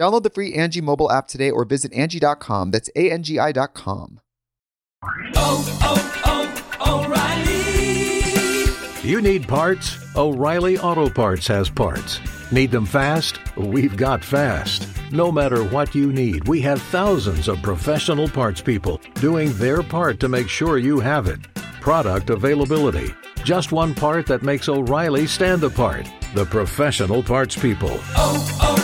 Download 0.00 0.22
the 0.22 0.30
free 0.30 0.54
Angi 0.54 0.80
mobile 0.80 1.12
app 1.12 1.28
today 1.28 1.50
or 1.50 1.66
visit 1.66 1.92
Angi.com. 1.92 2.70
That's 2.70 2.88
A-N-G-I 2.96 3.52
dot 3.52 3.74
com. 3.74 4.20
Oh, 5.36 5.78
oh, 5.82 6.62
oh, 6.80 7.04
O'Reilly. 9.02 9.08
You 9.08 9.20
need 9.20 9.46
parts? 9.46 9.98
O'Reilly 10.16 10.78
Auto 10.78 11.10
Parts 11.10 11.46
has 11.48 11.68
parts. 11.68 12.18
Need 12.50 12.70
them 12.70 12.86
fast? 12.86 13.40
We've 13.56 13.94
got 13.94 14.24
fast. 14.24 14.88
No 15.12 15.30
matter 15.30 15.64
what 15.64 15.94
you 15.94 16.12
need, 16.12 16.48
we 16.48 16.62
have 16.62 16.80
thousands 16.80 17.46
of 17.46 17.60
professional 17.60 18.28
parts 18.28 18.62
people 18.62 19.02
doing 19.16 19.52
their 19.54 19.82
part 19.82 20.18
to 20.20 20.28
make 20.28 20.48
sure 20.48 20.78
you 20.78 20.98
have 20.98 21.26
it. 21.26 21.40
Product 21.82 22.30
availability. 22.30 23.14
Just 23.44 23.70
one 23.70 23.94
part 23.94 24.26
that 24.26 24.42
makes 24.42 24.66
O'Reilly 24.68 25.26
stand 25.26 25.62
apart. 25.62 26.08
The 26.34 26.46
professional 26.46 27.22
parts 27.22 27.54
people. 27.54 27.98
Oh, 28.16 28.58
oh, 28.62 28.79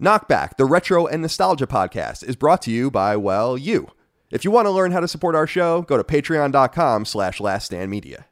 Knockback, 0.00 0.58
the 0.58 0.66
retro 0.66 1.06
and 1.06 1.22
nostalgia 1.22 1.66
podcast, 1.66 2.22
is 2.22 2.36
brought 2.36 2.60
to 2.62 2.70
you 2.70 2.90
by, 2.90 3.16
well, 3.16 3.56
you. 3.56 3.88
If 4.30 4.44
you 4.44 4.50
want 4.50 4.66
to 4.66 4.70
learn 4.70 4.92
how 4.92 5.00
to 5.00 5.08
support 5.08 5.34
our 5.34 5.46
show, 5.46 5.82
go 5.82 5.96
to 5.96 6.04
patreon.com 6.04 7.06
slash 7.06 7.38
laststandmedia. 7.38 8.24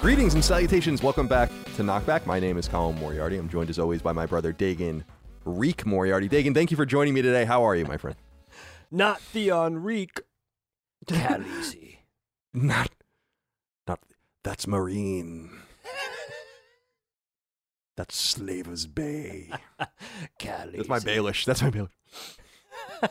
Greetings 0.00 0.34
and 0.34 0.44
salutations. 0.44 1.00
Welcome 1.02 1.28
back 1.28 1.48
to 1.76 1.82
Knockback. 1.82 2.26
My 2.26 2.40
name 2.40 2.58
is 2.58 2.66
Colin 2.66 2.96
Moriarty. 2.98 3.36
I'm 3.36 3.48
joined 3.48 3.70
as 3.70 3.78
always 3.78 4.02
by 4.02 4.12
my 4.12 4.26
brother 4.26 4.52
Dagan 4.52 5.04
Reek 5.44 5.86
Moriarty. 5.86 6.28
Dagan, 6.28 6.54
thank 6.54 6.72
you 6.72 6.76
for 6.76 6.86
joining 6.86 7.14
me 7.14 7.22
today. 7.22 7.44
How 7.44 7.62
are 7.62 7.76
you, 7.76 7.84
my 7.84 7.98
friend? 7.98 8.16
Not 8.90 9.20
Theon 9.20 9.78
Reek. 9.78 10.20
Khaleesi. 11.06 11.98
Not, 12.52 12.90
not, 13.86 14.00
that's 14.42 14.66
Meereen. 14.66 15.50
That's 18.00 18.16
Slaver's 18.16 18.86
Bay. 18.86 19.50
That's 19.78 20.88
my 20.88 20.98
Baelish. 21.00 21.44
That's 21.44 21.60
my 21.60 21.70
Baelish. 21.70 21.90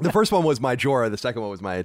the 0.00 0.10
first 0.12 0.32
one 0.32 0.44
was 0.44 0.60
my 0.62 0.76
Jorah. 0.76 1.10
The 1.10 1.18
second 1.18 1.42
one 1.42 1.50
was 1.50 1.60
my 1.60 1.84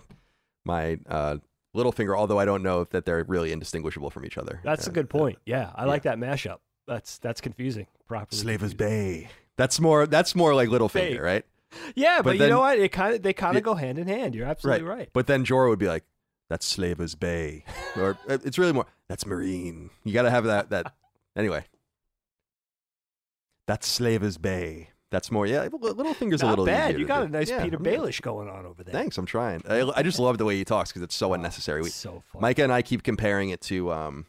my 0.64 1.00
uh, 1.10 1.38
Littlefinger. 1.76 2.18
Although 2.18 2.40
I 2.40 2.46
don't 2.46 2.64
know 2.64 2.80
if 2.80 2.92
that 2.92 3.06
they're 3.06 3.26
really 3.26 3.52
indistinguishable 3.52 4.10
from 4.10 4.26
each 4.26 4.38
other. 4.38 4.62
That's 4.64 4.88
Uh, 4.88 4.92
a 4.92 4.94
good 4.94 5.10
point. 5.10 5.38
Yeah, 5.46 5.72
I 5.76 5.84
like 5.84 6.04
that 6.04 6.18
mashup. 6.18 6.60
That's 6.88 7.18
that's 7.18 7.42
confusing. 7.42 7.88
Properly. 8.08 8.40
Slaver's 8.40 8.74
confusing. 8.74 9.24
Bay. 9.24 9.30
That's 9.58 9.82
more. 9.82 10.08
That's 10.08 10.34
more 10.34 10.56
like 10.56 10.70
Littlefinger, 10.70 10.94
Bay. 10.94 11.20
right? 11.20 11.46
Yeah, 11.94 12.20
but, 12.20 12.24
But 12.24 12.32
you 12.36 12.40
then- 12.40 12.50
know 12.52 12.62
what? 12.62 12.80
It 12.80 12.94
kind 12.94 13.16
of 13.16 13.22
they 13.22 13.34
kind 13.34 13.58
of 13.58 13.64
go 13.64 13.76
hand 13.76 14.00
in 14.00 14.08
hand. 14.08 14.34
You're 14.34 14.48
absolutely 14.48 14.86
right. 14.88 15.10
But 15.12 15.28
then 15.28 15.44
Jorah 15.44 15.68
would 15.68 15.78
be 15.80 15.88
like, 15.90 16.06
"That's 16.50 16.66
Slaver's 16.66 17.16
Bay," 17.16 17.66
or 17.98 18.18
uh, 18.30 18.38
it's 18.46 18.58
really 18.58 18.72
more. 18.72 18.86
That's 19.10 19.26
Meereen. 19.26 19.90
You 20.06 20.14
got 20.14 20.22
to 20.22 20.32
have 20.32 20.46
that. 20.46 20.70
That 20.70 20.94
anyway. 21.36 21.66
That's 23.70 23.88
Slaver's 23.88 24.40
Bay. 24.40 24.90
That's 25.12 25.30
more. 25.30 25.46
Yeah, 25.46 25.68
Littlefinger's 25.68 26.42
a 26.42 26.46
Not 26.46 26.50
little 26.54 26.66
bad. 26.66 26.90
easier 26.92 27.00
You 27.00 27.06
got 27.06 27.24
a 27.24 27.30
nice 27.30 27.50
Yeah, 27.52 27.64
Petyr 27.66 27.76
I'm. 27.76 27.84
Baelish 27.84 28.20
going 28.22 28.50
on 28.50 28.66
over 28.66 28.84
there. 28.84 28.92
Thanks. 28.92 29.16
I'm 29.20 29.28
trying. 29.28 29.62
I, 29.70 29.88
I 29.96 30.02
just 30.02 30.18
love 30.18 30.40
the 30.40 30.46
way 30.46 30.56
he 30.58 30.66
talks 30.66 30.90
because 30.90 31.04
it's 31.04 31.16
so 31.16 31.34
unnecessary. 31.34 31.84
We, 31.84 31.90
so 31.90 32.24
fun. 32.32 32.42
Micah 32.42 32.64
and 32.64 32.74
I 32.74 32.82
keep 32.82 33.04
comparing 33.04 33.50
it 33.52 33.62
to 33.62 33.92
um 33.92 34.26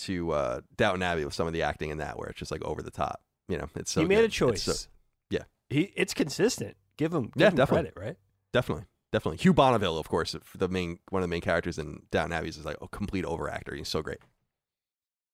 to 0.00 0.30
uh 0.32 0.60
Downton 0.76 1.02
Abbey 1.02 1.24
with 1.24 1.32
some 1.32 1.46
of 1.46 1.54
the 1.54 1.62
acting 1.62 1.88
in 1.88 1.98
that 1.98 2.18
where 2.18 2.28
it's 2.28 2.38
just 2.38 2.50
like 2.52 2.62
over 2.64 2.82
the 2.82 2.90
top. 2.90 3.22
You 3.48 3.56
know, 3.56 3.68
it's 3.76 3.90
so 3.92 4.02
he 4.02 4.06
made 4.06 4.16
good. 4.16 4.24
a 4.26 4.28
choice. 4.28 4.62
so- 4.64 4.88
yeah. 5.30 5.44
he 5.70 5.92
it's 5.96 6.12
consistent. 6.12 6.76
Give 6.98 7.14
him 7.14 7.24
give 7.34 7.40
Yeah, 7.40 7.48
him 7.48 7.56
definitely. 7.56 7.90
credit, 7.92 8.06
right? 8.06 8.16
definitely, 8.52 8.84
definitely. 9.12 9.38
Hugh 9.38 9.54
Bonneville, 9.54 9.96
of 9.98 10.08
course, 10.08 10.36
the 10.54 10.68
main 10.68 10.98
one 11.10 11.22
of 11.22 11.28
the 11.28 11.32
main 11.34 11.40
characters 11.42 11.78
in 11.78 12.02
Downton 12.10 12.32
Abbey 12.32 12.48
is 12.48 12.62
like 12.64 12.76
a 12.82 12.88
complete 12.88 13.24
overactor. 13.24 13.74
He's 13.76 13.88
so 13.88 14.02
great. 14.02 14.18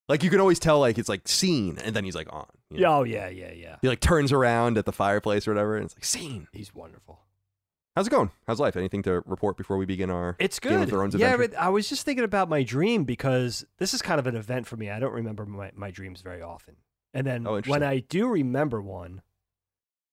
Like 0.09 0.23
you 0.23 0.31
can 0.31 0.41
always 0.41 0.59
tell, 0.59 0.81
like 0.81 0.99
it's 0.99 1.09
like 1.09 1.27
scene, 1.29 1.79
and 1.79 1.95
then 1.97 2.05
he's 2.05 2.15
like 2.15 2.33
on. 2.33 2.47
you 2.71 2.79
know? 2.79 2.83
Yeah, 2.83 2.97
oh 2.99 3.03
yeah, 3.05 3.29
yeah, 3.29 3.53
yeah. 3.53 3.77
He 3.83 3.89
like 3.89 4.01
turns 4.01 4.33
around 4.33 4.77
at 4.79 4.85
the 4.85 4.93
fireplace 4.93 5.47
or 5.47 5.53
whatever, 5.53 5.77
and 5.77 5.87
it's 5.87 5.95
like 5.97 6.05
scene. 6.05 6.49
He's 6.53 6.75
wonderful. 6.75 7.21
How's 7.95 8.07
it 8.07 8.11
going? 8.11 8.31
How's 8.47 8.59
life? 8.59 8.75
Anything 8.77 9.03
to 9.03 9.23
report 9.27 9.57
before 9.59 9.77
we 9.77 9.85
begin 9.85 10.09
our 10.11 10.35
It's 10.39 10.59
Game 10.59 10.75
of 10.75 10.81
good. 10.81 10.89
Thrones 10.89 11.15
yeah, 11.15 11.35
adventure? 11.35 11.59
I 11.59 11.69
was 11.69 11.89
just 11.91 12.05
thinking 12.07 12.25
about 12.25 12.49
my 12.49 12.63
dream 12.63 13.05
because 13.05 13.67
this 13.79 13.93
is 13.93 14.01
kind 14.01 14.19
of 14.19 14.27
an 14.27 14.35
event 14.35 14.67
for 14.67 14.77
me. 14.79 14.89
I 14.89 14.99
don't 14.99 15.13
remember 15.13 15.45
my, 15.45 15.71
my 15.75 15.91
dreams 15.91 16.23
very 16.23 16.41
often. 16.41 16.77
And 17.13 17.27
then 17.27 17.47
Oh, 17.47 17.61
when. 17.61 17.83
I 17.83 17.99
do 17.99 18.29
remember 18.29 18.81
one, 18.81 19.21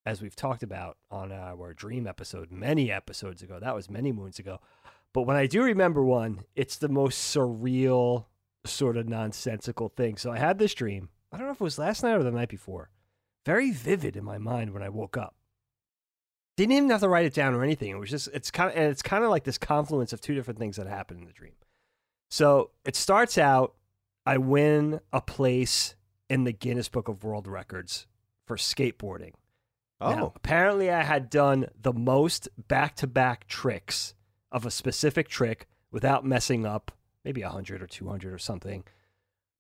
as 0.05 0.21
we've 0.21 0.35
talked 0.35 0.61
about 0.61 0.97
on 1.09 1.31
our 1.31 1.73
dream 1.73 2.05
episode 2.05 2.51
many 2.51 2.91
episodes 2.91 3.41
ago, 3.41 3.59
that 3.61 3.73
was 3.73 3.89
many 3.89 4.11
moons 4.11 4.39
ago. 4.39 4.59
But 5.13 5.21
when 5.21 5.37
I 5.37 5.45
do 5.47 5.63
remember 5.63 6.03
one, 6.03 6.41
it's 6.57 6.75
the 6.75 6.89
most 6.89 7.33
surreal, 7.33 8.25
sort 8.65 8.97
of 8.97 9.07
nonsensical 9.07 9.89
thing. 9.89 10.17
So 10.17 10.31
I 10.31 10.37
had 10.37 10.59
this 10.59 10.73
dream. 10.73 11.09
I 11.31 11.37
don't 11.37 11.45
know 11.45 11.53
if 11.53 11.61
it 11.61 11.63
was 11.63 11.79
last 11.79 12.03
night 12.03 12.15
or 12.15 12.23
the 12.23 12.31
night 12.31 12.49
before. 12.49 12.89
Very 13.45 13.71
vivid 13.71 14.15
in 14.15 14.23
my 14.23 14.37
mind 14.37 14.73
when 14.73 14.83
I 14.83 14.89
woke 14.89 15.17
up. 15.17 15.35
Didn't 16.57 16.73
even 16.73 16.89
have 16.89 16.99
to 17.01 17.09
write 17.09 17.25
it 17.25 17.33
down 17.33 17.53
or 17.53 17.63
anything. 17.63 17.91
It 17.91 17.99
was 17.99 18.09
just 18.09 18.27
it's 18.33 18.51
kind 18.51 18.69
of 18.69 18.75
and 18.75 18.87
it's 18.91 19.01
kind 19.01 19.23
of 19.23 19.29
like 19.29 19.45
this 19.45 19.57
confluence 19.57 20.11
of 20.11 20.19
two 20.19 20.35
different 20.35 20.59
things 20.59 20.75
that 20.75 20.87
happened 20.87 21.21
in 21.21 21.25
the 21.25 21.31
dream. 21.33 21.53
So 22.29 22.71
it 22.83 22.95
starts 22.95 23.37
out 23.37 23.75
I 24.25 24.37
win 24.37 24.99
a 25.13 25.21
place 25.21 25.95
in 26.29 26.43
the 26.43 26.51
Guinness 26.51 26.89
Book 26.89 27.07
of 27.07 27.23
World 27.23 27.47
Records 27.47 28.07
for 28.45 28.57
skateboarding. 28.57 29.33
Oh, 30.01 30.11
Now, 30.11 30.33
apparently 30.35 30.91
I 30.91 31.03
had 31.03 31.29
done 31.29 31.67
the 31.81 31.93
most 31.93 32.47
back-to-back 32.67 33.47
tricks 33.47 34.13
of 34.51 34.65
a 34.65 34.71
specific 34.71 35.27
trick 35.27 35.67
without 35.91 36.25
messing 36.25 36.65
up, 36.65 36.91
maybe 37.23 37.43
100 37.43 37.81
or 37.81 37.87
200 37.87 38.33
or 38.33 38.37
something. 38.37 38.83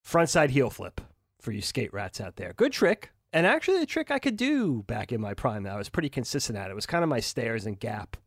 Frontside 0.05 0.49
heel 0.49 0.69
flip 0.69 1.01
for 1.41 1.51
you 1.51 1.61
skate 1.61 1.93
rats 1.93 2.19
out 2.21 2.35
there. 2.35 2.53
Good 2.53 2.71
trick. 2.71 3.11
And 3.31 3.45
actually, 3.45 3.81
a 3.81 3.85
trick 3.85 4.09
I 4.09 4.19
could 4.19 4.37
do 4.37 4.83
back 4.83 5.11
in 5.11 5.21
my 5.21 5.33
prime 5.33 5.63
that 5.63 5.73
I 5.73 5.77
was 5.77 5.89
pretty 5.89 6.09
consistent 6.09 6.57
at. 6.57 6.71
It 6.71 6.75
was 6.75 6.87
kind 6.87 7.03
of 7.03 7.09
my 7.09 7.19
stairs 7.19 7.65
and 7.65 7.79
gap 7.79 8.17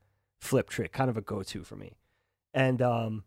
flip 0.41 0.71
trick, 0.71 0.93
kind 0.93 1.11
of 1.11 1.17
a 1.17 1.21
go 1.21 1.43
to 1.43 1.65
for 1.65 1.77
me. 1.77 1.97
And 2.55 2.81
um, 2.81 3.25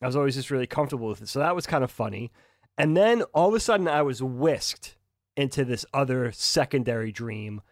I 0.00 0.06
was 0.06 0.16
always 0.16 0.36
just 0.36 0.50
really 0.50 0.66
comfortable 0.66 1.08
with 1.08 1.22
it. 1.22 1.28
So 1.28 1.40
that 1.40 1.56
was 1.56 1.66
kind 1.66 1.82
of 1.82 1.90
funny. 1.90 2.30
And 2.78 2.96
then 2.96 3.22
all 3.34 3.48
of 3.48 3.54
a 3.54 3.60
sudden, 3.60 3.88
I 3.88 4.02
was 4.02 4.22
whisked 4.22 4.96
into 5.36 5.64
this 5.64 5.84
other 5.92 6.30
secondary 6.32 7.10
dream 7.10 7.62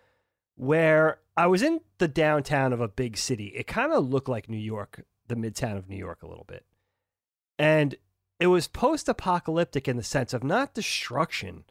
where 0.56 1.20
I 1.36 1.46
was 1.46 1.62
in 1.62 1.80
the 1.98 2.08
downtown 2.08 2.72
of 2.72 2.80
a 2.80 2.88
big 2.88 3.16
city. 3.16 3.46
It 3.48 3.66
kind 3.66 3.92
of 3.92 4.08
looked 4.08 4.28
like 4.28 4.48
New 4.48 4.58
York, 4.58 5.04
the 5.26 5.36
midtown 5.36 5.76
of 5.76 5.88
New 5.88 5.96
York, 5.96 6.22
a 6.22 6.26
little 6.26 6.44
bit. 6.44 6.64
And 7.60 7.96
it 8.40 8.46
was 8.46 8.68
post-apocalyptic 8.68 9.86
in 9.86 9.98
the 9.98 10.02
sense 10.02 10.32
of 10.32 10.42
not 10.42 10.72
destruction, 10.72 11.64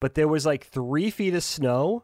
but 0.00 0.16
there 0.16 0.26
was 0.26 0.44
like 0.44 0.66
three 0.66 1.10
feet 1.10 1.32
of 1.32 1.44
snow, 1.44 2.02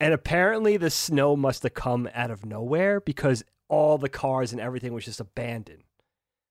and 0.00 0.14
apparently 0.14 0.78
the 0.78 0.88
snow 0.88 1.36
must 1.36 1.62
have 1.62 1.74
come 1.74 2.08
out 2.14 2.30
of 2.30 2.46
nowhere 2.46 3.02
because 3.02 3.44
all 3.68 3.98
the 3.98 4.08
cars 4.08 4.50
and 4.50 4.62
everything 4.62 4.94
was 4.94 5.04
just 5.04 5.20
abandoned. 5.20 5.82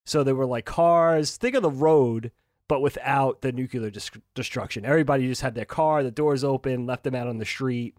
So 0.06 0.24
there 0.24 0.36
were 0.36 0.46
like 0.46 0.66
cars. 0.66 1.36
Think 1.36 1.56
of 1.56 1.64
the 1.64 1.72
road, 1.72 2.32
but 2.68 2.80
without 2.80 3.42
the 3.42 3.52
nuclear 3.52 3.90
dis- 3.90 4.12
destruction. 4.36 4.86
Everybody 4.86 5.28
just 5.28 5.42
had 5.42 5.56
their 5.56 5.66
car, 5.66 6.04
the 6.04 6.12
doors 6.12 6.44
open, 6.44 6.86
left 6.86 7.06
them 7.06 7.16
out 7.16 7.28
on 7.28 7.40
the 7.40 7.46
street, 7.46 7.98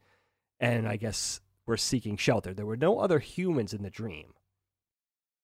and 0.60 0.86
I 0.86 0.98
guess 0.98 1.40
were 1.66 1.76
seeking 1.76 2.16
shelter. 2.16 2.54
There 2.54 2.64
were 2.64 2.76
no 2.76 3.00
other 3.00 3.18
humans 3.18 3.74
in 3.74 3.82
the 3.82 3.90
dream. 3.90 4.34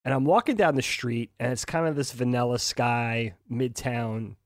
And 0.05 0.14
I'm 0.14 0.25
walking 0.25 0.56
down 0.56 0.76
the 0.76 0.82
street, 0.82 1.31
and 1.38 1.52
it's 1.52 1.64
kind 1.64 1.87
of 1.87 1.97
this 1.97 2.12
vanilla 2.12 2.58
sky, 2.58 3.35
midtown 3.50 4.37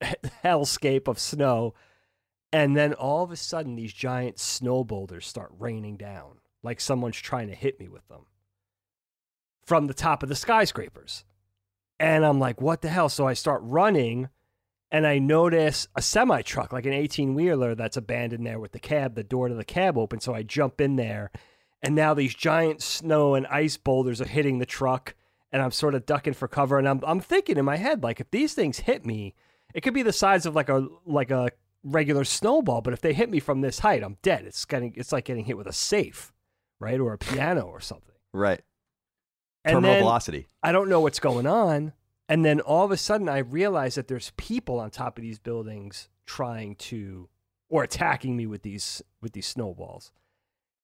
hellscape 0.44 1.08
of 1.08 1.18
snow. 1.18 1.74
And 2.52 2.76
then 2.76 2.92
all 2.94 3.22
of 3.22 3.30
a 3.30 3.36
sudden, 3.36 3.76
these 3.76 3.92
giant 3.92 4.38
snow 4.38 4.84
boulders 4.84 5.26
start 5.26 5.52
raining 5.58 5.96
down, 5.96 6.38
like 6.62 6.80
someone's 6.80 7.18
trying 7.18 7.48
to 7.48 7.54
hit 7.54 7.80
me 7.80 7.88
with 7.88 8.06
them 8.08 8.26
from 9.64 9.86
the 9.86 9.94
top 9.94 10.22
of 10.22 10.28
the 10.28 10.34
skyscrapers. 10.34 11.24
And 11.98 12.24
I'm 12.24 12.40
like, 12.40 12.60
what 12.60 12.82
the 12.82 12.88
hell? 12.88 13.08
So 13.08 13.26
I 13.26 13.34
start 13.34 13.60
running 13.62 14.28
and 14.90 15.06
I 15.06 15.18
notice 15.18 15.86
a 15.94 16.02
semi 16.02 16.42
truck, 16.42 16.72
like 16.72 16.86
an 16.86 16.92
18 16.92 17.34
wheeler 17.34 17.74
that's 17.74 17.96
abandoned 17.96 18.46
there 18.46 18.58
with 18.58 18.72
the 18.72 18.80
cab, 18.80 19.14
the 19.14 19.22
door 19.22 19.48
to 19.48 19.54
the 19.54 19.64
cab 19.64 19.96
open. 19.96 20.20
So 20.20 20.34
I 20.34 20.42
jump 20.42 20.80
in 20.80 20.96
there 20.96 21.30
and 21.82 21.94
now 21.94 22.14
these 22.14 22.34
giant 22.34 22.82
snow 22.82 23.34
and 23.34 23.46
ice 23.46 23.76
boulders 23.76 24.20
are 24.20 24.26
hitting 24.26 24.58
the 24.58 24.66
truck 24.66 25.14
and 25.52 25.62
I'm 25.62 25.70
sort 25.70 25.94
of 25.94 26.06
ducking 26.06 26.34
for 26.34 26.46
cover. 26.46 26.78
And 26.78 26.88
I'm, 26.88 27.00
I'm 27.04 27.20
thinking 27.20 27.56
in 27.56 27.64
my 27.64 27.76
head, 27.76 28.02
like, 28.02 28.20
if 28.20 28.30
these 28.30 28.54
things 28.54 28.80
hit 28.80 29.04
me, 29.04 29.34
it 29.74 29.80
could 29.82 29.94
be 29.94 30.02
the 30.02 30.12
size 30.12 30.46
of 30.46 30.54
like 30.54 30.68
a, 30.68 30.86
like 31.06 31.30
a 31.30 31.50
regular 31.82 32.24
snowball, 32.24 32.82
but 32.82 32.92
if 32.92 33.00
they 33.00 33.12
hit 33.12 33.30
me 33.30 33.40
from 33.40 33.60
this 33.60 33.80
height, 33.80 34.04
I'm 34.04 34.18
dead. 34.22 34.44
It's 34.44 34.64
getting, 34.64 34.92
it's 34.96 35.12
like 35.12 35.24
getting 35.24 35.44
hit 35.44 35.56
with 35.56 35.66
a 35.66 35.72
safe, 35.72 36.32
right? 36.78 37.00
Or 37.00 37.12
a 37.12 37.18
piano 37.18 37.62
or 37.62 37.80
something. 37.80 38.14
Right. 38.32 38.60
And 39.64 39.74
Terminal 39.74 39.94
then- 39.94 40.02
velocity. 40.02 40.46
I 40.62 40.72
don't 40.72 40.88
know 40.88 41.00
what's 41.00 41.20
going 41.20 41.46
on. 41.46 41.92
And 42.28 42.44
then 42.44 42.60
all 42.60 42.84
of 42.84 42.92
a 42.92 42.96
sudden, 42.96 43.28
I 43.28 43.38
realize 43.38 43.96
that 43.96 44.06
there's 44.06 44.30
people 44.36 44.78
on 44.78 44.90
top 44.90 45.18
of 45.18 45.22
these 45.22 45.40
buildings 45.40 46.08
trying 46.26 46.76
to 46.76 47.28
or 47.68 47.82
attacking 47.82 48.36
me 48.36 48.46
with 48.46 48.62
these 48.62 49.02
with 49.20 49.32
these 49.32 49.48
snowballs. 49.48 50.12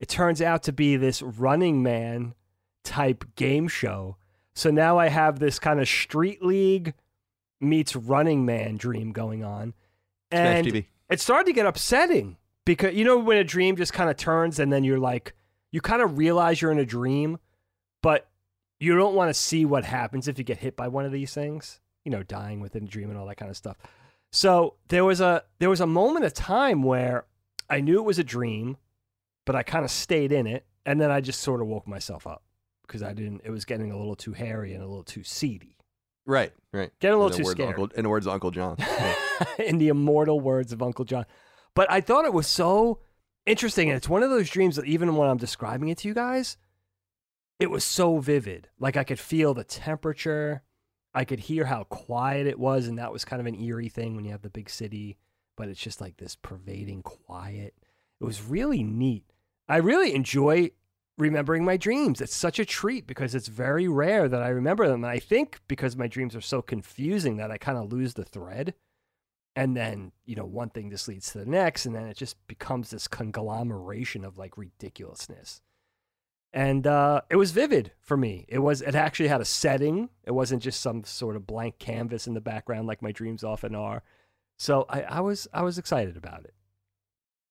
It 0.01 0.09
turns 0.09 0.43
out 0.43 0.63
to 0.65 0.73
be 0.73 0.97
this 0.97 1.23
Running 1.23 1.83
Man 1.83 2.35
type 2.85 3.25
game 3.37 3.69
show. 3.69 4.17
So 4.55 4.71
now 4.71 4.99
I 4.99 5.09
have 5.09 5.39
this 5.39 5.59
kind 5.59 5.81
of 5.81 5.89
Street 5.89 6.43
League 6.43 6.95
meets 7.61 7.97
Running 7.97 8.45
Man 8.45 8.77
dream 8.77 9.13
going 9.13 9.43
on, 9.45 9.75
Smash 10.31 10.57
and 10.57 10.67
TV. 10.67 10.87
it 11.09 11.21
started 11.21 11.47
to 11.47 11.53
get 11.53 11.67
upsetting 11.67 12.37
because 12.65 12.95
you 12.95 13.05
know 13.05 13.19
when 13.19 13.39
a 13.39 13.45
dream 13.45 13.77
just 13.77 13.93
kind 13.93 14.11
of 14.11 14.17
turns 14.17 14.59
and 14.59 14.71
then 14.73 14.85
you're 14.85 14.99
like 14.99 15.35
you 15.73 15.81
kind 15.81 16.03
of 16.03 16.19
realize 16.19 16.61
you're 16.61 16.73
in 16.73 16.79
a 16.79 16.85
dream 16.85 17.39
but 18.03 18.29
you 18.79 18.95
don't 18.95 19.15
want 19.15 19.31
to 19.31 19.35
see 19.35 19.65
what 19.65 19.85
happens 19.85 20.29
if 20.29 20.37
you 20.37 20.45
get 20.45 20.59
hit 20.59 20.77
by 20.77 20.89
one 20.89 21.07
of 21.07 21.13
these 21.13 21.33
things 21.33 21.81
you 22.05 22.11
know 22.11 22.23
dying 22.23 22.61
within 22.61 22.85
a 22.85 22.87
dream 22.87 23.09
and 23.09 23.19
all 23.19 23.27
that 23.27 23.37
kind 23.37 23.51
of 23.51 23.57
stuff 23.57 23.77
so 24.33 24.75
there 24.89 25.05
was 25.05 25.21
a 25.21 25.43
there 25.61 25.71
was 25.71 25.81
a 25.81 25.87
moment 25.87 26.25
of 26.25 26.35
time 26.35 26.83
where 26.83 27.25
i 27.71 27.81
knew 27.81 27.99
it 27.99 28.05
was 28.05 28.19
a 28.19 28.25
dream 28.25 28.77
but 29.47 29.57
i 29.57 29.63
kind 29.63 29.85
of 29.85 29.91
stayed 29.91 30.33
in 30.33 30.47
it 30.47 30.67
and 30.85 31.01
then 31.01 31.11
i 31.11 31.21
just 31.21 31.41
sort 31.41 31.63
of 31.63 31.67
woke 31.67 31.89
myself 31.89 32.27
up 32.27 32.43
because 32.87 33.03
i 33.03 33.15
didn't 33.15 33.41
it 33.45 33.51
was 33.51 33.65
getting 33.65 33.91
a 33.91 33.97
little 33.97 34.15
too 34.15 34.33
hairy 34.35 34.75
and 34.75 34.83
a 34.83 34.87
little 34.87 35.03
too 35.05 35.23
seedy 35.25 35.73
Right. 36.29 36.53
Right. 36.73 36.91
getting 36.99 37.15
a 37.15 37.23
little 37.23 37.37
in, 37.39 37.45
too 37.45 37.51
scared 37.51 37.69
Uncle, 37.79 37.89
in 37.97 38.03
the 38.03 38.09
words 38.09 38.27
of 38.27 38.33
Uncle 38.33 38.51
John. 38.51 38.77
Yeah. 38.81 39.47
in 39.59 39.79
the 39.79 39.89
immortal 39.89 40.41
words 40.41 40.73
of 40.73 40.83
Uncle 40.83 41.05
John. 41.05 41.25
But 41.77 41.89
I 41.89 42.01
thought 42.01 42.25
it 42.25 42.33
was 42.33 42.49
so 42.49 42.99
interesting. 43.47 43.89
And 43.89 43.97
it's 43.97 44.09
one 44.09 44.25
of 44.25 44.31
those 44.31 44.51
dreams 44.51 44.75
that 44.75 44.87
even 44.87 45.15
when 45.15 45.29
I'm 45.29 45.37
describing 45.37 45.89
it 45.89 45.99
to 45.99 46.09
you 46.09 46.15
guys, 46.15 46.57
it 47.61 47.71
was 47.71 47.85
so 47.85 48.19
vivid. 48.19 48.69
Like 48.81 48.97
I 48.97 49.05
could 49.05 49.21
feel 49.21 49.55
the 49.55 49.63
temperature. 49.63 50.63
I 51.15 51.25
could 51.25 51.39
hear 51.39 51.67
how 51.67 51.85
quiet 51.85 52.49
it 52.49 52.59
was. 52.59 52.89
And 52.89 52.99
that 52.99 53.13
was 53.13 53.25
kind 53.25 53.39
of 53.39 53.47
an 53.47 53.55
eerie 53.61 53.89
thing 53.89 54.17
when 54.17 54.25
you 54.25 54.33
have 54.33 54.43
the 54.43 54.51
big 54.51 54.69
city, 54.69 55.17
but 55.57 55.69
it's 55.69 55.81
just 55.81 56.01
like 56.01 56.17
this 56.17 56.35
pervading 56.35 57.03
quiet. 57.03 57.75
It 58.21 58.25
was 58.25 58.43
really 58.43 58.83
neat. 58.83 59.31
I 59.69 59.79
really 59.79 60.15
enjoy 60.15 60.71
remembering 61.19 61.65
my 61.65 61.77
dreams. 61.77 62.21
It's 62.21 62.35
such 62.35 62.59
a 62.59 62.65
treat 62.65 63.07
because 63.07 63.35
it's 63.35 63.49
very 63.49 63.89
rare 63.89 64.29
that 64.29 64.43
I 64.43 64.49
remember 64.49 64.87
them. 64.87 65.05
And 65.05 65.11
I 65.11 65.19
think 65.19 65.61
because 65.67 65.97
my 65.97 66.07
dreams 66.07 66.37
are 66.37 66.41
so 66.41 66.63
confusing 66.63 67.37
that 67.39 67.51
I 67.51 67.59
kind 67.59 67.79
of 67.79 67.93
lose 67.93 68.15
the 68.15 68.25
thread. 68.25 68.75
And 69.55 69.75
then, 69.75 70.13
you 70.27 70.37
know, 70.37 70.45
one 70.45 70.69
thing 70.69 70.91
just 70.91 71.09
leads 71.09 71.33
to 71.33 71.39
the 71.39 71.47
next. 71.47 71.87
And 71.87 71.95
then 71.95 72.07
it 72.07 72.17
just 72.17 72.37
becomes 72.47 72.91
this 72.91 73.09
conglomeration 73.09 74.25
of 74.25 74.37
like 74.37 74.59
ridiculousness. 74.59 75.63
And 76.53 76.87
uh, 76.87 77.23
it 77.31 77.37
was 77.37 77.51
vivid 77.51 77.93
for 78.01 78.17
me. 78.17 78.47
It 78.49 78.61
was. 78.61 78.81
It 78.81 78.95
actually 78.95 79.29
had 79.29 79.43
a 79.43 79.47
setting. 79.47 80.09
It 80.25 80.31
wasn't 80.31 80.63
just 80.63 80.81
some 80.81 81.05
sort 81.05 81.37
of 81.37 81.47
blank 81.47 81.79
canvas 81.79 82.27
in 82.27 82.35
the 82.35 82.41
background 82.41 82.87
like 82.87 83.03
my 83.03 83.13
dreams 83.13 83.45
often 83.45 83.75
are. 83.75 84.03
So 84.57 84.87
I, 84.89 85.03
I 85.03 85.21
was 85.21 85.49
I 85.53 85.63
was 85.63 85.77
excited 85.77 86.17
about 86.17 86.45
it. 86.45 86.55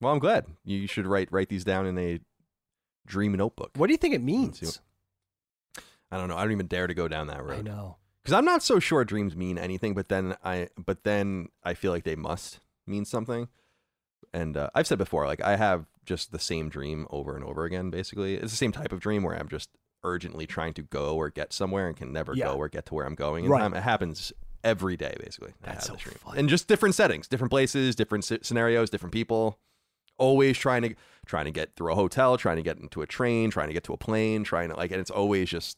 Well, 0.06 0.14
I'm 0.14 0.20
glad. 0.20 0.46
You 0.64 0.88
should 0.88 1.06
write 1.08 1.30
write 1.32 1.50
these 1.50 1.64
down 1.64 1.86
in 1.86 1.98
a 1.98 2.20
dream 3.06 3.34
notebook. 3.34 3.72
What 3.76 3.88
do 3.88 3.94
you 3.94 3.98
think 3.98 4.14
it 4.16 4.22
means? 4.22 4.80
I 6.12 6.18
don't 6.18 6.30
know. 6.30 6.38
I 6.38 6.44
don't 6.44 6.52
even 6.52 6.68
dare 6.68 6.88
to 6.88 6.94
go 6.94 7.08
down 7.08 7.28
that 7.28 7.44
road. 7.44 7.60
I 7.60 7.62
know. 7.62 7.98
because 8.24 8.34
I'm 8.34 8.46
not 8.46 8.64
so 8.64 8.80
sure 8.80 9.04
dreams 9.04 9.36
mean 9.36 9.58
anything. 9.58 9.94
But 9.94 10.08
then 10.10 10.36
I, 10.44 10.70
but 10.78 11.04
then 11.04 11.48
I 11.64 11.74
feel 11.74 11.92
like 11.92 12.04
they 12.04 12.16
must 12.16 12.60
mean 12.88 13.06
something. 13.06 13.50
And 14.34 14.56
uh, 14.58 14.70
I've 14.76 14.88
said 14.88 14.98
before, 14.98 15.26
like 15.26 15.42
I 15.42 15.56
have 15.56 15.86
just 16.06 16.32
the 16.32 16.40
same 16.40 16.70
dream 16.70 17.08
over 17.10 17.36
and 17.36 17.44
over 17.44 17.66
again. 17.66 17.90
Basically, 17.90 18.36
it's 18.36 18.52
the 18.52 18.58
same 18.58 18.72
type 18.72 18.92
of 18.92 19.00
dream 19.00 19.24
where 19.24 19.36
I'm 19.36 19.48
just 19.50 19.70
urgently 20.04 20.46
trying 20.46 20.74
to 20.76 20.84
go 20.84 21.16
or 21.16 21.30
get 21.30 21.52
somewhere 21.52 21.88
and 21.88 21.98
can 21.98 22.14
never 22.14 22.34
Yeah. 22.36 22.46
go 22.46 22.56
or 22.58 22.70
get 22.70 22.86
to 22.88 22.94
where 22.94 23.06
I'm 23.06 23.16
going. 23.16 23.46
in 23.46 23.52
Right. 23.52 23.60
time. 23.62 23.74
It 23.74 23.82
happens 23.82 24.32
every 24.64 24.96
day, 24.98 25.16
basically. 25.20 25.54
That's 25.64 25.88
so 25.88 25.96
fun. 25.96 26.38
And 26.38 26.48
just 26.50 26.68
different 26.68 26.94
settings, 26.96 27.28
different 27.28 27.50
places, 27.52 27.96
different 27.96 28.24
sce- 28.24 28.46
scenarios, 28.46 28.90
different 28.92 29.14
people. 29.14 29.60
Always 30.18 30.58
trying 30.58 30.82
to 30.84 30.96
trying 31.26 31.46
to 31.46 31.52
get 31.52 31.76
through 31.76 31.92
a 31.92 31.96
hotel, 31.96 32.38
trying 32.38 32.58
to 32.58 32.62
get 32.64 32.78
into 32.78 33.02
a 33.02 33.08
train, 33.08 33.50
trying 33.50 33.68
to 33.68 33.74
get 33.74 33.84
to 33.86 33.94
a 33.94 33.98
plane, 33.98 34.44
trying 34.44 34.70
to 34.70 34.76
like, 34.76 34.92
and 34.92 35.00
it's 35.02 35.10
always 35.12 35.50
just 35.50 35.78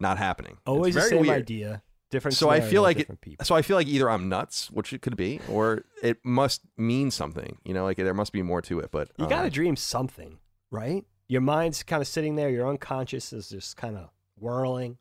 not 0.00 0.18
happening. 0.18 0.52
It's 0.52 0.60
Always 0.66 0.94
the 0.94 1.00
very 1.00 1.10
same 1.10 1.20
weird. 1.22 1.42
idea. 1.42 1.82
Different. 2.10 2.36
So 2.36 2.48
I 2.48 2.60
feel 2.60 2.82
like 2.82 3.00
it- 3.00 3.08
So 3.42 3.56
I 3.56 3.62
feel 3.62 3.76
like 3.76 3.88
either 3.88 4.08
I'm 4.08 4.28
nuts, 4.28 4.70
which 4.70 4.92
it 4.92 5.02
could 5.02 5.16
be, 5.16 5.40
or 5.48 5.84
it 6.02 6.18
must 6.24 6.62
mean 6.76 7.10
something. 7.10 7.58
You 7.64 7.74
know, 7.74 7.82
like 7.84 7.96
there 7.96 8.14
must 8.14 8.32
be 8.32 8.42
more 8.42 8.62
to 8.62 8.78
it. 8.78 8.90
But 8.92 9.10
You 9.18 9.26
got 9.26 9.40
to 9.40 9.44
um, 9.44 9.50
dream 9.50 9.74
something, 9.76 10.38
right? 10.70 11.04
Your 11.26 11.40
mind's 11.40 11.82
kind 11.82 12.00
of 12.00 12.06
sitting 12.06 12.36
there. 12.36 12.50
Your 12.50 12.68
unconscious 12.68 13.32
is 13.32 13.48
just 13.48 13.76
kind 13.76 13.96
of 13.96 14.10
whirling. 14.38 14.98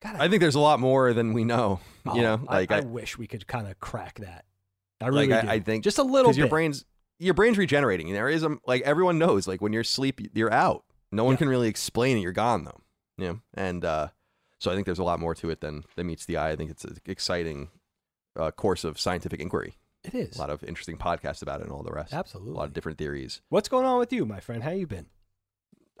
Gotta, 0.00 0.22
I 0.22 0.28
think 0.28 0.40
there's 0.42 0.54
a 0.54 0.60
lot 0.60 0.78
more 0.78 1.12
than 1.12 1.32
we 1.32 1.42
know. 1.44 1.80
oh, 2.06 2.14
you 2.14 2.22
know, 2.22 2.40
I- 2.46 2.54
like 2.60 2.70
I, 2.70 2.78
I, 2.78 2.80
wish 2.82 3.18
we 3.18 3.26
could 3.26 3.46
kind 3.48 3.66
of 3.66 3.80
crack 3.80 4.20
that. 4.20 4.44
I 5.00 5.06
like 5.06 5.28
really 5.28 5.32
I, 5.32 5.42
do. 5.42 5.48
I 5.48 5.60
think 5.60 5.82
just 5.82 5.98
a 5.98 6.02
little 6.02 6.30
because 6.30 6.38
your 6.38 6.48
brain's 6.48 6.84
your 7.18 7.34
brain's 7.34 7.58
regenerating. 7.58 8.12
There 8.12 8.28
is 8.28 8.42
a 8.42 8.56
like 8.66 8.82
everyone 8.82 9.18
knows, 9.18 9.46
like 9.48 9.60
when 9.62 9.72
you're 9.72 9.82
asleep, 9.82 10.20
you're 10.34 10.52
out. 10.52 10.84
No 11.12 11.24
one 11.24 11.34
Yeah. 11.34 11.38
can 11.38 11.48
really 11.48 11.68
explain 11.68 12.16
it. 12.16 12.20
You're 12.20 12.32
gone 12.32 12.64
though. 12.64 12.80
You 13.16 13.24
know, 13.28 13.40
and 13.54 13.84
uh, 13.84 14.08
so 14.58 14.70
I 14.70 14.74
think 14.74 14.86
there's 14.86 14.98
a 14.98 15.04
lot 15.04 15.20
more 15.20 15.34
to 15.36 15.50
it 15.50 15.60
than 15.60 15.84
than 15.96 16.06
meets 16.08 16.26
the 16.26 16.36
eye. 16.36 16.50
I 16.50 16.56
think 16.56 16.70
it's 16.70 16.84
an 16.84 16.96
exciting 17.06 17.68
uh, 18.38 18.50
course 18.50 18.82
of 18.84 18.98
scientific 18.98 19.40
inquiry. 19.40 19.74
It 20.02 20.14
is 20.14 20.36
A 20.36 20.40
lot 20.40 20.50
of 20.50 20.62
interesting 20.64 20.98
podcasts 20.98 21.40
about 21.40 21.60
it 21.60 21.64
and 21.64 21.72
all 21.72 21.82
the 21.82 21.92
rest. 21.92 22.12
absolutely. 22.12 22.52
A 22.52 22.56
lot 22.56 22.66
of 22.66 22.72
different 22.74 22.98
theories. 22.98 23.40
What's 23.48 23.68
going 23.68 23.86
on 23.86 23.98
with 23.98 24.12
you, 24.12 24.26
my 24.26 24.40
friend? 24.40 24.62
How 24.64 24.70
you 24.72 24.86
been? 24.86 25.06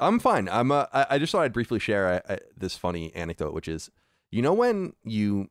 I'm 0.00 0.18
fine. 0.18 0.48
I'm. 0.48 0.72
Uh, 0.72 0.86
I, 0.92 1.06
I 1.10 1.18
just 1.18 1.30
thought 1.32 1.42
I'd 1.42 1.52
briefly 1.52 1.78
share 1.78 2.08
uh, 2.28 2.32
uh, 2.34 2.36
this 2.56 2.76
funny 2.76 3.14
anecdote, 3.14 3.54
which 3.54 3.68
is, 3.68 3.90
you 4.32 4.42
know, 4.42 4.52
when 4.52 4.94
you 5.04 5.48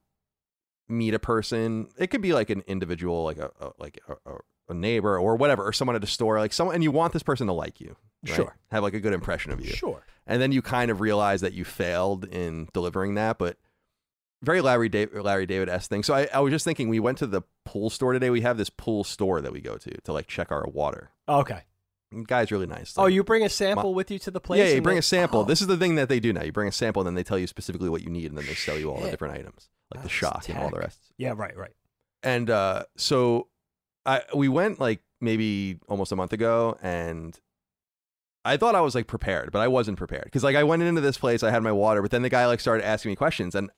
meet 0.89 1.13
a 1.13 1.20
person, 1.20 1.88
it 1.98 2.08
could 2.08 2.22
be 2.22 2.34
like 2.34 2.50
an 2.50 2.62
individual, 2.67 3.24
like 3.24 3.38
a, 3.38 3.50
a 3.62 3.72
like 3.79 4.00
a, 4.10 4.13
a- 4.29 4.39
a 4.74 4.80
neighbor 4.80 5.18
or 5.18 5.36
whatever, 5.36 5.63
or 5.65 5.72
someone 5.74 5.96
at 5.96 6.03
a 6.03 6.08
store, 6.08 6.39
like 6.39 6.53
someone, 6.53 6.75
and 6.75 6.84
you 6.84 6.92
want 6.92 7.13
this 7.13 7.24
person 7.24 7.48
to 7.48 7.53
like 7.53 7.80
you, 7.80 7.96
right? 8.27 8.36
Sure. 8.36 8.56
have 8.72 8.84
like 8.84 8.94
a 8.94 9.00
good 9.00 9.13
impression 9.13 9.51
of 9.51 9.62
you, 9.62 9.72
Sure. 9.74 10.03
and 10.27 10.42
then 10.42 10.51
you 10.51 10.62
kind 10.62 10.92
of 10.92 11.00
realize 11.01 11.42
that 11.42 11.53
you 11.53 11.63
failed 11.63 12.25
in 12.25 12.68
delivering 12.74 13.15
that, 13.15 13.38
but. 13.38 13.58
Very 14.42 14.60
Larry 14.60 14.89
David 14.89 15.22
Larry 15.24 15.46
David 15.46 15.70
S 15.70 15.88
thing. 15.88 16.03
So 16.03 16.13
I, 16.13 16.27
I 16.34 16.42
was 16.42 16.51
just 16.51 16.65
thinking 16.65 16.89
we 16.89 17.00
went 17.00 17.18
to 17.20 17.27
the 17.27 17.44
pool 17.63 17.89
store 17.89 18.12
today. 18.12 18.30
We 18.30 18.42
have 18.42 18.58
this 18.58 18.70
pool 18.70 19.06
store 19.06 19.39
that 19.39 19.53
we 19.53 19.62
go 19.62 19.77
to 19.77 20.01
to 20.01 20.12
like 20.12 20.27
check 20.27 20.51
our 20.51 20.68
water. 20.68 21.12
Okay. 21.30 21.62
The 22.12 22.25
guy's 22.25 22.51
really 22.51 22.65
nice. 22.68 22.94
Oh, 22.98 23.06
you 23.06 23.24
bring 23.24 23.44
a 23.46 23.48
sample 23.50 23.94
with 23.94 24.12
you 24.12 24.20
to 24.20 24.32
the 24.32 24.42
place? 24.42 24.60
yeah, 24.60 24.75
you 24.75 24.82
bring 24.82 24.96
then- 24.96 25.00
a 25.00 25.01
sample. 25.01 25.39
Oh, 25.39 25.44
This 25.46 25.62
is 25.62 25.68
the 25.68 25.77
thing 25.77 25.96
that 25.96 26.10
they 26.10 26.20
do 26.20 26.34
now. 26.34 26.44
You 26.44 26.51
bring 26.51 26.68
a 26.68 26.74
sample, 26.74 27.01
and 27.01 27.08
then 27.08 27.15
they 27.15 27.24
tell 27.24 27.39
you 27.39 27.48
specifically 27.48 27.88
what 27.88 28.01
you 28.03 28.10
need, 28.10 28.25
and 28.25 28.38
then 28.38 28.46
they 28.46 28.53
sell 28.53 28.77
you 28.77 28.92
all 28.92 29.00
the 29.00 29.10
different 29.10 29.34
items, 29.34 29.70
like 29.96 30.03
the 30.03 30.10
shock 30.10 30.50
and 30.50 30.58
all 30.58 30.70
the 30.70 30.77
rest. 30.80 31.00
Yeah. 31.18 31.36
Right. 31.38 31.56
Right. 31.56 31.72
And 32.22 32.50
uh, 32.50 32.84
so, 32.98 33.48
I 34.05 34.22
we 34.33 34.48
went 34.48 34.79
like 34.79 35.01
maybe 35.22 35.79
almost 35.88 36.12
a 36.12 36.15
month 36.15 36.33
ago, 36.33 36.77
and 36.81 37.39
I 38.45 38.57
thought 38.57 38.75
I 38.75 38.81
was 38.81 38.95
like 38.95 39.07
prepared, 39.07 39.51
but 39.51 39.60
I 39.60 39.67
wasn't 39.67 39.98
prepared 39.98 40.25
because 40.25 40.43
like 40.43 40.55
I 40.55 40.63
went 40.63 40.83
into 40.83 41.01
this 41.01 41.17
place, 41.17 41.43
I 41.43 41.51
had 41.51 41.63
my 41.63 41.72
water, 41.72 42.01
but 42.01 42.12
then 42.12 42.22
the 42.22 42.29
guy 42.29 42.45
like 42.45 42.60
started 42.60 42.86
asking 42.86 43.12
me 43.12 43.15
questions, 43.15 43.55
and 43.55 43.69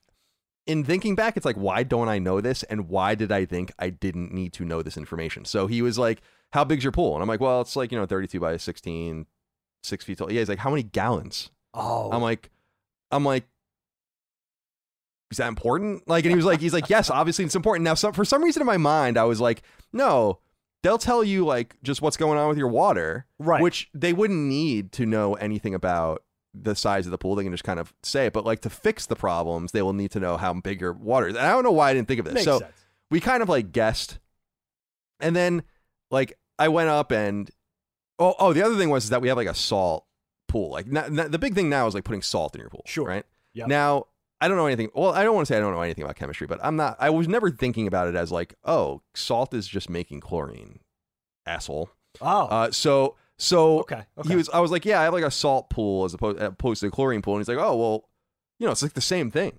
in 0.66 0.82
thinking 0.84 1.14
back, 1.14 1.36
it's 1.36 1.46
like, 1.46 1.56
why 1.56 1.84
don't 1.84 2.08
I 2.08 2.18
know 2.18 2.40
this? 2.40 2.64
And 2.64 2.88
why 2.88 3.14
did 3.14 3.30
I 3.30 3.44
think 3.44 3.72
I 3.78 3.90
didn't 3.90 4.32
need 4.32 4.52
to 4.54 4.64
know 4.64 4.82
this 4.82 4.96
information? 4.96 5.44
So 5.44 5.68
he 5.68 5.80
was 5.80 5.98
like, 5.98 6.20
How 6.52 6.64
big's 6.64 6.82
your 6.82 6.92
pool? 6.92 7.14
And 7.14 7.22
I'm 7.22 7.28
like, 7.28 7.40
Well, 7.40 7.60
it's 7.60 7.76
like, 7.76 7.92
you 7.92 7.98
know, 7.98 8.06
32 8.06 8.40
by 8.40 8.56
16, 8.56 9.26
six 9.84 10.04
feet 10.04 10.18
tall. 10.18 10.30
Yeah, 10.30 10.40
he's 10.40 10.48
like, 10.48 10.58
How 10.58 10.70
many 10.70 10.82
gallons? 10.82 11.50
Oh, 11.72 12.10
I'm 12.10 12.22
like, 12.22 12.50
I'm 13.10 13.24
like, 13.24 13.44
is 15.30 15.38
that 15.38 15.48
important? 15.48 16.08
Like, 16.08 16.24
and 16.24 16.30
he 16.30 16.36
was 16.36 16.44
like, 16.44 16.60
he's 16.60 16.72
like, 16.72 16.88
yes, 16.88 17.10
obviously 17.10 17.44
it's 17.44 17.56
important. 17.56 17.84
Now, 17.84 17.94
some, 17.94 18.12
for 18.12 18.24
some 18.24 18.42
reason 18.42 18.62
in 18.62 18.66
my 18.66 18.76
mind, 18.76 19.18
I 19.18 19.24
was 19.24 19.40
like, 19.40 19.62
no, 19.96 20.38
they'll 20.82 20.98
tell 20.98 21.24
you 21.24 21.44
like 21.44 21.76
just 21.82 22.00
what's 22.02 22.16
going 22.16 22.38
on 22.38 22.48
with 22.48 22.58
your 22.58 22.68
water, 22.68 23.26
Right. 23.38 23.60
Which 23.62 23.88
they 23.94 24.12
wouldn't 24.12 24.38
need 24.48 24.92
to 24.92 25.06
know 25.06 25.34
anything 25.34 25.74
about 25.74 26.22
the 26.54 26.74
size 26.74 27.06
of 27.06 27.10
the 27.10 27.18
pool. 27.18 27.34
They 27.34 27.42
can 27.42 27.52
just 27.52 27.64
kind 27.64 27.78
of 27.80 27.92
say 28.02 28.26
it. 28.26 28.32
But 28.32 28.44
like 28.44 28.60
to 28.60 28.70
fix 28.70 29.06
the 29.06 29.16
problems, 29.16 29.72
they 29.72 29.82
will 29.82 29.92
need 29.92 30.10
to 30.12 30.20
know 30.20 30.36
how 30.36 30.54
big 30.54 30.80
your 30.80 30.92
water 30.92 31.28
is. 31.28 31.36
And 31.36 31.46
I 31.46 31.50
don't 31.50 31.64
know 31.64 31.72
why 31.72 31.90
I 31.90 31.94
didn't 31.94 32.08
think 32.08 32.18
of 32.20 32.24
this. 32.24 32.34
makes 32.34 32.44
so 32.44 32.60
sense. 32.60 32.72
we 33.10 33.20
kind 33.20 33.42
of 33.42 33.48
like 33.48 33.72
guessed, 33.72 34.18
and 35.20 35.34
then 35.36 35.62
like 36.10 36.38
I 36.58 36.68
went 36.68 36.88
up 36.88 37.10
and 37.12 37.50
oh 38.18 38.34
oh 38.38 38.52
the 38.52 38.62
other 38.62 38.76
thing 38.76 38.88
was 38.90 39.04
is 39.04 39.10
that 39.10 39.20
we 39.20 39.28
have 39.28 39.36
like 39.36 39.48
a 39.48 39.54
salt 39.54 40.06
pool. 40.48 40.70
Like 40.70 40.86
n- 40.86 41.18
n- 41.18 41.30
the 41.30 41.38
big 41.38 41.54
thing 41.54 41.68
now 41.68 41.86
is 41.86 41.94
like 41.94 42.04
putting 42.04 42.22
salt 42.22 42.54
in 42.54 42.60
your 42.60 42.70
pool. 42.70 42.84
Sure. 42.86 43.06
Right. 43.06 43.26
Yep. 43.54 43.68
Now 43.68 44.06
I 44.40 44.48
don't 44.48 44.56
know 44.56 44.66
anything. 44.66 44.90
Well, 44.94 45.12
I 45.12 45.24
don't 45.24 45.34
want 45.34 45.46
to 45.46 45.52
say 45.52 45.56
I 45.56 45.60
don't 45.60 45.72
know 45.72 45.80
anything 45.80 46.04
about 46.04 46.16
chemistry, 46.16 46.46
but 46.46 46.58
I'm 46.62 46.76
not. 46.76 46.96
I 47.00 47.10
was 47.10 47.26
never 47.26 47.50
thinking 47.50 47.86
about 47.86 48.08
it 48.08 48.14
as 48.14 48.30
like 48.30 48.54
oh 48.64 49.02
salt 49.14 49.54
is 49.54 49.66
just 49.66 49.88
making 49.88 50.20
chlorine, 50.20 50.80
asshole. 51.46 51.90
Oh, 52.20 52.46
Uh, 52.46 52.70
so 52.70 53.16
so 53.38 53.80
okay. 53.80 54.02
Okay. 54.18 54.28
he 54.30 54.36
was. 54.36 54.48
I 54.50 54.60
was 54.60 54.70
like, 54.70 54.84
yeah, 54.84 55.00
I 55.00 55.04
have 55.04 55.12
like 55.12 55.24
a 55.24 55.30
salt 55.30 55.70
pool 55.70 56.04
as 56.04 56.14
opposed, 56.14 56.40
opposed 56.40 56.80
to 56.80 56.86
a 56.88 56.90
chlorine 56.90 57.22
pool, 57.22 57.34
and 57.34 57.40
he's 57.40 57.48
like, 57.48 57.58
oh 57.64 57.76
well, 57.76 58.08
you 58.58 58.66
know, 58.66 58.72
it's 58.72 58.82
like 58.82 58.94
the 58.94 59.00
same 59.00 59.30
thing. 59.30 59.58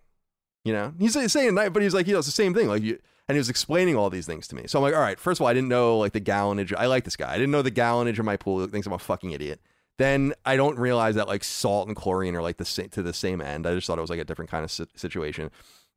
You 0.65 0.73
know, 0.73 0.93
he's 0.99 1.13
saying- 1.31 1.55
that, 1.55 1.71
but 1.71 1.81
he's 1.81 1.93
like, 1.93 2.07
you 2.07 2.13
know, 2.13 2.19
it's 2.19 2.27
the 2.27 2.31
same 2.33 2.53
thing. 2.53 2.67
Like 2.67 2.83
you, 2.83 2.99
and 3.29 3.35
he 3.35 3.39
was 3.39 3.49
explaining 3.49 3.95
all 3.95 4.09
these 4.09 4.25
things 4.25 4.47
to 4.49 4.55
me. 4.55 4.63
So 4.67 4.79
I'm 4.79 4.83
like, 4.83 4.93
all 4.95 4.99
right. 5.01 5.19
First 5.19 5.39
of 5.39 5.43
all, 5.43 5.47
I 5.47 5.53
didn't 5.53 5.69
know 5.69 5.97
like 5.97 6.11
the 6.13 6.19
gallonage. 6.21 6.73
I 6.77 6.87
like 6.87 7.03
this 7.05 7.15
guy. 7.15 7.31
I 7.31 7.35
didn't 7.37 7.51
know 7.51 7.61
the 7.61 7.71
gallonage 7.71 8.19
of 8.19 8.25
my 8.25 8.35
pool. 8.37 8.59
He 8.61 8.67
thinks 8.67 8.85
I'm 8.85 8.93
a 8.93 8.99
fucking 8.99 9.31
idiot. 9.31 9.61
Then 9.97 10.33
I 10.45 10.55
don't 10.55 10.77
realize 10.77 11.15
that 11.15 11.27
like 11.27 11.43
salt 11.43 11.87
and 11.87 11.95
chlorine 11.95 12.35
are 12.35 12.41
like 12.41 12.57
the 12.57 12.65
same 12.65 12.89
to 12.89 13.01
the 13.01 13.13
same 13.13 13.41
end. 13.41 13.65
I 13.65 13.73
just 13.73 13.87
thought 13.87 13.97
it 13.97 14.01
was 14.01 14.09
like 14.09 14.19
a 14.19 14.25
different 14.25 14.51
kind 14.51 14.63
of 14.63 14.71
si- 14.71 14.85
situation. 14.95 15.49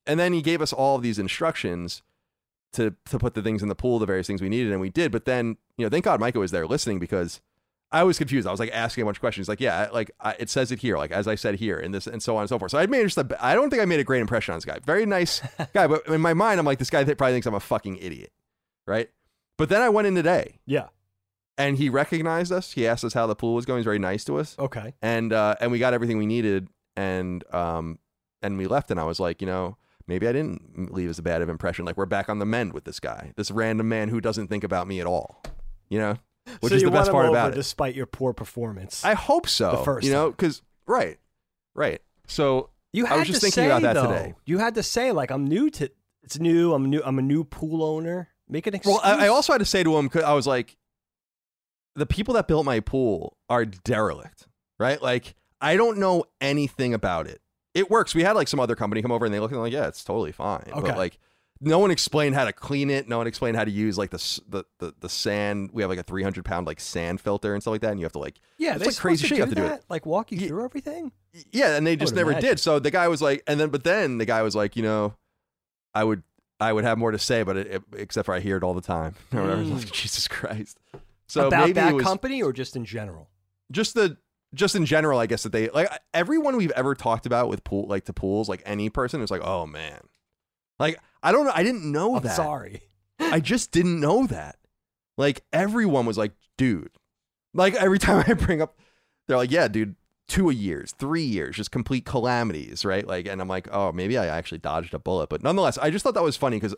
And 0.06 0.18
then 0.18 0.32
he 0.32 0.40
gave 0.40 0.62
us 0.62 0.72
all 0.72 0.96
of 0.96 1.02
these 1.02 1.18
instructions 1.18 2.02
to 2.72 2.94
to 3.06 3.18
put 3.18 3.34
the 3.34 3.42
things 3.42 3.62
in 3.62 3.68
the 3.68 3.74
pool, 3.74 3.98
the 3.98 4.06
various 4.06 4.26
things 4.26 4.40
we 4.40 4.48
needed, 4.48 4.72
and 4.72 4.80
we 4.80 4.90
did. 4.90 5.12
But 5.12 5.26
then 5.26 5.56
you 5.76 5.84
know, 5.84 5.90
thank 5.90 6.04
God 6.04 6.20
Micah 6.20 6.38
was 6.38 6.50
there 6.50 6.66
listening 6.66 6.98
because 6.98 7.40
I 7.92 8.04
was 8.04 8.18
confused. 8.18 8.46
I 8.46 8.50
was 8.52 8.60
like 8.60 8.70
asking 8.72 9.02
a 9.02 9.04
bunch 9.04 9.16
of 9.16 9.20
questions. 9.20 9.48
Like, 9.48 9.60
yeah, 9.60 9.88
like 9.92 10.12
I, 10.20 10.36
it 10.38 10.48
says 10.48 10.70
it 10.70 10.78
here, 10.78 10.96
like 10.96 11.10
as 11.10 11.26
I 11.26 11.34
said 11.34 11.56
here, 11.56 11.78
and 11.78 11.92
this 11.92 12.06
and 12.06 12.22
so 12.22 12.36
on 12.36 12.42
and 12.42 12.48
so 12.48 12.58
forth. 12.58 12.70
So 12.70 12.78
I 12.78 12.86
made 12.86 13.02
just 13.02 13.18
a, 13.18 13.36
I 13.44 13.54
don't 13.54 13.68
think 13.68 13.82
I 13.82 13.84
made 13.84 14.00
a 14.00 14.04
great 14.04 14.20
impression 14.20 14.52
on 14.52 14.58
this 14.58 14.64
guy. 14.64 14.78
Very 14.84 15.06
nice 15.06 15.42
guy, 15.74 15.86
but 15.86 16.06
in 16.06 16.20
my 16.20 16.32
mind, 16.34 16.60
I'm 16.60 16.66
like, 16.66 16.78
this 16.78 16.90
guy 16.90 17.02
that 17.02 17.18
probably 17.18 17.34
thinks 17.34 17.46
I'm 17.46 17.54
a 17.54 17.60
fucking 17.60 17.96
idiot, 17.96 18.32
right? 18.86 19.10
But 19.56 19.68
then 19.68 19.82
I 19.82 19.88
went 19.88 20.06
in 20.06 20.14
today, 20.14 20.60
yeah. 20.64 20.88
And 21.58 21.76
he 21.76 21.88
recognized 21.88 22.52
us. 22.52 22.72
He 22.72 22.86
asked 22.86 23.04
us 23.04 23.12
how 23.12 23.26
the 23.26 23.34
pool 23.36 23.54
was 23.54 23.66
going. 23.66 23.78
He's 23.78 23.84
very 23.84 23.98
nice 23.98 24.24
to 24.24 24.38
us, 24.38 24.56
Okay. 24.58 24.94
and 25.02 25.32
uh, 25.32 25.56
and 25.60 25.70
we 25.70 25.78
got 25.78 25.94
everything 25.94 26.18
we 26.18 26.26
needed, 26.26 26.68
and 26.96 27.44
um, 27.54 27.98
and 28.42 28.56
we 28.58 28.66
left. 28.66 28.90
And 28.90 28.98
I 29.00 29.04
was 29.04 29.20
like, 29.20 29.40
you 29.40 29.46
know. 29.46 29.76
Maybe 30.06 30.26
I 30.26 30.32
didn't 30.32 30.92
leave 30.92 31.08
as 31.08 31.20
a 31.20 31.22
bad 31.22 31.40
of 31.40 31.48
impression. 31.48 31.84
Like 31.84 31.96
we're 31.96 32.04
back 32.04 32.28
on 32.28 32.40
the 32.40 32.44
mend 32.46 32.72
with 32.72 32.82
this 32.82 32.98
guy, 32.98 33.32
this 33.36 33.52
random 33.52 33.88
man 33.88 34.08
who 34.08 34.20
doesn't 34.20 34.48
think 34.48 34.64
about 34.64 34.88
me 34.88 34.98
at 34.98 35.06
all. 35.06 35.40
You 35.88 36.00
know, 36.00 36.16
which 36.58 36.70
so 36.70 36.76
is 36.78 36.82
the 36.82 36.90
best 36.90 37.12
part 37.12 37.28
about 37.28 37.52
it. 37.52 37.54
despite 37.54 37.94
your 37.94 38.06
poor 38.06 38.32
performance. 38.32 39.04
I 39.04 39.14
hope 39.14 39.46
so. 39.48 39.70
The 39.70 39.76
first 39.84 40.04
you 40.04 40.12
know, 40.12 40.30
because 40.30 40.62
right, 40.88 41.16
right. 41.76 42.02
So 42.26 42.70
you 42.92 43.06
I 43.06 43.10
had 43.10 43.18
was 43.20 43.28
just 43.28 43.40
to 43.40 43.46
thinking 43.46 43.62
say, 43.62 43.66
about 43.66 43.82
that 43.82 43.92
though, 43.92 44.08
today. 44.08 44.34
You 44.46 44.58
had 44.58 44.74
to 44.74 44.82
say 44.82 45.12
like 45.12 45.30
I'm 45.30 45.46
new 45.46 45.70
to 45.70 45.88
it's 46.24 46.40
new. 46.40 46.74
I'm 46.74 46.90
new. 46.90 47.02
I'm 47.04 47.20
a 47.20 47.22
new 47.22 47.44
pool 47.44 47.84
owner. 47.84 48.30
Make 48.48 48.66
an 48.66 48.74
excuse. 48.74 48.98
well, 49.00 49.00
I, 49.04 49.26
I 49.26 49.28
also 49.28 49.52
had 49.52 49.58
to 49.60 49.64
say 49.64 49.84
to 49.84 49.96
him, 49.96 50.10
I 50.24 50.32
was 50.34 50.46
like, 50.48 50.76
the 51.94 52.06
people 52.06 52.34
that 52.34 52.46
built 52.48 52.64
my 52.64 52.80
pool 52.80 53.36
are 53.48 53.64
derelict, 53.64 54.46
right? 54.78 55.00
Like 55.02 55.34
I 55.60 55.76
don't 55.76 55.98
know 55.98 56.24
anything 56.40 56.94
about 56.94 57.26
it. 57.26 57.40
It 57.74 57.90
works. 57.90 58.14
We 58.14 58.22
had 58.24 58.32
like 58.32 58.48
some 58.48 58.60
other 58.60 58.74
company 58.74 59.02
come 59.02 59.12
over 59.12 59.24
and 59.24 59.34
they 59.34 59.40
looked 59.40 59.52
and 59.52 59.62
like, 59.62 59.72
yeah, 59.72 59.86
it's 59.88 60.02
totally 60.04 60.32
fine. 60.32 60.64
Okay. 60.72 60.80
But 60.88 60.96
like. 60.96 61.18
No 61.62 61.78
one 61.78 61.90
explained 61.90 62.34
how 62.34 62.46
to 62.46 62.54
clean 62.54 62.88
it. 62.88 63.06
No 63.06 63.18
one 63.18 63.26
explained 63.26 63.54
how 63.54 63.64
to 63.66 63.70
use 63.70 63.98
like 63.98 64.08
the 64.08 64.40
the 64.48 64.64
the, 64.78 64.94
the 65.00 65.08
sand. 65.10 65.68
We 65.74 65.82
have 65.82 65.90
like 65.90 65.98
a 65.98 66.02
three 66.02 66.22
hundred 66.22 66.46
pound 66.46 66.66
like 66.66 66.80
sand 66.80 67.20
filter 67.20 67.52
and 67.52 67.62
stuff 67.62 67.72
like 67.72 67.82
that, 67.82 67.90
and 67.90 68.00
you 68.00 68.06
have 68.06 68.12
to 68.14 68.18
like 68.18 68.40
yeah, 68.56 68.76
it's 68.76 68.86
like 68.86 68.96
crazy 68.96 69.26
shit 69.26 69.36
you 69.36 69.42
have 69.42 69.50
to 69.50 69.54
do 69.56 69.64
that? 69.64 69.82
Like 69.90 70.06
walk 70.06 70.32
you 70.32 70.38
Ye- 70.38 70.48
through 70.48 70.64
everything. 70.64 71.12
Yeah, 71.52 71.76
and 71.76 71.86
they 71.86 71.96
just 71.96 72.14
never 72.14 72.30
imagine. 72.30 72.48
did. 72.48 72.60
So 72.60 72.78
the 72.78 72.90
guy 72.90 73.08
was 73.08 73.20
like, 73.20 73.42
and 73.46 73.60
then 73.60 73.68
but 73.68 73.84
then 73.84 74.16
the 74.16 74.24
guy 74.24 74.40
was 74.40 74.56
like, 74.56 74.74
you 74.74 74.82
know, 74.82 75.12
I 75.94 76.02
would 76.02 76.22
I 76.60 76.72
would 76.72 76.84
have 76.84 76.96
more 76.96 77.10
to 77.10 77.18
say, 77.18 77.42
but 77.42 77.58
it, 77.58 77.66
it- 77.66 77.82
except 77.94 78.24
for 78.24 78.34
I 78.34 78.40
hear 78.40 78.56
it 78.56 78.62
all 78.62 78.72
the 78.72 78.80
time. 78.80 79.16
Mm. 79.30 79.74
Like, 79.80 79.92
Jesus 79.92 80.28
Christ. 80.28 80.78
So 81.30 81.46
About 81.46 81.60
maybe 81.60 81.72
that 81.74 81.94
was 81.94 82.04
company 82.04 82.42
or 82.42 82.52
just 82.52 82.74
in 82.76 82.84
general. 82.84 83.30
just 83.70 83.94
the 83.94 84.16
just 84.52 84.74
in 84.74 84.84
general. 84.84 85.18
I 85.20 85.26
guess 85.26 85.44
that 85.44 85.52
they 85.52 85.68
like 85.68 85.88
everyone 86.12 86.56
we've 86.56 86.72
ever 86.72 86.94
talked 86.94 87.24
about 87.24 87.48
with 87.48 87.62
pool 87.62 87.86
like 87.86 88.04
to 88.06 88.12
pools, 88.12 88.48
like 88.48 88.62
any 88.66 88.90
person 88.90 89.20
is 89.22 89.30
like, 89.30 89.42
oh 89.44 89.64
man, 89.66 90.00
like 90.80 90.98
I 91.22 91.30
don't 91.32 91.44
know, 91.44 91.52
I 91.54 91.62
didn't 91.62 91.90
know 91.90 92.16
I'm 92.16 92.22
that. 92.24 92.34
sorry. 92.36 92.82
I 93.20 93.38
just 93.40 93.70
didn't 93.70 94.00
know 94.00 94.26
that. 94.26 94.56
Like 95.16 95.42
everyone 95.52 96.04
was 96.06 96.18
like, 96.18 96.32
dude. 96.58 96.90
Like 97.54 97.74
every 97.74 97.98
time 98.06 98.24
I 98.26 98.32
bring 98.32 98.60
up, 98.60 98.76
they're 99.28 99.36
like, 99.36 99.52
yeah, 99.52 99.68
dude, 99.68 99.94
two 100.26 100.50
a 100.50 100.52
years, 100.54 100.92
three 100.98 101.22
years, 101.22 101.54
just 101.56 101.70
complete 101.70 102.04
calamities, 102.04 102.84
right? 102.84 103.06
Like, 103.06 103.28
and 103.28 103.40
I'm 103.40 103.48
like, 103.48 103.68
oh, 103.70 103.92
maybe 103.92 104.18
I 104.18 104.26
actually 104.26 104.58
dodged 104.58 104.94
a 104.94 104.98
bullet, 104.98 105.28
but 105.28 105.42
nonetheless, 105.44 105.78
I 105.78 105.90
just 105.90 106.02
thought 106.02 106.14
that 106.14 106.22
was 106.24 106.36
funny 106.36 106.56
because 106.56 106.74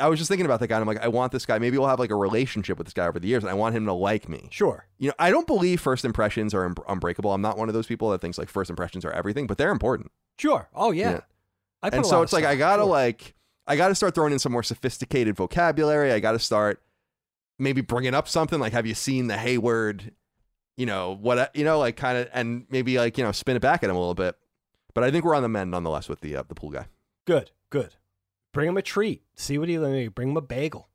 I 0.00 0.08
was 0.08 0.18
just 0.18 0.28
thinking 0.28 0.46
about 0.46 0.60
that 0.60 0.68
guy. 0.68 0.76
And 0.76 0.82
I'm 0.82 0.88
like, 0.88 1.04
I 1.04 1.08
want 1.08 1.32
this 1.32 1.46
guy. 1.46 1.58
Maybe 1.58 1.78
we'll 1.78 1.88
have 1.88 1.98
like 1.98 2.10
a 2.10 2.16
relationship 2.16 2.78
with 2.78 2.86
this 2.86 2.94
guy 2.94 3.06
over 3.06 3.18
the 3.18 3.28
years, 3.28 3.42
and 3.42 3.50
I 3.50 3.54
want 3.54 3.74
him 3.74 3.86
to 3.86 3.92
like 3.92 4.28
me. 4.28 4.48
Sure. 4.50 4.86
You 4.98 5.08
know, 5.08 5.14
I 5.18 5.30
don't 5.30 5.46
believe 5.46 5.80
first 5.80 6.04
impressions 6.04 6.54
are 6.54 6.64
un- 6.64 6.74
unbreakable. 6.88 7.32
I'm 7.32 7.42
not 7.42 7.58
one 7.58 7.68
of 7.68 7.74
those 7.74 7.86
people 7.86 8.10
that 8.10 8.20
thinks 8.20 8.38
like 8.38 8.48
first 8.48 8.70
impressions 8.70 9.04
are 9.04 9.12
everything, 9.12 9.46
but 9.46 9.58
they're 9.58 9.70
important. 9.70 10.10
Sure. 10.38 10.68
Oh 10.74 10.90
yeah. 10.90 11.10
Yeah. 11.10 11.20
I 11.82 11.88
and 11.88 12.04
so 12.04 12.22
it's 12.22 12.32
like 12.32 12.44
I 12.44 12.56
gotta 12.56 12.82
sure. 12.82 12.90
like 12.90 13.34
I 13.66 13.76
gotta 13.76 13.94
start 13.94 14.14
throwing 14.14 14.32
in 14.32 14.38
some 14.38 14.52
more 14.52 14.62
sophisticated 14.62 15.36
vocabulary. 15.36 16.12
I 16.12 16.20
gotta 16.20 16.38
start 16.38 16.82
maybe 17.58 17.80
bringing 17.80 18.14
up 18.14 18.28
something 18.28 18.58
like, 18.58 18.72
"Have 18.72 18.86
you 18.86 18.94
seen 18.94 19.28
the 19.28 19.36
Hayward?" 19.36 20.12
You 20.76 20.86
know 20.86 21.16
what? 21.20 21.54
You 21.54 21.64
know, 21.64 21.78
like 21.78 21.96
kind 21.96 22.18
of, 22.18 22.28
and 22.32 22.66
maybe 22.70 22.98
like 22.98 23.16
you 23.18 23.24
know, 23.24 23.32
spin 23.32 23.56
it 23.56 23.60
back 23.60 23.82
at 23.82 23.90
him 23.90 23.96
a 23.96 23.98
little 23.98 24.14
bit. 24.14 24.36
But 24.94 25.04
I 25.04 25.10
think 25.10 25.24
we're 25.24 25.34
on 25.34 25.42
the 25.42 25.48
mend 25.48 25.70
nonetheless 25.70 26.08
with 26.08 26.20
the 26.20 26.36
uh, 26.36 26.42
the 26.48 26.54
pool 26.54 26.70
guy. 26.70 26.86
good. 27.24 27.50
Good. 27.70 27.94
Bring 28.52 28.68
him 28.68 28.76
a 28.76 28.82
treat. 28.82 29.22
See 29.36 29.58
what 29.58 29.68
he 29.68 29.78
like. 29.78 30.14
Bring 30.14 30.30
him 30.30 30.36
a 30.36 30.40
bagel, 30.40 30.88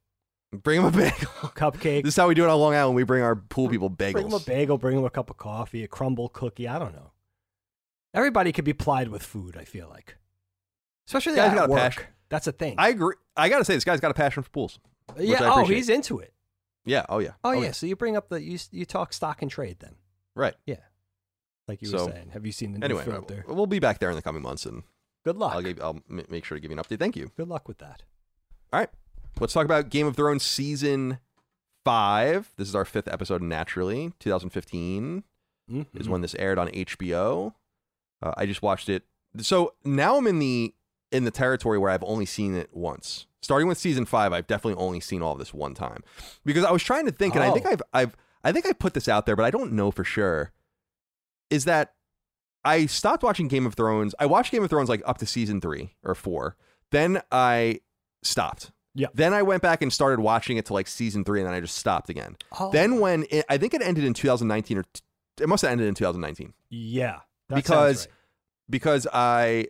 Bring 0.51 0.79
him 0.81 0.85
a 0.87 0.91
bagel. 0.91 1.11
cupcake. 1.55 2.03
this 2.03 2.13
is 2.13 2.15
how 2.17 2.27
we 2.27 2.35
do 2.35 2.43
it 2.43 2.49
on 2.49 2.59
Long 2.59 2.73
Island. 2.75 2.95
We 2.95 3.03
bring 3.03 3.23
our 3.23 3.35
pool 3.35 3.69
people 3.69 3.89
bagels. 3.89 4.13
Bring 4.13 4.27
him 4.27 4.33
a 4.33 4.39
bagel. 4.39 4.77
Bring 4.77 4.97
him 4.97 5.05
a 5.05 5.09
cup 5.09 5.29
of 5.29 5.37
coffee, 5.37 5.83
a 5.83 5.87
crumble 5.87 6.29
cookie. 6.29 6.67
I 6.67 6.77
don't 6.79 6.93
know. 6.93 7.11
Everybody 8.13 8.51
could 8.51 8.65
be 8.65 8.73
plied 8.73 9.09
with 9.09 9.23
food. 9.23 9.57
I 9.57 9.63
feel 9.65 9.89
like, 9.89 10.17
especially 11.07 11.35
Guy's 11.35 11.51
at 11.51 11.55
got 11.55 11.69
a 11.69 11.73
passion. 11.75 12.03
That's 12.29 12.47
a 12.47 12.51
thing. 12.51 12.75
I 12.77 12.89
agree. 12.89 13.15
I 13.37 13.49
gotta 13.49 13.65
say, 13.65 13.75
this 13.75 13.83
guy's 13.83 13.99
got 13.99 14.11
a 14.11 14.15
passion 14.15 14.41
for 14.43 14.49
pools. 14.49 14.79
yeah. 15.17 15.37
Oh, 15.41 15.65
he's 15.65 15.89
into 15.89 16.19
it. 16.19 16.33
Yeah. 16.85 17.05
Oh 17.09 17.19
yeah. 17.19 17.31
Oh, 17.43 17.49
oh 17.49 17.51
yeah. 17.53 17.71
So 17.71 17.85
you 17.85 17.95
bring 17.95 18.15
up 18.15 18.29
the 18.29 18.41
you 18.41 18.57
you 18.71 18.85
talk 18.85 19.11
stock 19.13 19.41
and 19.41 19.51
trade 19.51 19.77
then, 19.79 19.95
Right. 20.35 20.53
Yeah. 20.65 20.77
Like 21.67 21.81
you 21.81 21.87
So, 21.89 22.05
were 22.05 22.11
saying. 22.11 22.29
Have 22.31 22.45
you 22.45 22.51
seen 22.51 22.71
the 22.73 22.79
new 22.79 22.85
Anyway, 22.85 23.03
filter? 23.03 23.43
we'll 23.47 23.65
be 23.65 23.79
back 23.79 23.99
there 23.99 24.09
in 24.09 24.15
the 24.15 24.21
coming 24.21 24.41
months, 24.43 24.65
and 24.65 24.83
Good 25.25 25.35
luck. 25.37 25.53
I'll 25.55 25.61
give, 25.61 25.81
I'll 25.81 25.99
m- 26.09 26.25
make 26.29 26.45
sure 26.45 26.55
to 26.55 26.61
give 26.61 26.71
you 26.71 26.77
an 26.77 26.83
update. 26.83 26.99
Thank 26.99 27.15
you. 27.17 27.31
Good 27.35 27.47
luck 27.49 27.67
with 27.67 27.79
that. 27.79 28.03
All 28.71 28.79
right. 28.79 28.89
Let's 29.39 29.51
talk 29.53 29.65
about 29.65 29.89
Game 29.89 30.07
of 30.07 30.15
Thrones 30.15 30.43
season 30.43 31.19
five. 31.83 32.51
This 32.57 32.67
is 32.69 32.75
our 32.75 32.85
fifth 32.85 33.07
episode, 33.07 33.41
naturally. 33.41 34.13
2015 34.19 35.23
Mhm. 35.71 35.85
is 35.95 36.07
when 36.07 36.21
this 36.21 36.35
aired 36.35 36.57
on 36.59 36.69
HBO. 36.69 37.53
Uh, 38.21 38.33
I 38.37 38.45
just 38.45 38.61
watched 38.61 38.87
it. 38.87 39.03
So 39.39 39.73
now 39.83 40.17
I'm 40.17 40.27
in 40.27 40.39
the 40.39 40.73
in 41.11 41.23
the 41.23 41.31
territory 41.31 41.77
where 41.77 41.89
I've 41.91 42.03
only 42.03 42.25
seen 42.25 42.55
it 42.55 42.69
once. 42.75 43.25
Starting 43.41 43.67
with 43.67 43.77
season 43.77 44.05
five, 44.05 44.31
I've 44.33 44.47
definitely 44.47 44.81
only 44.81 44.99
seen 44.99 45.21
all 45.21 45.33
of 45.33 45.39
this 45.39 45.53
one 45.53 45.73
time 45.73 46.03
because 46.45 46.63
I 46.63 46.71
was 46.71 46.83
trying 46.83 47.05
to 47.05 47.11
think, 47.11 47.35
and 47.35 47.43
I 47.43 47.51
think 47.51 47.65
Oh. 47.65 47.69
I've 47.71 47.81
I've 47.93 48.17
I 48.43 48.51
think 48.51 48.65
I 48.67 48.73
put 48.73 48.93
this 48.93 49.07
out 49.07 49.25
there, 49.25 49.35
but 49.35 49.43
I 49.45 49.49
don't 49.51 49.71
know 49.73 49.89
for 49.91 50.03
sure. 50.03 50.51
Is 51.49 51.65
that 51.65 51.94
I 52.65 52.87
stopped 52.87 53.23
watching 53.23 53.47
Game 53.47 53.65
of 53.65 53.75
Thrones. 53.75 54.15
I 54.19 54.25
watched 54.25 54.51
Game 54.51 54.63
of 54.63 54.69
Thrones 54.69 54.89
like 54.89 55.01
up 55.05 55.19
to 55.19 55.25
season 55.25 55.61
three 55.61 55.95
or 56.03 56.15
four. 56.15 56.57
Then 56.91 57.21
I 57.31 57.81
stopped. 58.23 58.71
Yeah. 58.95 59.07
Then 59.13 59.33
I 59.33 59.43
went 59.43 59.61
back 59.61 59.81
and 59.81 59.91
started 59.91 60.21
watching 60.21 60.57
it 60.57 60.65
to 60.67 60.73
like 60.73 60.87
season 60.87 61.23
three, 61.23 61.39
and 61.39 61.47
then 61.47 61.53
I 61.53 61.59
just 61.59 61.77
stopped 61.77 62.09
again. 62.09 62.37
Oh, 62.59 62.71
Then 62.71 62.99
when 62.99 63.25
it, 63.29 63.45
I 63.49 63.57
think 63.57 63.73
it 63.73 63.81
ended 63.81 64.03
in 64.05 64.13
2019 64.13 64.77
or 64.77 64.83
t- 64.83 65.01
it 65.41 65.49
must 65.49 65.63
have 65.63 65.71
ended 65.71 65.87
in 65.87 65.95
2019 65.95 66.53
yeah, 66.69 67.19
because 67.53 68.07
right. 68.07 68.15
because 68.69 69.05
I 69.11 69.67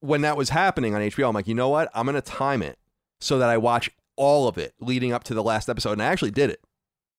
when 0.00 0.20
that 0.20 0.36
was 0.36 0.50
happening 0.50 0.94
on 0.94 1.00
HBO, 1.00 1.28
I'm 1.28 1.34
like, 1.34 1.48
you 1.48 1.54
know 1.54 1.70
what? 1.70 1.90
I'm 1.94 2.06
gonna 2.06 2.20
time 2.20 2.62
it 2.62 2.78
so 3.20 3.38
that 3.38 3.48
I 3.48 3.56
watch 3.56 3.90
all 4.16 4.48
of 4.48 4.58
it 4.58 4.74
leading 4.80 5.12
up 5.12 5.24
to 5.24 5.34
the 5.34 5.42
last 5.42 5.68
episode, 5.68 5.92
and 5.92 6.02
I 6.02 6.06
actually 6.06 6.30
did 6.30 6.50
it. 6.50 6.60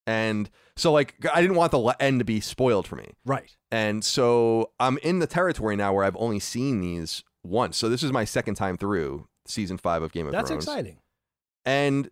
And 0.10 0.50
so 0.76 0.92
like 0.92 1.14
I 1.34 1.40
didn't 1.42 1.56
want 1.56 1.72
the 1.72 1.96
end 2.00 2.20
to 2.20 2.26
be 2.26 2.40
spoiled 2.40 2.88
for 2.88 2.96
me, 2.96 3.12
right. 3.26 3.56
and 3.70 4.04
so 4.04 4.72
I'm 4.80 4.98
in 5.00 5.20
the 5.20 5.28
territory 5.28 5.76
now 5.76 5.94
where 5.94 6.04
I've 6.04 6.16
only 6.18 6.40
seen 6.40 6.82
these 6.82 7.24
once. 7.44 7.78
So 7.78 7.90
this 7.90 8.02
is 8.02 8.12
my 8.12 8.26
second 8.26 8.56
time 8.56 8.76
through 8.76 9.28
season 9.46 9.78
five 9.78 10.02
of 10.02 10.12
Game 10.12 10.26
of 10.26 10.32
That's 10.32 10.50
Thrones. 10.50 10.66
That's 10.66 10.76
exciting. 10.78 10.98
And 11.66 12.10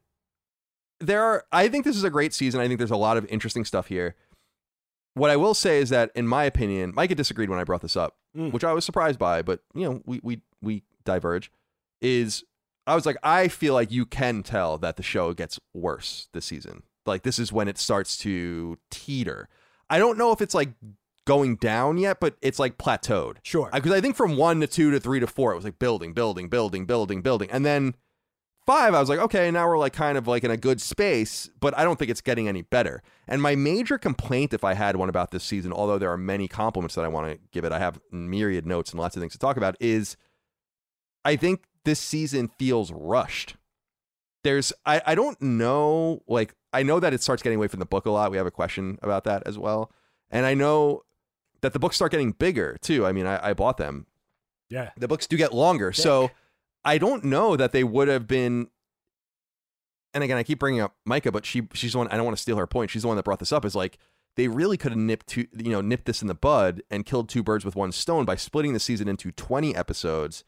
there 0.99 1.23
are, 1.23 1.45
I 1.51 1.67
think 1.69 1.85
this 1.85 1.95
is 1.95 2.03
a 2.03 2.09
great 2.09 2.33
season. 2.33 2.59
I 2.59 2.67
think 2.67 2.77
there's 2.77 2.91
a 2.91 2.95
lot 2.97 3.17
of 3.17 3.25
interesting 3.29 3.65
stuff 3.65 3.87
here. 3.87 4.15
What 5.15 5.31
I 5.31 5.35
will 5.35 5.53
say 5.55 5.79
is 5.79 5.89
that, 5.89 6.11
in 6.13 6.27
my 6.27 6.43
opinion, 6.43 6.93
Micah 6.95 7.15
disagreed 7.15 7.49
when 7.49 7.59
I 7.59 7.63
brought 7.63 7.81
this 7.81 7.97
up, 7.97 8.15
Mm. 8.35 8.51
which 8.51 8.63
I 8.63 8.73
was 8.73 8.85
surprised 8.85 9.17
by, 9.17 9.41
but 9.41 9.61
you 9.73 9.83
know, 9.89 10.01
we 10.05 10.19
we 10.21 10.41
we 10.61 10.83
diverge. 11.05 11.51
Is 12.01 12.43
I 12.85 12.93
was 12.93 13.05
like, 13.07 13.17
I 13.23 13.47
feel 13.47 13.73
like 13.73 13.91
you 13.91 14.05
can 14.05 14.43
tell 14.43 14.77
that 14.77 14.97
the 14.97 15.03
show 15.03 15.33
gets 15.33 15.59
worse 15.73 16.27
this 16.33 16.45
season. 16.45 16.83
Like 17.07 17.23
this 17.23 17.39
is 17.39 17.51
when 17.51 17.67
it 17.67 17.77
starts 17.77 18.17
to 18.19 18.77
teeter. 18.91 19.49
I 19.89 19.99
don't 19.99 20.17
know 20.17 20.31
if 20.31 20.41
it's 20.41 20.53
like 20.53 20.69
going 21.25 21.55
down 21.55 21.97
yet, 21.97 22.19
but 22.19 22.35
it's 22.41 22.59
like 22.59 22.77
plateaued 22.77 23.37
Sure. 23.43 23.69
because 23.73 23.91
I 23.91 24.01
think 24.01 24.15
from 24.15 24.37
one 24.37 24.59
to 24.61 24.67
two 24.67 24.91
to 24.91 24.99
three 24.99 25.19
to 25.19 25.27
four, 25.27 25.51
it 25.51 25.55
was 25.55 25.65
like 25.65 25.79
building, 25.79 26.13
building, 26.13 26.47
building, 26.49 26.85
building, 26.85 27.21
building, 27.21 27.49
and 27.51 27.65
then 27.65 27.95
five, 28.65 28.93
I 28.93 28.99
was 28.99 29.07
like, 29.07 29.19
okay, 29.19 29.49
now 29.49 29.67
we're 29.67 29.77
like 29.77 29.93
kind 29.93 30.17
of 30.17 30.27
like 30.27 30.43
in 30.43 30.51
a 30.51 30.57
good 30.57 30.81
space, 30.81 31.49
but 31.59 31.77
I 31.77 31.83
don't 31.85 31.97
think 31.97 32.11
it's 32.11 32.21
getting 32.21 32.49
any 32.49 32.61
better. 32.61 33.01
And 33.27 33.41
my 33.41 33.55
major 33.55 33.97
complaint, 33.97 34.53
if 34.53 34.63
I 34.65 34.73
had 34.73 34.97
one 34.97 35.07
about 35.09 35.31
this 35.31 35.43
season, 35.43 35.71
although 35.71 35.97
there 35.97 36.11
are 36.11 36.17
many 36.17 36.49
compliments 36.49 36.95
that 36.95 37.05
I 37.05 37.07
want 37.07 37.31
to 37.31 37.39
give 37.51 37.63
it, 37.63 37.71
I 37.71 37.79
have 37.79 37.99
myriad 38.11 38.65
notes 38.65 38.91
and 38.91 38.99
lots 38.99 39.15
of 39.15 39.21
things 39.21 39.31
to 39.33 39.39
talk 39.39 39.55
about, 39.57 39.75
is 39.79 40.17
I 41.23 41.37
think 41.37 41.63
this 41.85 41.99
season 41.99 42.49
feels 42.59 42.91
rushed. 42.91 43.55
There's, 44.43 44.73
I, 44.85 45.01
I 45.05 45.15
don't 45.15 45.41
know, 45.41 46.23
like, 46.27 46.53
I 46.77 46.83
know 46.83 46.99
that 46.99 47.13
it 47.13 47.21
starts 47.21 47.41
getting 47.41 47.57
away 47.57 47.67
from 47.67 47.79
the 47.79 47.85
book 47.85 48.05
a 48.05 48.11
lot. 48.11 48.31
We 48.31 48.37
have 48.37 48.45
a 48.45 48.51
question 48.51 48.99
about 49.01 49.23
that 49.23 49.43
as 49.45 49.57
well. 49.57 49.91
And 50.29 50.45
I 50.45 50.53
know 50.53 51.03
that 51.61 51.73
the 51.73 51.79
books 51.79 51.95
start 51.95 52.11
getting 52.11 52.31
bigger 52.31 52.77
too. 52.81 53.05
I 53.05 53.11
mean, 53.11 53.25
I, 53.25 53.49
I 53.49 53.53
bought 53.53 53.77
them 53.77 54.05
yeah. 54.69 54.91
the 54.97 55.07
books 55.07 55.27
do 55.27 55.37
get 55.37 55.53
longer. 55.53 55.93
So 55.93 56.31
I 56.83 56.97
don't 56.97 57.23
know 57.23 57.55
that 57.55 57.71
they 57.71 57.83
would 57.83 58.07
have 58.07 58.27
been. 58.27 58.67
And 60.13 60.23
again, 60.23 60.37
I 60.37 60.43
keep 60.43 60.59
bringing 60.59 60.81
up 60.81 60.95
Micah, 61.05 61.31
but 61.31 61.45
she 61.45 61.67
she's 61.73 61.91
the 61.91 61.99
one. 61.99 62.07
I 62.07 62.15
don't 62.15 62.25
want 62.25 62.37
to 62.37 62.41
steal 62.41 62.57
her 62.57 62.67
point. 62.67 62.89
She's 62.89 63.03
the 63.03 63.07
one 63.07 63.17
that 63.17 63.23
brought 63.23 63.39
this 63.39 63.51
up. 63.51 63.65
Is 63.65 63.75
like 63.75 63.97
they 64.35 64.47
really 64.47 64.77
could 64.77 64.91
have 64.91 64.99
nipped 64.99 65.27
two, 65.27 65.47
you 65.55 65.71
know, 65.71 65.81
nipped 65.81 66.05
this 66.05 66.21
in 66.21 66.27
the 66.27 66.35
bud 66.35 66.81
and 66.89 67.05
killed 67.05 67.29
two 67.29 67.43
birds 67.43 67.65
with 67.65 67.75
one 67.75 67.91
stone 67.91 68.25
by 68.25 68.35
splitting 68.35 68.73
the 68.73 68.79
season 68.79 69.07
into 69.07 69.31
twenty 69.31 69.75
episodes 69.75 70.43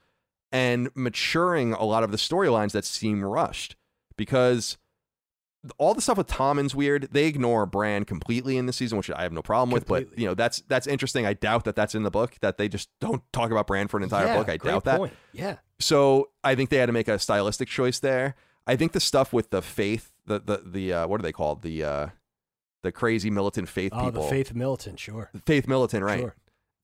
and 0.52 0.90
maturing 0.96 1.74
a 1.74 1.84
lot 1.84 2.04
of 2.04 2.12
the 2.12 2.18
storylines 2.18 2.72
that 2.72 2.86
seem 2.86 3.24
rushed 3.24 3.76
because 4.18 4.78
all 5.78 5.94
the 5.94 6.02
stuff 6.02 6.18
with 6.18 6.28
Tommen's 6.28 6.74
weird. 6.74 7.10
They 7.12 7.26
ignore 7.26 7.66
Bran 7.66 8.06
completely 8.06 8.56
in 8.58 8.66
this 8.66 8.78
season, 8.78 8.98
which 8.98 9.12
I 9.12 9.24
have 9.24 9.34
no 9.34 9.42
problem 9.42 9.72
with. 9.72 9.86
But 9.88 10.18
you 10.18 10.26
know, 10.26 10.34
that's 10.34 10.62
that's 10.68 10.88
interesting. 10.88 11.26
I 11.26 11.34
doubt 11.34 11.66
that 11.66 11.76
that's 11.76 11.96
in 11.96 12.04
the 12.04 12.12
book. 12.12 12.36
That 12.42 12.58
they 12.58 12.70
just 12.70 12.90
don't 13.02 13.22
talk 13.34 13.52
about 13.52 13.68
Bran 13.68 13.88
for 13.88 13.98
an 13.98 14.04
entire 14.04 14.28
Yeah, 14.28 14.38
book. 14.38 14.50
I 14.50 14.58
doubt 14.58 14.86
that. 14.86 14.98
point. 14.98 15.14
Yeah. 15.34 15.58
So 15.80 16.30
I 16.44 16.56
think 16.56 16.70
they 16.70 16.78
had 16.78 16.86
to 16.86 16.92
make 16.94 17.08
a 17.08 17.20
stylistic 17.20 17.68
choice 17.68 18.00
there. 18.00 18.36
I 18.68 18.76
think 18.76 18.92
the 18.94 19.00
stuff 19.00 19.34
with 19.34 19.50
the 19.50 19.62
faith, 19.62 20.12
the 20.26 20.40
the 20.40 20.62
the 20.66 20.94
uh, 20.94 21.08
what 21.08 21.20
are 21.20 21.24
they 21.24 21.32
called? 21.34 21.62
The 21.62 21.84
uh, 21.84 22.08
the 22.84 22.92
crazy 22.94 23.30
militant 23.30 23.68
faith 23.68 23.92
Oh, 23.94 24.06
people. 24.06 24.24
the 24.24 24.30
Faith 24.30 24.54
Militant, 24.54 25.00
sure. 25.00 25.30
Faith 25.46 25.68
militant, 25.68 26.04
right? 26.06 26.20
Sure. 26.22 26.36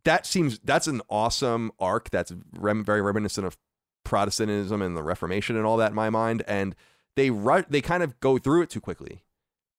That 0.04 0.26
seems 0.26 0.60
that's 0.60 0.88
an 0.88 1.02
awesome 1.10 1.72
arc. 1.80 2.10
That's 2.10 2.34
rem- 2.60 2.84
very 2.84 3.02
reminiscent 3.02 3.48
of 3.48 3.58
Protestantism 4.04 4.82
and 4.82 4.96
the 4.96 5.04
Reformation 5.04 5.56
and 5.56 5.66
all 5.66 5.78
that 5.78 5.90
in 5.92 5.96
my 5.96 6.10
mind. 6.10 6.44
And 6.48 6.76
they 7.16 7.30
ru- 7.30 7.66
they 7.70 7.82
kind 7.82 8.04
of 8.04 8.20
go 8.20 8.38
through 8.38 8.64
it 8.64 8.70
too 8.70 8.82
quickly. 8.82 9.24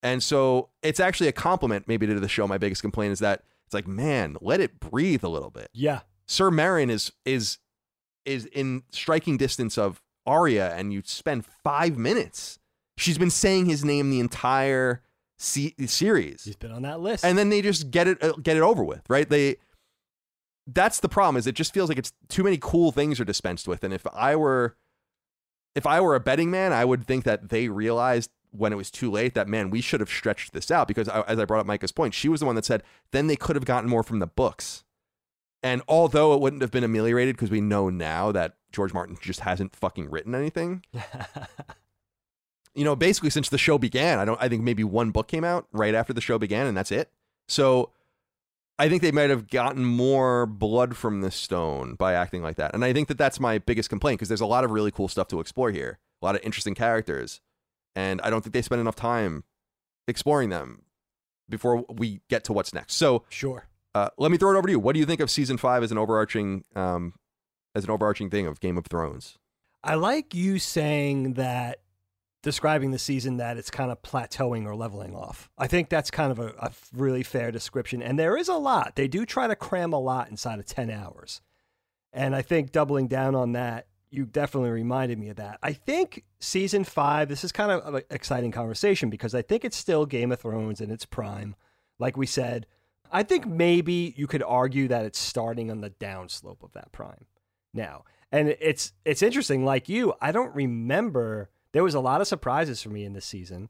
And 0.02 0.22
so 0.22 0.68
it's 0.82 1.00
actually 1.00 1.28
a 1.28 1.32
compliment 1.32 1.88
maybe 1.88 2.06
to 2.06 2.20
the 2.20 2.28
show. 2.28 2.46
My 2.46 2.58
biggest 2.58 2.82
complaint 2.82 3.12
is 3.12 3.18
that 3.20 3.42
it's 3.66 3.74
like, 3.74 3.86
man, 3.88 4.36
let 4.40 4.60
it 4.60 4.78
breathe 4.78 5.24
a 5.24 5.28
little 5.28 5.50
bit. 5.50 5.68
Yeah. 5.72 6.00
Ser 6.26 6.50
Meryn 6.50 6.90
is 6.90 7.12
is 7.24 7.58
is 8.24 8.44
in 8.46 8.82
striking 8.90 9.36
distance 9.36 9.78
of 9.78 10.02
Arya, 10.26 10.74
and 10.74 10.92
you 10.92 11.02
spend 11.04 11.44
five 11.64 11.96
minutes. 11.96 12.58
She's 12.96 13.18
been 13.18 13.30
saying 13.30 13.66
his 13.66 13.84
name 13.84 14.10
the 14.10 14.18
entire 14.20 15.02
se- 15.38 15.74
series, 15.86 16.44
He's 16.44 16.56
been 16.56 16.72
on 16.72 16.82
that 16.82 17.00
list. 17.00 17.24
and 17.24 17.36
then 17.38 17.48
they 17.50 17.62
just 17.62 17.90
get 17.90 18.08
it 18.08 18.22
uh, 18.22 18.32
get 18.42 18.56
it 18.56 18.62
over 18.62 18.82
with, 18.84 19.02
right? 19.08 19.28
They 19.28 19.56
that's 20.66 20.98
the 21.00 21.08
problem 21.08 21.36
is 21.36 21.46
it 21.46 21.54
just 21.54 21.72
feels 21.72 21.88
like 21.88 21.98
it's 21.98 22.12
too 22.28 22.42
many 22.42 22.58
cool 22.60 22.90
things 22.92 23.20
are 23.20 23.24
dispensed 23.24 23.68
with, 23.68 23.84
and 23.84 23.94
if 23.94 24.04
I 24.12 24.34
were 24.36 24.76
if 25.76 25.86
I 25.86 26.00
were 26.00 26.16
a 26.16 26.20
betting 26.20 26.50
man, 26.50 26.72
I 26.72 26.84
would 26.84 27.06
think 27.06 27.22
that 27.24 27.50
they 27.50 27.68
realized 27.68 28.30
when 28.50 28.72
it 28.72 28.76
was 28.76 28.90
too 28.90 29.10
late 29.10 29.34
that 29.34 29.46
man 29.46 29.68
we 29.68 29.82
should 29.82 30.00
have 30.00 30.08
stretched 30.08 30.54
this 30.54 30.70
out 30.70 30.88
because 30.88 31.08
I- 31.08 31.20
as 31.22 31.38
I 31.38 31.44
brought 31.44 31.60
up 31.60 31.66
Micah's 31.66 31.92
point, 31.92 32.14
she 32.14 32.28
was 32.28 32.40
the 32.40 32.46
one 32.46 32.56
that 32.56 32.64
said 32.64 32.82
then 33.12 33.26
they 33.28 33.36
could 33.36 33.54
have 33.54 33.66
gotten 33.66 33.88
more 33.90 34.02
from 34.02 34.18
the 34.18 34.26
books. 34.26 34.82
And 35.62 35.82
although 35.88 36.32
it 36.34 36.40
wouldn't 36.40 36.62
have 36.62 36.70
been 36.70 36.84
ameliorated 36.84 37.36
because 37.36 37.50
we 37.50 37.60
know 37.60 37.90
now 37.90 38.32
that 38.32 38.54
George 38.72 38.94
Martin 38.94 39.18
just 39.20 39.40
hasn't 39.40 39.76
fucking 39.76 40.10
written 40.10 40.34
anything, 40.34 40.82
you 42.74 42.84
know, 42.84 42.96
basically 42.96 43.30
since 43.30 43.48
the 43.48 43.58
show 43.58 43.76
began, 43.78 44.18
I 44.18 44.24
don't 44.24 44.40
I 44.42 44.48
think 44.48 44.62
maybe 44.62 44.84
one 44.84 45.10
book 45.10 45.28
came 45.28 45.44
out 45.44 45.66
right 45.72 45.94
after 45.94 46.12
the 46.12 46.20
show 46.20 46.38
began 46.38 46.66
and 46.66 46.76
that's 46.76 46.92
it. 46.92 47.10
So 47.48 47.90
I 48.78 48.88
think 48.88 49.02
they 49.02 49.12
might 49.12 49.30
have 49.30 49.48
gotten 49.48 49.84
more 49.84 50.44
blood 50.46 50.96
from 50.96 51.22
the 51.22 51.30
stone 51.30 51.94
by 51.94 52.12
acting 52.12 52.42
like 52.42 52.56
that. 52.56 52.74
And 52.74 52.84
I 52.84 52.92
think 52.92 53.08
that 53.08 53.16
that's 53.16 53.40
my 53.40 53.58
biggest 53.58 53.88
complaint 53.88 54.18
because 54.18 54.28
there's 54.28 54.40
a 54.42 54.46
lot 54.46 54.64
of 54.64 54.70
really 54.70 54.90
cool 54.90 55.08
stuff 55.08 55.28
to 55.28 55.40
explore 55.40 55.70
here. 55.70 55.98
A 56.20 56.24
lot 56.24 56.34
of 56.34 56.42
interesting 56.42 56.74
characters. 56.74 57.40
And 57.94 58.20
I 58.20 58.28
don't 58.28 58.42
think 58.42 58.52
they 58.52 58.62
spend 58.62 58.80
enough 58.82 58.96
time 58.96 59.44
exploring 60.06 60.50
them 60.50 60.82
before 61.48 61.84
we 61.88 62.20
get 62.28 62.44
to 62.44 62.52
what's 62.52 62.74
next. 62.74 62.94
So, 62.94 63.24
sure. 63.30 63.66
uh, 63.94 64.10
let 64.18 64.30
me 64.30 64.36
throw 64.36 64.54
it 64.54 64.58
over 64.58 64.66
to 64.66 64.72
you. 64.72 64.78
What 64.78 64.92
do 64.92 65.00
you 65.00 65.06
think 65.06 65.20
of 65.20 65.30
season 65.30 65.56
5 65.56 65.82
as 65.82 65.92
an 65.92 65.98
overarching 65.98 66.64
um 66.74 67.14
as 67.74 67.84
an 67.84 67.90
overarching 67.90 68.30
thing 68.30 68.46
of 68.46 68.60
Game 68.60 68.76
of 68.76 68.86
Thrones? 68.86 69.38
I 69.84 69.94
like 69.94 70.34
you 70.34 70.58
saying 70.58 71.34
that, 71.34 71.78
describing 72.46 72.92
the 72.92 72.98
season 72.98 73.38
that 73.38 73.56
it's 73.56 73.72
kind 73.72 73.90
of 73.90 74.00
plateauing 74.02 74.66
or 74.66 74.76
leveling 74.76 75.16
off. 75.16 75.50
I 75.58 75.66
think 75.66 75.88
that's 75.88 76.12
kind 76.12 76.30
of 76.30 76.38
a, 76.38 76.54
a 76.60 76.70
really 76.94 77.24
fair 77.24 77.50
description. 77.50 78.00
And 78.00 78.16
there 78.16 78.36
is 78.36 78.46
a 78.46 78.54
lot. 78.54 78.94
They 78.94 79.08
do 79.08 79.26
try 79.26 79.48
to 79.48 79.56
cram 79.56 79.92
a 79.92 79.98
lot 79.98 80.30
inside 80.30 80.60
of 80.60 80.64
10 80.64 80.88
hours. 80.88 81.40
And 82.12 82.36
I 82.36 82.42
think 82.42 82.70
doubling 82.70 83.08
down 83.08 83.34
on 83.34 83.50
that, 83.54 83.88
you 84.10 84.26
definitely 84.26 84.70
reminded 84.70 85.18
me 85.18 85.28
of 85.28 85.38
that. 85.38 85.58
I 85.60 85.72
think 85.72 86.22
season 86.38 86.84
five, 86.84 87.28
this 87.28 87.42
is 87.42 87.50
kind 87.50 87.72
of 87.72 87.96
an 87.96 88.02
exciting 88.10 88.52
conversation 88.52 89.10
because 89.10 89.34
I 89.34 89.42
think 89.42 89.64
it's 89.64 89.76
still 89.76 90.06
Game 90.06 90.30
of 90.30 90.38
Thrones 90.38 90.80
in 90.80 90.92
its 90.92 91.04
prime. 91.04 91.56
Like 91.98 92.16
we 92.16 92.26
said, 92.26 92.66
I 93.10 93.24
think 93.24 93.44
maybe 93.44 94.14
you 94.16 94.28
could 94.28 94.44
argue 94.44 94.86
that 94.86 95.04
it's 95.04 95.18
starting 95.18 95.68
on 95.68 95.80
the 95.80 95.90
downslope 95.90 96.62
of 96.62 96.72
that 96.74 96.92
prime 96.92 97.26
now. 97.74 98.04
And 98.30 98.50
it's 98.60 98.92
it's 99.04 99.22
interesting. 99.22 99.64
Like 99.64 99.88
you, 99.88 100.14
I 100.20 100.30
don't 100.30 100.54
remember. 100.54 101.50
There 101.76 101.84
was 101.84 101.94
a 101.94 102.00
lot 102.00 102.22
of 102.22 102.26
surprises 102.26 102.82
for 102.82 102.88
me 102.88 103.04
in 103.04 103.12
this 103.12 103.26
season, 103.26 103.68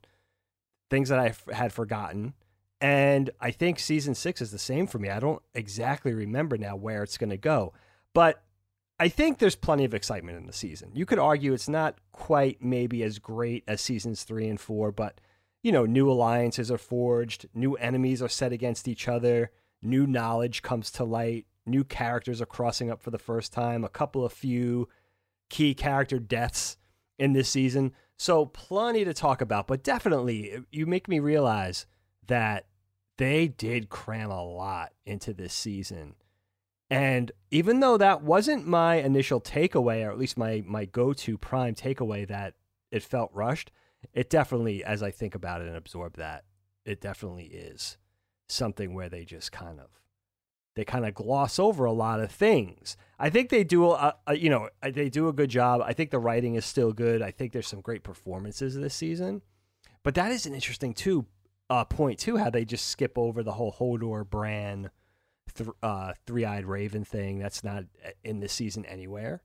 things 0.91 1.09
that 1.09 1.19
I 1.19 1.31
f- 1.31 1.45
had 1.53 1.73
forgotten, 1.73 2.35
and 2.81 3.31
I 3.41 3.51
think 3.51 3.81
season 3.81 4.15
six 4.15 4.41
is 4.41 4.53
the 4.53 4.61
same 4.61 4.87
for 4.87 5.01
me. 5.01 5.09
I 5.09 5.19
don't 5.19 5.43
exactly 5.55 6.15
remember 6.15 6.57
now 6.57 6.77
where 6.77 7.03
it's 7.03 7.19
going 7.19 7.31
to 7.31 7.37
go, 7.37 7.73
but 8.15 8.45
I 9.01 9.09
think 9.09 9.39
there's 9.39 9.57
plenty 9.57 9.85
of 9.85 9.93
excitement 9.93 10.39
in 10.39 10.47
the 10.47 10.53
season. 10.53 10.93
You 10.95 11.05
could 11.05 11.19
argue 11.19 11.53
it's 11.53 11.69
not 11.69 11.97
quite 12.13 12.63
maybe 12.63 13.03
as 13.03 13.19
great 13.19 13.65
as 13.67 13.81
seasons 13.81 14.23
three 14.23 14.47
and 14.47 14.61
four, 14.61 14.93
but 14.93 15.21
you 15.65 15.73
know, 15.73 15.85
new 15.85 16.09
alliances 16.09 16.71
are 16.71 16.79
forged, 16.79 17.49
new 17.55 17.75
enemies 17.75 18.23
are 18.23 18.29
set 18.29 18.53
against 18.53 18.87
each 18.87 19.09
other, 19.09 19.51
new 19.83 20.07
knowledge 20.07 20.63
comes 20.63 20.93
to 20.93 21.03
light, 21.03 21.47
new 21.67 21.83
characters 21.83 22.41
are 22.41 22.47
crossing 22.47 22.89
up 22.89 23.03
for 23.03 23.11
the 23.11 23.19
first 23.19 23.53
time, 23.53 23.83
a 23.83 23.89
couple 23.89 24.25
of 24.25 24.33
few 24.33 24.89
key 25.51 25.75
character 25.75 26.21
deaths 26.21 26.77
in 27.19 27.33
this 27.33 27.49
season. 27.49 27.93
So, 28.19 28.47
plenty 28.47 29.05
to 29.05 29.13
talk 29.13 29.41
about, 29.41 29.67
but 29.67 29.83
definitely 29.83 30.55
uh, 30.55 30.61
you 30.71 30.87
make 30.87 31.09
me 31.09 31.19
realize 31.19 31.87
that 32.27 32.67
they 33.19 33.49
did 33.49 33.89
cram 33.89 34.31
a 34.31 34.45
lot 34.45 34.93
into 35.05 35.33
this 35.33 35.53
season. 35.53 36.15
And 36.89 37.33
even 37.51 37.81
though 37.81 37.97
that 37.97 38.23
wasn't 38.23 38.67
my 38.67 38.97
initial 38.97 39.41
takeaway, 39.41 40.07
or 40.07 40.11
at 40.11 40.19
least 40.19 40.39
my, 40.39 40.63
my 40.67 40.85
go 40.85 41.13
to 41.13 41.37
prime 41.39 41.75
takeaway, 41.75 42.29
that 42.29 42.55
it 42.91 43.03
felt 43.03 43.31
rushed, 43.35 43.73
it 44.13 44.31
definitely, 44.31 44.85
as 44.85 45.03
I 45.03 45.11
think 45.11 45.35
about 45.35 45.61
it 45.61 45.69
and 45.69 45.77
absorb 45.77 46.17
that, 46.17 46.45
it 46.85 47.01
definitely 47.01 47.47
is 47.47 47.99
something 48.49 48.95
where 48.95 49.09
they 49.09 49.25
just 49.25 49.51
kind 49.51 49.81
of 49.81 49.89
they 50.77 50.85
kind 50.85 51.05
of 51.05 51.15
gloss 51.15 51.59
over 51.59 51.85
a 51.85 51.93
lot 51.93 52.21
of 52.21 52.31
things. 52.31 52.97
I 53.19 53.31
think 53.31 53.49
they 53.49 53.65
do 53.65 53.91
a, 53.91 54.15
a 54.27 54.37
you 54.37 54.51
know 54.51 54.69
they 54.83 55.09
do 55.09 55.27
a 55.27 55.33
good 55.33 55.51
job. 55.51 55.83
I 55.85 55.93
think 55.93 56.11
the 56.11 56.19
writing 56.21 56.55
is 56.55 56.65
still 56.65 56.93
good. 56.93 57.23
I 57.23 57.33
think 57.33 57.53
there's 57.53 57.67
some 57.67 57.81
great 57.81 58.05
performances 58.05 58.77
this 58.77 58.95
season, 58.95 59.43
but 60.05 60.15
that 60.15 60.31
is 60.31 60.47
an 60.47 60.55
interesting 60.55 60.95
too 60.95 61.27
uh, 61.69 61.85
point 61.85 62.21
too. 62.21 62.37
How 62.37 62.51
they 62.51 62.65
just 62.65 62.89
skip 62.89 63.19
over 63.19 63.43
the 63.43 63.53
whole 63.53 63.73
Hodor 63.73 64.29
Bran 64.29 64.91
th- 65.55 65.71
uh, 65.83 66.13
three 66.27 66.45
eyed 66.45 66.67
Raven 66.67 67.05
thing. 67.05 67.39
That's 67.39 67.65
not 67.65 67.85
uh, 68.05 68.11
in 68.23 68.41
this 68.41 68.53
season 68.53 68.85
anywhere. 68.85 69.43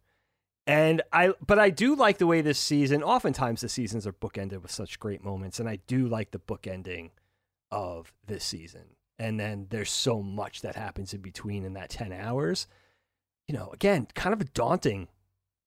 And 0.68 1.02
I, 1.12 1.34
but 1.46 1.58
I 1.58 1.72
do 1.72 1.96
like 1.96 2.20
the 2.20 2.28
way 2.28 2.42
this 2.42 2.60
season. 2.60 3.02
Oftentimes, 3.02 3.62
the 3.62 3.70
seasons 3.70 4.06
are 4.06 4.14
bookended 4.14 4.62
with 4.62 4.70
such 4.70 5.00
great 5.00 5.24
moments, 5.24 5.60
and 5.60 5.68
I 5.68 5.80
do 5.88 6.08
like 6.08 6.32
the 6.32 6.40
bookending 6.40 7.10
of 7.72 8.14
this 8.28 8.44
season. 8.44 8.96
And 9.20 9.40
then 9.40 9.68
there's 9.70 9.92
so 9.92 10.22
much 10.22 10.62
that 10.62 10.76
happens 10.76 11.14
in 11.14 11.22
between 11.22 11.64
in 11.64 11.74
that 11.74 11.90
ten 11.90 12.12
hours. 12.12 12.68
you 13.48 13.58
know, 13.58 13.70
again, 13.74 14.08
kind 14.16 14.34
of 14.34 14.54
daunting 14.54 15.08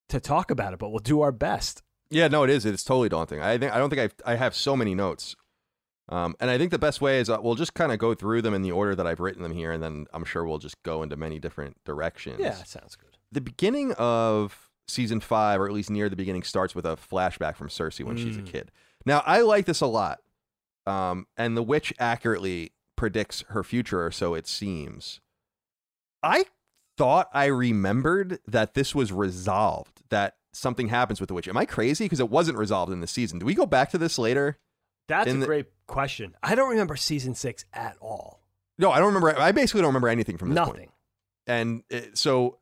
to 0.08 0.18
talk 0.20 0.50
about 0.50 0.72
it, 0.72 0.78
but 0.78 0.88
we'll 0.90 0.98
do 1.00 1.20
our 1.20 1.32
best. 1.32 1.82
Yeah, 2.10 2.28
no, 2.28 2.42
it 2.44 2.50
is. 2.50 2.64
It's 2.64 2.84
totally 2.84 3.08
daunting. 3.08 3.40
I 3.42 3.58
think 3.58 3.72
I 3.72 3.78
don't 3.78 3.90
think 3.90 4.00
I've, 4.00 4.14
I 4.24 4.36
have 4.36 4.54
so 4.54 4.74
many 4.76 4.94
notes, 4.94 5.36
um, 6.08 6.34
and 6.40 6.50
I 6.50 6.56
think 6.58 6.70
the 6.70 6.78
best 6.78 7.00
way 7.00 7.18
is 7.20 7.28
uh, 7.28 7.38
we'll 7.42 7.54
just 7.56 7.74
kind 7.74 7.92
of 7.92 7.98
go 7.98 8.14
through 8.14 8.42
them 8.42 8.54
in 8.54 8.62
the 8.62 8.70
order 8.72 8.94
that 8.94 9.06
I've 9.06 9.20
written 9.20 9.42
them 9.42 9.52
here, 9.52 9.72
and 9.72 9.82
then 9.82 10.06
I'm 10.14 10.24
sure 10.24 10.44
we'll 10.44 10.58
just 10.58 10.82
go 10.82 11.02
into 11.02 11.16
many 11.16 11.38
different 11.38 11.76
directions. 11.84 12.38
Yeah, 12.40 12.52
sounds 12.64 12.96
good. 12.96 13.16
the 13.32 13.40
beginning 13.40 13.92
of 13.98 14.70
season 14.86 15.18
five, 15.20 15.60
or 15.60 15.66
at 15.66 15.72
least 15.72 15.90
near 15.90 16.08
the 16.08 16.16
beginning, 16.16 16.42
starts 16.44 16.74
with 16.74 16.86
a 16.86 16.96
flashback 16.96 17.56
from 17.56 17.68
Cersei 17.68 18.04
when 18.04 18.16
she's 18.16 18.36
a 18.36 18.42
Mm. 18.42 18.46
kid. 18.46 18.70
Now, 19.06 19.22
I 19.26 19.40
like 19.40 19.64
this 19.66 19.80
a 19.80 19.86
lot, 19.86 20.20
um, 20.86 21.26
and 21.36 21.56
the 21.56 21.62
witch 21.62 21.92
accurately 21.98 22.72
predicts 22.96 23.44
her 23.48 23.62
future, 23.64 24.04
or 24.04 24.10
so 24.10 24.34
it 24.34 24.46
seems. 24.46 25.20
I 26.22 26.44
thought 26.96 27.28
I 27.32 27.46
remembered 27.46 28.38
that 28.46 28.74
this 28.74 28.94
was 28.94 29.12
resolved, 29.12 30.02
that 30.10 30.36
something 30.52 30.88
happens 30.88 31.20
with 31.20 31.28
the 31.28 31.34
witch. 31.34 31.48
Am 31.48 31.56
I 31.56 31.66
crazy? 31.66 32.04
Because 32.04 32.20
it 32.20 32.30
wasn't 32.30 32.58
resolved 32.58 32.92
in 32.92 33.00
the 33.00 33.06
season. 33.06 33.38
Do 33.38 33.46
we 33.46 33.54
go 33.54 33.66
back 33.66 33.90
to 33.90 33.98
this 33.98 34.18
later? 34.18 34.58
That's 35.08 35.28
In 35.30 35.36
a 35.36 35.40
the- 35.40 35.46
great 35.46 35.66
question. 35.86 36.34
I 36.42 36.54
don't 36.54 36.70
remember 36.70 36.96
season 36.96 37.34
six 37.34 37.64
at 37.72 37.96
all. 38.00 38.40
No, 38.78 38.90
I 38.90 38.98
don't 38.98 39.12
remember. 39.14 39.38
I 39.38 39.52
basically 39.52 39.82
don't 39.82 39.88
remember 39.90 40.08
anything 40.08 40.38
from 40.38 40.50
this 40.50 40.58
point. 40.58 40.68
Nothing. 40.76 40.92
and 41.46 41.82
it, 41.90 42.16
so 42.18 42.58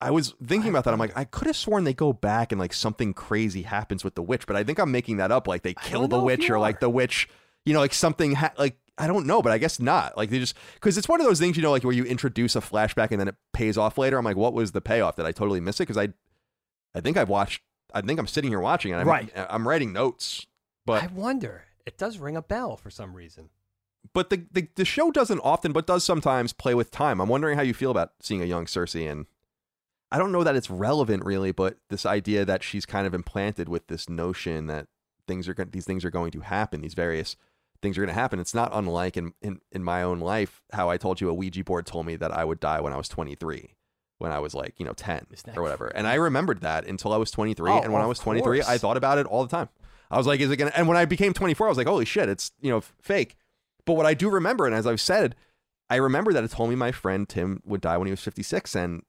I 0.00 0.10
was 0.10 0.34
thinking 0.44 0.68
about 0.70 0.84
that. 0.84 0.92
I'm 0.92 1.00
like, 1.00 1.16
I 1.16 1.24
could 1.24 1.46
have 1.46 1.56
sworn 1.56 1.84
they 1.84 1.94
go 1.94 2.12
back 2.12 2.52
and 2.52 2.58
like 2.60 2.72
something 2.74 3.14
crazy 3.14 3.62
happens 3.62 4.04
with 4.04 4.14
the 4.14 4.22
witch, 4.22 4.46
but 4.46 4.54
I 4.56 4.62
think 4.62 4.78
I'm 4.78 4.92
making 4.92 5.16
that 5.16 5.32
up. 5.32 5.48
Like 5.48 5.62
they 5.62 5.74
kill 5.74 6.06
the 6.06 6.18
witch, 6.20 6.50
or 6.50 6.58
like 6.58 6.80
the 6.80 6.90
witch, 6.90 7.28
you 7.64 7.72
know, 7.72 7.80
like 7.80 7.94
something 7.94 8.34
ha- 8.34 8.52
like 8.58 8.76
I 8.96 9.06
don't 9.08 9.26
know, 9.26 9.42
but 9.42 9.50
I 9.52 9.58
guess 9.58 9.80
not. 9.80 10.16
Like 10.16 10.30
they 10.30 10.38
just 10.38 10.54
because 10.74 10.96
it's 10.96 11.08
one 11.08 11.20
of 11.20 11.26
those 11.26 11.40
things, 11.40 11.56
you 11.56 11.62
know, 11.62 11.70
like 11.72 11.82
where 11.84 11.92
you 11.92 12.04
introduce 12.04 12.54
a 12.54 12.60
flashback 12.60 13.10
and 13.10 13.18
then 13.20 13.28
it 13.28 13.34
pays 13.52 13.76
off 13.76 13.98
later. 13.98 14.18
I'm 14.18 14.24
like, 14.24 14.36
what 14.36 14.52
was 14.52 14.72
the 14.72 14.80
payoff? 14.80 15.16
Did 15.16 15.26
I 15.26 15.32
totally 15.32 15.60
miss 15.60 15.80
it? 15.80 15.88
Because 15.88 15.96
I, 15.98 16.08
I 16.94 17.00
think 17.00 17.16
I've 17.16 17.28
watched. 17.28 17.62
I 17.92 18.00
think 18.00 18.18
I'm 18.20 18.26
sitting 18.26 18.50
here 18.50 18.60
watching 18.60 18.92
and 18.92 19.00
I'm, 19.00 19.08
Right. 19.08 19.32
I'm 19.36 19.66
writing 19.66 19.92
notes, 19.92 20.46
but 20.86 21.02
I 21.02 21.06
wonder. 21.08 21.64
It 21.86 21.98
does 21.98 22.18
ring 22.18 22.36
a 22.36 22.42
bell 22.42 22.76
for 22.76 22.88
some 22.90 23.14
reason. 23.14 23.50
but 24.12 24.30
the, 24.30 24.46
the 24.52 24.68
the 24.76 24.84
show 24.84 25.10
doesn't 25.10 25.40
often, 25.40 25.72
but 25.72 25.86
does 25.86 26.02
sometimes 26.04 26.52
play 26.52 26.74
with 26.74 26.90
time. 26.90 27.20
I'm 27.20 27.28
wondering 27.28 27.56
how 27.56 27.62
you 27.62 27.74
feel 27.74 27.90
about 27.90 28.12
seeing 28.20 28.42
a 28.42 28.46
young 28.46 28.64
Cersei, 28.66 29.10
and 29.10 29.26
I 30.12 30.18
don't 30.18 30.32
know 30.32 30.44
that 30.44 30.56
it's 30.56 30.70
relevant 30.70 31.24
really, 31.24 31.50
but 31.52 31.78
this 31.90 32.06
idea 32.06 32.44
that 32.44 32.62
she's 32.62 32.86
kind 32.86 33.06
of 33.06 33.14
implanted 33.14 33.68
with 33.68 33.88
this 33.88 34.08
notion 34.08 34.66
that 34.68 34.86
things 35.26 35.48
are 35.48 35.54
going, 35.54 35.70
these 35.70 35.84
things 35.84 36.04
are 36.04 36.10
going 36.10 36.30
to 36.32 36.40
happen, 36.40 36.80
these 36.80 36.94
various 36.94 37.36
things 37.84 37.98
are 37.98 38.00
going 38.00 38.14
to 38.14 38.20
happen. 38.20 38.40
It's 38.40 38.54
not 38.54 38.70
unlike 38.72 39.16
in, 39.16 39.34
in 39.42 39.60
in 39.70 39.84
my 39.84 40.02
own 40.02 40.18
life 40.18 40.62
how 40.72 40.88
I 40.88 40.96
told 40.96 41.20
you 41.20 41.28
a 41.28 41.34
Ouija 41.34 41.62
board 41.62 41.86
told 41.86 42.06
me 42.06 42.16
that 42.16 42.32
I 42.32 42.44
would 42.44 42.58
die 42.58 42.80
when 42.80 42.92
I 42.92 42.96
was 42.96 43.08
23. 43.08 43.74
When 44.18 44.32
I 44.32 44.38
was 44.38 44.54
like, 44.54 44.74
you 44.78 44.86
know, 44.86 44.92
10 44.94 45.26
or 45.56 45.62
whatever. 45.62 45.88
And 45.88 46.06
I 46.06 46.14
remembered 46.14 46.60
that 46.62 46.86
until 46.86 47.12
I 47.12 47.16
was 47.18 47.30
23. 47.30 47.70
Oh, 47.70 47.80
and 47.80 47.92
when 47.92 48.00
I 48.00 48.06
was 48.06 48.18
23, 48.20 48.62
I 48.62 48.78
thought 48.78 48.96
about 48.96 49.18
it 49.18 49.26
all 49.26 49.44
the 49.44 49.50
time. 49.50 49.68
I 50.10 50.16
was 50.16 50.26
like, 50.26 50.40
is 50.40 50.50
it 50.50 50.56
going 50.56 50.70
to, 50.70 50.78
and 50.78 50.88
when 50.88 50.96
I 50.96 51.04
became 51.04 51.34
24, 51.34 51.66
I 51.66 51.68
was 51.68 51.76
like, 51.76 51.88
holy 51.88 52.04
shit, 52.04 52.28
it's, 52.28 52.52
you 52.60 52.70
know, 52.70 52.80
fake. 53.02 53.36
But 53.84 53.94
what 53.94 54.06
I 54.06 54.14
do 54.14 54.30
remember, 54.30 54.66
and 54.66 54.74
as 54.74 54.86
I've 54.86 55.00
said, 55.00 55.34
I 55.90 55.96
remember 55.96 56.32
that 56.32 56.44
it 56.44 56.50
told 56.52 56.70
me 56.70 56.76
my 56.76 56.92
friend 56.92 57.28
Tim 57.28 57.60
would 57.66 57.80
die 57.80 57.98
when 57.98 58.06
he 58.06 58.12
was 58.12 58.20
56. 58.20 58.74
And, 58.76 59.02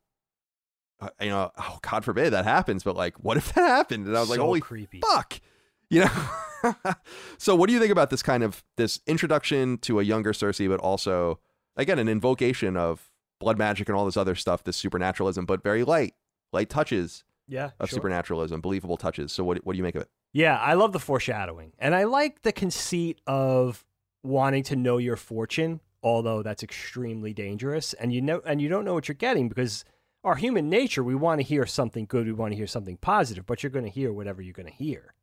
uh, 1.00 1.10
you 1.22 1.30
know, 1.30 1.52
oh, 1.58 1.78
God 1.82 2.04
forbid 2.04 2.34
that 2.34 2.44
happens. 2.46 2.84
But 2.84 2.96
like, 2.98 3.16
what 3.24 3.38
if 3.38 3.54
that 3.54 3.62
happened? 3.62 4.08
And 4.08 4.18
I 4.18 4.20
was 4.20 4.30
like, 4.30 4.40
holy 4.40 4.60
creepy. 4.60 5.00
fuck. 5.02 5.40
You 5.90 6.06
know? 6.06 6.74
so 7.38 7.56
what 7.56 7.68
do 7.68 7.74
you 7.74 7.80
think 7.80 7.92
about 7.92 8.10
this 8.10 8.24
kind 8.24 8.44
of, 8.44 8.64
this 8.78 9.00
introduction 9.08 9.78
to 9.80 10.00
a 10.00 10.04
younger 10.04 10.34
Cersei, 10.34 10.68
but 10.68 10.80
also, 10.80 11.40
again, 11.76 12.00
an 12.00 12.08
invocation 12.08 12.76
of 12.76 13.12
blood 13.40 13.58
magic 13.58 13.88
and 13.90 13.98
all 13.98 14.06
this 14.06 14.18
other 14.18 14.36
stuff, 14.36 14.64
this 14.64 14.78
supernaturalism, 14.78 15.46
but 15.46 15.62
very 15.62 15.84
light, 15.84 16.14
light 16.54 16.70
touches 16.70 17.24
Yeah. 17.48 17.72
of 17.80 17.90
sure. 17.90 17.98
supernaturalism, 17.98 18.62
believable 18.62 18.98
touches. 18.98 19.32
So 19.32 19.44
what, 19.44 19.58
what 19.66 19.74
do 19.74 19.78
you 19.78 19.84
make 19.84 19.96
of 19.96 20.02
it? 20.04 20.10
Yeah, 20.34 20.58
I 20.58 20.74
love 20.74 20.92
the 20.92 21.00
foreshadowing. 21.00 21.74
And 21.80 21.96
I 21.96 22.04
like 22.06 22.42
the 22.42 22.52
conceit 22.52 23.22
of 23.28 23.86
wanting 24.24 24.64
to 24.64 24.76
know 24.76 24.98
your 24.98 25.16
fortune, 25.16 25.82
although 26.04 26.42
that's 26.44 26.64
extremely 26.64 27.34
dangerous. 27.34 27.94
And 27.94 28.14
you 28.14 28.22
know 28.22 28.42
and 28.46 28.62
you 28.62 28.68
don't 28.70 28.86
know 28.86 28.94
what 28.94 29.08
you're 29.08 29.16
getting 29.16 29.48
because 29.50 29.86
our 30.24 30.36
human 30.36 30.70
nature, 30.70 31.04
we 31.04 31.16
want 31.16 31.40
to 31.40 31.44
hear 31.44 31.66
something 31.66 32.06
good, 32.06 32.26
we 32.26 32.34
want 32.34 32.52
to 32.52 32.58
hear 32.58 32.68
something 32.68 32.98
positive, 32.98 33.46
but 33.46 33.62
you're 33.64 33.70
going 33.70 33.86
to 33.86 33.92
hear 33.92 34.12
whatever 34.12 34.42
you're 34.42 34.54
going 34.54 34.68
to 34.68 34.74
hear. 34.74 35.14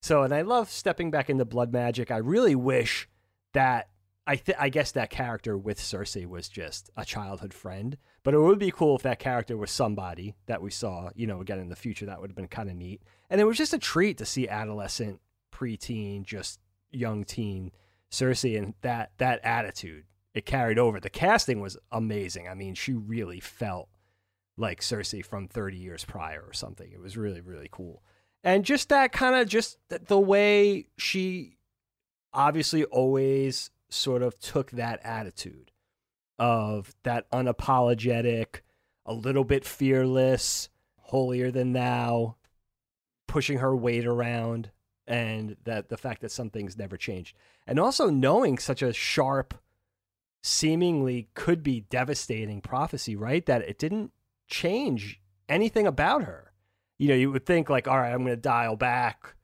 So, 0.00 0.22
and 0.22 0.32
I 0.32 0.42
love 0.42 0.70
stepping 0.70 1.10
back 1.10 1.28
into 1.28 1.44
blood 1.44 1.72
magic. 1.72 2.10
I 2.10 2.18
really 2.18 2.54
wish 2.54 3.08
that 3.52 3.88
I 4.26 4.36
th- 4.36 4.58
I 4.60 4.68
guess 4.68 4.92
that 4.92 5.08
character 5.10 5.56
with 5.56 5.80
Cersei 5.80 6.26
was 6.26 6.48
just 6.48 6.90
a 6.96 7.04
childhood 7.04 7.54
friend, 7.54 7.96
but 8.22 8.34
it 8.34 8.38
would 8.38 8.58
be 8.58 8.70
cool 8.70 8.94
if 8.96 9.02
that 9.02 9.18
character 9.18 9.56
was 9.56 9.70
somebody 9.70 10.36
that 10.46 10.60
we 10.60 10.70
saw, 10.70 11.08
you 11.14 11.26
know, 11.26 11.40
again 11.40 11.58
in 11.58 11.70
the 11.70 11.76
future. 11.76 12.04
That 12.04 12.20
would 12.20 12.30
have 12.30 12.36
been 12.36 12.46
kind 12.46 12.68
of 12.68 12.76
neat. 12.76 13.02
And 13.30 13.40
it 13.40 13.44
was 13.44 13.56
just 13.56 13.72
a 13.72 13.78
treat 13.78 14.18
to 14.18 14.26
see 14.26 14.46
adolescent, 14.46 15.20
preteen, 15.50 16.24
just 16.24 16.60
young 16.90 17.24
teen 17.24 17.72
Cersei 18.10 18.58
and 18.58 18.74
that 18.82 19.12
that 19.18 19.40
attitude. 19.44 20.04
It 20.34 20.44
carried 20.44 20.78
over. 20.78 21.00
The 21.00 21.10
casting 21.10 21.60
was 21.60 21.78
amazing. 21.90 22.48
I 22.48 22.54
mean, 22.54 22.74
she 22.74 22.92
really 22.92 23.40
felt 23.40 23.88
like 24.56 24.80
Cersei 24.80 25.24
from 25.24 25.48
30 25.48 25.78
years 25.78 26.04
prior 26.04 26.44
or 26.46 26.52
something. 26.52 26.92
It 26.92 27.00
was 27.00 27.16
really 27.16 27.40
really 27.40 27.68
cool. 27.70 28.02
And 28.44 28.64
just 28.64 28.88
that 28.88 29.12
kind 29.12 29.36
of 29.36 29.48
just 29.48 29.78
the 29.88 30.18
way 30.18 30.86
she 30.96 31.56
obviously 32.32 32.84
always 32.84 33.70
sort 33.88 34.22
of 34.22 34.38
took 34.38 34.70
that 34.72 35.00
attitude 35.04 35.72
of 36.38 36.94
that 37.02 37.30
unapologetic, 37.30 38.60
a 39.04 39.12
little 39.12 39.44
bit 39.44 39.64
fearless, 39.64 40.68
holier 40.98 41.50
than 41.50 41.72
thou, 41.72 42.36
pushing 43.26 43.58
her 43.58 43.74
weight 43.74 44.06
around, 44.06 44.70
and 45.06 45.56
that 45.64 45.88
the 45.88 45.96
fact 45.96 46.20
that 46.20 46.30
some 46.30 46.50
things 46.50 46.76
never 46.76 46.96
changed. 46.96 47.34
And 47.66 47.80
also 47.80 48.08
knowing 48.08 48.58
such 48.58 48.82
a 48.82 48.92
sharp, 48.92 49.54
seemingly 50.42 51.28
could 51.34 51.62
be 51.62 51.80
devastating 51.80 52.60
prophecy, 52.60 53.16
right? 53.16 53.44
That 53.46 53.62
it 53.62 53.78
didn't 53.78 54.12
change 54.46 55.20
anything 55.48 55.86
about 55.86 56.22
her. 56.22 56.47
You 56.98 57.08
know, 57.08 57.14
you 57.14 57.30
would 57.30 57.46
think, 57.46 57.70
like, 57.70 57.86
all 57.88 57.98
right, 57.98 58.10
I'm 58.12 58.18
going 58.24 58.34
to 58.36 58.36
dial 58.36 58.76
back 58.76 59.34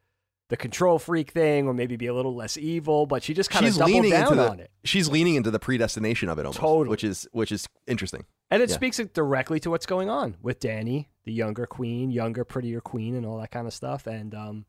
the 0.50 0.56
control 0.56 0.98
freak 0.98 1.30
thing 1.30 1.66
or 1.66 1.72
maybe 1.72 1.96
be 1.96 2.06
a 2.06 2.14
little 2.14 2.34
less 2.34 2.56
evil, 2.58 3.06
but 3.06 3.22
she 3.22 3.32
just 3.32 3.48
kind 3.48 3.64
of 3.66 3.74
doubled 3.74 3.94
leaning 3.94 4.10
down 4.10 4.22
into 4.32 4.34
the, 4.36 4.50
on 4.50 4.60
it. 4.60 4.70
She's 4.84 5.08
leaning 5.08 5.36
into 5.36 5.50
the 5.50 5.58
predestination 5.58 6.28
of 6.28 6.38
it 6.38 6.42
almost, 6.42 6.58
Totally. 6.60 6.88
which 6.90 7.02
is 7.04 7.26
which 7.32 7.50
is 7.50 7.66
interesting. 7.86 8.26
And 8.50 8.62
it 8.62 8.68
Yeah. 8.68 8.74
speaks 8.74 8.98
directly 8.98 9.58
to 9.60 9.70
what's 9.70 9.86
going 9.86 10.10
on 10.10 10.36
with 10.42 10.60
Dany, 10.60 11.06
the 11.24 11.32
younger 11.32 11.64
queen, 11.66 12.10
younger, 12.10 12.44
prettier 12.44 12.80
queen, 12.82 13.14
and 13.14 13.24
all 13.24 13.38
that 13.38 13.50
kind 13.52 13.66
of 13.66 13.72
stuff. 13.72 14.06
And 14.06 14.34
um, 14.34 14.66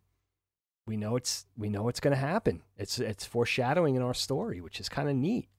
we 0.87 0.95
know 0.95 1.17
it's 1.17 1.45
we 1.57 1.67
know 1.69 1.89
it's 1.89 1.99
going 1.99 2.13
to 2.15 2.19
happen. 2.21 2.61
It's 2.77 2.97
it's 2.99 3.25
foreshadowing 3.25 3.95
in 3.95 4.01
our 4.01 4.13
story, 4.13 4.61
which 4.61 4.79
is 4.79 4.87
kind 4.87 5.09
of 5.09 5.15
neat. 5.15 5.49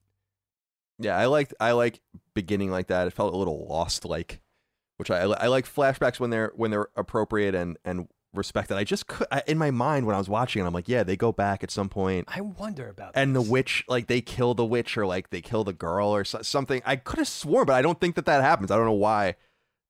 Yeah, 0.97 1.15
I 1.15 1.27
liked 1.27 1.53
I 1.59 1.73
like 1.73 2.01
beginning 2.33 2.71
like 2.71 2.87
that. 2.87 3.05
It 3.05 3.13
felt 3.13 3.33
a 3.33 3.37
little 3.37 3.67
lost 3.67 4.03
like, 4.03 4.41
which 4.97 5.09
I 5.09 5.21
I 5.21 5.47
like 5.47 5.65
flashbacks 5.65 6.19
when 6.19 6.29
they're 6.29 6.51
when 6.55 6.71
they're 6.71 6.87
appropriate 6.95 7.55
and 7.55 7.77
and 7.85 8.07
respected. 8.33 8.75
I 8.77 8.83
just 8.83 9.07
could 9.07 9.25
I, 9.31 9.41
in 9.47 9.57
my 9.57 9.71
mind 9.71 10.05
when 10.05 10.13
I 10.13 10.17
was 10.19 10.29
watching 10.29 10.61
it, 10.61 10.67
I'm 10.67 10.73
like, 10.73 10.87
yeah, 10.89 11.03
they 11.03 11.15
go 11.15 11.31
back 11.31 11.63
at 11.63 11.71
some 11.71 11.89
point. 11.89 12.25
I 12.27 12.41
wonder 12.41 12.89
about 12.89 13.13
And 13.15 13.35
the 13.35 13.41
witch, 13.41 13.83
like 13.87 14.07
they 14.07 14.21
kill 14.21 14.53
the 14.53 14.65
witch, 14.65 14.97
or 14.97 15.05
like 15.05 15.29
they 15.29 15.41
kill 15.41 15.63
the 15.63 15.73
girl, 15.73 16.09
or 16.09 16.23
so, 16.25 16.41
something. 16.41 16.81
I 16.85 16.97
could 16.97 17.19
have 17.19 17.27
sworn, 17.27 17.65
but 17.65 17.73
I 17.75 17.81
don't 17.81 17.99
think 17.99 18.15
that 18.15 18.25
that 18.25 18.43
happens. 18.43 18.69
I 18.69 18.75
don't 18.75 18.85
know 18.85 18.91
why 18.91 19.35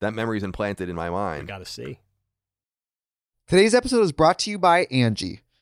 that 0.00 0.14
memory's 0.14 0.44
implanted 0.44 0.88
in 0.88 0.96
my 0.96 1.08
We 1.10 1.14
mind. 1.16 1.48
got 1.48 1.58
to 1.58 1.64
see. 1.66 1.98
Today's 3.48 3.74
episode 3.74 4.02
is 4.02 4.12
brought 4.12 4.38
to 4.40 4.50
you 4.50 4.58
by 4.58 4.84
Angi. 4.86 5.40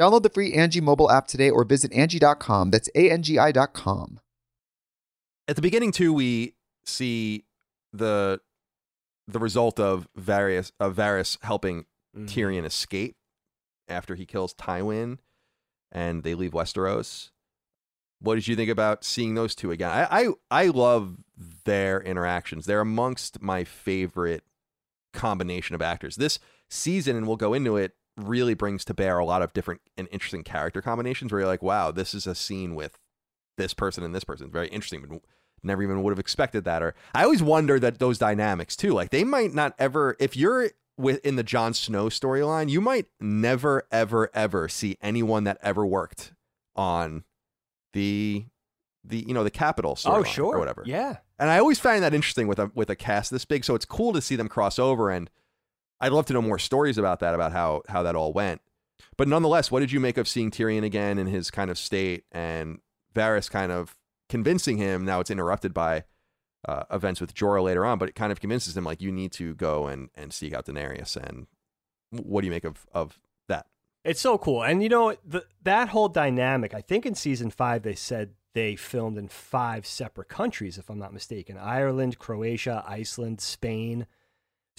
Download 0.00 0.22
the 0.22 0.30
free 0.30 0.52
Angi 0.54 0.80
mobile 0.80 1.10
app 1.10 1.26
today 1.26 1.50
or 1.50 1.64
visit 1.64 1.92
Angi.com. 1.92 2.70
That's 2.70 2.88
A-N-G-I 2.94 3.52
dot 3.52 3.74
com. 3.74 4.18
At 5.46 5.56
the 5.56 5.62
beginning 5.62 5.92
too, 5.92 6.12
we 6.12 6.54
see 6.84 7.44
the 7.92 8.40
the 9.28 9.38
result 9.38 9.78
of 9.78 10.08
various 10.16 10.72
of 10.80 10.96
Varys 10.96 11.36
helping 11.42 11.84
Mm. 12.16 12.26
Tyrion 12.26 12.64
escape 12.64 13.16
after 13.88 14.14
he 14.14 14.26
kills 14.26 14.54
Tywin, 14.54 15.18
and 15.92 16.22
they 16.22 16.34
leave 16.34 16.52
Westeros. 16.52 17.30
What 18.20 18.34
did 18.34 18.48
you 18.48 18.56
think 18.56 18.70
about 18.70 19.04
seeing 19.04 19.34
those 19.34 19.54
two 19.54 19.70
again? 19.70 19.90
I 19.90 20.06
I, 20.10 20.28
I 20.50 20.66
love 20.66 21.18
their 21.64 22.00
interactions. 22.00 22.66
They're 22.66 22.80
amongst 22.80 23.40
my 23.40 23.64
favorite 23.64 24.44
combination 25.12 25.74
of 25.74 25.82
actors. 25.82 26.16
This 26.16 26.38
season, 26.68 27.16
and 27.16 27.26
we'll 27.26 27.36
go 27.36 27.54
into 27.54 27.76
it, 27.76 27.94
really 28.28 28.54
brings 28.54 28.84
to 28.86 28.94
bear 28.94 29.18
a 29.18 29.24
lot 29.24 29.42
of 29.42 29.52
different 29.52 29.80
and 29.96 30.08
interesting 30.10 30.42
character 30.44 30.80
combinations 30.82 31.32
where 31.32 31.40
you're 31.40 31.48
like, 31.48 31.62
wow, 31.62 31.90
this 31.90 32.14
is 32.14 32.26
a 32.26 32.34
scene 32.34 32.74
with 32.74 32.98
this 33.56 33.74
person 33.74 34.02
and 34.04 34.14
this 34.14 34.24
person. 34.24 34.46
It's 34.46 34.52
very 34.52 34.68
interesting. 34.68 35.04
But 35.06 35.20
never 35.62 35.82
even 35.82 36.02
would 36.02 36.10
have 36.10 36.18
expected 36.18 36.64
that. 36.64 36.82
Or 36.82 36.94
I 37.14 37.24
always 37.24 37.42
wonder 37.42 37.78
that 37.80 37.98
those 37.98 38.18
dynamics 38.18 38.76
too. 38.76 38.92
Like 38.92 39.10
they 39.10 39.24
might 39.24 39.52
not 39.54 39.74
ever 39.78 40.16
if 40.18 40.36
you're 40.36 40.70
with 40.96 41.24
in 41.24 41.36
the 41.36 41.42
Jon 41.42 41.72
Snow 41.74 42.06
storyline, 42.06 42.68
you 42.68 42.80
might 42.80 43.06
never, 43.20 43.84
ever, 43.90 44.30
ever 44.34 44.68
see 44.68 44.98
anyone 45.00 45.44
that 45.44 45.58
ever 45.62 45.84
worked 45.86 46.32
on 46.76 47.24
the 47.92 48.44
the 49.02 49.24
you 49.26 49.32
know 49.32 49.42
the 49.44 49.50
capital 49.50 49.98
Oh, 50.04 50.22
sure. 50.22 50.56
or 50.56 50.58
whatever. 50.58 50.82
Yeah. 50.86 51.16
And 51.38 51.48
I 51.48 51.58
always 51.58 51.78
find 51.78 52.02
that 52.02 52.12
interesting 52.14 52.46
with 52.48 52.58
a 52.58 52.70
with 52.74 52.90
a 52.90 52.96
cast 52.96 53.30
this 53.30 53.44
big. 53.46 53.64
So 53.64 53.74
it's 53.74 53.86
cool 53.86 54.12
to 54.12 54.20
see 54.20 54.36
them 54.36 54.48
cross 54.48 54.78
over, 54.78 55.10
and 55.10 55.30
I'd 56.00 56.12
love 56.12 56.26
to 56.26 56.32
know 56.32 56.42
more 56.42 56.58
stories 56.58 56.98
about 56.98 57.20
that, 57.20 57.34
about 57.34 57.52
how 57.52 57.82
how 57.88 58.02
that 58.02 58.16
all 58.16 58.32
went. 58.32 58.60
But 59.16 59.28
nonetheless, 59.28 59.70
what 59.70 59.80
did 59.80 59.92
you 59.92 60.00
make 60.00 60.16
of 60.18 60.28
seeing 60.28 60.50
Tyrion 60.50 60.84
again 60.84 61.18
in 61.18 61.26
his 61.26 61.50
kind 61.50 61.70
of 61.70 61.78
state 61.78 62.24
and 62.32 62.78
Varys 63.14 63.50
kind 63.50 63.72
of 63.72 63.96
convincing 64.28 64.78
him? 64.78 65.04
Now 65.04 65.20
it's 65.20 65.30
interrupted 65.30 65.74
by 65.74 66.04
uh, 66.66 66.84
events 66.90 67.20
with 67.20 67.34
Jorah 67.34 67.62
later 67.62 67.84
on, 67.84 67.98
but 67.98 68.08
it 68.08 68.14
kind 68.14 68.32
of 68.32 68.40
convinces 68.40 68.76
him 68.76 68.84
like 68.84 69.00
you 69.00 69.12
need 69.12 69.32
to 69.32 69.54
go 69.54 69.86
and 69.86 70.10
and 70.14 70.32
seek 70.32 70.54
out 70.54 70.66
Daenerys. 70.66 71.16
And 71.16 71.46
what 72.10 72.40
do 72.40 72.46
you 72.46 72.50
make 72.50 72.64
of 72.64 72.86
of 72.92 73.18
that? 73.48 73.66
It's 74.04 74.20
so 74.20 74.38
cool. 74.38 74.62
And 74.62 74.82
you 74.82 74.88
know, 74.88 75.16
the, 75.24 75.44
that 75.62 75.88
whole 75.88 76.08
dynamic, 76.08 76.74
I 76.74 76.80
think 76.80 77.04
in 77.04 77.14
season 77.14 77.50
five, 77.50 77.82
they 77.82 77.94
said 77.94 78.34
they 78.54 78.76
filmed 78.76 79.18
in 79.18 79.28
five 79.28 79.86
separate 79.86 80.28
countries, 80.28 80.78
if 80.78 80.90
I'm 80.90 80.98
not 80.98 81.12
mistaken 81.12 81.56
Ireland, 81.58 82.18
Croatia, 82.18 82.84
Iceland, 82.86 83.40
Spain. 83.40 84.06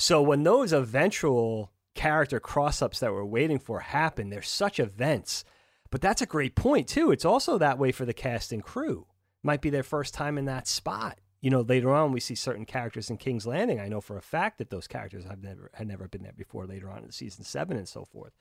So 0.02 0.20
when 0.20 0.42
those 0.42 0.74
eventual 0.74 1.72
character 1.94 2.40
cross 2.40 2.82
ups 2.82 3.00
that 3.02 3.14
we're 3.14 3.24
waiting 3.24 3.60
for 3.60 3.82
happen, 3.82 4.32
they're 4.32 4.42
such 4.42 4.80
events. 4.80 5.46
But 5.92 6.02
that's 6.02 6.24
a 6.24 6.26
great 6.26 6.56
point, 6.56 6.88
too. 6.88 7.12
It's 7.12 7.24
also 7.24 7.60
that 7.60 7.78
way 7.78 7.92
for 7.92 8.04
the 8.04 8.14
cast 8.14 8.52
and 8.52 8.64
crew. 8.64 9.06
Might 9.44 9.62
be 9.62 9.70
their 9.70 9.84
first 9.84 10.16
time 10.16 10.40
in 10.40 10.46
that 10.46 10.68
spot. 10.68 11.20
You 11.40 11.52
know, 11.52 11.62
later 11.62 11.92
on 11.94 12.14
we 12.14 12.20
see 12.20 12.34
certain 12.34 12.66
characters 12.66 13.12
in 13.12 13.18
King's 13.18 13.46
Landing. 13.46 13.80
I 13.80 13.90
know 13.90 14.02
for 14.02 14.18
a 14.18 14.24
fact 14.24 14.58
that 14.58 14.72
those 14.72 14.88
characters 14.88 15.24
have 15.26 15.44
never 15.44 15.70
had 15.76 15.88
never 15.88 16.08
been 16.08 16.24
there 16.24 16.34
before 16.36 16.66
later 16.66 16.90
on 16.90 17.04
in 17.04 17.12
season 17.12 17.44
seven 17.44 17.78
and 17.78 17.88
so 17.88 18.04
forth. 18.04 18.34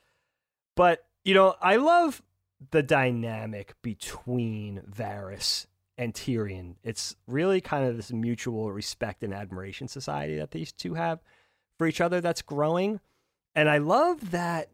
But, 0.77 1.05
you 1.25 1.35
know, 1.35 1.57
I 1.61 1.77
love 1.77 2.23
the 2.71 2.83
dynamic 2.83 3.75
between 3.83 4.81
Varys 4.91 5.67
and 5.99 6.15
Tyrion. 6.15 6.77
It's 6.83 7.17
really 7.27 7.61
kind 7.61 7.87
of 7.87 7.99
this 7.99 8.13
mutual 8.13 8.73
respect 8.73 9.23
and 9.23 9.35
admiration 9.35 9.89
society 9.89 10.37
that 10.37 10.53
these 10.53 10.73
two 10.73 10.95
have 10.95 11.21
for 11.81 11.87
each 11.87 12.03
other 12.03 12.21
that's 12.21 12.43
growing. 12.43 13.01
And 13.55 13.67
I 13.67 13.79
love 13.79 14.33
that 14.33 14.69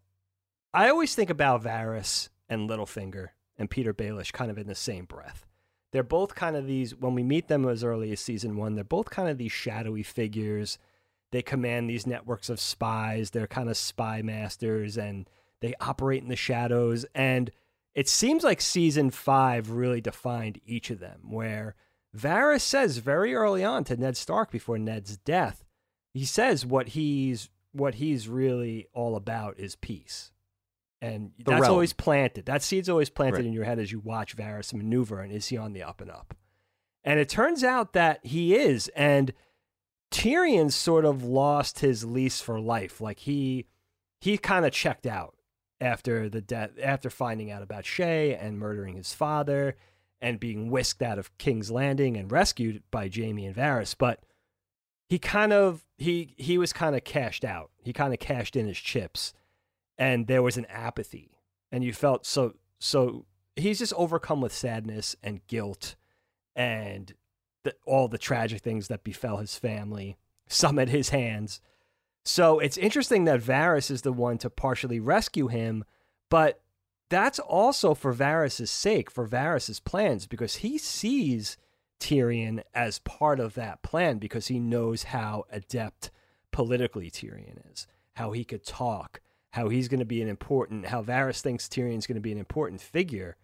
I 0.75 0.88
always 0.88 1.14
think 1.14 1.31
about 1.31 1.62
Varys 1.62 2.31
and 2.49 2.69
Littlefinger 2.69 3.29
and 3.57 3.71
Petyr 3.71 3.92
Baelish 3.92 4.33
kind 4.33 4.51
of 4.51 4.59
in 4.59 4.66
the 4.66 4.75
same 4.75 5.05
breath. 5.05 5.47
They're 5.92 6.03
both 6.03 6.35
kind 6.35 6.57
of 6.57 6.66
these, 6.66 6.97
when 6.97 7.14
we 7.14 7.23
meet 7.23 7.47
them 7.47 7.64
as 7.69 7.85
early 7.85 8.11
as 8.11 8.19
season 8.19 8.57
one, 8.57 8.75
they're 8.75 8.83
both 8.83 9.09
kind 9.09 9.29
of 9.29 9.38
these 9.38 9.53
shadowy 9.53 10.03
figures. 10.03 10.79
They 11.31 11.42
command 11.42 11.88
these 11.88 12.09
networks 12.09 12.51
of 12.51 12.59
spies. 12.59 13.31
They're 13.31 13.47
kind 13.47 13.71
of 13.71 13.77
spy 13.77 14.21
masters 14.21 14.99
and 14.99 15.31
they 15.61 15.75
operate 15.81 16.25
in 16.25 16.29
the 16.29 16.35
shadows. 16.35 17.07
And 17.14 17.53
it 17.95 18.09
seems 18.09 18.42
like 18.42 18.61
season 18.61 19.12
five 19.12 19.71
really 19.71 20.01
defined 20.01 20.61
each 20.66 20.90
of 20.90 20.99
them, 20.99 21.21
where 21.31 21.77
Varys 22.16 22.62
says 22.62 22.99
very 22.99 23.33
early 23.33 23.62
on 23.62 23.85
to 23.85 23.97
Ned 23.97 24.16
Stark 24.16 24.51
before 24.51 24.77
Ned's 24.77 25.19
death, 25.19 25.62
he 26.16 26.24
says 26.24 26.64
what 26.66 26.88
he's 26.88 27.48
what 27.72 27.96
he's 27.96 28.29
really 28.29 28.87
all 28.94 29.16
about 29.16 29.59
is 29.59 29.76
peace. 29.76 30.33
And 31.02 31.33
The 31.38 31.44
that's 31.50 31.61
realm. 31.62 31.72
always 31.72 31.92
planted. 31.92 32.46
That 32.46 32.62
seed's 32.62 32.88
always 32.88 33.11
planted 33.11 33.38
Right. 33.38 33.46
in 33.46 33.52
your 33.52 33.64
head 33.64 33.79
as 33.79 33.92
you 33.92 34.00
watch 34.00 34.35
Varys 34.37 34.72
maneuver 34.72 35.20
and 35.20 35.31
is 35.31 35.48
he 35.48 35.57
on 35.59 35.72
the 35.74 35.83
up 35.83 36.00
and 36.00 36.11
up? 36.11 36.35
And 37.05 37.20
it 37.20 37.29
turns 37.29 37.62
out 37.62 37.92
that 37.92 38.24
he 38.24 38.55
is. 38.57 38.88
And 38.96 39.33
Tyrion 40.11 40.72
sort 40.72 41.05
of 41.05 41.22
lost 41.22 41.81
his 41.81 42.05
lease 42.05 42.40
for 42.40 42.59
life. 42.61 43.00
Like 43.00 43.20
he 43.20 43.66
he 44.20 44.38
kind 44.38 44.64
of 44.64 44.72
checked 44.72 45.07
out 45.07 45.35
after 45.81 46.29
the 46.29 46.40
death 46.40 46.70
after 46.83 47.11
finding 47.11 47.50
out 47.50 47.62
about 47.62 47.85
Shae 47.85 48.37
and 48.42 48.59
murdering 48.59 48.96
his 48.96 49.12
father 49.12 49.76
and 50.20 50.40
being 50.40 50.70
whisked 50.70 51.02
out 51.02 51.18
of 51.18 51.37
King's 51.37 51.70
Landing 51.70 52.16
and 52.16 52.33
rescued 52.33 52.83
by 52.90 53.11
Jaime 53.14 53.44
and 53.44 53.55
Varys. 53.55 53.94
But 53.96 54.22
he 55.09 55.19
kind 55.19 55.53
of 55.53 55.85
he 55.99 56.35
he 56.37 56.59
was 56.59 56.73
kind 56.73 56.97
of 56.97 57.05
cashed 57.05 57.45
out. 57.45 57.71
He 57.83 57.92
kind 57.92 58.12
of 58.12 58.21
cashed 58.21 58.57
in 58.57 58.66
his 58.66 58.79
chips, 58.79 59.33
and 59.97 60.27
there 60.27 60.42
was 60.42 60.57
an 60.57 60.66
apathy, 60.66 61.31
and 61.71 61.85
you 61.85 61.92
felt 61.92 62.27
so 62.27 62.55
so. 62.79 63.27
He's 63.55 63.79
just 63.79 63.95
overcome 63.95 64.42
with 64.42 64.53
sadness 64.53 65.16
and 65.23 65.47
guilt, 65.47 65.97
and 66.55 67.14
the, 67.64 67.75
all 67.87 68.07
the 68.07 68.19
tragic 68.19 68.61
things 68.61 68.88
that 68.88 69.03
befell 69.03 69.38
his 69.38 69.57
family, 69.57 70.19
some 70.47 70.79
at 70.79 70.90
his 70.90 71.09
hands. 71.09 71.61
So 72.23 72.59
it's 72.59 72.77
interesting 72.77 73.25
that 73.25 73.40
Varys 73.40 73.90
is 73.90 74.03
the 74.03 74.12
one 74.12 74.37
to 74.38 74.51
partially 74.51 75.01
rescue 75.01 75.47
him, 75.47 75.85
but 76.29 76.61
that's 77.09 77.38
also 77.38 77.95
for 77.95 78.12
Varys' 78.12 78.69
sake, 78.69 79.11
for 79.11 79.27
Varys' 79.27 79.83
plans, 79.83 80.27
because 80.27 80.57
he 80.57 80.77
sees 80.77 81.57
Tyrion 82.01 82.63
as 82.75 82.99
part 83.01 83.41
of 83.41 83.55
that 83.55 83.83
plan 83.83 84.19
because 84.19 84.49
he 84.49 84.59
knows 84.59 85.05
how 85.05 85.45
adept 85.51 86.11
politically 86.53 87.11
Tyrion 87.11 87.61
is, 87.73 87.87
how 88.15 88.33
he 88.33 88.45
could 88.45 88.65
talk, 88.65 89.21
how 89.51 89.69
he's 89.69 89.89
going 89.89 90.01
to 90.01 90.07
be 90.07 90.23
an 90.23 90.29
important, 90.29 90.87
how 90.87 91.03
Varys 91.03 91.41
thinks 91.41 91.69
Tyrion's 91.69 92.07
going 92.07 92.17
to 92.17 92.21
be 92.21 92.33
an 92.33 92.39
important 92.39 92.81
figure 92.81 93.37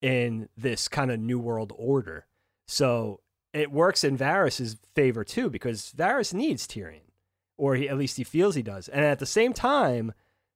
in 0.00 0.48
this 0.56 0.88
kind 0.88 1.10
of 1.10 1.18
new 1.18 1.38
world 1.38 1.72
order. 1.76 2.26
So 2.66 3.20
it 3.52 3.72
works 3.72 4.04
in 4.04 4.18
Varys' 4.18 4.76
favor 4.94 5.24
too 5.24 5.50
because 5.50 5.92
Varys 5.96 6.34
needs 6.34 6.66
Tyrion, 6.66 7.10
or 7.56 7.74
he, 7.74 7.88
at 7.88 7.98
least 7.98 8.16
he 8.16 8.24
feels 8.24 8.54
he 8.54 8.62
does. 8.62 8.88
And 8.88 9.04
at 9.04 9.18
the 9.18 9.26
same 9.26 9.52
time, 9.52 10.12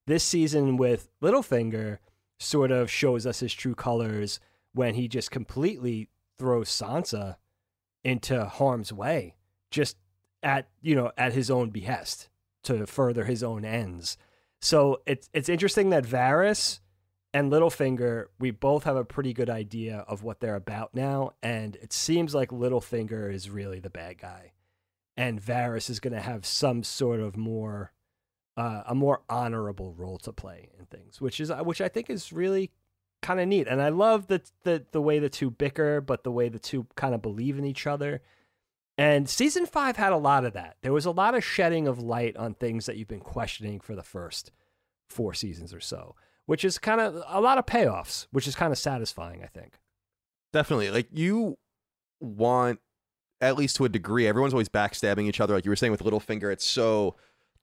this 0.07 0.25
season 0.25 0.77
with 0.77 1.09
Littlefinger 1.23 1.99
sort 2.39 2.71
of 2.71 2.91
shows 2.91 3.27
us 3.27 3.41
his 3.41 3.55
true 3.55 3.75
colors 3.75 4.41
when 4.75 4.95
he 4.95 5.09
just 5.09 5.31
completely 5.31 6.09
throws 6.43 6.69
Sansa 6.69 7.37
into 8.03 8.45
harm's 8.45 8.93
way, 8.93 9.37
just 9.71 9.97
at 10.43 10.69
you 10.81 10.97
know 10.97 11.13
at 11.17 11.33
his 11.33 11.53
own 11.53 11.71
behest 11.71 12.29
to 12.65 12.85
further 12.85 13.27
his 13.27 13.45
own 13.45 13.65
ends. 13.65 14.17
So 14.61 15.03
it's 15.07 15.31
it's 15.33 15.49
interesting 15.49 15.91
that 15.91 16.05
Varys 16.05 16.81
and 17.33 17.53
Littlefinger, 17.53 18.27
we 18.41 18.51
both 18.51 18.83
have 18.83 18.97
a 18.97 19.05
pretty 19.05 19.33
good 19.33 19.49
idea 19.49 20.05
of 20.09 20.25
what 20.25 20.41
they're 20.41 20.57
about 20.57 20.97
now, 20.97 21.35
and 21.45 21.77
it 21.77 21.93
seems 21.93 22.35
like 22.35 22.49
Littlefinger 22.51 23.33
is 23.33 23.49
really 23.49 23.79
the 23.79 23.89
bad 23.89 24.19
guy, 24.19 24.51
and 25.17 25.41
Varys 25.41 25.89
is 25.89 26.01
going 26.01 26.13
to 26.13 26.21
have 26.21 26.45
some 26.45 26.83
sort 26.83 27.21
of 27.21 27.37
more, 27.37 27.93
uh, 28.57 28.83
a 28.85 28.97
more 28.97 29.23
honorable 29.31 29.95
role 29.95 30.19
to 30.19 30.33
play 30.33 30.71
in 30.77 30.87
things, 30.87 31.21
which 31.21 31.39
is 31.39 31.53
which 31.63 31.81
I 31.81 31.89
think 31.89 32.11
is 32.11 32.33
really 32.33 32.73
kind 33.23 33.41
of 33.41 33.49
neat, 33.49 33.67
and 33.69 33.81
I 33.81 33.89
love 33.89 34.27
the 34.27 34.43
the 34.65 34.85
the 34.93 35.01
way 35.01 35.19
the 35.19 35.31
two 35.31 35.51
bicker, 35.51 36.01
but 36.01 36.25
the 36.25 36.33
way 36.33 36.49
the 36.49 36.59
two 36.59 36.87
kind 36.97 37.15
of 37.15 37.23
believe 37.23 37.59
in 37.59 37.65
each 37.65 37.87
other. 37.87 38.21
And 38.99 39.29
season 39.29 39.65
five 39.65 39.97
had 39.97 40.13
a 40.13 40.19
lot 40.19 40.45
of 40.45 40.53
that. 40.53 40.77
There 40.83 40.93
was 40.93 41.07
a 41.07 41.11
lot 41.11 41.35
of 41.35 41.43
shedding 41.43 41.89
of 41.89 41.99
light 41.99 42.37
on 42.37 42.55
things 42.55 42.85
that 42.87 42.97
you've 42.99 43.09
been 43.09 43.21
questioning 43.21 43.81
for 43.81 43.97
the 43.97 44.03
first 44.03 44.53
four 45.09 45.33
seasons 45.33 45.73
or 45.73 45.81
so 45.81 46.15
which 46.47 46.65
is 46.65 46.79
kind 46.79 47.01
of 47.01 47.23
a 47.29 47.41
lot 47.41 47.59
of 47.59 47.67
payoffs, 47.67 48.27
which 48.31 48.47
is 48.47 48.55
kind 48.55 48.73
of 48.73 48.79
satisfying, 48.79 49.43
I 49.43 49.47
think. 49.47 49.79
Definitely. 50.53 50.91
Like 50.91 51.09
you 51.13 51.57
want 52.21 52.81
at 53.41 53.57
least 53.57 53.77
to 53.77 53.85
a 53.85 53.89
degree, 53.89 54.27
everyone's 54.27 54.55
always 54.55 54.69
backstabbing 54.69 55.25
each 55.25 55.41
other. 55.41 55.55
Like 55.55 55.65
you 55.65 55.71
were 55.71 55.77
saying 55.77 55.93
with 55.93 56.03
Littlefinger, 56.03 56.53
it's 56.53 56.65
so 56.65 57.17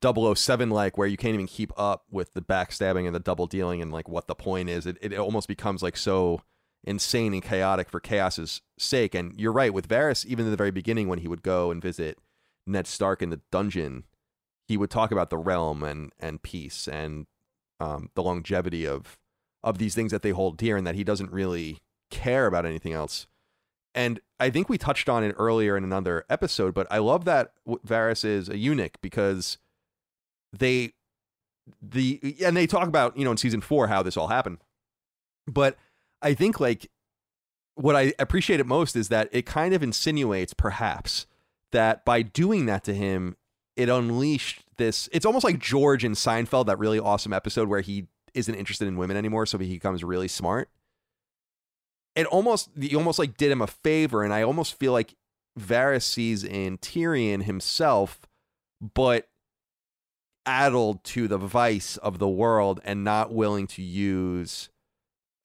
007 0.04 0.70
like 0.70 0.98
where 0.98 1.08
you 1.08 1.18
can't 1.18 1.34
even 1.34 1.48
keep 1.48 1.72
up 1.78 2.06
with 2.10 2.34
the 2.34 2.42
backstabbing 2.42 3.06
and 3.06 3.16
the 3.16 3.20
double 3.20 3.48
dealing 3.48 3.82
and 3.82 3.92
like 3.92 4.08
what 4.08 4.28
the 4.28 4.36
point 4.36 4.70
is. 4.70 4.86
It 4.86 4.98
it 5.02 5.14
almost 5.18 5.48
becomes 5.48 5.84
like 5.84 5.98
so 5.98 6.42
insane 6.84 7.34
and 7.34 7.44
chaotic 7.44 7.90
for 7.90 8.00
chaos's 8.00 8.62
sake. 8.78 9.14
And 9.14 9.40
you're 9.40 9.52
right, 9.52 9.74
with 9.74 9.88
Varys, 9.88 10.26
even 10.26 10.46
in 10.46 10.52
the 10.52 10.58
very 10.58 10.72
beginning 10.72 11.08
when 11.08 11.20
he 11.20 11.28
would 11.28 11.44
go 11.44 11.72
and 11.72 11.82
visit 11.82 12.18
Ned 12.66 12.88
Stark 12.88 13.22
in 13.22 13.30
the 13.30 13.42
dungeon, 13.52 14.06
he 14.68 14.78
would 14.78 14.90
talk 14.90 15.12
about 15.12 15.30
the 15.30 15.38
realm 15.38 15.84
and 15.84 16.12
and 16.20 16.42
peace 16.42 16.88
and 16.88 17.28
um, 17.80 18.10
the 18.16 18.24
longevity 18.24 18.88
of 18.88 19.18
of 19.64 19.78
these 19.78 19.96
things 19.96 20.12
that 20.12 20.22
they 20.22 20.32
hold 20.32 20.58
dear 20.58 20.78
and 20.78 20.88
that 20.88 20.96
he 20.96 21.04
doesn't 21.04 21.32
really 21.32 21.80
care 22.10 22.48
about 22.48 22.66
anything 22.66 22.94
else. 22.94 23.28
And 23.94 24.20
I 24.40 24.50
think 24.50 24.70
we 24.70 24.78
touched 24.78 25.10
on 25.10 25.24
it 25.24 25.36
earlier 25.38 25.76
in 25.76 25.84
another 25.84 26.24
episode, 26.30 26.74
but 26.74 26.88
I 26.90 27.00
love 27.00 27.26
that 27.26 27.54
Varys 27.68 28.24
is 28.24 28.48
a 28.48 28.58
eunuch 28.58 28.98
because 29.02 29.58
they 30.52 30.94
the 31.82 32.36
and 32.44 32.58
they 32.58 32.68
talk 32.68 32.88
about 32.88 33.16
you 33.16 33.24
know 33.24 33.32
in 33.32 33.38
season 33.38 33.62
four 33.62 33.88
how 33.88 34.02
this 34.02 34.18
all 34.18 34.28
happened. 34.28 34.58
But 35.48 35.78
I 36.22 36.34
think 36.34 36.60
like 36.60 36.90
what 37.76 37.96
I 37.96 38.14
appreciate 38.20 38.60
it 38.60 38.66
most 38.66 38.96
is 38.96 39.08
that 39.10 39.30
it 39.32 39.46
kind 39.46 39.74
of 39.74 39.82
insinuates 39.82 40.54
perhaps 40.54 41.26
that 41.72 42.04
by 42.04 42.22
doing 42.22 42.66
that 42.66 42.84
to 42.86 42.94
him, 42.94 43.38
it 43.78 43.88
unleashed 43.88 44.66
this. 44.78 45.08
It's 45.14 45.26
almost 45.26 45.46
like 45.46 45.60
George 45.60 46.04
in 46.04 46.12
Seinfeld, 46.12 46.66
that 46.66 46.78
really 46.78 47.00
awesome 47.00 47.32
episode 47.32 47.70
where 47.70 47.82
he 47.82 48.08
isn't 48.34 48.54
interested 48.54 48.88
in 48.88 48.98
women 48.98 49.16
anymore, 49.16 49.46
so 49.46 49.58
he 49.58 49.76
becomes 49.76 50.04
really 50.04 50.28
smart. 50.28 50.70
It 52.16 52.26
almost, 52.26 52.70
almost 52.94 53.18
like 53.20 53.38
did 53.38 53.52
him 53.52 53.62
a 53.62 53.68
favor, 53.68 54.24
and 54.24 54.34
I 54.34 54.42
almost 54.42 54.78
feel 54.78 54.92
like 54.92 55.16
Varys 55.58 56.04
sees 56.04 56.44
in 56.44 56.80
Tyrion 56.80 57.44
himself, 57.44 58.28
but 58.82 59.29
addled 60.50 61.04
to 61.04 61.28
the 61.28 61.38
vice 61.38 61.98
of 61.98 62.18
the 62.18 62.28
world 62.28 62.82
and 62.84 63.04
not 63.04 63.32
willing 63.32 63.68
to 63.68 63.84
use 63.84 64.70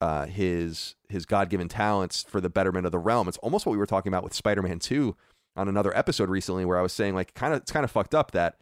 uh, 0.01 0.25
his 0.25 0.95
his 1.07 1.25
God 1.25 1.49
given 1.49 1.67
talents 1.67 2.25
for 2.27 2.41
the 2.41 2.49
betterment 2.49 2.85
of 2.85 2.91
the 2.91 2.99
realm. 2.99 3.27
It's 3.27 3.37
almost 3.37 3.65
what 3.65 3.71
we 3.73 3.77
were 3.77 3.85
talking 3.85 4.11
about 4.11 4.23
with 4.23 4.33
Spider 4.33 4.61
Man 4.61 4.79
Two 4.79 5.15
on 5.55 5.67
another 5.67 5.95
episode 5.95 6.29
recently, 6.29 6.65
where 6.65 6.79
I 6.79 6.81
was 6.81 6.91
saying 6.91 7.13
like 7.13 7.33
kind 7.33 7.53
of 7.53 7.61
it's 7.61 7.71
kind 7.71 7.83
of 7.83 7.91
fucked 7.91 8.15
up 8.15 8.31
that 8.31 8.57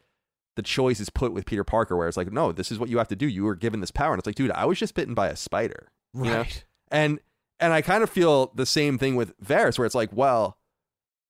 the 0.56 0.62
choice 0.62 0.99
is 0.99 1.10
put 1.10 1.34
with 1.34 1.45
Peter 1.45 1.63
Parker, 1.63 1.97
where 1.97 2.08
it's 2.08 2.17
like, 2.17 2.32
no, 2.32 2.51
this 2.51 2.71
is 2.71 2.77
what 2.77 2.89
you 2.89 2.97
have 2.99 3.08
to 3.08 3.15
do. 3.15 3.27
You 3.27 3.45
were 3.45 3.56
given 3.56 3.79
this 3.79 3.89
power, 3.91 4.13
and 4.13 4.19
it's 4.19 4.27
like, 4.27 4.36
dude, 4.36 4.51
I 4.51 4.65
was 4.65 4.77
just 4.77 4.93
bitten 4.93 5.13
by 5.13 5.29
a 5.29 5.36
spider, 5.36 5.91
you 6.13 6.25
know? 6.25 6.45
and 6.91 7.19
and 7.60 7.73
I 7.73 7.82
kind 7.82 8.03
of 8.03 8.10
feel 8.10 8.51
the 8.53 8.65
same 8.65 8.97
thing 8.97 9.15
with 9.15 9.38
Varys, 9.39 9.77
where 9.77 9.86
it's 9.86 9.95
like, 9.95 10.12
well, 10.13 10.58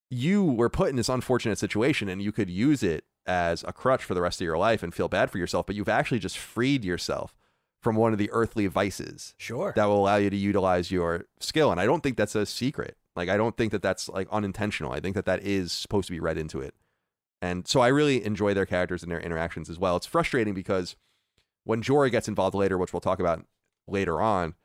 you 0.10 0.44
were 0.44 0.70
put 0.70 0.90
in 0.90 0.96
this 0.96 1.10
unfortunate 1.10 1.60
situation, 1.60 2.10
and 2.10 2.22
you 2.22 2.32
could 2.32 2.50
use 2.50 2.84
it 2.84 3.06
as 3.26 3.64
a 3.64 3.74
crutch 3.74 4.04
for 4.04 4.14
the 4.14 4.22
rest 4.22 4.42
of 4.42 4.46
your 4.46 4.58
life 4.58 4.84
and 4.84 4.94
feel 4.94 5.08
bad 5.08 5.32
for 5.32 5.38
yourself, 5.38 5.66
but 5.66 5.76
you've 5.76 5.90
actually 5.90 6.20
just 6.20 6.38
freed 6.38 6.84
yourself 6.84 7.36
from 7.82 7.96
one 7.96 8.14
of 8.14 8.20
the 8.20 8.30
earthly 8.32 8.68
vices 8.68 9.34
Sure. 9.38 9.74
that 9.76 9.86
will 9.86 9.98
allow 10.02 10.16
you 10.16 10.30
to 10.30 10.38
utilize 10.38 10.92
your 10.92 11.26
skill. 11.40 11.72
And 11.72 11.80
I 11.80 11.86
don't 11.86 12.02
think 12.02 12.18
that's 12.18 12.36
a 12.36 12.46
secret. 12.46 12.98
Like 13.16 13.30
I 13.30 13.38
don't 13.38 13.56
think 13.58 13.72
that 13.72 13.82
that's 13.82 14.10
like 14.10 14.28
unintentional. 14.32 14.92
I 14.94 15.00
think 15.00 15.16
that 15.16 15.26
that 15.26 15.44
is 15.44 15.72
supposed 15.72 16.08
to 16.08 16.14
be 16.14 16.20
read 16.20 16.38
into 16.38 16.60
it. 16.60 16.74
And 17.42 17.68
so 17.68 17.82
I 17.82 17.90
really 17.90 18.24
enjoy 18.24 18.54
their 18.54 18.66
characters 18.66 19.04
and 19.04 19.12
their 19.12 19.20
interactions 19.20 19.70
as 19.70 19.78
well. 19.78 19.98
It's 19.98 20.06
frustrating 20.06 20.54
because 20.54 20.96
when 21.66 21.82
Jorah 21.84 22.10
gets 22.10 22.28
involved 22.30 22.56
later, 22.56 22.78
which 22.78 22.94
we'll 22.94 23.02
talk 23.02 23.20
about 23.20 23.46
later 23.88 24.22
on, 24.22 24.56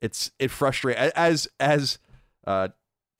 it's 0.00 0.30
it 0.38 0.50
frustrates 0.50 0.98
as 1.16 1.48
as 1.58 1.98
uh, 2.46 2.68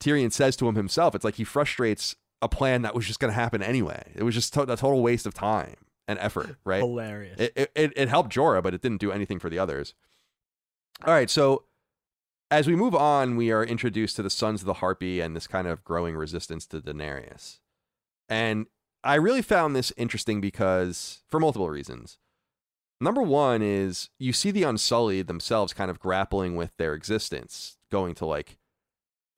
Tyrion 0.01 0.31
says 0.31 0.55
to 0.57 0.67
him 0.67 0.75
himself. 0.75 1.13
It's 1.13 1.25
like 1.25 1.35
he 1.35 1.43
frustrates 1.43 2.15
a 2.41 2.49
plan 2.49 2.81
that 2.81 2.95
was 2.95 3.05
just 3.05 3.19
going 3.19 3.31
to 3.31 3.39
happen 3.39 3.61
anyway. 3.61 4.11
It 4.15 4.23
was 4.23 4.35
just 4.35 4.53
to- 4.53 4.63
a 4.63 4.77
total 4.77 5.01
waste 5.01 5.25
of 5.25 5.33
time 5.33 5.75
and 6.07 6.17
effort, 6.19 6.55
right? 6.65 6.81
Hilarious. 6.81 7.39
It, 7.39 7.53
it, 7.55 7.71
it, 7.75 7.93
it 7.95 8.09
helped 8.09 8.33
Jorah, 8.33 8.63
but 8.63 8.73
it 8.73 8.81
didn't 8.81 9.01
do 9.01 9.11
anything 9.11 9.39
for 9.39 9.49
the 9.49 9.59
others. 9.59 9.93
All 11.05 11.13
right, 11.13 11.29
so 11.29 11.63
as 12.51 12.67
we 12.67 12.75
move 12.75 12.93
on, 12.93 13.37
we 13.37 13.51
are 13.51 13.63
introduced 13.63 14.17
to 14.17 14.23
the 14.23 14.29
Sons 14.29 14.61
of 14.61 14.65
the 14.65 14.75
Harpy 14.75 15.21
and 15.21 15.35
this 15.35 15.47
kind 15.47 15.67
of 15.67 15.83
growing 15.83 16.15
resistance 16.15 16.65
to 16.67 16.81
Daenerys. 16.81 17.59
And 18.27 18.65
I 19.03 19.15
really 19.15 19.41
found 19.41 19.75
this 19.75 19.93
interesting 19.97 20.41
because, 20.41 21.23
for 21.27 21.39
multiple 21.39 21.69
reasons. 21.69 22.17
Number 22.99 23.21
one 23.21 23.61
is 23.63 24.09
you 24.19 24.31
see 24.31 24.51
the 24.51 24.63
Unsullied 24.63 25.27
themselves 25.27 25.73
kind 25.73 25.89
of 25.89 25.99
grappling 25.99 26.55
with 26.55 26.75
their 26.77 26.93
existence, 26.93 27.77
going 27.89 28.13
to 28.15 28.25
like 28.25 28.57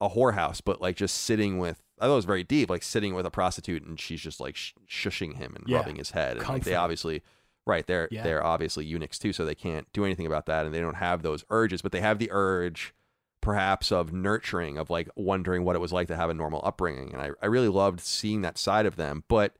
a 0.00 0.10
whorehouse, 0.10 0.60
but 0.62 0.82
like 0.82 0.96
just 0.96 1.16
sitting 1.22 1.58
with, 1.58 1.82
I 2.00 2.06
thought 2.06 2.12
it 2.12 2.16
was 2.16 2.24
very 2.24 2.44
deep, 2.44 2.70
like 2.70 2.82
sitting 2.82 3.14
with 3.14 3.24
a 3.26 3.30
prostitute 3.30 3.84
and 3.84 3.98
she's 4.00 4.20
just 4.20 4.40
like 4.40 4.56
sh- 4.56 4.72
shushing 4.88 5.36
him 5.36 5.54
and 5.56 5.64
Yeah. 5.68 5.78
rubbing 5.78 5.96
his 5.96 6.10
head. 6.10 6.36
And 6.38 6.48
like, 6.48 6.64
they 6.64 6.74
obviously, 6.74 7.22
right, 7.66 7.86
they're, 7.86 8.08
Yeah. 8.10 8.22
they're 8.24 8.44
obviously 8.44 8.84
eunuchs 8.84 9.18
too, 9.18 9.32
so 9.32 9.44
they 9.44 9.54
can't 9.54 9.86
do 9.92 10.04
anything 10.04 10.26
about 10.26 10.46
that 10.46 10.66
and 10.66 10.74
they 10.74 10.80
don't 10.80 10.96
have 10.96 11.22
those 11.22 11.44
urges, 11.50 11.82
but 11.82 11.92
they 11.92 12.00
have 12.00 12.18
the 12.18 12.28
urge 12.32 12.94
perhaps 13.40 13.92
of 13.92 14.12
nurturing, 14.12 14.78
of 14.78 14.88
like 14.90 15.08
wondering 15.16 15.64
what 15.64 15.76
it 15.76 15.78
was 15.78 15.92
like 15.92 16.08
to 16.08 16.16
have 16.16 16.30
a 16.30 16.34
normal 16.34 16.62
upbringing. 16.64 17.12
And 17.12 17.20
I, 17.22 17.30
I 17.42 17.46
really 17.46 17.68
loved 17.68 18.00
seeing 18.00 18.40
that 18.42 18.56
side 18.58 18.86
of 18.86 18.96
them. 18.96 19.22
But 19.28 19.54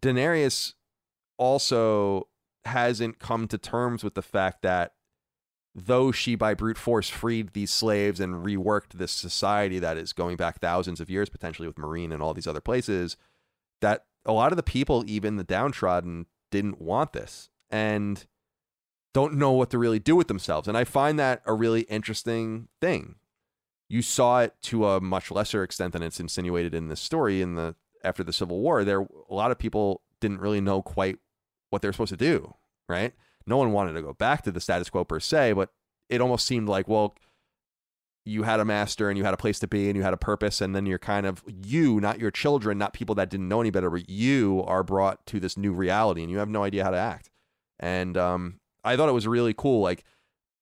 Daenerys 0.00 0.74
also 1.38 2.28
hasn't 2.64 3.18
come 3.18 3.48
to 3.48 3.58
terms 3.58 4.02
with 4.02 4.14
the 4.14 4.22
fact 4.22 4.62
that 4.62 4.94
though 5.74 6.12
she 6.12 6.34
by 6.34 6.54
brute 6.54 6.76
force 6.76 7.08
freed 7.08 7.52
these 7.52 7.70
slaves 7.70 8.20
and 8.20 8.44
reworked 8.44 8.92
this 8.94 9.12
society 9.12 9.78
that 9.78 9.96
is 9.96 10.12
going 10.12 10.36
back 10.36 10.60
thousands 10.60 11.00
of 11.00 11.08
years 11.08 11.28
potentially 11.28 11.66
with 11.66 11.76
Meereen 11.76 12.12
and 12.12 12.22
all 12.22 12.34
these 12.34 12.46
other 12.46 12.60
places 12.60 13.16
that 13.80 14.04
a 14.26 14.32
lot 14.32 14.52
of 14.52 14.56
the 14.56 14.62
people 14.62 15.02
even 15.06 15.36
the 15.36 15.44
downtrodden 15.44 16.26
didn't 16.50 16.80
want 16.80 17.12
this 17.12 17.48
and 17.70 18.26
don't 19.14 19.34
know 19.34 19.52
what 19.52 19.70
to 19.70 19.78
really 19.78 19.98
do 19.98 20.16
with 20.16 20.28
themselves. 20.28 20.68
And 20.68 20.76
i 20.76 20.84
find 20.84 21.18
that 21.18 21.42
a 21.46 21.54
really 21.54 21.82
interesting 21.82 22.68
thing. 22.80 23.16
You 23.88 24.02
saw 24.02 24.40
it 24.40 24.54
to 24.62 24.86
a 24.86 25.00
much 25.00 25.30
lesser 25.30 25.62
extent 25.62 25.92
than 25.92 26.02
it's 26.02 26.20
insinuated 26.20 26.74
in 26.74 26.88
this 26.88 27.00
story 27.00 27.42
in 27.42 27.54
the 27.56 27.74
after 28.04 28.24
the 28.24 28.32
civil 28.32 28.60
war 28.60 28.84
there 28.84 29.00
a 29.00 29.34
lot 29.34 29.50
of 29.50 29.58
people 29.58 30.02
didn't 30.20 30.40
really 30.40 30.60
know 30.60 30.82
quite 30.82 31.18
what 31.70 31.82
they 31.82 31.88
were 31.88 31.92
supposed 31.92 32.10
to 32.10 32.16
do 32.16 32.54
right 32.88 33.14
no 33.46 33.56
one 33.56 33.72
wanted 33.72 33.92
to 33.94 34.02
go 34.02 34.12
back 34.12 34.42
to 34.42 34.52
the 34.52 34.60
status 34.60 34.90
quo 34.90 35.04
per 35.04 35.20
se, 35.20 35.52
but 35.52 35.70
it 36.08 36.20
almost 36.20 36.46
seemed 36.46 36.68
like, 36.68 36.88
well, 36.88 37.14
you 38.24 38.44
had 38.44 38.60
a 38.60 38.64
master 38.64 39.08
and 39.08 39.18
you 39.18 39.24
had 39.24 39.34
a 39.34 39.38
place 39.38 39.58
to 39.58 39.66
be 39.66 39.88
and 39.88 39.96
you 39.96 40.02
had 40.02 40.14
a 40.14 40.18
purpose, 40.18 40.60
and 40.60 40.74
then 40.74 40.86
you're 40.86 40.98
kind 40.98 41.26
of 41.26 41.42
you, 41.46 42.00
not 42.00 42.20
your 42.20 42.30
children, 42.30 42.78
not 42.78 42.92
people 42.92 43.14
that 43.16 43.30
didn't 43.30 43.48
know 43.48 43.60
any 43.60 43.70
better, 43.70 43.90
but 43.90 44.08
you 44.08 44.62
are 44.66 44.82
brought 44.82 45.24
to 45.26 45.40
this 45.40 45.56
new 45.56 45.72
reality 45.72 46.22
and 46.22 46.30
you 46.30 46.38
have 46.38 46.48
no 46.48 46.62
idea 46.62 46.84
how 46.84 46.90
to 46.90 46.96
act. 46.96 47.30
And 47.80 48.16
um, 48.16 48.60
I 48.84 48.96
thought 48.96 49.08
it 49.08 49.12
was 49.12 49.26
really 49.26 49.54
cool. 49.54 49.80
Like, 49.82 50.04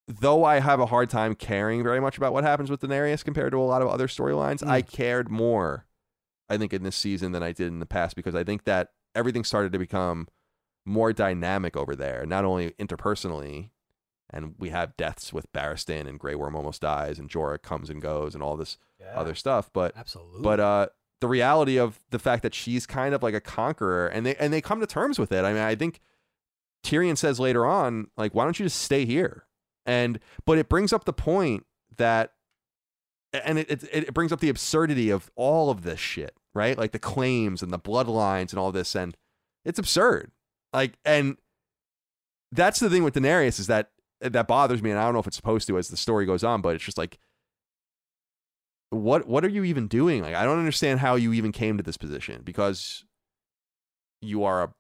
though 0.09 0.45
I 0.45 0.61
have 0.61 0.81
a 0.81 0.87
hard 0.87 1.11
time 1.11 1.35
caring 1.35 1.83
very 1.83 2.01
much 2.01 2.17
about 2.17 2.33
what 2.33 2.45
happens 2.45 2.71
with 2.71 2.81
Daenerys 2.81 3.25
compared 3.25 3.53
to 3.53 3.61
a 3.61 3.63
lot 3.63 3.83
of 3.83 3.89
other 3.89 4.09
storylines, 4.09 4.67
I 4.67 4.83
cared 4.83 5.31
more, 5.31 5.87
I 6.49 6.57
think, 6.57 6.73
in 6.73 6.83
this 6.83 6.97
season 6.97 7.33
than 7.33 7.43
I 7.43 7.53
did 7.53 7.69
in 7.69 7.79
the 7.79 7.87
past 7.87 8.17
because 8.17 8.35
I 8.35 8.43
think 8.43 8.65
that 8.65 8.89
everything 9.15 9.45
started 9.45 9.73
to 9.73 9.79
become 9.79 10.29
more 10.91 11.13
dynamic 11.13 11.77
over 11.77 11.95
there, 11.95 12.27
not 12.27 12.45
only 12.45 12.73
interpersonally, 12.73 13.71
and 14.29 14.55
we 14.59 14.71
have 14.71 14.97
deaths 14.97 15.33
with 15.33 15.51
Barristan 15.53 16.09
and 16.09 16.19
Grey 16.19 16.35
Worm 16.35 16.55
almost 16.57 16.83
dies 16.83 17.19
and 17.19 17.31
Jorah 17.31 17.63
comes 17.63 17.91
and 17.91 18.03
goes 18.03 18.35
and 18.35 18.43
all 18.43 18.57
this 18.57 18.77
other 19.15 19.35
stuff, 19.35 19.71
but 19.73 19.97
Absolutely. 19.97 20.43
but 20.43 20.61
uh 20.61 20.87
the 21.21 21.29
reality 21.29 21.79
of 21.79 22.01
the 22.11 22.19
fact 22.19 22.43
that 22.43 22.55
she's 22.55 22.87
kind 22.87 23.15
of 23.15 23.23
like 23.23 23.35
a 23.35 23.41
conqueror 23.41 24.07
and 24.09 24.25
they 24.25 24.35
and 24.37 24.53
they 24.53 24.61
come 24.61 24.81
to 24.81 24.87
terms 24.87 25.19
with 25.19 25.33
it. 25.33 25.45
I 25.45 25.53
mean, 25.53 25.63
I 25.63 25.75
think 25.75 26.01
Tyrion 26.85 27.17
says 27.17 27.39
later 27.39 27.67
on, 27.67 28.09
like, 28.17 28.35
why 28.35 28.45
don't 28.45 28.59
you 28.59 28.67
just 28.67 28.81
stay 28.81 29.05
here? 29.05 29.47
And 29.87 30.19
but 30.45 30.59
it 30.59 30.69
brings 30.69 30.93
up 30.93 31.05
the 31.05 31.13
point 31.13 31.67
that 31.97 32.33
and 33.33 33.59
it, 33.59 33.71
it 33.71 33.89
it 33.93 34.15
brings 34.15 34.33
up 34.33 34.41
the 34.41 34.49
absurdity 34.49 35.11
of 35.11 35.31
all 35.37 35.71
of 35.71 35.83
this 35.83 36.01
shit, 36.01 36.35
right? 36.55 36.77
Like 36.79 36.93
the 36.93 36.99
claims 36.99 37.63
and 37.63 37.73
the 37.73 37.79
bloodlines 37.79 38.51
and 38.51 38.59
all 38.59 38.73
this, 38.73 38.95
and 38.95 39.17
it's 39.65 39.79
absurd. 39.79 40.31
Like, 40.73 40.99
and 41.05 41.37
that's 42.53 42.81
the 42.81 42.91
thing 42.91 43.05
with 43.05 43.15
Daenerys 43.15 43.59
is 43.61 43.67
that 43.69 43.91
that 44.21 44.47
bothers 44.47 44.83
me, 44.83 44.91
and 44.91 44.99
I 44.99 45.05
don't 45.05 45.15
know 45.15 45.21
if 45.21 45.27
it's 45.27 45.37
supposed 45.37 45.67
to 45.69 45.79
as 45.79 45.89
the 45.89 45.97
story 45.97 46.27
goes 46.27 46.45
on, 46.45 46.61
but 46.61 46.75
it's 46.75 46.85
just 46.85 46.99
like, 46.99 47.19
what 48.91 49.27
what 49.29 49.45
are 49.45 49.49
you 49.49 49.65
even 49.65 49.87
doing? 49.89 50.23
Like, 50.23 50.35
I 50.35 50.45
don't 50.45 50.59
understand 50.59 51.01
how 51.01 51.15
you 51.15 51.33
even 51.33 51.53
came 51.53 51.77
to 51.77 51.83
this 51.83 51.97
position 51.97 52.43
because 52.45 53.05
you 54.21 54.45
are 54.45 54.65
a. 54.65 54.75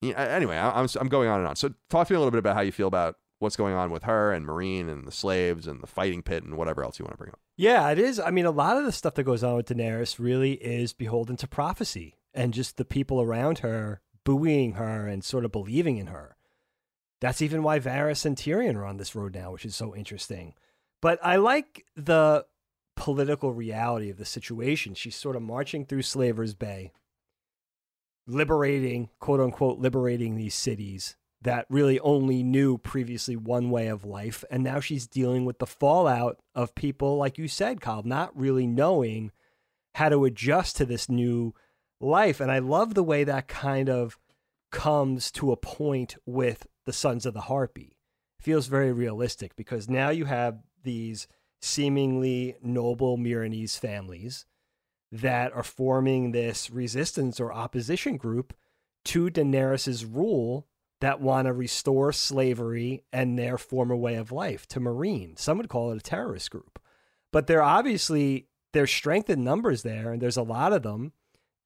Yeah, 0.00 0.20
anyway, 0.20 0.56
I- 0.56 0.80
I'm 0.80 0.88
I'm 1.00 1.08
going 1.08 1.28
on 1.28 1.38
and 1.38 1.48
on. 1.48 1.56
So, 1.56 1.72
talk 1.88 2.08
to 2.08 2.12
me 2.12 2.16
a 2.16 2.20
little 2.20 2.32
bit 2.32 2.38
about 2.40 2.56
how 2.56 2.62
you 2.62 2.72
feel 2.72 2.88
about 2.88 3.16
what's 3.38 3.56
going 3.56 3.74
on 3.74 3.90
with 3.90 4.02
her 4.04 4.32
and 4.32 4.46
Meereen 4.46 4.88
and 4.88 5.06
the 5.06 5.12
slaves 5.12 5.66
and 5.66 5.80
the 5.82 5.86
fighting 5.86 6.22
pit 6.22 6.44
and 6.44 6.56
whatever 6.56 6.84
else 6.84 6.98
you 6.98 7.04
want 7.04 7.14
to 7.14 7.18
bring 7.18 7.30
up. 7.30 7.40
Yeah, 7.56 7.88
it 7.90 7.98
is. 7.98 8.18
I 8.20 8.30
mean, 8.30 8.46
a 8.46 8.50
lot 8.50 8.76
of 8.76 8.84
the 8.84 8.92
stuff 8.92 9.14
that 9.14 9.24
goes 9.24 9.42
on 9.44 9.56
with 9.56 9.66
Daenerys 9.66 10.18
really 10.18 10.52
is 10.54 10.92
beholden 10.92 11.36
to 11.38 11.48
prophecy 11.48 12.18
and 12.34 12.54
just 12.54 12.76
the 12.76 12.84
people 12.84 13.20
around 13.20 13.58
her 13.58 14.00
buoying 14.24 14.72
her 14.74 15.06
and 15.06 15.24
sort 15.24 15.44
of 15.44 15.52
believing 15.52 15.96
in 15.96 16.08
her. 16.08 16.36
that's 17.20 17.42
even 17.42 17.62
why 17.62 17.78
Varys 17.78 18.26
and 18.26 18.36
Tyrion 18.36 18.74
are 18.74 18.84
on 18.84 18.96
this 18.96 19.14
road 19.14 19.34
now, 19.34 19.52
which 19.52 19.64
is 19.64 19.76
so 19.76 19.94
interesting. 19.94 20.54
But 21.00 21.20
I 21.22 21.36
like 21.36 21.84
the 21.94 22.46
political 22.96 23.52
reality 23.52 24.10
of 24.10 24.18
the 24.18 24.24
situation. 24.24 24.94
She's 24.94 25.16
sort 25.16 25.36
of 25.36 25.42
marching 25.42 25.84
through 25.84 26.02
Slaver's 26.02 26.54
Bay, 26.54 26.92
liberating, 28.26 29.10
quote 29.20 29.40
unquote, 29.40 29.78
liberating 29.78 30.36
these 30.36 30.54
cities 30.54 31.16
that 31.42 31.66
really 31.68 31.98
only 32.00 32.42
knew 32.42 32.78
previously 32.78 33.36
one 33.36 33.70
way 33.70 33.88
of 33.88 34.04
life. 34.04 34.44
And 34.50 34.62
now 34.62 34.78
she's 34.80 35.06
dealing 35.08 35.44
with 35.44 35.58
the 35.58 35.66
fallout 35.66 36.38
of 36.54 36.74
people, 36.74 37.16
like 37.16 37.38
you 37.38 37.48
said, 37.48 37.80
Kyle, 37.80 38.02
not 38.04 38.36
really 38.36 38.66
knowing 38.66 39.32
how 39.96 40.08
to 40.08 40.24
adjust 40.24 40.76
to 40.76 40.86
this 40.86 41.08
new 41.08 41.54
life. 42.02 42.40
And 42.40 42.50
I 42.50 42.58
love 42.58 42.94
the 42.94 43.02
way 43.02 43.24
that 43.24 43.48
kind 43.48 43.88
of 43.88 44.18
comes 44.70 45.30
to 45.32 45.52
a 45.52 45.56
point 45.56 46.16
with 46.26 46.66
the 46.86 46.92
Sons 46.92 47.26
of 47.26 47.34
the 47.34 47.42
Harpy. 47.42 47.96
It 48.38 48.44
feels 48.44 48.66
very 48.66 48.92
realistic 48.92 49.54
because 49.56 49.88
now 49.88 50.10
you 50.10 50.24
have 50.24 50.58
these 50.82 51.28
seemingly 51.60 52.56
noble 52.62 53.16
Meereenese 53.16 53.78
families 53.78 54.46
that 55.12 55.52
are 55.52 55.62
forming 55.62 56.32
this 56.32 56.70
resistance 56.70 57.38
or 57.38 57.52
opposition 57.52 58.16
group 58.16 58.54
to 59.04 59.30
Daenerys's 59.30 60.04
rule 60.04 60.66
that 61.00 61.20
want 61.20 61.46
to 61.46 61.52
restore 61.52 62.12
slavery 62.12 63.04
and 63.12 63.38
their 63.38 63.58
former 63.58 63.96
way 63.96 64.14
of 64.14 64.32
life 64.32 64.66
to 64.68 64.80
Meereen. 64.80 65.38
Some 65.38 65.58
would 65.58 65.68
call 65.68 65.92
it 65.92 65.98
a 65.98 66.00
terrorist 66.00 66.50
group. 66.50 66.80
But 67.32 67.46
they're 67.46 67.62
obviously 67.62 68.46
there's 68.72 68.90
strength 68.90 69.28
in 69.28 69.44
numbers 69.44 69.82
there, 69.82 70.12
and 70.12 70.22
there's 70.22 70.36
a 70.36 70.42
lot 70.42 70.72
of 70.72 70.82
them, 70.82 71.12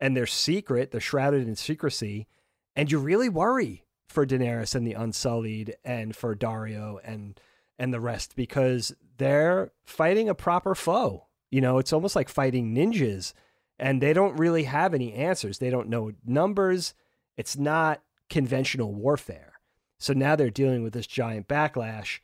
and 0.00 0.16
they're 0.16 0.26
secret, 0.26 0.90
they're 0.90 1.00
shrouded 1.00 1.46
in 1.46 1.56
secrecy, 1.56 2.26
and 2.74 2.90
you 2.90 2.98
really 2.98 3.28
worry 3.28 3.84
for 4.08 4.26
Daenerys 4.26 4.74
and 4.74 4.86
the 4.86 4.94
Unsullied 4.94 5.76
and 5.84 6.14
for 6.14 6.34
Daario 6.34 6.98
and 7.04 7.40
and 7.78 7.92
the 7.92 8.00
rest 8.00 8.36
because 8.36 8.94
they're 9.18 9.70
fighting 9.84 10.28
a 10.28 10.34
proper 10.34 10.74
foe. 10.74 11.26
You 11.50 11.60
know, 11.60 11.78
it's 11.78 11.92
almost 11.92 12.16
like 12.16 12.28
fighting 12.28 12.74
ninjas 12.74 13.34
and 13.78 14.00
they 14.00 14.12
don't 14.12 14.38
really 14.38 14.64
have 14.64 14.94
any 14.94 15.12
answers. 15.12 15.58
They 15.58 15.70
don't 15.70 15.88
know 15.88 16.12
numbers. 16.24 16.94
It's 17.36 17.56
not 17.56 18.02
conventional 18.30 18.94
warfare. 18.94 19.52
So 19.98 20.12
now 20.12 20.36
they're 20.36 20.50
dealing 20.50 20.82
with 20.82 20.94
this 20.94 21.06
giant 21.06 21.48
backlash 21.48 22.20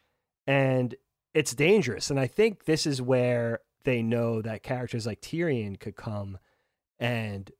and 0.47 0.95
it's 1.35 1.55
dangerous. 1.55 2.11
And 2.11 2.19
I 2.19 2.27
think 2.27 2.65
this 2.65 2.87
is 2.87 3.03
where 3.03 3.61
they 3.85 4.03
know 4.03 4.43
that 4.43 4.63
characters 4.63 5.07
like 5.07 5.21
Tyrion 5.21 5.79
could 5.79 5.97
come 5.97 6.39
and 6.99 7.51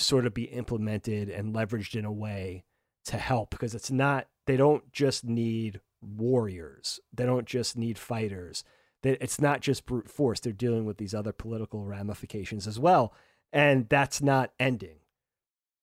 sort 0.00 0.26
of 0.26 0.34
be 0.34 0.44
implemented 0.44 1.28
and 1.28 1.54
leveraged 1.54 1.94
in 1.96 2.04
a 2.04 2.12
way 2.12 2.64
to 3.04 3.16
help 3.16 3.50
because 3.50 3.74
it's 3.74 3.90
not, 3.90 4.26
they 4.46 4.56
don't 4.56 4.92
just 4.92 5.24
need 5.24 5.80
warriors, 6.02 7.00
they 7.12 7.26
don't 7.26 7.46
just 7.46 7.76
need 7.76 7.98
fighters. 7.98 8.64
It's 9.02 9.40
not 9.40 9.60
just 9.60 9.86
brute 9.86 10.10
force. 10.10 10.40
They're 10.40 10.52
dealing 10.52 10.84
with 10.84 10.98
these 10.98 11.14
other 11.14 11.32
political 11.32 11.86
ramifications 11.86 12.66
as 12.66 12.78
well. 12.78 13.14
And 13.50 13.88
that's 13.88 14.20
not 14.20 14.52
ending. 14.60 14.98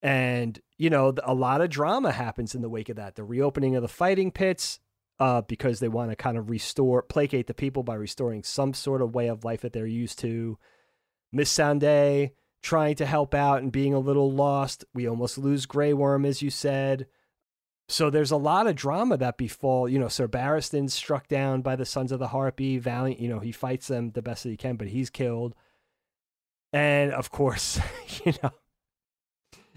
And, 0.03 0.61
you 0.77 0.91
know, 0.91 1.15
a 1.23 1.33
lot 1.33 1.61
of 1.61 1.71
drama 1.71 2.11
happens 2.11 2.53
in 2.53 2.61
the 2.61 2.69
wake 2.69 2.89
of 2.89 2.95
that. 2.97 3.15
The 3.15 3.23
reopening 3.23 3.75
of 3.75 3.81
the 3.81 3.87
fighting 3.87 4.31
pits, 4.31 4.79
uh, 5.19 5.41
because 5.41 5.79
they 5.79 5.87
want 5.87 6.11
to 6.11 6.15
kind 6.15 6.37
of 6.37 6.51
restore, 6.51 7.01
placate 7.01 7.47
the 7.47 7.55
people 7.55 7.81
by 7.81 7.95
restoring 7.95 8.43
some 8.43 8.75
sort 8.75 9.01
of 9.01 9.15
way 9.15 9.27
of 9.27 9.43
life 9.43 9.61
that 9.61 9.73
they're 9.73 9.87
used 9.87 10.19
to. 10.19 10.59
Missandei 11.35 12.33
trying 12.67 12.95
to 12.95 13.05
help 13.05 13.33
out 13.33 13.61
and 13.61 13.71
being 13.71 13.93
a 13.93 13.99
little 13.99 14.29
lost. 14.31 14.83
We 14.93 15.07
almost 15.07 15.37
lose 15.37 15.65
Grey 15.65 15.93
Worm, 15.93 16.25
as 16.25 16.41
you 16.41 16.49
said. 16.49 17.07
So 17.87 18.09
there's 18.09 18.31
a 18.31 18.37
lot 18.37 18.67
of 18.67 18.75
drama 18.75 19.15
that 19.17 19.37
befall. 19.37 19.87
You 19.87 19.97
know, 19.99 20.09
Ser 20.09 20.27
Barristan 20.27 20.89
struck 20.91 21.27
down 21.27 21.61
by 21.61 21.77
the 21.77 21.85
Sons 21.85 22.11
of 22.11 22.19
the 22.19 22.27
Harpy. 22.27 22.77
Valiant, 22.77 23.21
you 23.21 23.29
know, 23.29 23.39
he 23.39 23.53
fights 23.53 23.87
them 23.87 24.11
the 24.11 24.21
best 24.21 24.43
that 24.43 24.49
he 24.49 24.57
can, 24.57 24.75
but 24.75 24.89
he's 24.89 25.09
killed. 25.09 25.55
And 26.73 27.13
of 27.13 27.31
course, 27.31 27.79
you 28.25 28.33
know, 28.43 28.51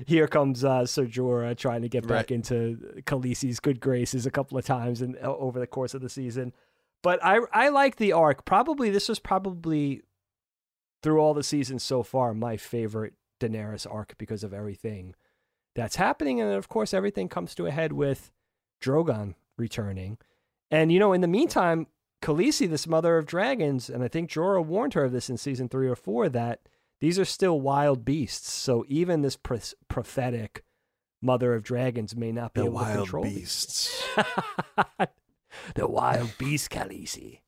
here 0.07 0.27
comes 0.27 0.65
uh, 0.65 0.87
Ser 0.87 1.07
Jorah 1.07 1.57
trying 1.57 1.83
to 1.83 1.89
get 1.89 2.03
back 2.07 2.11
Right. 2.11 2.31
into 2.33 3.03
Khaleesi's 3.07 3.61
good 3.61 3.79
graces 3.81 4.27
a 4.27 4.31
couple 4.31 4.59
of 4.59 4.65
times 4.65 5.01
and 5.03 5.17
over 5.19 5.61
the 5.61 5.67
course 5.69 5.95
of 5.95 6.01
the 6.03 6.09
season. 6.09 6.53
But 7.03 7.25
I 7.25 7.39
I 7.53 7.69
like 7.69 7.97
the 7.97 8.13
arc. 8.13 8.45
Probably 8.45 8.91
this 8.91 9.09
was 9.09 9.21
probably 9.21 10.03
through 11.03 11.19
all 11.21 11.35
the 11.35 11.43
seasons 11.43 11.83
so 11.83 12.03
far 12.03 12.35
my 12.35 12.57
favorite 12.57 13.15
Daenerys 13.41 13.87
arc 13.91 14.15
because 14.19 14.45
of 14.45 14.53
everything 14.53 15.15
that's 15.75 15.97
happening, 15.97 16.41
and 16.41 16.53
of 16.53 16.69
course 16.69 16.93
everything 16.93 17.29
comes 17.29 17.55
to 17.55 17.67
a 17.67 17.71
head 17.71 17.93
with 17.93 18.31
Drogon 18.83 19.35
returning. 19.57 20.19
And 20.71 20.93
you 20.93 20.99
know, 20.99 21.13
in 21.13 21.21
the 21.21 21.29
meantime, 21.29 21.87
Khaleesi, 22.23 22.69
this 22.69 22.87
mother 22.87 23.17
of 23.17 23.25
dragons, 23.27 23.89
and 23.89 24.03
I 24.05 24.09
think 24.09 24.31
Jorah 24.31 24.65
warned 24.65 24.95
her 24.95 25.05
of 25.05 25.13
this 25.13 25.31
in 25.31 25.37
season 25.39 25.69
three 25.69 25.89
or 25.89 25.97
four 25.97 26.29
that 26.29 26.61
these 27.01 27.19
are 27.19 27.25
still 27.25 27.61
wild 27.61 28.05
beasts. 28.05 28.53
So 28.53 28.85
even 28.89 29.23
this 29.23 29.37
pro- 29.37 29.59
prophetic 29.89 30.63
mother 31.23 31.55
of 31.55 31.63
dragons 31.63 32.15
may 32.15 32.31
not 32.33 32.53
be 32.53 32.61
The 32.61 32.67
able 32.67 32.79
to 32.79 32.85
wild 32.85 32.97
control 32.99 33.25
these. 33.25 33.35
beasts. 33.35 34.05
the 35.75 35.87
wild 35.89 36.37
beast, 36.39 36.71
Khaleesi. 36.71 37.41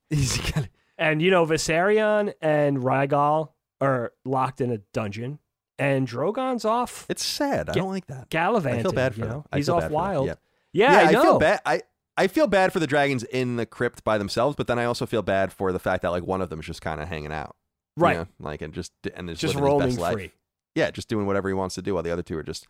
And 1.03 1.21
you 1.21 1.31
know, 1.31 1.45
Viserion 1.45 2.33
and 2.41 2.79
Rhaegal 2.79 3.49
are 3.81 4.13
locked 4.25 4.61
in 4.61 4.71
a 4.71 4.79
dungeon, 4.93 5.39
and 5.79 6.07
Drogon's 6.07 6.65
off 6.65 7.07
It's 7.09 7.25
sad. 7.25 7.69
I 7.69 7.73
don't 7.73 7.89
like 7.91 8.07
that. 8.07 8.31
gallivanting. 8.31 8.81
I 8.81 8.83
feel 8.83 8.93
bad 8.93 9.15
for 9.15 9.21
you 9.21 9.27
know? 9.27 9.45
I 9.53 9.57
He's 9.57 9.69
off 9.69 9.81
bad 9.81 9.87
for 9.87 9.89
them. 9.91 9.95
wild. 9.95 10.27
Yeah. 10.29 10.35
Yeah, 10.75 10.99
I, 11.09 11.11
know. 11.13 11.23
feel 11.23 11.39
bad. 11.39 11.61
I 11.67 11.83
I 12.17 12.27
feel 12.29 12.47
bad 12.47 12.73
for 12.73 12.79
the 12.79 12.87
dragons 12.87 13.25
in 13.25 13.57
the 13.57 13.67
crypt 13.67 14.05
by 14.05 14.17
themselves, 14.19 14.55
but 14.57 14.67
then 14.69 14.79
I 14.79 14.85
also 14.85 15.05
feel 15.07 15.23
bad 15.23 15.53
for 15.53 15.73
the 15.73 15.79
fact 15.79 16.03
that 16.03 16.11
like 16.11 16.25
one 16.25 16.41
of 16.41 16.51
them 16.51 16.61
is 16.61 16.67
just 16.67 16.83
kind 16.83 17.01
of 17.01 17.09
hanging 17.09 17.33
out, 17.33 17.57
you 17.97 18.03
Right. 18.05 18.17
know? 18.19 18.27
Like 18.39 18.63
and 18.63 18.73
just 18.73 18.93
and 19.15 19.29
Just 19.31 19.43
his 19.43 19.57
roaming 19.57 19.89
best 19.89 19.99
life. 19.99 20.15
free, 20.15 20.33
Yeah, 20.77 20.91
just 20.93 21.09
doing 21.09 21.27
whatever 21.27 21.49
he 21.49 21.55
wants 21.55 21.75
to 21.75 21.83
do, 21.83 21.95
while 21.95 22.03
the 22.03 22.11
other 22.13 22.23
two 22.23 22.39
are 22.39 22.43
just 22.43 22.69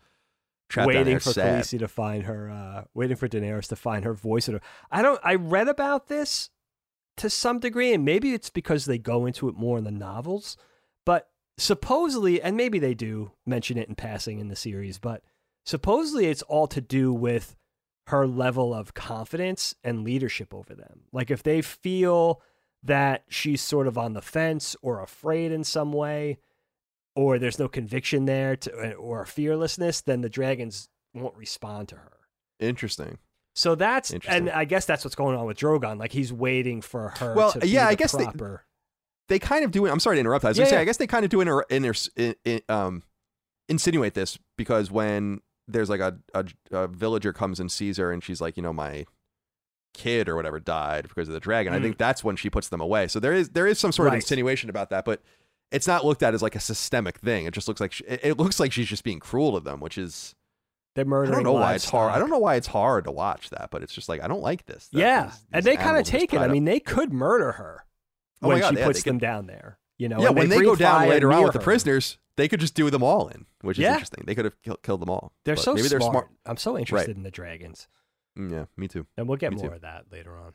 waiting 0.75 1.19
for 1.19 1.33
sad. 1.33 1.63
Khaleesi 1.63 1.77
to 1.79 1.87
find 1.87 2.23
her, 2.23 2.49
uh, 2.49 2.83
waiting 2.93 3.15
for 3.15 3.27
Daenerys 3.29 3.67
to 3.67 3.75
find 3.75 4.03
her 4.05 4.13
voice. 4.13 4.47
In 4.47 4.55
her. 4.55 4.61
I 4.91 5.01
don't. 5.01 5.19
I 5.23 5.35
read 5.35 5.67
about 5.67 6.07
this 6.07 6.49
to 7.17 7.29
some 7.29 7.59
degree, 7.59 7.93
and 7.93 8.03
maybe 8.05 8.33
it's 8.33 8.49
because 8.49 8.85
they 8.85 8.97
go 8.97 9.25
into 9.25 9.47
it 9.47 9.55
more 9.55 9.77
in 9.77 9.83
the 9.83 9.91
novels. 9.91 10.57
But 11.05 11.29
supposedly, 11.57 12.41
and 12.41 12.57
maybe 12.57 12.79
they 12.79 12.93
do 12.93 13.31
mention 13.45 13.77
it 13.77 13.89
in 13.89 13.95
passing 13.95 14.39
in 14.39 14.47
the 14.47 14.55
series, 14.55 14.99
but 14.99 15.23
supposedly 15.65 16.25
it's 16.25 16.41
all 16.43 16.67
to 16.67 16.81
do 16.81 17.13
with 17.13 17.55
her 18.07 18.27
level 18.27 18.73
of 18.73 18.93
confidence 18.93 19.75
and 19.83 20.03
leadership 20.03 20.53
over 20.53 20.75
them. 20.75 21.01
Like 21.11 21.31
if 21.31 21.43
they 21.43 21.61
feel 21.61 22.41
that 22.83 23.23
she's 23.29 23.61
sort 23.61 23.87
of 23.87 23.97
on 23.97 24.13
the 24.13 24.21
fence 24.21 24.75
or 24.81 25.01
afraid 25.01 25.51
in 25.51 25.63
some 25.63 25.93
way, 25.93 26.39
or 27.15 27.39
there's 27.39 27.59
no 27.59 27.67
conviction 27.67 28.25
there 28.25 28.55
to, 28.57 28.93
or 28.95 29.25
fearlessness, 29.25 30.01
then 30.01 30.21
the 30.21 30.29
dragons 30.29 30.89
won't 31.13 31.37
respond 31.37 31.87
to 31.89 31.95
her. 31.95 32.17
Interesting. 32.59 33.19
So 33.55 33.75
that's 33.75 34.11
and 34.27 34.49
I 34.49 34.65
guess 34.65 34.85
that's 34.85 35.03
what's 35.05 35.15
going 35.15 35.37
on 35.37 35.45
with 35.45 35.57
Drogon. 35.57 35.99
Like 35.99 36.11
he's 36.11 36.33
waiting 36.33 36.81
for 36.81 37.09
her. 37.19 37.33
Well, 37.35 37.53
yeah, 37.63 37.87
I 37.87 37.95
guess 37.95 38.11
they- 38.13 38.23
proper. 38.23 38.65
They 39.29 39.39
kind 39.39 39.63
of 39.63 39.71
do. 39.71 39.87
I'm 39.87 39.99
sorry 40.01 40.17
to 40.17 40.19
interrupt. 40.19 40.43
I 40.43 40.49
was 40.49 40.57
Yeah, 40.57 40.63
gonna 40.63 40.69
say 40.71 40.75
yeah. 40.75 40.81
I 40.81 40.85
guess 40.85 40.97
they 40.97 41.07
kind 41.07 41.23
of 41.23 41.29
do 41.31 41.39
in, 41.41 41.61
in 41.69 41.81
their 41.81 41.93
in, 42.17 42.35
in, 42.43 42.61
um 42.67 43.03
insinuate 43.69 44.13
this 44.15 44.37
because 44.57 44.91
when 44.91 45.39
there's 45.67 45.89
like 45.89 46.01
a, 46.01 46.17
a 46.33 46.45
a 46.71 46.87
villager 46.89 47.31
comes 47.31 47.59
and 47.59 47.71
sees 47.71 47.95
her 47.97 48.11
and 48.11 48.21
she's 48.23 48.41
like, 48.41 48.57
you 48.57 48.63
know, 48.63 48.73
my 48.73 49.05
kid 49.93 50.27
or 50.27 50.35
whatever 50.35 50.59
died 50.59 51.07
because 51.07 51.27
of 51.29 51.33
the 51.33 51.39
dragon. 51.39 51.73
I 51.73 51.77
Mm. 51.79 51.83
think 51.83 51.97
that's 51.97 52.23
when 52.23 52.35
she 52.35 52.49
puts 52.49 52.67
them 52.69 52.81
away. 52.81 53.07
So 53.07 53.19
there 53.19 53.33
is 53.33 53.49
there 53.49 53.65
is 53.67 53.79
some 53.79 53.91
sort 53.91 54.07
of 54.09 54.13
insinuation 54.15 54.69
about 54.69 54.89
that, 54.89 55.05
but 55.05 55.21
it's 55.71 55.87
not 55.87 56.03
looked 56.03 56.21
at 56.21 56.33
as 56.33 56.41
like 56.41 56.55
a 56.55 56.59
systemic 56.59 57.19
thing. 57.19 57.45
It 57.45 57.53
just 57.53 57.67
looks 57.67 57.79
like 57.79 57.93
she, 57.93 58.03
it 58.05 58.37
looks 58.37 58.59
like 58.59 58.71
she's 58.73 58.87
just 58.87 59.03
being 59.03 59.19
cruel 59.19 59.53
to 59.53 59.59
them, 59.63 59.79
which 59.79 59.97
is 59.97 60.35
They're 60.95 61.05
I 61.23 61.25
don't 61.31 61.43
know 61.43 61.53
why 61.53 61.73
it's 61.73 61.89
hard. 61.89 62.13
I 62.13 62.19
don't 62.19 62.29
know 62.29 62.37
why 62.37 62.55
it's 62.55 62.67
hard 62.67 63.05
to 63.05 63.11
watch 63.11 63.49
that, 63.49 63.69
but 63.71 63.81
it's 63.81 63.93
just 63.93 64.07
like 64.09 64.21
I 64.23 64.27
don't 64.27 64.41
like 64.43 64.65
this. 64.65 64.89
that 64.89 64.99
Yeah, 64.99 65.23
these- 65.25 65.45
and 65.51 65.65
they 65.65 65.75
kind 65.75 65.81
of 65.81 65.87
animals 65.87 66.07
are 66.09 66.11
just 66.11 66.19
take 66.21 66.33
it. 66.33 66.37
tied 66.37 66.49
I 66.49 66.53
mean, 66.53 66.65
they 66.65 66.79
could 66.79 67.11
murder 67.11 67.53
her 67.53 67.85
Oh 68.41 68.49
when 68.49 68.59
God, 68.59 68.73
she 68.75 68.79
yeah, 68.79 68.85
puts 68.85 69.03
them 69.03 69.15
could- 69.15 69.21
down 69.25 69.47
there. 69.47 69.79
You 69.97 70.09
know, 70.09 70.21
yeah, 70.21 70.29
when 70.29 70.49
they 70.49 70.57
bring 70.57 70.69
go 70.69 70.75
down 70.75 71.07
later 71.07 71.31
on 71.31 71.43
with 71.43 71.53
the 71.53 71.59
prisoners, 71.59 72.17
they 72.35 72.47
could 72.47 72.59
just 72.59 72.73
do 72.75 72.89
them 72.89 73.03
all 73.03 73.27
in, 73.27 73.45
which 73.61 73.77
is 73.77 73.83
Yeah. 73.83 73.93
interesting. 73.93 74.23
They 74.25 74.35
could 74.35 74.45
have 74.45 74.59
kill, 74.61 74.75
killed 74.77 75.01
them 75.01 75.09
all. 75.09 75.31
They're 75.45 75.55
so 75.55 75.73
maybe 75.75 75.87
smart. 75.87 76.01
they're 76.01 76.09
smart. 76.11 76.29
I'm 76.45 76.57
so 76.57 76.77
interested 76.77 77.15
in 77.15 77.23
the 77.23 77.31
dragons, 77.31 77.87
Mm, 78.37 78.51
yeah, 78.51 78.65
me 78.75 78.87
too. 78.87 79.05
and 79.17 79.27
we'll 79.27 79.37
get 79.37 79.51
Me 79.53 79.57
more 79.59 79.69
too. 79.69 79.75
of 79.75 79.81
that 79.81 80.11
later 80.11 80.35
on. 80.37 80.53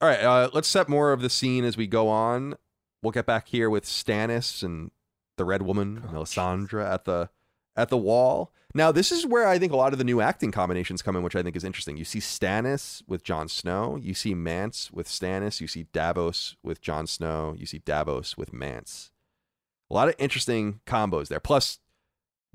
All 0.00 0.08
right, 0.08 0.20
uh, 0.20 0.50
let's 0.52 0.68
set 0.68 0.88
more 0.88 1.12
of 1.12 1.22
the 1.22 1.30
scene 1.30 1.64
as 1.64 1.76
we 1.76 1.86
go 1.86 2.08
on. 2.08 2.54
We'll 3.02 3.10
get 3.12 3.26
back 3.26 3.48
here 3.48 3.68
with 3.70 3.84
Stannis 3.84 4.62
and 4.62 4.90
the 5.36 5.44
Red 5.46 5.62
Woman, 5.62 6.04
Oh, 6.06 6.12
Melisandre 6.12 6.84
at 6.90 7.04
the 7.06 7.30
at 7.76 7.88
the 7.88 7.96
wall. 7.98 8.52
Now, 8.76 8.90
this 8.90 9.12
is 9.12 9.24
where 9.24 9.46
I 9.46 9.58
think 9.58 9.72
a 9.72 9.76
lot 9.76 9.92
of 9.92 9.98
the 9.98 10.04
new 10.04 10.20
acting 10.20 10.50
combinations 10.50 11.00
come 11.00 11.14
in, 11.14 11.22
which 11.22 11.36
I 11.36 11.42
think 11.44 11.54
is 11.54 11.62
interesting. 11.62 11.96
You 11.96 12.04
see 12.04 12.18
Stannis 12.18 13.02
with 13.06 13.22
Jon 13.22 13.48
Snow, 13.48 13.96
you 13.96 14.14
see 14.14 14.34
Mance 14.34 14.90
with 14.92 15.06
Stannis, 15.06 15.60
you 15.60 15.68
see 15.68 15.86
Davos 15.92 16.56
with 16.62 16.80
Jon 16.80 17.06
Snow, 17.06 17.54
you 17.56 17.66
see 17.66 17.78
Davos 17.78 18.36
with 18.36 18.52
Mance. 18.52 19.12
A 19.90 19.94
lot 19.94 20.08
of 20.08 20.16
interesting 20.18 20.80
combos 20.86 21.28
there. 21.28 21.38
Plus 21.38 21.78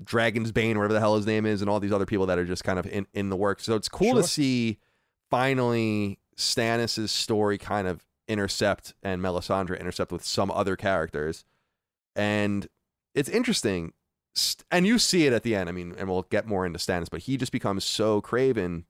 Dragon's 0.02 0.52
Bane, 0.52 0.76
whatever 0.76 0.92
the 0.92 1.00
hell 1.00 1.16
his 1.16 1.26
name 1.26 1.46
is, 1.46 1.62
and 1.62 1.70
all 1.70 1.80
these 1.80 1.92
other 1.92 2.06
people 2.06 2.26
that 2.26 2.38
are 2.38 2.44
just 2.44 2.64
kind 2.64 2.78
of 2.78 2.86
in, 2.86 3.06
in 3.14 3.30
the 3.30 3.36
works. 3.36 3.64
So 3.64 3.74
it's 3.74 3.88
cool 3.88 4.12
Sure. 4.12 4.22
to 4.22 4.28
see 4.28 4.78
finally 5.30 6.18
Stannis' 6.36 7.08
story 7.08 7.56
kind 7.56 7.86
of 7.88 8.04
intercept 8.28 8.94
and 9.02 9.22
Melisandre 9.22 9.80
intercept 9.80 10.12
with 10.12 10.24
some 10.24 10.50
other 10.50 10.76
characters. 10.76 11.44
And 12.14 12.66
it's 13.14 13.28
interesting. 13.28 13.92
And 14.70 14.86
you 14.86 14.98
see 14.98 15.26
it 15.26 15.32
at 15.32 15.42
the 15.42 15.54
end. 15.54 15.68
I 15.68 15.72
mean, 15.72 15.94
and 15.98 16.08
we'll 16.08 16.22
get 16.22 16.46
more 16.46 16.64
into 16.64 16.78
Stannis, 16.78 17.10
but 17.10 17.22
he 17.22 17.36
just 17.36 17.52
becomes 17.52 17.84
so 17.84 18.20
craven. 18.20 18.84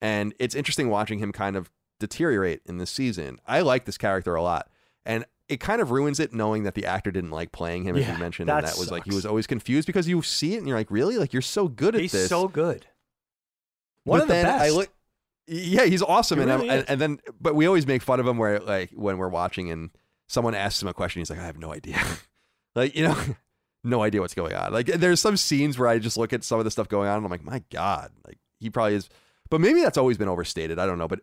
And 0.00 0.34
it's 0.38 0.54
interesting 0.54 0.88
watching 0.88 1.18
him 1.18 1.32
kind 1.32 1.56
of 1.56 1.70
deteriorate 2.00 2.62
in 2.66 2.78
this 2.78 2.90
season. 2.90 3.40
I 3.46 3.60
like 3.60 3.84
this 3.84 3.98
character 3.98 4.34
a 4.34 4.42
lot. 4.42 4.68
And 5.04 5.24
it 5.48 5.58
kind 5.60 5.82
of 5.82 5.90
ruins 5.90 6.20
it 6.20 6.32
knowing 6.32 6.62
that 6.62 6.74
the 6.74 6.86
actor 6.86 7.10
didn't 7.10 7.30
like 7.32 7.52
playing 7.52 7.84
him, 7.84 7.96
as 7.96 8.06
Yeah, 8.06 8.14
you 8.14 8.18
mentioned. 8.18 8.48
that 8.48 8.58
and 8.58 8.66
that 8.68 8.78
was 8.78 8.90
like, 8.90 9.04
he 9.04 9.14
was 9.14 9.26
always 9.26 9.46
confused 9.46 9.86
because 9.86 10.08
you 10.08 10.22
see 10.22 10.54
it 10.54 10.58
and 10.58 10.68
you're 10.68 10.76
like, 10.78 10.90
really? 10.90 11.18
Like, 11.18 11.32
you're 11.32 11.42
so 11.42 11.68
good 11.68 11.94
at 11.94 12.00
He's 12.00 12.12
this. 12.12 12.28
so 12.28 12.48
good. 12.48 12.86
One 14.04 14.18
But 14.18 14.22
of 14.22 14.28
the 14.28 14.34
then 14.34 14.44
best. 14.46 14.64
I 14.64 14.70
look, 14.70 14.88
yeah, 15.46 15.84
he's 15.84 16.02
awesome, 16.02 16.38
He 16.38 16.44
and, 16.44 16.52
really 16.52 16.68
and 16.70 16.84
and 16.88 17.00
then 17.00 17.18
but 17.40 17.54
we 17.54 17.66
always 17.66 17.86
make 17.86 18.00
fun 18.02 18.20
of 18.20 18.26
him 18.26 18.38
where 18.38 18.60
like 18.60 18.90
when 18.92 19.18
we're 19.18 19.28
watching 19.28 19.70
and 19.70 19.90
someone 20.28 20.54
asks 20.54 20.80
him 20.80 20.88
a 20.88 20.94
question, 20.94 21.20
he's 21.20 21.30
like, 21.30 21.38
I 21.40 21.44
have 21.44 21.58
no 21.58 21.72
idea, 21.72 22.00
like 22.74 22.96
you 22.96 23.04
know, 23.08 23.16
no 23.84 24.02
idea 24.02 24.20
what's 24.20 24.34
going 24.34 24.54
on. 24.54 24.72
Like 24.72 24.86
there's 24.86 25.20
some 25.20 25.36
scenes 25.36 25.78
where 25.78 25.88
I 25.88 25.98
just 25.98 26.16
look 26.16 26.32
at 26.32 26.44
some 26.44 26.58
of 26.58 26.64
the 26.64 26.70
stuff 26.70 26.88
going 26.88 27.08
on, 27.08 27.16
and 27.16 27.24
I'm 27.24 27.30
like, 27.30 27.44
my 27.44 27.62
god, 27.70 28.10
like 28.26 28.38
he 28.60 28.70
probably 28.70 28.94
is, 28.94 29.08
but 29.50 29.60
maybe 29.60 29.80
that's 29.80 29.98
always 29.98 30.18
been 30.18 30.28
overstated. 30.28 30.78
I 30.78 30.86
don't 30.86 30.98
know, 30.98 31.08
but 31.08 31.20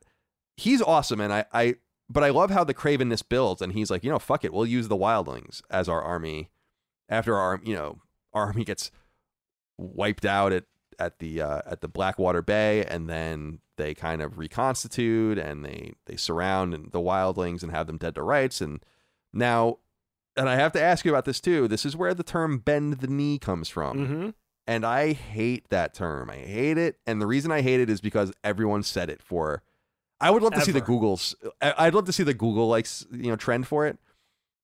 he's 0.57 0.81
awesome, 0.81 1.21
and 1.21 1.33
I 1.33 1.45
I 1.53 1.75
but 2.09 2.23
I 2.23 2.29
love 2.29 2.49
how 2.49 2.63
the 2.63 2.73
cravenness 2.73 3.27
builds, 3.27 3.61
and 3.61 3.73
he's 3.73 3.91
like, 3.91 4.03
you 4.03 4.09
know, 4.09 4.19
fuck 4.19 4.43
it, 4.43 4.53
we'll 4.53 4.65
use 4.65 4.87
the 4.87 4.97
wildlings 4.97 5.61
as 5.69 5.87
our 5.87 6.01
army 6.01 6.49
after 7.07 7.35
our 7.35 7.59
you 7.63 7.75
know 7.75 7.99
our 8.33 8.45
army 8.45 8.63
gets 8.63 8.91
wiped 9.77 10.25
out 10.25 10.51
at 10.51 10.65
at 10.99 11.19
the 11.19 11.41
uh, 11.41 11.61
at 11.65 11.81
the 11.81 11.87
Blackwater 11.87 12.41
Bay, 12.41 12.85
and 12.85 13.09
then 13.09 13.59
they 13.77 13.93
kind 13.93 14.21
of 14.21 14.37
reconstitute 14.37 15.37
and 15.37 15.63
they 15.63 15.93
they 16.05 16.17
surround 16.17 16.73
the 16.91 16.99
wildlings 16.99 17.63
and 17.63 17.71
have 17.71 17.87
them 17.87 17.97
dead 17.97 18.15
to 18.15 18.21
rights. 18.21 18.61
And 18.61 18.83
now, 19.33 19.77
and 20.37 20.47
I 20.49 20.55
have 20.55 20.71
to 20.73 20.81
ask 20.81 21.05
you 21.05 21.11
about 21.11 21.25
this 21.25 21.39
too. 21.41 21.67
This 21.67 21.85
is 21.85 21.95
where 21.95 22.13
the 22.13 22.23
term 22.23 22.59
"bend 22.59 22.93
the 22.99 23.07
knee" 23.07 23.37
comes 23.39 23.69
from, 23.69 24.05
hmm 24.07 24.29
and 24.67 24.85
I 24.85 25.13
hate 25.13 25.67
that 25.69 25.93
term. 25.95 26.29
I 26.29 26.35
hate 26.35 26.77
it, 26.77 26.99
and 27.07 27.19
the 27.21 27.25
reason 27.25 27.51
I 27.51 27.61
hate 27.61 27.79
it 27.79 27.89
is 27.89 28.01
because 28.01 28.31
everyone 28.43 28.83
said 28.83 29.09
it 29.09 29.21
for. 29.21 29.63
I 30.21 30.29
would 30.31 30.43
love 30.43 30.53
to 30.53 30.59
see 30.65 30.71
the 30.71 30.79
Google's. 30.85 31.35
I'd 31.61 31.93
love 31.95 32.05
to 32.05 32.13
see 32.13 32.23
the 32.23 32.33
Google 32.35 32.67
like 32.67 32.85
s- 32.85 33.05
you 33.11 33.29
know 33.31 33.35
trend 33.35 33.67
for 33.67 33.87
it, 33.87 33.97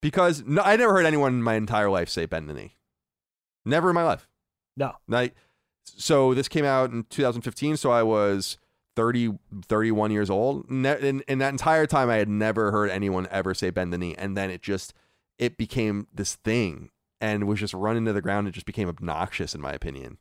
because 0.01 0.43
no, 0.45 0.61
I 0.61 0.75
never 0.75 0.93
heard 0.93 1.05
anyone 1.05 1.33
in 1.33 1.41
my 1.43 1.55
entire 1.55 1.89
life 1.89 2.09
say 2.09 2.25
"bend 2.25 2.49
the 2.49 2.53
knee." 2.53 2.75
Never 3.65 3.89
in 3.89 3.95
my 3.95 4.03
life. 4.03 4.27
No. 5.07 5.17
Like, 5.19 5.33
so 5.85 6.33
this 6.33 6.47
came 6.47 6.65
out 6.65 6.91
in 6.91 7.03
2015, 7.09 7.77
so 7.77 7.89
I 7.89 8.03
was 8.03 8.57
30, 8.95 9.39
31 9.67 10.11
years 10.11 10.29
old. 10.29 10.69
Ne- 10.69 10.99
in, 10.99 11.21
in 11.21 11.39
that 11.39 11.49
entire 11.49 11.87
time, 11.87 12.09
I 12.09 12.17
had 12.17 12.29
never 12.29 12.71
heard 12.71 12.89
anyone 12.91 13.27
ever 13.31 13.53
say 13.55 13.69
bend 13.71 13.91
the 13.91 13.97
knee. 13.97 14.13
And 14.17 14.37
then 14.37 14.49
it 14.51 14.61
just, 14.61 14.93
it 15.39 15.57
became 15.57 16.07
this 16.13 16.35
thing 16.35 16.89
and 17.21 17.47
was 17.47 17.59
just 17.59 17.73
run 17.73 17.97
into 17.97 18.13
the 18.13 18.21
ground. 18.21 18.47
It 18.47 18.51
just 18.51 18.65
became 18.65 18.89
obnoxious, 18.89 19.55
in 19.55 19.61
my 19.61 19.71
opinion. 19.73 20.17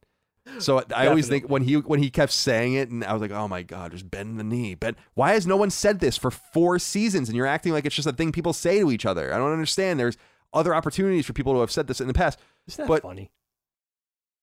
So 0.59 0.85
I 0.95 1.07
always 1.07 1.27
think 1.27 1.49
when 1.49 1.63
he 1.63 1.77
when 1.77 2.03
he 2.03 2.11
kept 2.11 2.31
saying 2.33 2.75
it, 2.75 2.91
and 2.91 3.03
I 3.03 3.13
was 3.15 3.23
like, 3.23 3.31
"Oh 3.31 3.49
my 3.49 3.63
god, 3.63 3.93
just 3.93 4.11
bend 4.11 4.39
the 4.39 4.45
knee." 4.45 4.75
But 4.75 4.95
Why 5.15 5.33
has 5.33 5.47
no 5.47 5.57
one 5.57 5.71
said 5.71 6.01
this 6.01 6.19
for 6.19 6.31
four 6.31 6.79
seasons? 6.79 7.29
And 7.31 7.37
you're 7.37 7.47
acting 7.47 7.73
like 7.73 7.87
it's 7.87 7.95
just 7.97 8.07
a 8.07 8.13
thing 8.13 8.31
people 8.31 8.53
say 8.53 8.79
to 8.81 8.91
each 8.93 9.07
other. 9.07 9.33
I 9.33 9.39
don't 9.39 9.53
understand. 9.53 9.99
There's 9.99 10.19
other 10.53 10.75
opportunities 10.75 11.25
for 11.25 11.33
people 11.33 11.55
to 11.55 11.61
have 11.61 11.71
said 11.71 11.87
this 11.87 12.01
in 12.01 12.09
the 12.09 12.15
past. 12.15 12.39
Isn't 12.69 12.83
that 12.85 12.89
But- 12.89 13.03
funny? 13.03 13.31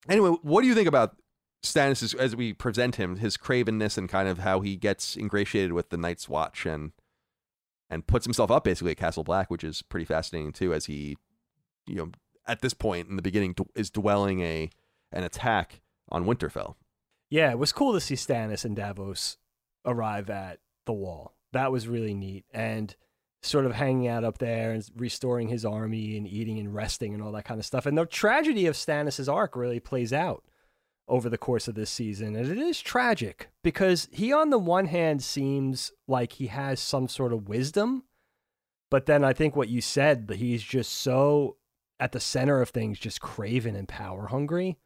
Anyway, 0.09 0.29
what 0.41 0.61
do 0.61 0.67
you 0.67 0.73
think 0.73 0.87
about 0.87 1.15
Stannis 1.63 2.01
as, 2.01 2.15
as 2.15 2.35
we 2.35 2.53
present 2.53 2.95
him, 2.95 3.17
his 3.17 3.37
cravenness, 3.37 3.97
and 3.97 4.09
kind 4.09 4.27
of 4.27 4.39
how 4.39 4.61
he 4.61 4.75
gets 4.75 5.15
ingratiated 5.15 5.73
with 5.73 5.89
the 5.89 5.97
Night's 5.97 6.27
Watch 6.27 6.65
and 6.65 6.91
and 7.91 8.07
puts 8.07 8.25
himself 8.25 8.49
up 8.49 8.63
basically 8.63 8.91
at 8.91 8.97
Castle 8.97 9.23
Black, 9.23 9.51
which 9.51 9.63
is 9.63 9.83
pretty 9.83 10.05
fascinating 10.05 10.53
too, 10.53 10.73
as 10.73 10.85
he, 10.85 11.17
you 11.85 11.95
know, 11.95 12.11
at 12.47 12.61
this 12.61 12.73
point 12.73 13.09
in 13.09 13.17
the 13.17 13.21
beginning 13.21 13.55
is 13.75 13.91
dwelling 13.91 14.41
a 14.41 14.69
an 15.11 15.23
attack 15.23 15.81
on 16.09 16.25
Winterfell. 16.25 16.75
Yeah, 17.29 17.51
it 17.51 17.59
was 17.59 17.73
cool 17.73 17.93
to 17.93 17.99
see 17.99 18.15
Stannis 18.15 18.65
and 18.65 18.75
Davos 18.75 19.37
arrive 19.85 20.29
at 20.29 20.59
the 20.85 20.93
wall. 20.93 21.35
That 21.51 21.71
was 21.71 21.87
really 21.87 22.13
neat. 22.13 22.45
And 22.53 22.95
sort 23.41 23.65
of 23.65 23.73
hanging 23.73 24.07
out 24.07 24.23
up 24.23 24.37
there 24.37 24.71
and 24.71 24.87
restoring 24.95 25.49
his 25.49 25.65
army 25.65 26.15
and 26.15 26.27
eating 26.27 26.59
and 26.59 26.73
resting 26.73 27.13
and 27.13 27.21
all 27.21 27.31
that 27.33 27.43
kind 27.43 27.59
of 27.59 27.65
stuff. 27.65 27.85
And 27.85 27.97
the 27.97 28.05
tragedy 28.05 28.67
of 28.67 28.75
Stannis' 28.75 29.31
arc 29.31 29.55
really 29.55 29.79
plays 29.79 30.13
out 30.13 30.43
over 31.07 31.29
the 31.29 31.37
course 31.37 31.67
of 31.67 31.75
this 31.75 31.89
season. 31.89 32.35
And 32.35 32.49
it 32.49 32.57
is 32.57 32.79
tragic 32.79 33.49
because 33.63 34.07
he, 34.11 34.31
on 34.31 34.49
the 34.49 34.59
one 34.59 34.85
hand, 34.85 35.23
seems 35.23 35.91
like 36.07 36.33
he 36.33 36.47
has 36.47 36.79
some 36.79 37.07
sort 37.07 37.33
of 37.33 37.49
wisdom. 37.49 38.03
But 38.89 39.05
then 39.05 39.23
I 39.23 39.33
think 39.33 39.55
what 39.55 39.69
you 39.69 39.81
said, 39.81 40.27
that 40.27 40.37
he's 40.37 40.63
just 40.63 40.91
so 40.91 41.57
at 41.99 42.11
the 42.11 42.19
center 42.19 42.61
of 42.61 42.69
things, 42.69 42.99
just 42.99 43.21
craven 43.21 43.75
and 43.75 43.87
power 43.87 44.27
hungry 44.27 44.77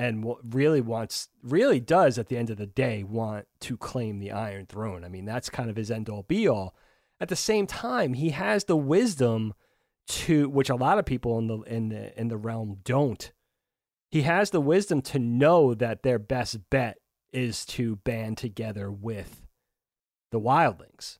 and 0.00 0.24
really 0.42 0.80
wants 0.80 1.28
really 1.42 1.78
does 1.78 2.18
at 2.18 2.28
the 2.28 2.38
end 2.38 2.48
of 2.48 2.56
the 2.56 2.66
day 2.66 3.02
want 3.02 3.46
to 3.60 3.76
claim 3.76 4.18
the 4.18 4.32
iron 4.32 4.64
throne 4.64 5.04
i 5.04 5.08
mean 5.08 5.26
that's 5.26 5.50
kind 5.50 5.68
of 5.68 5.76
his 5.76 5.90
end 5.90 6.08
all 6.08 6.22
be 6.22 6.48
all 6.48 6.74
at 7.20 7.28
the 7.28 7.36
same 7.36 7.66
time 7.66 8.14
he 8.14 8.30
has 8.30 8.64
the 8.64 8.76
wisdom 8.76 9.52
to 10.06 10.48
which 10.48 10.70
a 10.70 10.74
lot 10.74 10.98
of 10.98 11.04
people 11.04 11.38
in 11.38 11.48
the 11.48 11.60
in 11.62 11.88
the 11.90 12.18
in 12.18 12.28
the 12.28 12.38
realm 12.38 12.78
don't 12.82 13.32
he 14.10 14.22
has 14.22 14.50
the 14.50 14.60
wisdom 14.60 15.02
to 15.02 15.18
know 15.18 15.74
that 15.74 16.02
their 16.02 16.18
best 16.18 16.70
bet 16.70 16.98
is 17.32 17.64
to 17.64 17.96
band 17.96 18.38
together 18.38 18.90
with 18.90 19.46
the 20.32 20.40
wildlings 20.40 21.18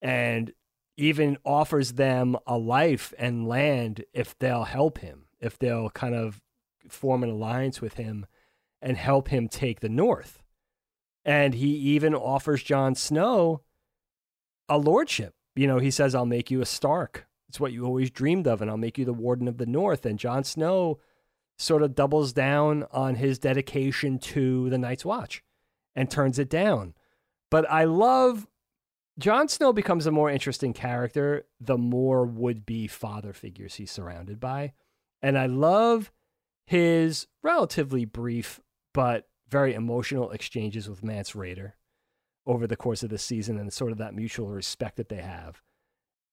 and 0.00 0.52
even 0.96 1.36
offers 1.44 1.94
them 1.94 2.36
a 2.46 2.56
life 2.56 3.12
and 3.18 3.48
land 3.48 4.04
if 4.12 4.38
they'll 4.38 4.64
help 4.64 4.98
him 4.98 5.26
if 5.40 5.58
they'll 5.58 5.90
kind 5.90 6.14
of 6.14 6.40
form 6.88 7.22
an 7.22 7.30
alliance 7.30 7.80
with 7.80 7.94
him 7.94 8.26
and 8.82 8.96
help 8.96 9.28
him 9.28 9.48
take 9.48 9.80
the 9.80 9.88
north. 9.88 10.42
And 11.24 11.54
he 11.54 11.68
even 11.68 12.14
offers 12.14 12.62
Jon 12.62 12.94
Snow 12.94 13.62
a 14.68 14.78
lordship. 14.78 15.34
You 15.56 15.66
know, 15.66 15.78
he 15.78 15.90
says, 15.90 16.14
I'll 16.14 16.26
make 16.26 16.50
you 16.50 16.60
a 16.60 16.66
Stark. 16.66 17.26
It's 17.48 17.60
what 17.60 17.72
you 17.72 17.84
always 17.84 18.10
dreamed 18.10 18.46
of, 18.46 18.62
and 18.62 18.70
I'll 18.70 18.76
make 18.76 18.96
you 18.96 19.04
the 19.04 19.12
Warden 19.12 19.48
of 19.48 19.58
the 19.58 19.66
North. 19.66 20.06
And 20.06 20.18
Jon 20.18 20.44
Snow 20.44 21.00
sort 21.60 21.82
of 21.82 21.94
doubles 21.94 22.32
down 22.32 22.86
on 22.90 23.16
his 23.16 23.38
dedication 23.38 24.18
to 24.18 24.70
the 24.70 24.78
Night's 24.78 25.04
Watch 25.04 25.44
and 25.94 26.10
turns 26.10 26.38
it 26.38 26.48
down. 26.48 26.94
But 27.50 27.70
I 27.70 27.84
love 27.84 28.46
Jon 29.18 29.46
Snow 29.46 29.72
becomes 29.72 30.06
a 30.06 30.10
more 30.10 30.30
interesting 30.30 30.72
character 30.72 31.46
the 31.60 31.76
more 31.76 32.24
would 32.24 32.64
be 32.64 32.86
father 32.86 33.34
figures 33.34 33.74
he's 33.74 33.90
surrounded 33.90 34.40
by. 34.40 34.72
And 35.20 35.36
I 35.36 35.46
love 35.46 36.10
his 36.64 37.26
relatively 37.42 38.06
brief 38.06 38.60
but 38.94 39.28
very 39.48 39.74
emotional 39.74 40.30
exchanges 40.30 40.88
with 40.88 41.04
Mance 41.04 41.32
Rayder 41.32 41.72
over 42.46 42.66
the 42.66 42.76
course 42.76 43.02
of 43.02 43.10
the 43.10 43.18
season 43.18 43.58
and 43.58 43.70
sort 43.70 43.92
of 43.92 43.98
that 43.98 44.14
mutual 44.14 44.48
respect 44.48 44.96
that 44.96 45.10
they 45.10 45.20
have. 45.20 45.60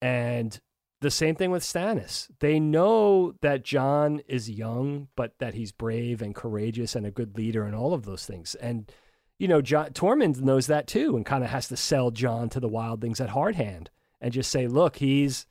And 0.01 0.57
the 1.00 1.12
same 1.12 1.36
thing 1.36 1.52
with 1.52 1.64
Stannis. 1.64 2.28
They 2.39 2.60
know 2.60 3.34
that 3.41 3.64
Jon 3.64 4.22
is 4.28 4.50
young, 4.50 5.10
but 5.16 5.38
that 5.39 5.54
he's 5.54 5.72
brave 5.72 6.22
and 6.22 6.34
courageous 6.34 6.95
and 6.95 7.06
a 7.06 7.12
good 7.12 7.38
leader 7.38 7.64
and 7.64 7.76
all 7.76 7.93
of 7.93 8.06
those 8.06 8.26
things. 8.26 8.56
And, 8.56 8.91
you 9.38 9.48
know, 9.48 9.62
Jon, 9.62 9.91
Tormund 9.91 10.41
knows 10.41 10.68
that 10.68 10.88
too 10.88 11.16
and 11.16 11.26
kind 11.26 11.43
of 11.43 11.52
has 11.52 11.68
to 11.68 11.78
sell 11.78 12.10
Jon 12.10 12.50
to 12.50 12.60
the 12.60 12.70
wildlings 12.70 13.22
at 13.22 13.30
hard 13.30 13.56
hand 13.56 13.91
and 14.20 14.34
just 14.34 14.50
say, 14.50 14.68
look, 14.68 14.98
he's 14.98 15.45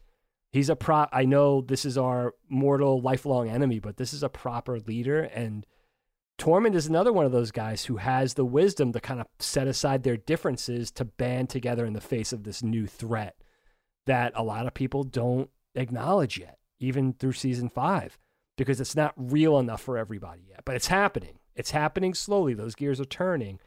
he's 0.50 0.68
a 0.68 0.76
pro 0.76 1.06
I 1.12 1.24
know 1.24 1.60
this 1.60 1.84
is 1.84 1.96
our 1.96 2.34
mortal 2.48 3.00
lifelong 3.00 3.48
enemy, 3.48 3.78
but 3.78 3.98
this 3.98 4.12
is 4.12 4.22
a 4.22 4.28
proper 4.28 4.80
leader 4.80 5.22
and 5.22 5.64
Tormund 6.38 6.74
is 6.74 6.86
another 6.86 7.14
one 7.14 7.24
of 7.24 7.32
those 7.32 7.50
guys 7.50 7.86
who 7.86 7.96
has 7.96 8.34
the 8.34 8.44
wisdom 8.44 8.92
to 8.92 9.00
kind 9.00 9.20
of 9.20 9.26
set 9.38 9.66
aside 9.66 10.02
their 10.02 10.18
differences 10.18 10.90
to 10.90 11.04
band 11.04 11.48
together 11.48 11.86
in 11.86 11.94
the 11.94 12.00
face 12.00 12.32
of 12.32 12.42
this 12.42 12.62
new 12.62 12.86
threat 12.86 13.36
that 14.06 14.32
a 14.34 14.42
lot 14.42 14.66
of 14.66 14.74
people 14.74 15.04
don't 15.04 15.50
acknowledge 15.74 16.38
yet, 16.38 16.58
even 16.80 17.12
through 17.12 17.32
season 17.32 17.68
five, 17.68 18.18
because 18.56 18.80
it's 18.80 18.96
not 18.96 19.14
real 19.16 19.58
enough 19.58 19.82
for 19.82 19.98
everybody 19.98 20.42
yet. 20.48 20.62
But 20.64 20.76
it's 20.76 20.88
happening. 20.88 21.38
It's 21.54 21.70
happening 21.70 22.14
slowly. 22.14 22.54
Those 22.54 22.74
gears 22.74 23.00
are 23.00 23.04
turning. 23.06 23.60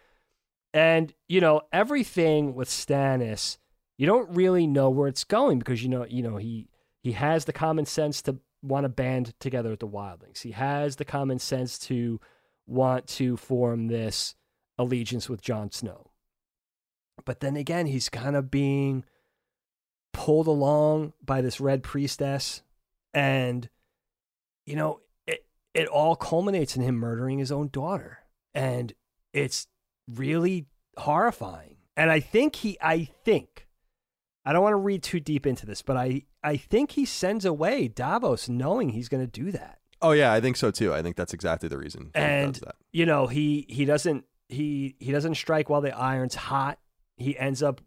And, 0.73 1.13
you 1.27 1.41
know, 1.41 1.61
everything 1.71 2.53
with 2.53 2.69
Stannis, 2.69 3.57
you 3.97 4.05
don't 4.05 4.29
really 4.29 4.67
know 4.67 4.89
where 4.89 5.07
it's 5.07 5.23
going 5.23 5.59
because 5.59 5.83
you 5.83 5.89
know, 5.89 6.05
you 6.05 6.21
know, 6.21 6.37
he 6.37 6.69
he 7.01 7.13
has 7.13 7.45
the 7.45 7.53
common 7.53 7.85
sense 7.85 8.21
to 8.23 8.37
want 8.61 8.83
to 8.83 8.89
band 8.89 9.33
together 9.39 9.69
with 9.69 9.79
the 9.79 9.87
wildlings. 9.87 10.41
He 10.41 10.51
has 10.51 10.97
the 10.97 11.05
common 11.05 11.39
sense 11.39 11.79
to 11.79 12.19
want 12.67 13.07
to 13.07 13.37
form 13.37 13.87
this 13.87 14.35
allegiance 14.77 15.29
with 15.29 15.41
Jon 15.41 15.71
Snow. 15.71 16.11
But 17.25 17.39
then 17.39 17.55
again, 17.57 17.87
he's 17.87 18.09
kind 18.09 18.35
of 18.35 18.51
being 18.51 19.03
pulled 20.13 20.47
along 20.47 21.13
by 21.23 21.41
this 21.41 21.59
red 21.59 21.83
priestess 21.83 22.61
and 23.13 23.69
you 24.65 24.75
know, 24.75 24.99
it 25.25 25.45
it 25.73 25.87
all 25.87 26.15
culminates 26.15 26.75
in 26.75 26.83
him 26.83 26.95
murdering 26.95 27.39
his 27.39 27.51
own 27.51 27.69
daughter. 27.69 28.19
And 28.53 28.93
it's 29.33 29.67
really 30.07 30.67
horrifying. 30.97 31.77
And 31.97 32.11
I 32.11 32.19
think 32.19 32.55
he, 32.57 32.77
I 32.81 33.09
think, 33.25 33.67
I 34.45 34.53
don't 34.53 34.63
want 34.63 34.73
to 34.73 34.77
read 34.77 35.03
too 35.03 35.19
deep 35.19 35.45
into 35.45 35.65
this, 35.65 35.81
but 35.81 35.97
I, 35.97 36.23
I 36.43 36.55
think 36.55 36.91
he 36.91 37.03
sends 37.05 37.45
away 37.45 37.87
Davos 37.87 38.47
knowing 38.47 38.89
he's 38.89 39.09
going 39.09 39.25
to 39.25 39.31
do 39.31 39.51
that. 39.51 39.79
Oh 40.01 40.11
yeah, 40.11 40.31
I 40.31 40.39
think 40.39 40.55
so 40.55 40.71
too. 40.71 40.93
I 40.93 41.01
think 41.01 41.17
that's 41.17 41.33
exactly 41.33 41.67
the 41.67 41.77
reason. 41.77 42.11
And-. 42.13 42.59
You 42.91 43.05
know, 43.05 43.27
he 43.27 43.65
he 43.69 43.85
doesn't 43.85 44.25
he 44.47 44.95
he 44.99 45.11
doesn't 45.11 45.35
strike 45.35 45.69
while 45.69 45.81
the 45.81 45.95
iron's 45.95 46.35
hot. 46.35 46.79
He 47.17 47.37
ends 47.37 47.61
up 47.61 47.81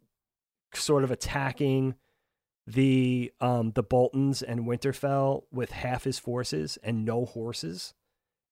sort 0.74 1.04
of 1.04 1.10
attacking 1.10 1.94
the 2.66 3.32
um 3.40 3.72
the 3.72 3.82
Boltons 3.82 4.42
and 4.42 4.66
Winterfell 4.66 5.44
with 5.50 5.72
half 5.72 6.04
his 6.04 6.18
forces 6.18 6.78
and 6.82 7.04
no 7.04 7.24
horses, 7.24 7.94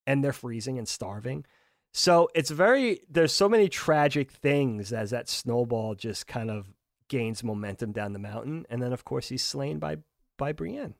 and 0.05 0.23
they're 0.23 0.33
freezing 0.33 0.77
and 0.77 0.87
starving. 0.87 1.45
So 1.93 2.29
it's 2.33 2.49
very 2.51 3.01
there's 3.09 3.33
so 3.33 3.49
many 3.49 3.69
tragic 3.69 4.31
things 4.31 4.93
as 4.93 5.11
that 5.11 5.29
snowball 5.29 5.95
just 5.95 6.27
kind 6.27 6.49
of 6.49 6.73
gains 7.07 7.43
momentum 7.43 7.91
down 7.91 8.13
the 8.13 8.19
mountain, 8.19 8.65
and 8.69 8.81
then 8.81 8.93
of 8.93 9.03
course 9.05 9.29
he's 9.29 9.43
slain 9.43 9.79
by 9.79 9.97
by 10.37 10.51
Brienne, 10.51 10.95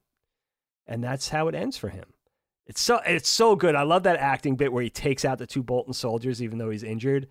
and 0.86 1.03
that's 1.03 1.30
how 1.30 1.47
it 1.47 1.55
ends 1.55 1.78
for 1.78 1.89
him. 1.89 2.14
It's 2.66 2.82
so 2.82 2.99
it's 3.05 3.30
so 3.30 3.55
good. 3.55 3.76
I 3.76 3.84
love 3.84 4.03
that 4.03 4.20
acting 4.20 4.55
bit 4.55 4.72
where 4.72 4.84
he 4.84 4.89
takes 4.89 5.26
out 5.26 5.38
the 5.38 5.47
two 5.47 5.64
Bolton 5.64 5.93
soldiers 5.93 6.41
even 6.41 6.57
though 6.57 6.70
he's 6.70 6.84
injured, 6.84 7.28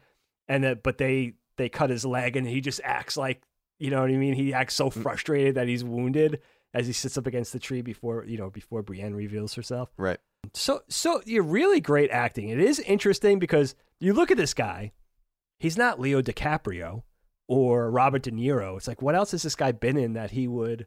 and 0.48 0.64
that 0.64 0.82
but 0.82 0.98
they 0.98 1.34
they 1.56 1.68
cut 1.68 1.90
his 1.90 2.04
leg 2.04 2.36
and 2.36 2.46
he 2.46 2.60
just 2.60 2.80
acts 2.84 3.16
like 3.16 3.42
you 3.80 3.90
know 3.90 4.00
what 4.00 4.10
I 4.10 4.16
mean. 4.16 4.34
He 4.34 4.54
acts 4.54 4.74
so 4.74 4.90
mm. 4.90 5.02
frustrated 5.02 5.56
that 5.56 5.66
he's 5.66 5.82
wounded 5.82 6.40
as 6.72 6.86
he 6.86 6.92
sits 6.92 7.18
up 7.18 7.26
against 7.26 7.52
the 7.52 7.58
tree 7.58 7.82
before 7.82 8.24
you 8.26 8.38
know 8.38 8.50
before 8.50 8.82
Brienne 8.82 9.14
reveals 9.14 9.54
herself. 9.54 9.90
Right. 9.96 10.18
So 10.54 10.82
so 10.88 11.22
you're 11.24 11.42
really 11.42 11.80
great 11.80 12.10
acting. 12.10 12.48
It 12.48 12.60
is 12.60 12.78
interesting 12.80 13.38
because 13.38 13.74
you 13.98 14.12
look 14.12 14.30
at 14.30 14.36
this 14.36 14.54
guy, 14.54 14.92
he's 15.58 15.76
not 15.76 15.98
Leo 15.98 16.22
DiCaprio 16.22 17.02
or 17.48 17.90
Robert 17.90 18.22
De 18.22 18.30
Niro. 18.30 18.76
It's 18.76 18.86
like 18.86 19.02
what 19.02 19.14
else 19.14 19.32
has 19.32 19.42
this 19.42 19.56
guy 19.56 19.72
been 19.72 19.96
in 19.96 20.12
that 20.12 20.30
he 20.30 20.46
would 20.46 20.86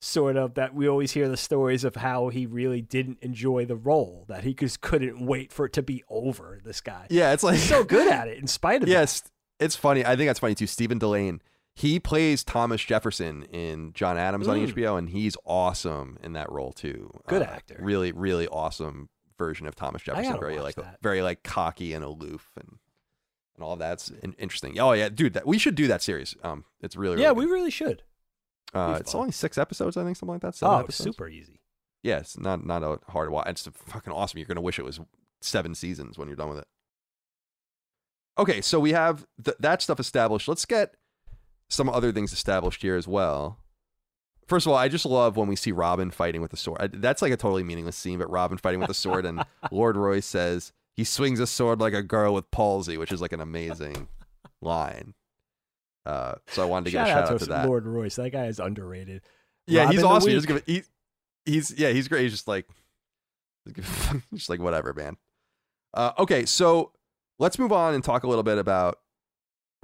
sort 0.00 0.36
of 0.36 0.54
that 0.54 0.74
we 0.74 0.88
always 0.88 1.12
hear 1.12 1.28
the 1.28 1.36
stories 1.36 1.84
of 1.84 1.96
how 1.96 2.28
he 2.28 2.46
really 2.46 2.80
didn't 2.80 3.18
enjoy 3.22 3.64
the 3.64 3.76
role, 3.76 4.24
that 4.28 4.44
he 4.44 4.54
just 4.54 4.80
couldn't 4.80 5.24
wait 5.24 5.52
for 5.52 5.66
it 5.66 5.72
to 5.74 5.82
be 5.82 6.04
over, 6.08 6.60
this 6.64 6.80
guy. 6.80 7.06
Yeah, 7.10 7.32
it's 7.32 7.42
like 7.42 7.54
He's 7.54 7.68
so 7.68 7.84
good 7.84 8.08
at 8.12 8.28
it 8.28 8.38
in 8.38 8.46
spite 8.46 8.82
of. 8.82 8.88
Yes, 8.88 9.22
it's 9.58 9.76
funny. 9.76 10.04
I 10.04 10.16
think 10.16 10.28
that's 10.28 10.40
funny 10.40 10.54
too. 10.54 10.66
Stephen 10.66 10.98
Dillane. 10.98 11.40
He 11.78 12.00
plays 12.00 12.42
Thomas 12.42 12.82
Jefferson 12.82 13.42
in 13.44 13.92
John 13.92 14.16
Adams 14.16 14.48
on 14.48 14.56
Mm. 14.58 14.72
HBO, 14.72 14.96
and 14.98 15.10
he's 15.10 15.36
awesome 15.44 16.16
in 16.22 16.32
that 16.32 16.50
role 16.50 16.72
too. 16.72 17.10
Uh, 17.14 17.28
Good 17.28 17.42
actor. 17.42 17.76
Really, 17.78 18.12
really 18.12 18.48
awesome 18.48 19.10
version 19.36 19.66
of 19.66 19.76
Thomas 19.76 20.00
Jefferson. 20.00 20.38
Very 20.40 20.54
watch 20.54 20.62
like 20.62 20.74
that. 20.76 20.98
very 21.02 21.20
like 21.20 21.42
cocky 21.42 21.92
and 21.92 22.02
aloof 22.02 22.50
and 22.58 22.78
and 23.56 23.62
all 23.64 23.76
that's 23.76 24.08
in- 24.08 24.32
interesting. 24.38 24.78
Oh 24.80 24.92
yeah, 24.92 25.10
dude, 25.10 25.34
that 25.34 25.46
we 25.46 25.58
should 25.58 25.74
do 25.74 25.86
that 25.88 26.00
series. 26.02 26.34
Um, 26.42 26.64
it's 26.80 26.96
really, 26.96 27.16
really 27.16 27.24
yeah, 27.24 27.30
good. 27.34 27.36
we 27.38 27.44
really 27.44 27.70
should. 27.70 28.02
Uh, 28.72 28.94
be 28.94 29.00
it's 29.00 29.12
fun. 29.12 29.20
only 29.20 29.32
six 29.32 29.58
episodes, 29.58 29.98
I 29.98 30.04
think, 30.04 30.16
something 30.16 30.32
like 30.34 30.42
that. 30.42 30.54
Seven 30.54 30.74
oh, 30.76 30.80
episodes. 30.80 31.04
super 31.04 31.28
easy. 31.28 31.60
Yeah, 32.02 32.20
it's 32.20 32.38
not 32.38 32.64
not 32.64 32.82
a 32.82 33.00
hard 33.10 33.28
watch. 33.30 33.48
It's 33.48 33.68
fucking 33.74 34.14
awesome. 34.14 34.38
You're 34.38 34.46
gonna 34.46 34.62
wish 34.62 34.78
it 34.78 34.84
was 34.84 34.98
seven 35.42 35.74
seasons 35.74 36.16
when 36.16 36.26
you're 36.28 36.36
done 36.38 36.48
with 36.48 36.58
it. 36.60 36.66
Okay, 38.38 38.60
so 38.62 38.80
we 38.80 38.92
have 38.92 39.26
th- 39.44 39.56
that 39.60 39.82
stuff 39.82 40.00
established. 40.00 40.48
Let's 40.48 40.64
get 40.66 40.94
some 41.68 41.88
other 41.88 42.12
things 42.12 42.32
established 42.32 42.82
here 42.82 42.96
as 42.96 43.08
well. 43.08 43.58
First 44.46 44.66
of 44.66 44.72
all, 44.72 44.78
I 44.78 44.88
just 44.88 45.04
love 45.04 45.36
when 45.36 45.48
we 45.48 45.56
see 45.56 45.72
Robin 45.72 46.10
fighting 46.10 46.40
with 46.40 46.52
a 46.52 46.56
sword. 46.56 46.80
I, 46.80 46.86
that's 46.86 47.20
like 47.20 47.32
a 47.32 47.36
totally 47.36 47.64
meaningless 47.64 47.96
scene, 47.96 48.18
but 48.18 48.30
Robin 48.30 48.58
fighting 48.58 48.80
with 48.80 48.90
a 48.90 48.94
sword, 48.94 49.26
and 49.26 49.42
Lord 49.72 49.96
Royce 49.96 50.26
says 50.26 50.72
he 50.94 51.02
swings 51.02 51.40
a 51.40 51.46
sword 51.46 51.80
like 51.80 51.94
a 51.94 52.02
girl 52.02 52.34
with 52.34 52.50
palsy, 52.52 52.96
which 52.96 53.10
is 53.10 53.20
like 53.20 53.32
an 53.32 53.40
amazing 53.40 54.08
line. 54.62 55.14
Uh, 56.04 56.36
so 56.46 56.62
I 56.62 56.66
wanted 56.66 56.84
to 56.86 56.90
Shout 56.92 57.08
a 57.08 57.10
shout 57.10 57.22
out 57.24 57.32
out 57.32 57.38
to 57.40 57.46
that. 57.46 57.66
Lord 57.66 57.86
Royce. 57.86 58.14
That 58.16 58.30
guy 58.30 58.46
is 58.46 58.60
underrated. 58.60 59.22
Yeah, 59.66 59.90
he's 59.90 59.96
Robin 59.96 60.00
the 60.00 60.06
awesome. 60.08 60.30
He's, 60.30 60.46
gonna, 60.46 60.62
he, 60.64 60.82
he's 61.44 61.74
yeah, 61.76 61.90
he's 61.90 62.06
great. 62.06 62.22
He's 62.22 62.32
just 62.32 62.46
like, 62.46 62.68
just 64.34 64.48
like 64.48 64.60
whatever, 64.60 64.94
man. 64.94 65.16
Uh, 65.92 66.12
okay, 66.18 66.46
so 66.46 66.92
let's 67.40 67.58
move 67.58 67.72
on 67.72 67.94
and 67.94 68.04
talk 68.04 68.22
a 68.22 68.28
little 68.28 68.44
bit 68.44 68.58
about. 68.58 69.00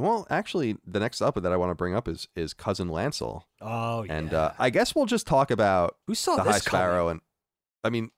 Well, 0.02 0.26
actually, 0.30 0.76
the 0.86 0.98
next 1.00 1.22
up 1.22 1.34
that 1.40 1.52
I 1.52 1.56
want 1.56 1.70
to 1.70 1.74
bring 1.74 1.94
up 1.94 2.08
is 2.08 2.28
is 2.34 2.52
cousin 2.54 2.88
Lancel, 2.88 3.42
Oh, 3.60 4.02
yeah. 4.02 4.14
and 4.14 4.34
uh, 4.34 4.52
I 4.58 4.70
guess 4.70 4.94
we'll 4.94 5.06
just 5.06 5.26
talk 5.26 5.50
about 5.50 5.96
Who 6.06 6.14
saw 6.14 6.36
the 6.36 6.42
High 6.42 6.48
coming? 6.50 6.60
Sparrow, 6.60 7.08
and 7.08 7.20
I 7.84 7.90
mean, 7.90 8.10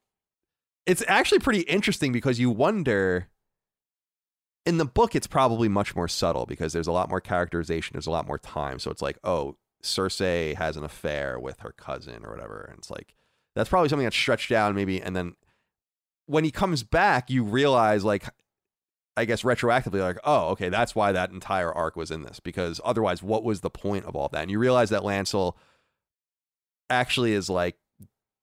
it's 0.86 1.04
actually 1.08 1.40
pretty 1.40 1.60
interesting 1.60 2.10
because 2.12 2.38
you 2.40 2.50
wonder. 2.50 3.28
In 4.66 4.78
the 4.78 4.86
book, 4.86 5.14
it's 5.14 5.26
probably 5.26 5.68
much 5.68 5.94
more 5.94 6.08
subtle 6.08 6.46
because 6.46 6.72
there's 6.72 6.86
a 6.86 6.92
lot 6.92 7.10
more 7.10 7.20
characterization. 7.20 7.92
There's 7.92 8.06
a 8.06 8.10
lot 8.10 8.26
more 8.26 8.38
time, 8.38 8.78
so 8.78 8.90
it's 8.90 9.02
like, 9.02 9.18
oh, 9.22 9.58
Cersei 9.82 10.54
has 10.54 10.78
an 10.78 10.84
affair 10.84 11.38
with 11.38 11.60
her 11.60 11.72
cousin 11.72 12.24
or 12.24 12.30
whatever, 12.30 12.66
and 12.70 12.78
it's 12.78 12.90
like 12.90 13.14
that's 13.54 13.68
probably 13.68 13.90
something 13.90 14.04
that's 14.06 14.16
stretched 14.16 14.48
down 14.48 14.74
maybe. 14.74 15.02
And 15.02 15.14
then 15.14 15.34
when 16.24 16.44
he 16.44 16.50
comes 16.50 16.82
back, 16.82 17.28
you 17.28 17.44
realize 17.44 18.04
like. 18.04 18.24
I 19.16 19.24
guess 19.24 19.42
retroactively, 19.42 20.00
like, 20.00 20.18
oh, 20.24 20.48
okay, 20.48 20.68
that's 20.68 20.94
why 20.94 21.12
that 21.12 21.30
entire 21.30 21.72
arc 21.72 21.94
was 21.94 22.10
in 22.10 22.22
this. 22.22 22.40
Because 22.40 22.80
otherwise, 22.84 23.22
what 23.22 23.44
was 23.44 23.60
the 23.60 23.70
point 23.70 24.06
of 24.06 24.16
all 24.16 24.28
that? 24.28 24.42
And 24.42 24.50
you 24.50 24.58
realize 24.58 24.90
that 24.90 25.02
Lancel 25.02 25.54
actually 26.90 27.32
is 27.32 27.48
like 27.48 27.76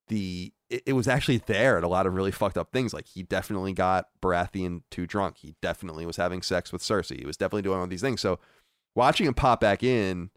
the 0.07 0.53
it, 0.69 0.84
it 0.88 0.93
was 0.93 1.07
actually 1.07 1.38
there 1.38 1.78
at 1.78 1.84
a 1.84 1.88
lot 1.88 2.07
of 2.07 2.13
really 2.13 2.32
fucked 2.32 2.57
up 2.57 2.72
things. 2.72 2.93
Like 2.93 3.07
he 3.07 3.24
definitely 3.24 3.74
got 3.74 4.07
Baratheon 4.22 4.84
too 4.89 5.05
drunk. 5.05 5.38
He 5.38 5.55
definitely 5.61 6.05
was 6.05 6.17
having 6.17 6.41
sex 6.41 6.72
with 6.72 6.82
Cersei. 6.82 7.19
He 7.19 7.26
was 7.26 7.38
definitely 7.38 7.63
doing 7.63 7.80
all 7.80 7.88
these 7.88 8.01
things. 8.01 8.22
So 8.22 8.39
watching 8.95 9.28
him 9.28 9.34
pop 9.34 9.59
back 9.59 9.84
in 9.84 10.32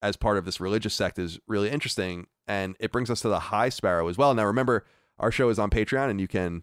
as 0.00 0.16
part 0.16 0.38
of 0.38 0.44
this 0.44 0.60
religious 0.60 0.94
sect 0.94 1.18
is 1.18 1.40
really 1.48 1.70
interesting. 1.70 2.28
And 2.46 2.76
it 2.78 2.92
brings 2.92 3.10
us 3.10 3.20
to 3.22 3.28
the 3.28 3.40
High 3.40 3.68
Sparrow 3.68 4.08
as 4.08 4.16
well. 4.16 4.34
Now 4.34 4.46
remember, 4.46 4.86
our 5.18 5.32
show 5.32 5.48
is 5.48 5.58
on 5.58 5.70
Patreon 5.70 6.08
and 6.08 6.20
you 6.20 6.28
can 6.28 6.62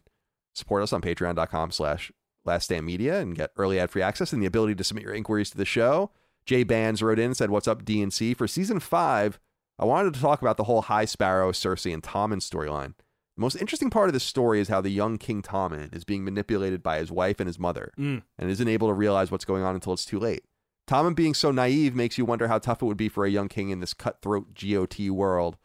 support 0.54 0.82
us 0.82 0.94
on 0.94 1.02
patreon.com 1.02 1.72
slash 1.72 2.12
last 2.46 2.66
stand 2.66 2.86
media 2.86 3.20
and 3.20 3.36
get 3.36 3.52
early 3.58 3.80
ad 3.80 3.90
free 3.92 4.02
access 4.02 4.32
and 4.34 4.42
the 4.42 4.46
ability 4.48 4.76
to 4.76 4.84
submit 4.84 5.04
your 5.04 5.14
inquiries 5.14 5.50
to 5.52 5.58
the 5.58 5.66
show. 5.66 6.12
Jay 6.46 6.64
Bands 6.64 7.02
wrote 7.02 7.20
in 7.20 7.26
and 7.26 7.38
said, 7.38 7.50
What's 7.50 7.68
up, 7.68 7.84
DNC? 7.84 8.38
For 8.38 8.48
season 8.48 8.80
five, 8.80 9.40
I 9.80 9.86
wanted 9.86 10.14
to 10.14 10.22
talk 10.22 10.42
about 10.42 10.58
the 10.58 10.66
whole 10.66 10.84
High 10.84 11.06
Sparrow, 11.06 11.52
Cersei, 11.52 11.94
and 11.94 12.04
Tommen 12.04 12.40
storyline. 12.40 12.94
The 13.36 13.42
most 13.42 13.56
interesting 13.56 13.90
part 13.90 14.08
of 14.08 14.14
this 14.14 14.24
story 14.24 14.60
is 14.62 14.70
how 14.70 14.80
the 14.80 14.90
young 14.90 15.18
King 15.18 15.42
Tommen 15.42 15.94
is 15.94 16.06
being 16.06 16.24
manipulated 16.24 16.82
by 16.82 17.00
his 17.00 17.12
wife 17.12 17.40
and 17.42 17.48
his 17.48 17.60
mother 17.60 17.92
Mm. 17.98 18.22
and 18.38 18.50
isn't 18.50 18.68
able 18.68 18.88
to 18.88 18.94
realize 18.94 19.32
what's 19.32 19.44
going 19.44 19.64
on 19.64 19.76
until 19.76 19.92
it's 19.94 20.06
too 20.06 20.20
late. 20.20 20.46
Tommen 20.88 21.16
being 21.16 21.34
so 21.34 21.52
naive 21.52 21.96
makes 21.96 22.18
you 22.18 22.24
wonder 22.26 22.48
how 22.48 22.60
tough 22.60 22.82
it 22.82 22.86
would 22.86 22.96
be 22.96 23.10
for 23.10 23.26
a 23.26 23.30
young 23.30 23.48
king 23.50 23.72
in 23.72 23.80
this 23.82 23.94
cutthroat 23.94 24.54
GOT 24.54 25.10
world. 25.10 25.58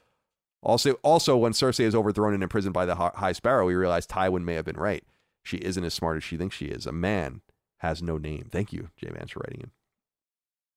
Also, 0.63 0.95
also 1.03 1.37
when 1.37 1.53
Cersei 1.53 1.85
is 1.85 1.95
overthrown 1.95 2.35
and 2.35 2.43
imprisoned 2.43 2.75
by 2.75 2.87
the 2.87 2.95
High 2.97 3.33
Sparrow, 3.33 3.67
we 3.67 3.75
realize 3.75 4.07
Tywin 4.07 4.43
may 4.45 4.55
have 4.55 4.65
been 4.65 4.77
right. 4.77 5.05
She 5.51 5.59
isn't 5.59 5.85
as 5.85 5.95
smart 5.95 6.17
as 6.17 6.25
she 6.25 6.37
thinks 6.37 6.57
she 6.57 6.67
is. 6.67 6.87
A 6.87 6.93
man 6.93 7.41
has 7.79 8.03
no 8.03 8.19
name. 8.19 8.49
Thank 8.51 8.73
you, 8.73 8.91
J 8.97 9.11
Vance, 9.11 9.33
for 9.33 9.41
writing 9.41 9.63
in. 9.63 9.71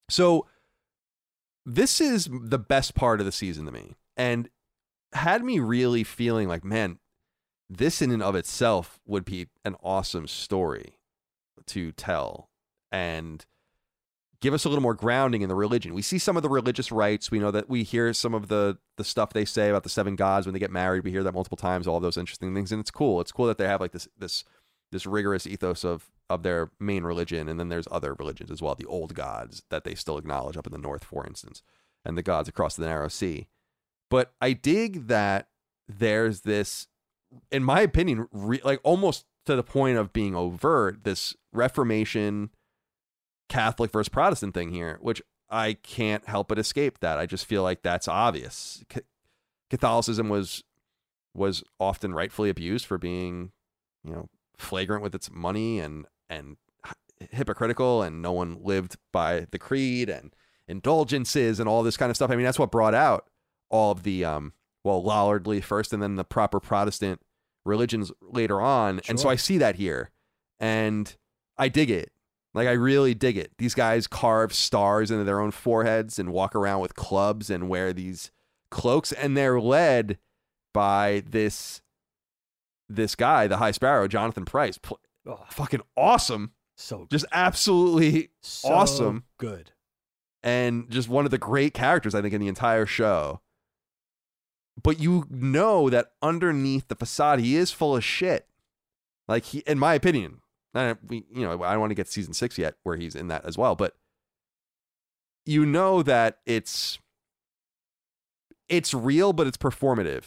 So, 0.10 0.48
this 1.66 2.02
is 2.02 2.28
the 2.32 2.60
best 2.60 2.96
part 2.96 3.20
of 3.20 3.26
the 3.26 3.32
season 3.32 3.66
to 3.66 3.72
me, 3.72 3.96
and 4.18 4.50
had 5.14 5.44
me 5.44 5.60
really 5.60 6.04
feeling 6.04 6.48
like, 6.48 6.64
man, 6.64 7.00
this 7.70 8.02
in 8.02 8.12
and 8.12 8.24
of 8.24 8.36
itself 8.36 9.00
would 9.06 9.24
be 9.24 9.48
an 9.64 9.76
awesome 9.82 10.28
story 10.28 10.98
to 11.68 11.92
tell 11.92 12.50
and 12.92 13.46
give 14.42 14.54
us 14.54 14.66
a 14.66 14.70
little 14.70 14.82
more 14.82 14.94
grounding 14.94 15.42
in 15.42 15.50
the 15.50 15.56
religion. 15.56 15.94
We 15.94 16.02
see 16.02 16.18
some 16.18 16.36
of 16.36 16.44
the 16.44 16.50
religious 16.50 16.92
rites. 16.92 17.32
We 17.32 17.40
know 17.40 17.52
that 17.52 17.70
we 17.70 17.84
hear 17.84 18.12
some 18.12 18.34
of 18.34 18.50
the 18.50 18.78
the 18.98 19.04
stuff 19.04 19.34
they 19.34 19.46
say 19.46 19.70
about 19.70 19.84
the 19.84 19.90
seven 19.90 20.16
gods 20.16 20.46
when 20.46 20.54
they 20.54 20.60
get 20.60 20.72
married. 20.72 21.04
We 21.04 21.12
hear 21.12 21.24
that 21.24 21.34
multiple 21.34 21.58
times, 21.58 21.88
all 21.88 22.00
those 22.00 22.18
interesting 22.18 22.54
things, 22.54 22.72
and 22.72 22.82
it's 22.82 22.92
cool. 22.92 23.22
It's 23.22 23.32
cool 23.32 23.46
that 23.48 23.58
they 23.58 23.68
have 23.68 23.80
like 23.80 23.94
this 23.94 24.08
this 24.18 24.44
this 24.94 25.06
rigorous 25.06 25.46
ethos 25.46 25.84
of 25.84 26.10
of 26.30 26.44
their 26.44 26.72
main 26.80 27.04
religion, 27.04 27.50
and 27.50 27.60
then 27.60 27.70
there's 27.70 27.88
other 27.92 28.14
religions 28.14 28.50
as 28.50 28.62
well, 28.62 28.76
the 28.76 28.86
old 28.86 29.14
gods 29.14 29.64
that 29.70 29.84
they 29.84 29.94
still 29.94 30.18
acknowledge 30.18 30.56
up 30.56 30.66
in 30.66 30.72
the 30.72 30.78
north, 30.78 31.04
for 31.04 31.28
instance, 31.28 31.62
and 32.06 32.18
the 32.18 32.24
gods 32.24 32.48
across 32.48 32.76
the 32.76 32.86
narrow 32.86 33.10
sea. 33.10 33.48
But 34.10 34.34
I 34.40 34.54
dig 34.54 35.08
that 35.08 35.50
there's 35.88 36.42
this, 36.42 36.88
in 37.52 37.64
my 37.64 37.82
opinion, 37.82 38.28
re- 38.32 38.62
like 38.64 38.80
almost 38.84 39.26
to 39.46 39.56
the 39.56 39.64
point 39.64 39.98
of 39.98 40.14
being 40.14 40.36
overt, 40.36 41.04
this 41.04 41.36
Reformation 41.52 42.50
Catholic 43.50 43.92
versus 43.92 44.10
Protestant 44.10 44.54
thing 44.54 44.72
here, 44.72 44.98
which 45.02 45.22
I 45.50 45.74
can't 45.74 46.28
help 46.28 46.48
but 46.48 46.58
escape 46.58 47.00
that. 47.00 47.20
I 47.20 47.26
just 47.26 47.46
feel 47.46 47.64
like 47.64 47.84
that's 47.84 48.08
obvious. 48.08 48.84
Ca- 48.90 49.02
Catholicism 49.70 50.30
was 50.30 50.64
was 51.36 51.64
often 51.80 52.14
rightfully 52.14 52.50
abused 52.50 52.86
for 52.86 52.98
being, 52.98 53.52
you 54.04 54.14
know, 54.14 54.30
flagrant 54.64 55.04
with 55.04 55.14
its 55.16 55.30
money 55.32 55.80
and 55.80 56.06
and 56.30 56.58
hypocritical, 57.32 58.02
and 58.02 58.22
no 58.22 58.32
one 58.32 58.58
lived 58.64 58.98
by 59.12 59.48
the 59.52 59.60
creed 59.60 60.10
and 60.10 60.34
indulgences 60.68 61.60
and 61.60 61.70
all 61.70 61.84
this 61.84 61.98
kind 61.98 62.10
of 62.10 62.16
stuff. 62.16 62.32
I 62.32 62.36
mean, 62.36 62.46
that's 62.46 62.60
what 62.60 62.72
brought 62.72 62.96
out 62.96 63.30
all 63.70 63.92
of 63.92 64.04
the 64.04 64.26
um 64.26 64.54
well 64.84 65.02
Lollardy 65.04 65.62
first, 65.64 65.94
and 65.94 66.02
then 66.02 66.16
the 66.16 66.24
proper 66.26 66.60
Protestant 66.60 67.22
religions 67.66 68.12
later 68.22 68.62
on. 68.62 69.00
And 69.08 69.20
so 69.20 69.30
I 69.30 69.36
see 69.36 69.58
that 69.60 69.76
here, 69.76 70.12
and 70.60 71.16
I 71.58 71.70
dig 71.70 71.90
it 71.92 72.12
Like 72.54 72.68
I 72.68 72.72
really 72.74 73.14
dig 73.14 73.38
it. 73.38 73.52
These 73.58 73.74
guys 73.76 74.08
carve 74.08 74.54
stars 74.54 75.12
into 75.12 75.24
their 75.24 75.40
own 75.40 75.52
foreheads 75.52 76.20
and 76.20 76.32
walk 76.34 76.56
around 76.56 76.82
with 76.82 76.96
clubs 76.96 77.50
and 77.50 77.70
wear 77.70 77.94
these 77.94 78.32
cloaks 78.72 79.12
and 79.12 79.38
they're 79.38 79.60
led 79.62 80.18
by 80.74 81.24
this 81.30 81.83
this 82.90 83.16
guy, 83.16 83.48
the 83.48 83.58
High 83.58 83.72
Sparrow, 83.72 84.08
Jonathan 84.08 84.46
Pryce. 84.46 84.78
Pl- 84.78 85.00
Oh, 85.26 85.46
fucking 85.52 85.80
awesome. 85.96 86.52
so 86.76 87.08
Just 87.10 87.26
absolutely 87.32 88.32
so 88.42 88.68
awesome. 88.70 89.24
good. 89.38 89.72
and 90.44 90.90
just 90.92 91.08
one 91.08 91.24
of 91.24 91.32
the 91.32 91.38
great 91.38 91.74
characters 91.74 92.14
I 92.14 92.22
think 92.22 92.34
in 92.34 92.42
the 92.42 92.50
entire 92.50 92.86
show. 92.86 93.40
But 94.82 95.00
you 95.00 95.26
know 95.30 95.90
that 95.90 96.12
underneath 96.22 96.88
the 96.90 96.96
facade, 96.96 97.40
he 97.40 97.56
is 97.56 97.72
full 97.72 97.96
of 97.96 98.04
shit. 98.04 98.48
Like 99.30 99.46
he, 99.46 99.60
in 99.60 99.80
my 99.80 99.94
opinion, 99.94 100.42
and 100.74 100.98
we, 101.08 101.24
you 101.34 101.44
know, 101.44 101.64
I 101.64 101.72
don't 101.72 101.80
want 101.80 101.92
to 101.92 101.96
get 101.96 102.10
season 102.10 102.34
six 102.34 102.58
yet, 102.58 102.76
where 102.84 102.98
he's 102.98 103.16
in 103.16 103.28
that 103.30 103.46
as 103.46 103.58
well. 103.58 103.76
But 103.76 103.96
you 105.46 105.66
know 105.66 106.04
that 106.04 106.40
it's 106.46 107.00
it's 108.68 108.94
real, 108.94 109.32
but 109.32 109.48
it's 109.48 109.58
performative. 109.58 110.24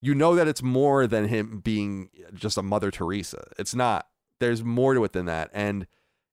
You 0.00 0.14
know 0.14 0.34
that 0.34 0.48
it's 0.48 0.62
more 0.62 1.06
than 1.06 1.28
him 1.28 1.60
being 1.60 2.10
eh, 2.16 2.30
just 2.34 2.58
a 2.58 2.62
Mother 2.62 2.90
Teresa. 2.90 3.44
It's 3.58 3.74
not. 3.74 4.06
There's 4.38 4.62
more 4.62 4.94
to 4.94 5.04
it 5.04 5.12
than 5.12 5.26
that, 5.26 5.50
and 5.52 5.86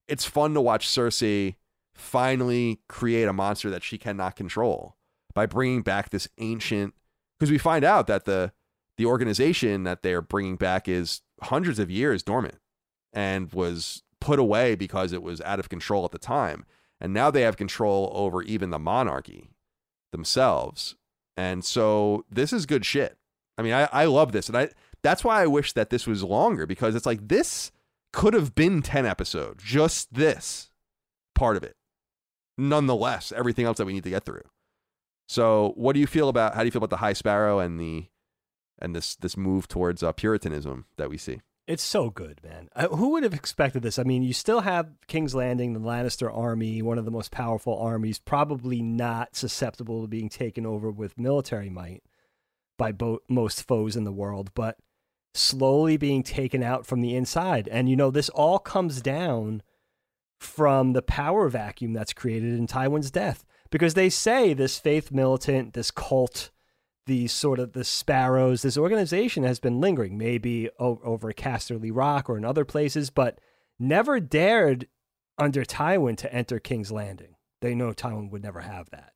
it's 0.07 0.25
fun 0.25 0.53
to 0.53 0.61
watch 0.61 0.87
Cersei 0.87 1.55
finally 1.95 2.81
create 2.89 3.27
a 3.27 3.33
monster 3.33 3.69
that 3.69 3.83
she 3.83 3.97
cannot 3.97 4.35
control 4.35 4.97
by 5.33 5.45
bringing 5.45 5.81
back 5.81 6.09
this 6.09 6.27
ancient 6.37 6.93
because 7.37 7.51
we 7.51 7.57
find 7.57 7.83
out 7.85 8.07
that 8.07 8.25
the 8.25 8.51
the 8.97 9.05
organization 9.05 9.83
that 9.83 10.03
they're 10.03 10.21
bringing 10.21 10.55
back 10.55 10.87
is 10.87 11.21
hundreds 11.41 11.79
of 11.79 11.89
years 11.89 12.23
dormant 12.23 12.59
and 13.11 13.51
was 13.53 14.03
put 14.21 14.39
away 14.39 14.75
because 14.75 15.11
it 15.11 15.23
was 15.23 15.41
out 15.41 15.59
of 15.59 15.69
control 15.69 16.05
at 16.05 16.11
the 16.11 16.19
time 16.19 16.65
and 17.01 17.13
now 17.13 17.29
they 17.29 17.41
have 17.41 17.57
control 17.57 18.11
over 18.13 18.41
even 18.43 18.69
the 18.69 18.79
monarchy 18.79 19.49
themselves 20.11 20.95
and 21.35 21.65
so 21.65 22.23
this 22.29 22.53
is 22.53 22.65
good 22.65 22.85
shit 22.85 23.17
i 23.57 23.61
mean 23.61 23.73
i, 23.73 23.87
I 23.91 24.05
love 24.05 24.31
this 24.31 24.47
and 24.47 24.57
i 24.57 24.69
that's 25.01 25.23
why 25.23 25.41
i 25.41 25.47
wish 25.47 25.73
that 25.73 25.89
this 25.89 26.07
was 26.07 26.23
longer 26.23 26.65
because 26.65 26.95
it's 26.95 27.05
like 27.05 27.27
this 27.27 27.71
could 28.11 28.33
have 28.33 28.53
been 28.55 28.81
10 28.81 29.05
episodes 29.05 29.63
just 29.63 30.13
this 30.13 30.69
part 31.35 31.57
of 31.57 31.63
it 31.63 31.75
nonetheless 32.57 33.31
everything 33.35 33.65
else 33.65 33.77
that 33.77 33.85
we 33.85 33.93
need 33.93 34.03
to 34.03 34.09
get 34.09 34.25
through. 34.25 34.43
So, 35.27 35.73
what 35.75 35.93
do 35.93 35.99
you 35.99 36.07
feel 36.07 36.29
about 36.29 36.55
how 36.55 36.61
do 36.61 36.65
you 36.65 36.71
feel 36.71 36.79
about 36.79 36.89
the 36.89 36.97
High 36.97 37.13
Sparrow 37.13 37.59
and 37.59 37.79
the 37.79 38.07
and 38.79 38.95
this 38.95 39.15
this 39.15 39.37
move 39.37 39.67
towards 39.67 40.03
uh, 40.03 40.11
Puritanism 40.11 40.85
that 40.97 41.09
we 41.09 41.17
see? 41.17 41.41
It's 41.65 41.83
so 41.83 42.09
good, 42.09 42.41
man. 42.43 42.67
Uh, 42.75 42.89
who 42.89 43.11
would 43.11 43.23
have 43.23 43.33
expected 43.33 43.83
this? 43.83 43.97
I 43.97 44.03
mean, 44.03 44.21
you 44.21 44.33
still 44.33 44.61
have 44.61 44.89
King's 45.07 45.33
Landing, 45.33 45.71
the 45.71 45.79
Lannister 45.79 46.29
army, 46.35 46.81
one 46.81 46.97
of 46.97 47.05
the 47.05 47.11
most 47.11 47.31
powerful 47.31 47.79
armies, 47.79 48.19
probably 48.19 48.81
not 48.81 49.37
susceptible 49.37 50.01
to 50.01 50.07
being 50.09 50.27
taken 50.27 50.65
over 50.65 50.91
with 50.91 51.17
military 51.17 51.69
might 51.69 52.03
by 52.77 52.91
bo- 52.91 53.19
most 53.29 53.67
foes 53.67 53.95
in 53.95 54.03
the 54.03 54.11
world, 54.11 54.51
but 54.53 54.77
slowly 55.33 55.97
being 55.97 56.23
taken 56.23 56.61
out 56.61 56.85
from 56.85 57.01
the 57.01 57.15
inside. 57.15 57.67
And, 57.69 57.89
you 57.89 57.95
know, 57.95 58.11
this 58.11 58.29
all 58.29 58.59
comes 58.59 59.01
down 59.01 59.63
from 60.39 60.93
the 60.93 61.01
power 61.01 61.49
vacuum 61.49 61.93
that's 61.93 62.13
created 62.13 62.53
in 62.53 62.67
Tywin's 62.67 63.11
death. 63.11 63.45
Because 63.71 63.95
they 63.95 64.09
say 64.09 64.53
this 64.53 64.77
faith 64.77 65.11
militant, 65.11 65.73
this 65.73 65.89
cult, 65.89 66.51
these 67.07 67.31
sort 67.31 67.59
of 67.59 67.73
the 67.73 67.83
sparrows, 67.83 68.61
this 68.61 68.77
organization 68.77 69.43
has 69.43 69.59
been 69.59 69.81
lingering, 69.81 70.17
maybe 70.17 70.69
over 70.79 71.33
Casterly 71.33 71.89
Rock 71.91 72.29
or 72.29 72.37
in 72.37 72.45
other 72.45 72.65
places, 72.65 73.09
but 73.09 73.39
never 73.79 74.19
dared 74.19 74.87
under 75.39 75.65
Tywin 75.65 76.15
to 76.17 76.31
enter 76.31 76.59
King's 76.59 76.91
Landing. 76.91 77.35
They 77.61 77.73
know 77.73 77.91
Tywin 77.93 78.29
would 78.29 78.43
never 78.43 78.61
have 78.61 78.89
that. 78.91 79.12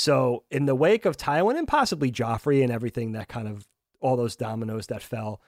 So, 0.00 0.44
in 0.50 0.64
the 0.64 0.74
wake 0.74 1.04
of 1.04 1.18
Tywin 1.18 1.58
and 1.58 1.68
possibly 1.68 2.10
Joffrey 2.10 2.62
and 2.62 2.72
everything 2.72 3.12
that 3.12 3.28
kind 3.28 3.46
of 3.46 3.68
all 4.00 4.16
those 4.16 4.34
dominoes 4.34 4.86
that 4.86 5.02
fell, 5.02 5.42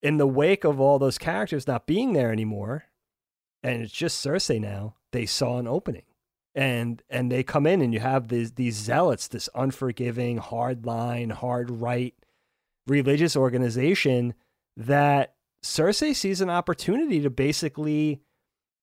in 0.00 0.18
the 0.18 0.26
wake 0.26 0.62
of 0.62 0.80
all 0.80 1.00
those 1.00 1.18
characters 1.18 1.66
not 1.66 1.84
being 1.84 2.12
there 2.12 2.30
anymore, 2.30 2.84
and 3.60 3.82
it's 3.82 3.92
just 3.92 4.24
Cersei 4.24 4.60
now, 4.60 4.94
they 5.10 5.26
saw 5.26 5.58
an 5.58 5.66
opening. 5.66 6.04
And 6.54 7.02
and 7.10 7.32
they 7.32 7.42
come 7.42 7.66
in 7.66 7.82
and 7.82 7.92
you 7.92 7.98
have 7.98 8.28
these 8.28 8.52
these 8.52 8.76
zealots, 8.76 9.26
this 9.26 9.48
unforgiving, 9.52 10.36
hard 10.36 10.86
line, 10.86 11.30
hard 11.30 11.68
right 11.68 12.14
religious 12.86 13.34
organization 13.34 14.34
that 14.76 15.34
Cersei 15.64 16.14
sees 16.14 16.40
an 16.40 16.50
opportunity 16.50 17.20
to 17.20 17.30
basically 17.30 18.22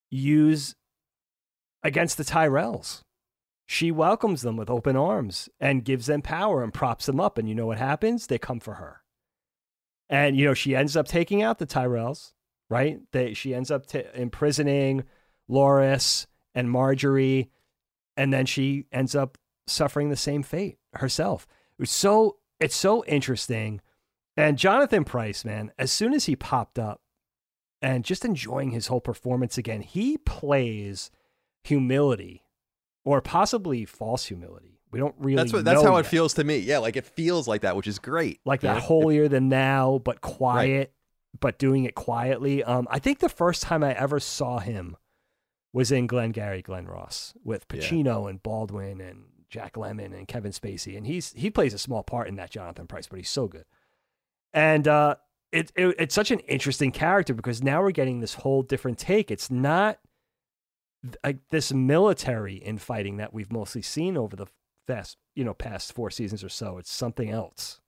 use 0.10 0.76
against 1.84 2.18
the 2.18 2.26
Tyrells. 2.26 3.04
She 3.72 3.92
welcomes 3.92 4.42
them 4.42 4.58
with 4.58 4.68
open 4.68 4.96
arms 4.96 5.48
and 5.60 5.86
gives 5.86 6.08
them 6.08 6.24
power 6.24 6.64
and 6.64 6.74
props 6.74 7.06
them 7.06 7.20
up. 7.20 7.38
And 7.38 7.48
you 7.48 7.54
know 7.54 7.68
what 7.68 7.78
happens? 7.78 8.26
They 8.26 8.40
come 8.40 8.60
for 8.60 8.74
her. 8.74 9.04
And, 10.10 10.36
you 10.36 10.44
know, 10.44 10.56
she 10.56 10.76
ends 10.76 10.98
up 10.98 11.08
taking 11.08 11.44
out 11.44 11.60
the 11.60 11.68
Tyrells, 11.68 12.34
right? 12.68 13.00
They, 13.12 13.36
she 13.36 13.54
ends 13.54 13.70
up 13.70 13.86
t- 13.86 14.02
imprisoning 14.16 15.04
Loras 15.48 16.26
and 16.56 16.68
Margaery. 16.68 17.50
And 18.18 18.34
then 18.34 18.48
she 18.48 18.88
ends 18.92 19.14
up 19.14 19.38
suffering 19.68 20.10
the 20.10 20.16
same 20.16 20.42
fate 20.42 20.80
herself. 20.96 21.46
It's 21.78 21.92
so, 21.92 22.38
it's 22.60 22.76
so 22.76 23.06
interesting. 23.06 23.82
And 24.36 24.58
Jonathan 24.58 25.04
Pryce, 25.04 25.46
man, 25.46 25.72
as 25.78 25.92
soon 25.92 26.16
as 26.16 26.26
he 26.26 26.36
popped 26.36 26.80
up 26.80 27.02
and 27.84 28.04
just 28.04 28.26
enjoying 28.26 28.72
his 28.72 28.88
whole 28.88 29.00
performance 29.00 29.60
again, 29.60 29.82
he 29.82 30.18
plays 30.18 31.12
humility 31.64 32.46
or 33.06 33.22
possibly 33.22 33.86
false 33.86 34.26
humility. 34.26 34.80
We 34.92 35.00
don't 35.00 35.16
really 35.20 35.36
That's 35.36 35.54
what 35.54 35.66
that's 35.66 35.84
how 35.84 35.98
it 35.98 36.06
feels 36.06 36.34
to 36.36 36.44
me. 36.44 36.58
Yeah, 36.58 36.80
like 36.80 36.96
it 36.96 37.06
feels 37.06 37.48
like 37.48 37.62
that, 37.62 37.76
which 37.76 37.88
is 37.88 38.00
great. 38.00 38.40
like 38.46 38.62
that 38.62 38.82
holier 38.82 39.28
than 39.28 39.50
thou, 39.50 40.02
but 40.04 40.22
quiet, 40.22 40.94
but 41.40 41.60
doing 41.60 41.84
it 41.86 41.94
quietly. 41.94 42.64
Um, 42.64 42.88
I 42.90 42.98
think 43.00 43.20
the 43.20 43.30
first 43.30 43.62
time 43.62 43.84
I 43.84 43.94
ever 43.94 44.20
saw 44.20 44.58
him 44.60 44.98
was 45.74 45.92
in 45.92 46.08
Glengarry 46.08 46.64
Glen 46.64 46.86
Ross 46.88 47.36
with 47.44 47.66
Yeah. 47.72 47.82
Pacino 47.82 48.28
and 48.28 48.42
Baldwin 48.42 49.00
and 49.00 49.26
Jack 49.52 49.74
Lemmon 49.74 50.18
and 50.18 50.28
Kevin 50.28 50.52
Spacey, 50.52 50.98
and 50.98 51.06
he's 51.06 51.34
he 51.34 51.52
plays 51.52 51.74
a 51.76 51.80
small 51.80 52.02
part 52.02 52.28
in 52.28 52.36
that 52.38 52.50
Jonathan 52.50 52.88
Pryce, 52.88 53.06
but 53.08 53.18
he's 53.18 53.30
so 53.30 53.48
good. 53.48 53.66
And 54.54 54.88
uh, 54.88 55.16
it, 55.52 55.72
it 55.76 55.96
it's 56.00 56.16
such 56.16 56.32
an 56.32 56.40
interesting 56.42 56.92
character 56.92 57.36
because 57.36 57.62
now 57.62 57.84
we're 57.84 57.92
getting 57.92 58.20
this 58.22 58.34
whole 58.34 58.64
different 58.64 58.98
take. 58.98 59.30
It's 59.30 59.52
not 59.52 60.00
like 61.24 61.38
this 61.50 61.72
military 61.74 62.56
infighting 62.56 63.18
that 63.18 63.34
we've 63.34 63.52
mostly 63.52 63.82
seen 63.82 64.18
over 64.18 64.36
the 64.36 64.48
fast, 64.88 65.18
you 65.36 65.44
know, 65.44 65.54
past 65.54 65.94
four 65.94 66.10
seasons 66.10 66.44
or 66.44 66.50
so. 66.50 66.78
It's 66.78 66.92
something 66.92 67.30
else, 67.30 67.80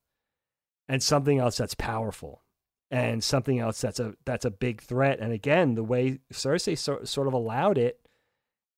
and 0.88 1.02
something 1.02 1.40
else 1.40 1.58
that's 1.58 1.76
powerful, 1.76 2.44
and 2.90 3.24
something 3.24 3.60
else 3.60 3.82
that's 3.82 4.00
a 4.00 4.16
that's 4.26 4.46
a 4.46 4.52
big 4.52 4.82
threat. 4.82 5.20
And 5.20 5.34
again, 5.34 5.76
the 5.76 5.84
way 5.84 6.20
Cersei 6.32 6.78
so, 6.78 7.04
sort 7.04 7.28
of 7.28 7.34
allowed 7.34 7.78
it. 7.78 8.00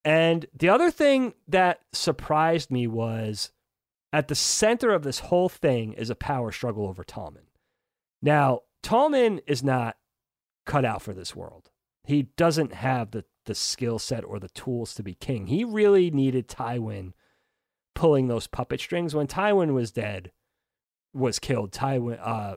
And 0.06 0.46
the 0.54 0.70
other 0.70 0.92
thing 0.92 1.34
that 1.48 1.80
surprised 1.94 2.70
me 2.70 2.88
was 2.88 3.52
at 4.12 4.28
the 4.28 4.36
center 4.36 4.92
of 4.92 5.04
this 5.04 5.20
whole 5.20 5.50
thing 5.50 5.94
is 5.94 6.10
a 6.10 6.16
power 6.16 6.52
struggle 6.52 6.88
over 6.88 7.04
Tommen. 7.04 7.48
Now, 8.22 8.62
Tommen 8.84 9.40
is 9.48 9.64
not 9.64 9.98
cut 10.66 10.86
out 10.86 11.02
for 11.02 11.14
this 11.14 11.36
world. 11.36 11.72
He 12.04 12.24
doesn't 12.38 12.74
have 12.74 13.12
the, 13.12 13.26
the 13.46 13.56
skill 13.56 14.00
set 14.00 14.24
or 14.24 14.40
the 14.40 14.50
tools 14.50 14.94
to 14.96 15.04
be 15.04 15.14
king. 15.14 15.48
He 15.48 15.64
really 15.64 16.12
needed 16.12 16.48
Tywin 16.48 17.14
pulling 17.94 18.28
those 18.28 18.48
puppet 18.48 18.80
strings. 18.80 19.14
When 19.14 19.28
Tywin 19.28 19.74
was 19.74 19.92
dead, 19.92 20.32
was 21.14 21.40
killed, 21.40 21.72
Tywin, 21.72 22.20
uh, 22.22 22.56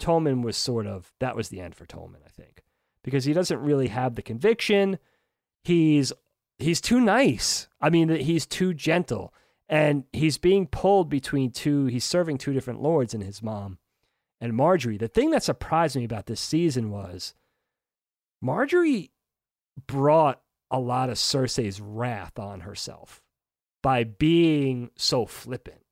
Tommen 0.00 0.42
was 0.42 0.56
sort 0.56 0.86
of, 0.86 1.12
that 1.20 1.36
was 1.36 1.48
the 1.48 1.60
end 1.60 1.74
for 1.74 1.86
Tommen, 1.86 2.22
I 2.24 2.30
think, 2.30 2.62
because 3.02 3.24
he 3.24 3.32
doesn't 3.32 3.58
really 3.58 3.88
have 3.88 4.14
the 4.14 4.22
conviction. 4.22 4.98
He's, 5.64 6.12
he's 6.58 6.80
too 6.80 7.00
nice. 7.00 7.68
I 7.80 7.90
mean, 7.90 8.08
he's 8.08 8.46
too 8.46 8.74
gentle 8.74 9.34
and 9.68 10.04
he's 10.12 10.38
being 10.38 10.66
pulled 10.66 11.08
between 11.08 11.50
two, 11.50 11.86
he's 11.86 12.04
serving 12.04 12.38
two 12.38 12.52
different 12.52 12.80
lords 12.80 13.14
and 13.14 13.22
his 13.22 13.42
mom 13.42 13.78
and 14.40 14.52
Margaery. 14.52 14.98
The 14.98 15.08
thing 15.08 15.30
that 15.30 15.42
surprised 15.42 15.96
me 15.96 16.04
about 16.04 16.26
this 16.26 16.40
season 16.40 16.90
was 16.90 17.34
Margaery 18.44 19.10
brought 19.86 20.40
a 20.70 20.80
lot 20.80 21.10
of 21.10 21.16
Cersei's 21.16 21.80
wrath 21.80 22.38
on 22.38 22.60
herself 22.60 23.22
by 23.82 24.04
being 24.04 24.90
so 24.96 25.26
flippant, 25.26 25.82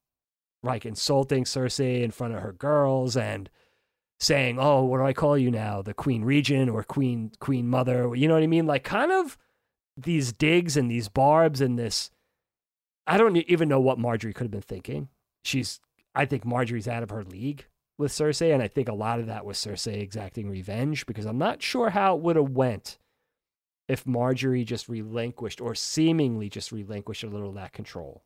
like 0.62 0.84
insulting 0.84 1.44
Cersei 1.44 2.02
in 2.02 2.10
front 2.10 2.34
of 2.34 2.40
her 2.40 2.52
girls 2.52 3.16
and 3.16 3.48
saying, 4.18 4.58
"Oh, 4.58 4.84
what 4.84 4.98
do 4.98 5.04
I 5.04 5.12
call 5.12 5.38
you 5.38 5.50
now? 5.50 5.82
The 5.82 5.94
Queen 5.94 6.24
Regent 6.24 6.70
or 6.70 6.82
Queen 6.82 7.32
Queen 7.38 7.68
Mother?" 7.68 8.14
You 8.14 8.28
know 8.28 8.34
what 8.34 8.42
I 8.42 8.48
mean? 8.48 8.66
Like 8.66 8.84
kind 8.84 9.12
of 9.12 9.38
these 9.96 10.32
digs 10.32 10.76
and 10.76 10.90
these 10.90 11.08
barbs 11.08 11.60
and 11.60 11.78
this. 11.78 12.10
I 13.06 13.18
don't 13.18 13.36
even 13.36 13.68
know 13.68 13.80
what 13.80 13.98
Margaery 13.98 14.34
could 14.34 14.44
have 14.44 14.50
been 14.50 14.62
thinking. 14.62 15.08
She's, 15.44 15.78
I 16.14 16.24
think 16.24 16.44
Margaery's 16.44 16.88
out 16.88 17.02
of 17.02 17.10
her 17.10 17.22
league 17.22 17.66
with 17.98 18.10
Cersei, 18.10 18.52
and 18.52 18.62
I 18.62 18.68
think 18.68 18.88
a 18.88 18.94
lot 18.94 19.20
of 19.20 19.26
that 19.26 19.44
was 19.44 19.58
Cersei 19.58 20.00
exacting 20.00 20.48
revenge 20.48 21.04
because 21.04 21.26
I'm 21.26 21.38
not 21.38 21.62
sure 21.62 21.90
how 21.90 22.16
it 22.16 22.22
would 22.22 22.36
have 22.36 22.50
went 22.50 22.98
if 23.88 24.04
Margaery 24.04 24.64
just 24.64 24.88
relinquished 24.88 25.60
or 25.60 25.74
seemingly 25.74 26.48
just 26.48 26.72
relinquished 26.72 27.24
a 27.24 27.28
little 27.28 27.50
of 27.50 27.54
that 27.56 27.72
control 27.72 28.24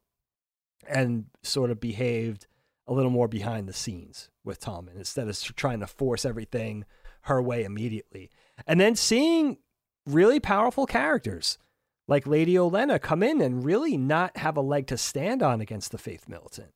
and 0.86 1.26
sort 1.42 1.70
of 1.70 1.80
behaved 1.80 2.46
a 2.86 2.92
little 2.92 3.10
more 3.10 3.28
behind 3.28 3.68
the 3.68 3.72
scenes 3.72 4.30
with 4.44 4.60
Tommen 4.60 4.96
instead 4.96 5.28
of 5.28 5.38
trying 5.56 5.80
to 5.80 5.86
force 5.86 6.24
everything 6.24 6.84
her 7.22 7.42
way 7.42 7.64
immediately. 7.64 8.30
And 8.66 8.80
then 8.80 8.96
seeing 8.96 9.58
really 10.06 10.40
powerful 10.40 10.86
characters 10.86 11.58
like 12.06 12.26
Lady 12.26 12.54
Olenna 12.54 13.00
come 13.00 13.22
in 13.22 13.40
and 13.40 13.64
really 13.64 13.96
not 13.96 14.38
have 14.38 14.56
a 14.56 14.62
leg 14.62 14.86
to 14.86 14.96
stand 14.96 15.42
on 15.42 15.60
against 15.60 15.92
the 15.92 15.98
Faith 15.98 16.28
Militant. 16.28 16.72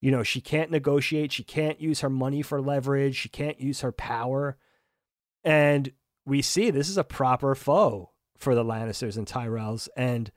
You 0.00 0.10
know, 0.10 0.22
she 0.22 0.40
can't 0.40 0.70
negotiate, 0.70 1.32
she 1.32 1.44
can't 1.44 1.80
use 1.80 2.00
her 2.00 2.10
money 2.10 2.42
for 2.42 2.60
leverage, 2.60 3.16
she 3.16 3.28
can't 3.28 3.60
use 3.60 3.82
her 3.82 3.92
power. 3.92 4.56
And 5.44 5.92
we 6.26 6.42
see 6.42 6.70
this 6.70 6.88
is 6.88 6.96
a 6.96 7.04
proper 7.04 7.54
foe 7.54 8.10
for 8.36 8.54
the 8.54 8.64
Lannisters 8.64 9.16
and 9.16 9.26
Tyrells. 9.26 9.88
And 9.96 10.30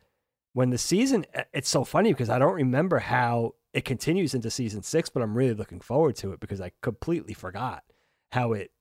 when 0.53 0.69
the 0.69 0.77
season, 0.77 1.25
it's 1.53 1.69
so 1.69 1.83
funny 1.83 2.13
because 2.13 2.29
I 2.29 2.39
don't 2.39 2.55
remember 2.55 2.99
how 2.99 3.55
it 3.73 3.85
continues 3.85 4.33
into 4.33 4.49
season 4.49 4.83
six, 4.83 5.09
but 5.09 5.21
I'm 5.21 5.37
really 5.37 5.53
looking 5.53 5.79
forward 5.79 6.15
to 6.17 6.31
it 6.31 6.39
because 6.39 6.61
I 6.61 6.71
completely 6.81 7.33
forgot 7.33 7.83
how 8.31 8.53
it 8.53 8.71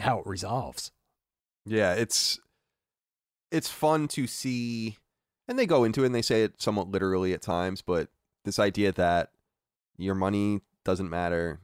how 0.00 0.18
it 0.18 0.26
resolves. 0.26 0.90
Yeah, 1.64 1.94
it's 1.94 2.40
it's 3.50 3.70
fun 3.70 4.08
to 4.08 4.26
see 4.26 4.98
and 5.46 5.58
they 5.58 5.66
go 5.66 5.84
into 5.84 6.02
it 6.02 6.06
and 6.06 6.14
they 6.14 6.22
say 6.22 6.42
it 6.42 6.60
somewhat 6.60 6.88
literally 6.88 7.32
at 7.32 7.42
times, 7.42 7.82
but 7.82 8.08
this 8.44 8.58
idea 8.58 8.92
that 8.92 9.30
your 9.96 10.14
money 10.14 10.60
doesn't 10.84 11.10
matter, 11.10 11.60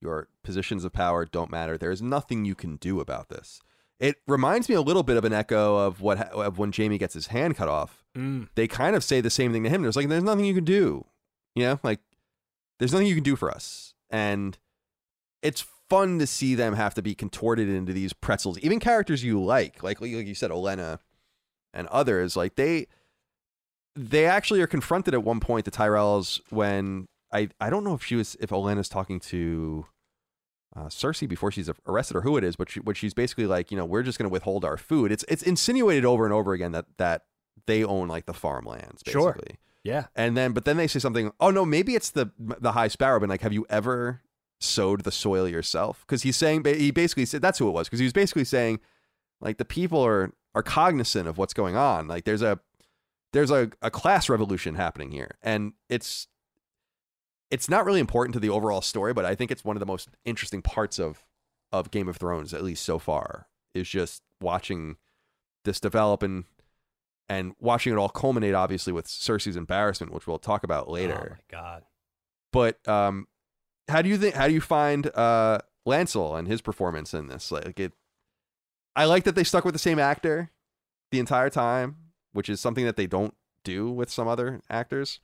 your 0.00 0.28
positions 0.42 0.84
of 0.84 0.92
power 0.92 1.24
don't 1.24 1.50
matter. 1.50 1.76
There 1.76 1.90
is 1.90 2.02
nothing 2.02 2.44
you 2.44 2.54
can 2.54 2.76
do 2.76 3.00
about 3.00 3.28
this. 3.28 3.60
It 4.02 4.16
reminds 4.26 4.68
me 4.68 4.74
a 4.74 4.80
little 4.80 5.04
bit 5.04 5.16
of 5.16 5.24
an 5.24 5.32
echo 5.32 5.76
of 5.76 6.00
what 6.00 6.18
of 6.32 6.58
when 6.58 6.72
Jaime 6.76 6.98
gets 6.98 7.14
his 7.14 7.28
hand 7.28 7.56
cut 7.56 7.68
off. 7.68 8.04
Mm. 8.16 8.48
They 8.56 8.66
kind 8.66 8.96
of 8.96 9.04
say 9.04 9.20
the 9.20 9.30
same 9.30 9.52
thing 9.52 9.62
to 9.62 9.70
him. 9.70 9.82
There's 9.82 9.94
like 9.94 10.08
there's 10.08 10.24
nothing 10.24 10.44
you 10.44 10.54
can 10.54 10.64
do. 10.64 11.06
You 11.54 11.66
know, 11.66 11.80
like 11.84 12.00
there's 12.80 12.92
nothing 12.92 13.06
you 13.06 13.14
can 13.14 13.22
do 13.22 13.36
for 13.36 13.48
us. 13.48 13.94
And 14.10 14.58
it's 15.40 15.64
fun 15.88 16.18
to 16.18 16.26
see 16.26 16.56
them 16.56 16.74
have 16.74 16.94
to 16.94 17.02
be 17.02 17.14
contorted 17.14 17.68
into 17.68 17.92
these 17.92 18.12
pretzels. 18.12 18.58
Even 18.58 18.80
characters 18.80 19.22
you 19.22 19.40
like, 19.40 19.84
like 19.84 20.00
like 20.00 20.10
you 20.10 20.34
said, 20.34 20.50
Olenna 20.50 20.98
and 21.72 21.86
others, 21.86 22.36
like 22.36 22.56
they 22.56 22.88
they 23.94 24.26
actually 24.26 24.60
are 24.62 24.66
confronted 24.66 25.14
at 25.14 25.22
one 25.22 25.38
point, 25.38 25.64
the 25.64 25.70
Tyrells, 25.70 26.40
when 26.50 27.06
I 27.32 27.50
I 27.60 27.70
don't 27.70 27.84
know 27.84 27.94
if 27.94 28.02
she 28.02 28.16
was 28.16 28.36
if 28.40 28.50
Olenna's 28.50 28.88
talking 28.88 29.20
to 29.20 29.86
uh, 30.74 30.86
Cersei 30.86 31.28
before 31.28 31.50
she's 31.52 31.70
arrested 31.86 32.16
or 32.16 32.22
who 32.22 32.36
it 32.36 32.44
is, 32.44 32.56
but 32.56 32.70
she, 32.70 32.80
but 32.80 32.96
she's 32.96 33.14
basically 33.14 33.46
like, 33.46 33.70
you 33.70 33.76
know, 33.76 33.84
we're 33.84 34.02
just 34.02 34.18
going 34.18 34.28
to 34.28 34.32
withhold 34.32 34.64
our 34.64 34.76
food. 34.76 35.12
It's 35.12 35.24
it's 35.28 35.42
insinuated 35.42 36.04
over 36.04 36.24
and 36.24 36.32
over 36.32 36.52
again 36.52 36.72
that 36.72 36.86
that 36.96 37.24
they 37.66 37.84
own 37.84 38.08
like 38.08 38.26
the 38.26 38.34
farmlands, 38.34 39.02
Sure. 39.06 39.36
Yeah. 39.84 40.06
And 40.14 40.36
then, 40.36 40.52
but 40.52 40.64
then 40.64 40.76
they 40.76 40.86
say 40.86 41.00
something. 41.00 41.32
Oh 41.40 41.50
no, 41.50 41.64
maybe 41.64 41.94
it's 41.94 42.10
the 42.10 42.30
the 42.38 42.72
High 42.72 42.88
Sparrow. 42.88 43.20
But 43.20 43.28
like, 43.28 43.42
have 43.42 43.52
you 43.52 43.66
ever 43.68 44.22
sowed 44.60 45.02
the 45.02 45.12
soil 45.12 45.48
yourself? 45.48 46.04
Because 46.06 46.22
he's 46.22 46.36
saying 46.36 46.64
he 46.64 46.90
basically 46.90 47.26
said 47.26 47.42
that's 47.42 47.58
who 47.58 47.68
it 47.68 47.72
was. 47.72 47.88
Because 47.88 47.98
he 47.98 48.06
was 48.06 48.12
basically 48.12 48.44
saying 48.44 48.80
like 49.40 49.58
the 49.58 49.64
people 49.64 50.00
are 50.00 50.32
are 50.54 50.62
cognizant 50.62 51.28
of 51.28 51.36
what's 51.38 51.54
going 51.54 51.76
on. 51.76 52.06
Like 52.06 52.24
there's 52.24 52.42
a 52.42 52.60
there's 53.32 53.50
a, 53.50 53.70
a 53.80 53.90
class 53.90 54.28
revolution 54.28 54.74
happening 54.74 55.10
here, 55.10 55.36
and 55.42 55.72
it's 55.88 56.28
it's 57.52 57.68
not 57.68 57.84
really 57.84 58.00
important 58.00 58.32
to 58.32 58.40
the 58.40 58.48
overall 58.48 58.80
story, 58.80 59.12
but 59.12 59.24
I 59.24 59.34
think 59.34 59.50
it's 59.50 59.64
one 59.64 59.76
of 59.76 59.80
the 59.80 59.86
most 59.86 60.08
interesting 60.24 60.62
parts 60.62 60.98
of 60.98 61.24
of 61.70 61.90
Game 61.90 62.08
of 62.08 62.16
Thrones, 62.16 62.52
at 62.52 62.64
least 62.64 62.84
so 62.84 62.98
far, 62.98 63.46
is 63.74 63.88
just 63.88 64.22
watching 64.40 64.96
this 65.64 65.78
develop 65.78 66.22
and 66.22 66.44
and 67.28 67.54
watching 67.60 67.92
it 67.92 67.96
all 67.96 68.08
culminate, 68.08 68.54
obviously, 68.54 68.92
with 68.92 69.06
Cersei's 69.06 69.56
embarrassment, 69.56 70.12
which 70.12 70.26
we'll 70.26 70.38
talk 70.38 70.64
about 70.64 70.88
Oh 70.88 70.92
later. 70.92 71.38
my 71.38 71.56
god. 71.58 71.84
But 72.52 72.86
um, 72.88 73.28
how 73.88 74.02
do 74.02 74.08
you 74.08 74.16
think? 74.18 74.34
How 74.34 74.48
do 74.48 74.54
you 74.54 74.60
find 74.60 75.06
uh, 75.14 75.58
Lancel 75.86 76.38
and 76.38 76.48
his 76.48 76.60
performance 76.60 77.14
in 77.14 77.28
this? 77.28 77.52
Like 77.52 77.78
it, 77.78 77.92
I 78.96 79.04
like 79.04 79.24
that 79.24 79.34
they 79.34 79.44
stuck 79.44 79.64
with 79.64 79.74
the 79.74 79.78
same 79.78 79.98
actor 79.98 80.50
the 81.10 81.18
entire 81.18 81.50
time, 81.50 81.96
which 82.32 82.48
is 82.48 82.60
something 82.60 82.84
that 82.86 82.96
they 82.96 83.06
don't 83.06 83.34
do 83.64 83.90
with 83.90 84.10
some 84.10 84.26
other 84.28 84.60
actors. 84.68 85.20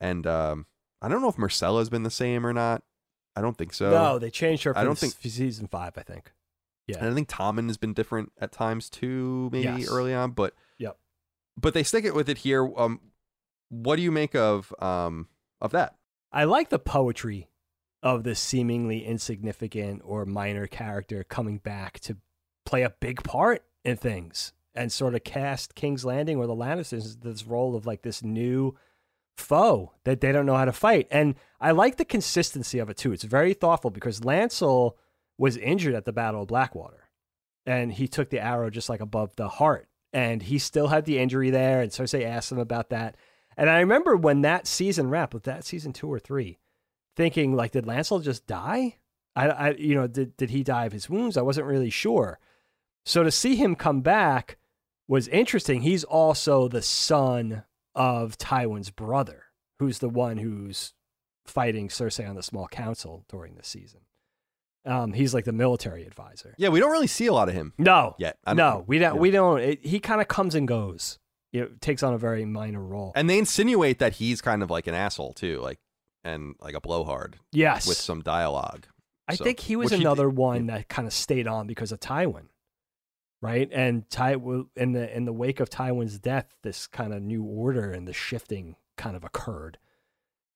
And 0.00 0.26
um, 0.26 0.66
I 1.02 1.08
don't 1.08 1.20
know 1.20 1.28
if 1.28 1.36
Myrcella 1.36 1.80
has 1.80 1.90
been 1.90 2.04
the 2.04 2.10
same 2.10 2.46
or 2.46 2.52
not. 2.52 2.82
I 3.34 3.40
don't 3.40 3.56
think 3.58 3.72
so. 3.74 3.90
no, 3.90 4.18
they 4.18 4.30
changed 4.30 4.64
her. 4.64 4.72
For 4.74 4.78
I 4.80 4.84
don't 4.84 4.96
think- 4.98 5.14
season 5.20 5.66
five. 5.66 5.96
I 5.98 6.02
think. 6.02 6.32
Yeah, 6.86 6.98
and 6.98 7.08
I 7.08 7.14
think 7.14 7.28
Tommen 7.28 7.68
has 7.68 7.76
been 7.76 7.92
different 7.94 8.32
at 8.38 8.52
times 8.52 8.90
too, 8.90 9.48
maybe 9.52 9.64
Yes. 9.82 9.88
early 9.90 10.12
on. 10.14 10.32
But 10.32 10.54
Yep. 10.78 10.98
but 11.56 11.74
they 11.74 11.82
stick 11.82 12.04
it 12.04 12.14
with 12.14 12.28
it 12.28 12.38
here. 12.38 12.70
Um, 12.76 13.00
what 13.68 13.96
do 13.96 14.02
you 14.02 14.10
make 14.12 14.34
of 14.34 14.74
um 14.80 15.28
of 15.60 15.70
that? 15.72 15.96
I 16.32 16.44
like 16.44 16.70
the 16.70 16.78
poetry 16.78 17.48
of 18.02 18.24
this 18.24 18.40
seemingly 18.40 19.04
insignificant 19.04 20.02
or 20.04 20.24
minor 20.26 20.66
character 20.66 21.22
coming 21.24 21.58
back 21.58 22.00
to 22.00 22.16
play 22.66 22.82
a 22.82 22.90
big 22.90 23.22
part 23.22 23.64
in 23.84 23.96
things 23.96 24.52
and 24.74 24.90
sort 24.90 25.14
of 25.14 25.22
cast 25.24 25.74
King's 25.74 26.04
Landing 26.04 26.36
or 26.36 26.46
the 26.46 26.54
Lannisters 26.56 27.20
this 27.20 27.46
role 27.46 27.76
of 27.76 27.86
like 27.86 28.02
this 28.02 28.22
new 28.22 28.74
foe 29.36 29.92
that 30.04 30.20
they 30.20 30.32
don't 30.32 30.46
know 30.46 30.56
how 30.56 30.64
to 30.64 30.72
fight. 30.72 31.08
And 31.10 31.34
I 31.60 31.72
like 31.72 31.96
the 31.96 32.04
consistency 32.04 32.78
of 32.78 32.90
it 32.90 32.96
too. 32.96 33.12
It's 33.12 33.24
very 33.24 33.54
thoughtful 33.54 33.90
because 33.90 34.20
Lancel 34.20 34.92
was 35.38 35.56
injured 35.56 35.94
at 35.94 36.04
the 36.04 36.12
Battle 36.12 36.42
of 36.42 36.48
Blackwater 36.48 37.08
and 37.66 37.92
he 37.92 38.08
took 38.08 38.30
the 38.30 38.40
arrow 38.40 38.70
just 38.70 38.88
like 38.88 39.00
above 39.00 39.34
the 39.36 39.48
heart 39.48 39.88
and 40.12 40.42
he 40.42 40.58
still 40.58 40.88
had 40.88 41.04
the 41.04 41.18
injury 41.18 41.50
there 41.50 41.80
and 41.80 41.90
Cersei 41.90 42.24
asked 42.24 42.52
him 42.52 42.58
about 42.58 42.90
that. 42.90 43.16
And 43.56 43.68
I 43.68 43.80
remember 43.80 44.16
when 44.16 44.42
that 44.42 44.66
season 44.66 45.10
wrapped, 45.10 45.34
was 45.34 45.42
that 45.44 45.64
season 45.64 45.92
two 45.92 46.10
or 46.10 46.18
three, 46.18 46.58
thinking 47.16 47.54
like, 47.54 47.72
did 47.72 47.84
Lancel 47.84 48.22
just 48.22 48.46
die? 48.46 48.96
I, 49.34 49.48
I, 49.48 49.70
you 49.72 49.94
know, 49.94 50.06
did 50.06 50.36
did 50.36 50.50
he 50.50 50.62
die 50.62 50.86
of 50.86 50.92
his 50.92 51.08
wounds? 51.08 51.36
I 51.36 51.42
wasn't 51.42 51.66
really 51.66 51.90
sure. 51.90 52.38
So 53.04 53.22
to 53.22 53.30
see 53.30 53.56
him 53.56 53.74
come 53.74 54.00
back 54.00 54.58
was 55.08 55.28
interesting. 55.28 55.82
He's 55.82 56.04
also 56.04 56.68
the 56.68 56.82
son 56.82 57.64
of 57.94 58.38
Tywin's 58.38 58.90
brother, 58.90 59.44
who's 59.78 59.98
the 59.98 60.08
one 60.08 60.38
who's 60.38 60.94
fighting 61.44 61.88
Cersei 61.88 62.28
on 62.28 62.36
the 62.36 62.42
small 62.42 62.68
council 62.68 63.24
during 63.28 63.54
this 63.56 63.68
season. 63.68 64.00
Um, 64.84 65.12
he's 65.12 65.32
like 65.34 65.44
the 65.44 65.52
military 65.52 66.04
advisor. 66.06 66.54
Yeah, 66.58 66.70
we 66.70 66.80
don't 66.80 66.90
really 66.90 67.06
see 67.06 67.26
a 67.26 67.32
lot 67.32 67.48
of 67.48 67.54
him 67.54 67.72
No, 67.78 68.16
yet. 68.18 68.38
I 68.44 68.50
don't- 68.50 68.56
no, 68.56 68.84
we 68.86 68.98
don't. 68.98 69.14
yeah. 69.14 69.20
We 69.20 69.30
don't. 69.30 69.60
It, 69.60 69.84
he 69.86 70.00
kind 70.00 70.20
of 70.20 70.28
comes 70.28 70.54
and 70.54 70.66
goes. 70.66 71.18
Know, 71.52 71.68
takes 71.80 72.02
on 72.02 72.14
a 72.14 72.18
very 72.18 72.44
minor 72.46 72.80
role. 72.82 73.12
And 73.14 73.28
they 73.28 73.38
insinuate 73.38 73.98
that 73.98 74.14
he's 74.14 74.40
kind 74.40 74.62
of 74.62 74.70
like 74.70 74.86
an 74.86 74.94
asshole 74.94 75.34
too, 75.34 75.60
like 75.60 75.78
and 76.24 76.54
like 76.60 76.74
a 76.74 76.80
blowhard 76.80 77.36
yes, 77.52 77.86
with 77.86 77.98
some 77.98 78.22
dialogue. 78.22 78.86
I 79.28 79.34
So- 79.36 79.44
think 79.44 79.60
he 79.60 79.76
was 79.76 79.92
another 79.92 80.30
one 80.30 80.66
that 80.68 80.88
kind 80.88 81.06
of 81.06 81.12
stayed 81.12 81.46
on 81.46 81.66
because 81.66 81.92
of 81.92 82.00
Tywin, 82.00 82.46
right? 83.42 83.68
And 83.72 84.08
Ty 84.08 84.36
in 84.76 84.92
the 84.92 85.14
in 85.14 85.26
the 85.26 85.32
wake 85.32 85.60
of 85.60 85.68
Tywin's 85.68 86.18
death, 86.18 86.46
this 86.62 86.86
kind 86.86 87.12
of 87.12 87.20
new 87.20 87.42
order 87.42 87.90
and 87.90 88.08
the 88.08 88.12
shifting 88.14 88.76
kind 88.96 89.16
of 89.16 89.24
occurred 89.24 89.78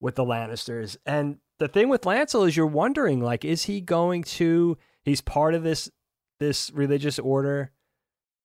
with 0.01 0.15
the 0.15 0.25
Lannisters. 0.25 0.97
And 1.05 1.39
the 1.59 1.69
thing 1.69 1.89
with 1.89 2.03
Lancel 2.03 2.47
is 2.47 2.57
you're 2.57 2.67
wondering, 2.67 3.21
like, 3.21 3.45
is 3.45 3.65
he 3.65 3.81
going 3.81 4.23
to? 4.23 4.79
He's 5.05 5.21
part 5.21 5.55
of 5.55 5.65
this 5.65 5.91
this 6.39 6.71
religious 6.73 7.19
order, 7.19 7.73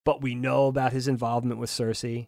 but 0.04 0.22
we 0.22 0.34
know 0.34 0.68
about 0.68 0.92
his 0.92 1.08
involvement 1.08 1.60
with 1.60 1.70
Cersei. 1.70 2.28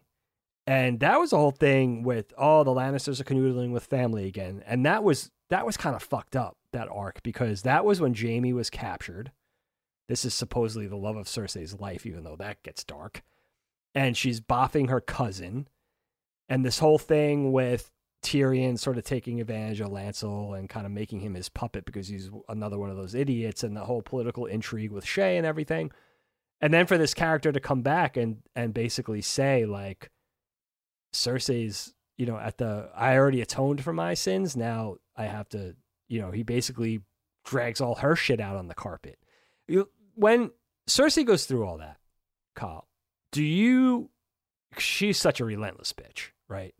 And 0.66 1.00
that 1.00 1.18
was 1.18 1.30
the 1.30 1.36
whole 1.36 1.50
thing 1.50 2.04
with 2.04 2.32
oh 2.38 2.64
the 2.64 2.70
Lannisters 2.70 3.20
are 3.20 3.24
canoodling 3.24 3.72
with 3.72 3.84
family 3.84 4.26
again, 4.26 4.62
and 4.66 4.86
that 4.86 5.02
was 5.02 5.30
that 5.50 5.66
was 5.66 5.76
kind 5.76 5.96
of 5.96 6.02
fucked 6.02 6.36
up 6.36 6.56
that 6.72 6.88
arc 6.90 7.22
because 7.22 7.62
that 7.62 7.84
was 7.84 8.00
when 8.00 8.14
Jaime 8.14 8.52
was 8.52 8.70
captured. 8.70 9.32
This 10.08 10.24
is 10.24 10.34
supposedly 10.34 10.86
the 10.86 10.96
love 10.96 11.16
of 11.16 11.26
Cersei's 11.26 11.80
life, 11.80 12.04
even 12.04 12.24
though 12.24 12.36
that 12.36 12.62
gets 12.62 12.84
dark, 12.84 13.22
and 13.94 14.16
she's 14.16 14.40
boffing 14.40 14.90
her 14.90 15.00
cousin, 15.00 15.68
and 16.48 16.64
this 16.64 16.78
whole 16.78 16.98
thing 16.98 17.52
with 17.52 17.90
Tyrion 18.22 18.78
sort 18.78 18.98
of 18.98 19.04
taking 19.04 19.40
advantage 19.40 19.80
of 19.80 19.88
Lancel 19.88 20.58
and 20.58 20.68
kind 20.68 20.86
of 20.86 20.92
making 20.92 21.20
him 21.20 21.34
his 21.34 21.48
puppet 21.48 21.84
because 21.84 22.08
he's 22.08 22.30
another 22.48 22.78
one 22.78 22.90
of 22.90 22.96
those 22.96 23.14
idiots, 23.14 23.62
and 23.62 23.76
the 23.76 23.84
whole 23.84 24.02
political 24.02 24.46
intrigue 24.46 24.90
with 24.90 25.04
Shae 25.04 25.36
and 25.36 25.46
everything, 25.46 25.90
and 26.60 26.72
then 26.72 26.86
for 26.86 26.98
this 26.98 27.14
character 27.14 27.52
to 27.52 27.60
come 27.60 27.82
back 27.82 28.16
and 28.16 28.38
and 28.54 28.74
basically 28.74 29.22
say 29.22 29.64
like 29.64 30.10
Cersei's, 31.14 31.94
you 32.18 32.26
know, 32.26 32.38
at 32.38 32.58
the 32.58 32.90
I 32.94 33.16
already 33.16 33.40
atoned 33.40 33.82
for 33.82 33.92
my 33.92 34.14
sins. 34.14 34.56
Now 34.56 34.96
I 35.16 35.24
have 35.24 35.48
to, 35.50 35.76
you 36.08 36.20
know, 36.20 36.30
he 36.30 36.42
basically 36.42 37.00
drags 37.44 37.80
all 37.80 37.96
her 37.96 38.16
shit 38.16 38.40
out 38.40 38.56
on 38.56 38.68
the 38.68 38.74
carpet. 38.74 39.18
You, 39.66 39.88
when 40.14 40.50
Cersei 40.88 41.24
goes 41.24 41.46
through 41.46 41.66
all 41.66 41.78
that, 41.78 41.98
Kyle, 42.54 42.88
do 43.32 43.42
you? 43.42 44.10
She's 44.78 45.18
such 45.18 45.40
a 45.40 45.44
relentless 45.44 45.92
bitch, 45.92 46.30
right? 46.48 46.74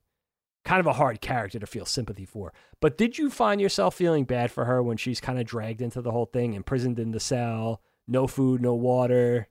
Kind 0.64 0.80
of 0.80 0.86
a 0.86 0.94
hard 0.94 1.20
character 1.20 1.58
to 1.58 1.66
feel 1.66 1.86
sympathy 1.86 2.24
for. 2.24 2.52
But 2.80 2.98
did 2.98 3.18
you 3.18 3.30
find 3.30 3.60
yourself 3.60 3.94
feeling 3.94 4.24
bad 4.24 4.50
for 4.50 4.64
her 4.64 4.82
when 4.82 4.96
she's 4.96 5.20
kind 5.20 5.38
of 5.38 5.46
dragged 5.46 5.80
into 5.80 6.00
the 6.00 6.10
whole 6.10 6.26
thing, 6.26 6.54
imprisoned 6.54 6.98
in 6.98 7.12
the 7.12 7.20
cell, 7.20 7.82
no 8.08 8.26
food, 8.26 8.60
no 8.60 8.74
water? 8.74 9.48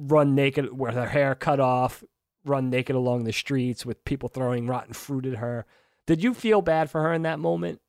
run 0.00 0.34
naked 0.34 0.76
with 0.76 0.94
her 0.94 1.08
hair 1.08 1.34
cut 1.34 1.60
off, 1.60 2.02
run 2.44 2.70
naked 2.70 2.96
along 2.96 3.24
the 3.24 3.32
streets 3.32 3.84
with 3.84 4.04
people 4.04 4.28
throwing 4.28 4.66
rotten 4.66 4.94
fruit 4.94 5.26
at 5.26 5.36
her. 5.36 5.66
Did 6.06 6.22
you 6.22 6.34
feel 6.34 6.62
bad 6.62 6.90
for 6.90 7.02
her 7.02 7.12
in 7.12 7.22
that 7.22 7.38
moment? 7.38 7.80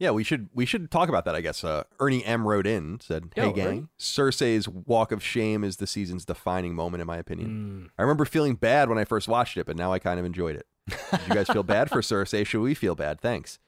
Yeah, 0.00 0.12
we 0.12 0.24
should 0.24 0.48
we 0.54 0.64
should 0.64 0.90
talk 0.90 1.10
about 1.10 1.26
that. 1.26 1.34
I 1.34 1.42
guess 1.42 1.62
uh, 1.62 1.84
Ernie 2.00 2.24
M 2.24 2.48
wrote 2.48 2.66
in 2.66 3.00
said, 3.00 3.32
"Hey 3.36 3.42
Yo, 3.42 3.52
gang, 3.52 3.66
Ernie. 3.66 3.86
Cersei's 3.98 4.66
walk 4.66 5.12
of 5.12 5.22
shame 5.22 5.62
is 5.62 5.76
the 5.76 5.86
season's 5.86 6.24
defining 6.24 6.74
moment, 6.74 7.02
in 7.02 7.06
my 7.06 7.18
opinion. 7.18 7.88
Mm. 7.88 7.90
I 7.98 8.02
remember 8.02 8.24
feeling 8.24 8.54
bad 8.54 8.88
when 8.88 8.96
I 8.96 9.04
first 9.04 9.28
watched 9.28 9.58
it, 9.58 9.66
but 9.66 9.76
now 9.76 9.92
I 9.92 9.98
kind 9.98 10.18
of 10.18 10.24
enjoyed 10.24 10.56
it. 10.56 10.66
Did 10.88 11.20
you 11.28 11.34
guys 11.34 11.48
feel 11.48 11.62
bad 11.62 11.90
for 11.90 12.00
Cersei? 12.00 12.46
Should 12.46 12.62
we 12.62 12.72
feel 12.72 12.94
bad? 12.94 13.20
Thanks. 13.20 13.58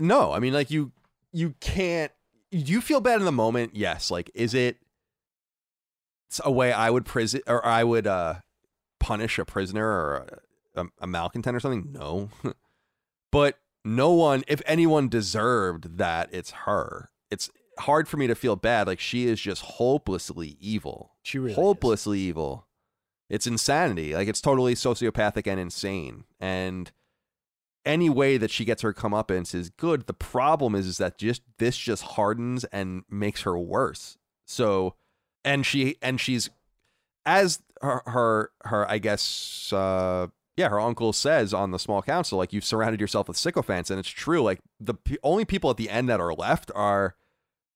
No, 0.00 0.32
I 0.32 0.40
mean 0.40 0.52
like 0.52 0.68
you 0.68 0.90
you 1.32 1.54
can't. 1.60 2.10
Do 2.50 2.58
you 2.58 2.80
feel 2.80 3.00
bad 3.00 3.20
in 3.20 3.24
the 3.24 3.32
moment? 3.32 3.76
Yes. 3.76 4.10
Like, 4.10 4.32
is 4.34 4.52
it 4.52 4.78
it's 6.28 6.40
a 6.44 6.50
way 6.50 6.72
I 6.72 6.90
would 6.90 7.04
prison 7.04 7.42
or 7.46 7.64
I 7.64 7.84
would 7.84 8.08
uh 8.08 8.34
punish 8.98 9.38
a 9.38 9.44
prisoner 9.44 9.86
or 9.86 10.26
a, 10.74 10.80
a, 10.82 10.86
a 11.02 11.06
malcontent 11.06 11.54
or 11.54 11.60
something? 11.60 11.92
No, 11.92 12.30
but 13.30 13.60
no 13.86 14.10
one, 14.10 14.42
if 14.48 14.60
anyone 14.66 15.08
deserved 15.08 15.98
that, 15.98 16.28
it's 16.32 16.50
her. 16.50 17.10
It's 17.30 17.50
hard 17.78 18.08
for 18.08 18.16
me 18.16 18.26
to 18.26 18.34
feel 18.34 18.56
bad. 18.56 18.86
Like 18.86 19.00
she 19.00 19.26
is 19.26 19.40
just 19.40 19.62
hopelessly 19.62 20.56
evil 20.60 21.12
She 21.22 21.38
really 21.38 21.52
is. 21.52 21.56
hopelessly 21.56 22.18
evil. 22.20 22.66
It's 23.28 23.46
insanity. 23.46 24.14
Like 24.14 24.28
it's 24.28 24.40
totally 24.40 24.74
sociopathic 24.74 25.46
and 25.50 25.60
insane. 25.60 26.24
And 26.40 26.90
any 27.84 28.10
way 28.10 28.36
that 28.36 28.50
she 28.50 28.64
gets 28.64 28.82
her 28.82 28.92
comeuppance 28.92 29.54
is 29.54 29.70
good. 29.70 30.06
The 30.06 30.14
problem 30.14 30.74
is, 30.74 30.86
is 30.86 30.98
that 30.98 31.18
just 31.18 31.42
this 31.58 31.76
just 31.76 32.02
hardens 32.02 32.64
and 32.64 33.04
makes 33.08 33.42
her 33.42 33.56
worse. 33.56 34.18
So, 34.46 34.94
and 35.44 35.64
she 35.64 35.96
and 36.02 36.20
she's 36.20 36.50
as 37.24 37.60
her 37.82 38.02
her 38.06 38.50
her 38.64 38.90
I 38.90 38.98
guess 38.98 39.72
uh 39.72 40.28
yeah 40.56 40.68
her 40.68 40.80
uncle 40.80 41.12
says 41.12 41.52
on 41.52 41.70
the 41.70 41.78
small 41.78 42.02
council 42.02 42.38
like 42.38 42.52
you've 42.52 42.64
surrounded 42.64 43.00
yourself 43.00 43.28
with 43.28 43.36
sycophants 43.36 43.90
and 43.90 43.98
it's 43.98 44.08
true 44.08 44.42
like 44.42 44.60
the 44.80 44.94
p- 44.94 45.18
only 45.22 45.44
people 45.44 45.70
at 45.70 45.76
the 45.76 45.90
end 45.90 46.08
that 46.08 46.20
are 46.20 46.34
left 46.34 46.70
are 46.74 47.16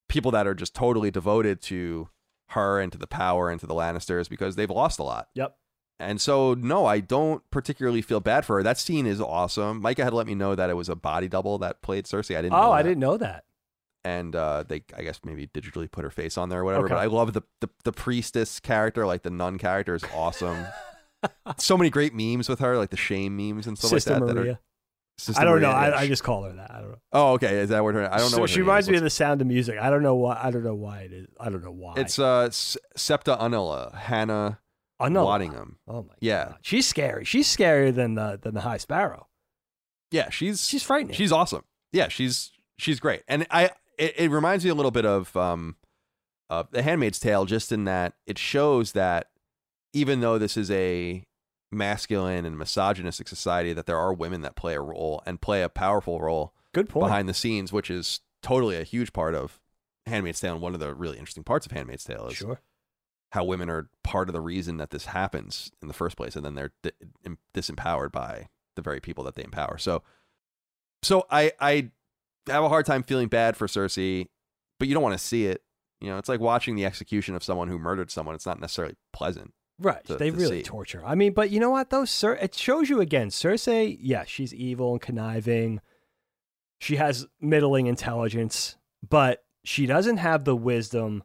people 0.09 0.31
that 0.33 0.47
are 0.47 0.55
just 0.55 0.75
totally 0.75 1.11
devoted 1.11 1.63
to 1.63 2.09
her 2.51 2.81
and 2.81 2.93
to 2.93 2.99
the 2.99 3.07
power 3.07 3.49
and 3.49 3.61
to 3.61 3.67
the 3.67 3.75
Lannisters 3.75 4.29
because 4.29 4.57
they've 4.57 4.71
lost 4.71 4.99
a 4.99 5.03
lot. 5.03 5.29
Yep. 5.35 5.57
And 5.99 6.21
so, 6.21 6.55
no, 6.55 6.87
I 6.87 7.01
don't 7.01 7.49
particularly 7.51 8.03
feel 8.03 8.21
bad 8.21 8.45
for 8.45 8.57
her. 8.57 8.63
That 8.63 8.79
scene 8.79 9.07
is 9.07 9.21
awesome. 9.21 9.81
Micah 9.81 10.05
had 10.05 10.15
let 10.15 10.27
me 10.27 10.35
know 10.35 10.55
that 10.55 10.71
it 10.71 10.75
was 10.75 10.89
a 10.89 10.97
body 10.97 11.29
double 11.29 11.59
that 11.59 11.83
played 11.83 12.07
Cersei. 12.07 12.37
I 12.37 12.43
didn't. 12.43 12.55
Oh, 12.55 12.63
know 12.63 12.73
I 12.73 12.83
didn't 12.83 13.01
know 13.01 13.17
that. 13.19 13.45
And 14.03 14.35
uh, 14.35 14.65
they, 14.67 14.83
I 14.97 15.03
guess, 15.03 15.21
maybe 15.25 15.47
digitally 15.47 15.91
put 15.91 16.05
her 16.05 16.11
face 16.11 16.39
on 16.39 16.49
there 16.49 16.61
or 16.61 16.65
whatever. 16.65 16.87
Okay. 16.87 16.95
But 16.95 17.01
I 17.01 17.07
love 17.07 17.35
the, 17.35 17.43
the 17.61 17.69
the 17.85 17.93
priestess 17.93 18.59
character, 18.59 19.07
like 19.07 19.23
the 19.23 19.31
nun 19.31 19.59
character, 19.59 19.95
is 19.95 20.05
awesome. 20.15 20.67
so 21.59 21.77
many 21.77 21.91
great 21.91 22.15
memes 22.15 22.49
with 22.49 22.59
her, 22.61 22.77
like 22.77 22.91
the 22.91 22.97
shame 22.97 23.37
memes 23.37 23.67
and 23.67 23.77
stuff 23.77 23.91
Sister 23.91 24.13
like 24.15 24.21
that. 24.21 24.27
that 24.27 24.35
Maria. 24.35 24.53
are, 24.53 24.61
Sister 25.19 25.41
I 25.41 25.45
don't 25.45 25.61
know. 25.61 25.73
Maria. 25.73 25.95
I, 25.95 26.01
I 26.01 26.07
just 26.07 26.25
call 26.25 26.45
her 26.45 26.53
that. 26.53 26.71
I 26.71 26.81
don't 26.81 26.91
know. 26.91 26.99
Oh, 27.13 27.33
okay. 27.35 27.59
Is 27.59 27.69
that 27.71 27.83
what 27.85 27.95
her? 27.95 28.05
I 28.13 28.19
don't 28.19 28.31
know. 28.33 28.39
So 28.39 28.47
she 28.47 28.61
reminds 28.61 28.89
me 28.89 28.97
of 28.97 29.03
the 29.03 29.11
sound 29.11 29.41
of 29.41 29.47
music. 29.47 29.79
I 29.79 29.91
don't 29.91 30.03
know 30.03 30.15
why. 30.15 30.41
I 30.43 30.51
don't 30.51 30.65
know 30.65 30.75
why 30.75 31.01
it 31.01 31.13
is. 31.13 31.27
I 31.39 31.51
don't 31.51 31.63
know 31.65 31.71
why. 31.73 31.95
It's 31.97 32.19
uh 32.19 32.49
Septa 32.51 33.37
Unella, 33.41 33.95
Hannah 33.95 34.61
oh. 34.99 35.05
Waddingham. 35.09 35.75
Oh 35.87 36.03
my 36.05 36.15
Yeah. 36.21 36.45
god. 36.47 36.57
She's 36.63 36.89
scary. 36.89 37.25
She's 37.25 37.55
scarier 37.55 37.95
than 37.95 38.15
the 38.15 38.39
than 38.41 38.55
the 38.55 38.63
High 38.63 38.79
Sparrow. 38.79 39.29
Yeah, 40.11 40.31
she's 40.31 40.67
She's 40.67 40.83
frightening. 40.83 41.15
She's 41.15 41.33
awesome. 41.33 41.65
Yeah, 41.93 42.09
she's 42.09 42.51
she's 42.79 42.99
great, 42.99 43.23
and 43.29 43.47
I 43.51 43.71
it, 43.99 44.15
it 44.17 44.31
reminds 44.31 44.65
me 44.65 44.71
a 44.71 44.75
little 44.75 44.91
bit 44.91 45.05
of 45.05 45.37
um, 45.37 45.77
uh, 46.49 46.65
The 46.71 46.83
Handmaid's 46.83 47.21
Tale, 47.21 47.45
just 47.45 47.71
in 47.73 47.85
that 47.85 48.15
it 48.27 48.39
shows 48.39 48.93
that 48.93 49.27
even 49.93 50.21
though 50.21 50.39
this 50.39 50.57
is 50.57 50.71
a 50.71 51.25
masculine 51.73 52.45
and 52.45 52.59
misogynistic 52.59 53.29
society, 53.29 53.73
that 53.73 53.87
there 53.87 53.99
are 53.99 54.13
women 54.13 54.41
that 54.43 54.57
play 54.57 54.75
a 54.75 54.81
role 54.81 55.23
and 55.27 55.41
play 55.41 55.63
a 55.63 55.69
powerful 55.69 56.21
role 56.21 56.53
good 56.73 56.89
point. 56.89 57.07
behind 57.07 57.29
the 57.29 57.35
scenes, 57.35 57.73
which 57.73 57.91
is 57.91 58.21
totally 58.43 58.77
a 58.77 58.83
huge 58.85 59.13
part 59.13 59.35
of 59.35 59.61
Handmaid's 60.07 60.41
Tale. 60.41 60.55
And 60.55 60.63
one 60.63 60.75
of 60.75 60.81
the 60.81 60.95
really 60.95 61.19
interesting 61.19 61.45
parts 61.45 61.67
of 61.67 61.73
Handmaid's 61.73 62.05
Tale 62.05 62.27
is 62.29 62.37
Sure. 62.37 62.61
how 63.33 63.45
women 63.45 63.71
are 63.71 63.89
part 64.03 64.29
of 64.29 64.33
the 64.33 64.41
reason 64.41 64.79
that 64.79 64.91
this 64.91 65.07
happens 65.07 65.71
in 65.81 65.89
the 65.89 65.95
first 65.95 66.17
place, 66.17 66.35
and 66.35 66.45
then 66.45 66.55
they're 66.55 66.73
di- 66.83 66.91
disempowered 67.55 68.11
by 68.13 68.49
the 68.77 68.83
very 68.83 69.01
people 69.01 69.23
that 69.25 69.35
they 69.37 69.45
empower. 69.45 69.79
So, 69.79 70.03
so 71.03 71.27
I 71.31 71.53
I 71.61 71.91
have 72.49 72.65
a 72.65 72.69
hard 72.69 72.87
time 72.87 73.03
feeling 73.03 73.29
bad 73.29 73.57
for 73.57 73.67
Cersei, 73.67 74.27
but 74.79 74.89
you 74.89 74.95
don't 74.95 75.03
want 75.03 75.17
to 75.19 75.25
see 75.25 75.47
it. 75.47 75.63
You 76.01 76.09
know, 76.09 76.19
it's 76.19 76.29
like 76.29 76.41
watching 76.41 76.75
the 76.77 76.85
execution 76.87 77.35
of 77.35 77.45
someone 77.45 77.69
who 77.69 77.79
murdered 77.79 78.11
someone. 78.11 78.35
It's 78.35 78.47
not 78.47 78.59
necessarily 78.61 78.97
pleasant. 79.13 79.53
Right. 79.81 80.05
to- 80.05 80.17
they 80.17 80.31
to 80.31 80.37
really 80.37 80.59
see. 80.59 80.63
torture. 80.65 81.03
I 81.05 81.15
mean, 81.15 81.33
but 81.33 81.51
you 81.51 81.59
know 81.59 81.71
what 81.71 81.91
though? 81.91 82.05
Cer- 82.05 82.35
it 82.37 82.55
shows 82.55 82.89
you 82.91 83.01
again. 83.01 83.29
Cersei, 83.31 83.97
yeah, 84.01 84.25
she's 84.27 84.53
evil 84.55 84.93
and 84.93 85.01
conniving. 85.01 85.81
She 86.79 86.97
has 86.97 87.27
middling 87.41 87.87
intelligence, 87.87 88.77
but 89.09 89.45
she 89.65 89.87
doesn't 89.87 90.19
have 90.19 90.45
the 90.45 90.57
wisdom. 90.57 91.23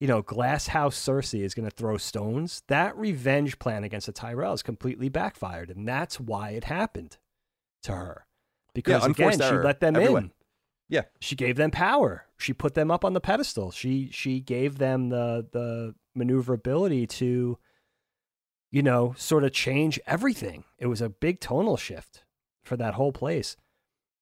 You 0.00 0.08
know, 0.08 0.22
Glass 0.22 0.68
House 0.68 0.96
Cersei 0.98 1.42
is 1.42 1.52
going 1.54 1.68
to 1.68 1.74
throw 1.76 1.98
stones. 1.98 2.62
That 2.68 2.96
revenge 2.96 3.58
plan 3.58 3.84
against 3.84 4.06
the 4.06 4.12
Tyrells 4.14 4.64
completely 4.64 5.10
backfired, 5.10 5.68
and 5.70 5.86
that's 5.86 6.18
why 6.18 6.50
it 6.50 6.64
happened 6.64 7.18
to 7.82 7.92
her. 7.92 8.26
Because 8.72 9.04
again, 9.04 9.32
she 9.32 9.44
let 9.56 9.80
them 9.80 9.96
everywhere. 9.96 10.22
in. 10.22 10.30
Yeah. 10.88 11.02
She 11.20 11.36
gave 11.36 11.56
them 11.56 11.70
power. 11.70 12.24
She 12.38 12.52
put 12.54 12.74
them 12.74 12.90
up 12.90 13.04
on 13.04 13.12
the 13.12 13.20
pedestal. 13.20 13.70
She 13.72 14.08
she 14.10 14.40
gave 14.40 14.78
them 14.78 15.10
the 15.10 15.46
the 15.52 15.94
maneuverability 16.14 17.06
to 17.06 17.58
you 18.70 18.82
know, 18.82 19.14
sort 19.16 19.44
of 19.44 19.52
change 19.52 19.98
everything. 20.06 20.64
It 20.78 20.86
was 20.86 21.00
a 21.00 21.08
big 21.08 21.40
tonal 21.40 21.76
shift 21.76 22.24
for 22.62 22.76
that 22.76 22.94
whole 22.94 23.12
place. 23.12 23.56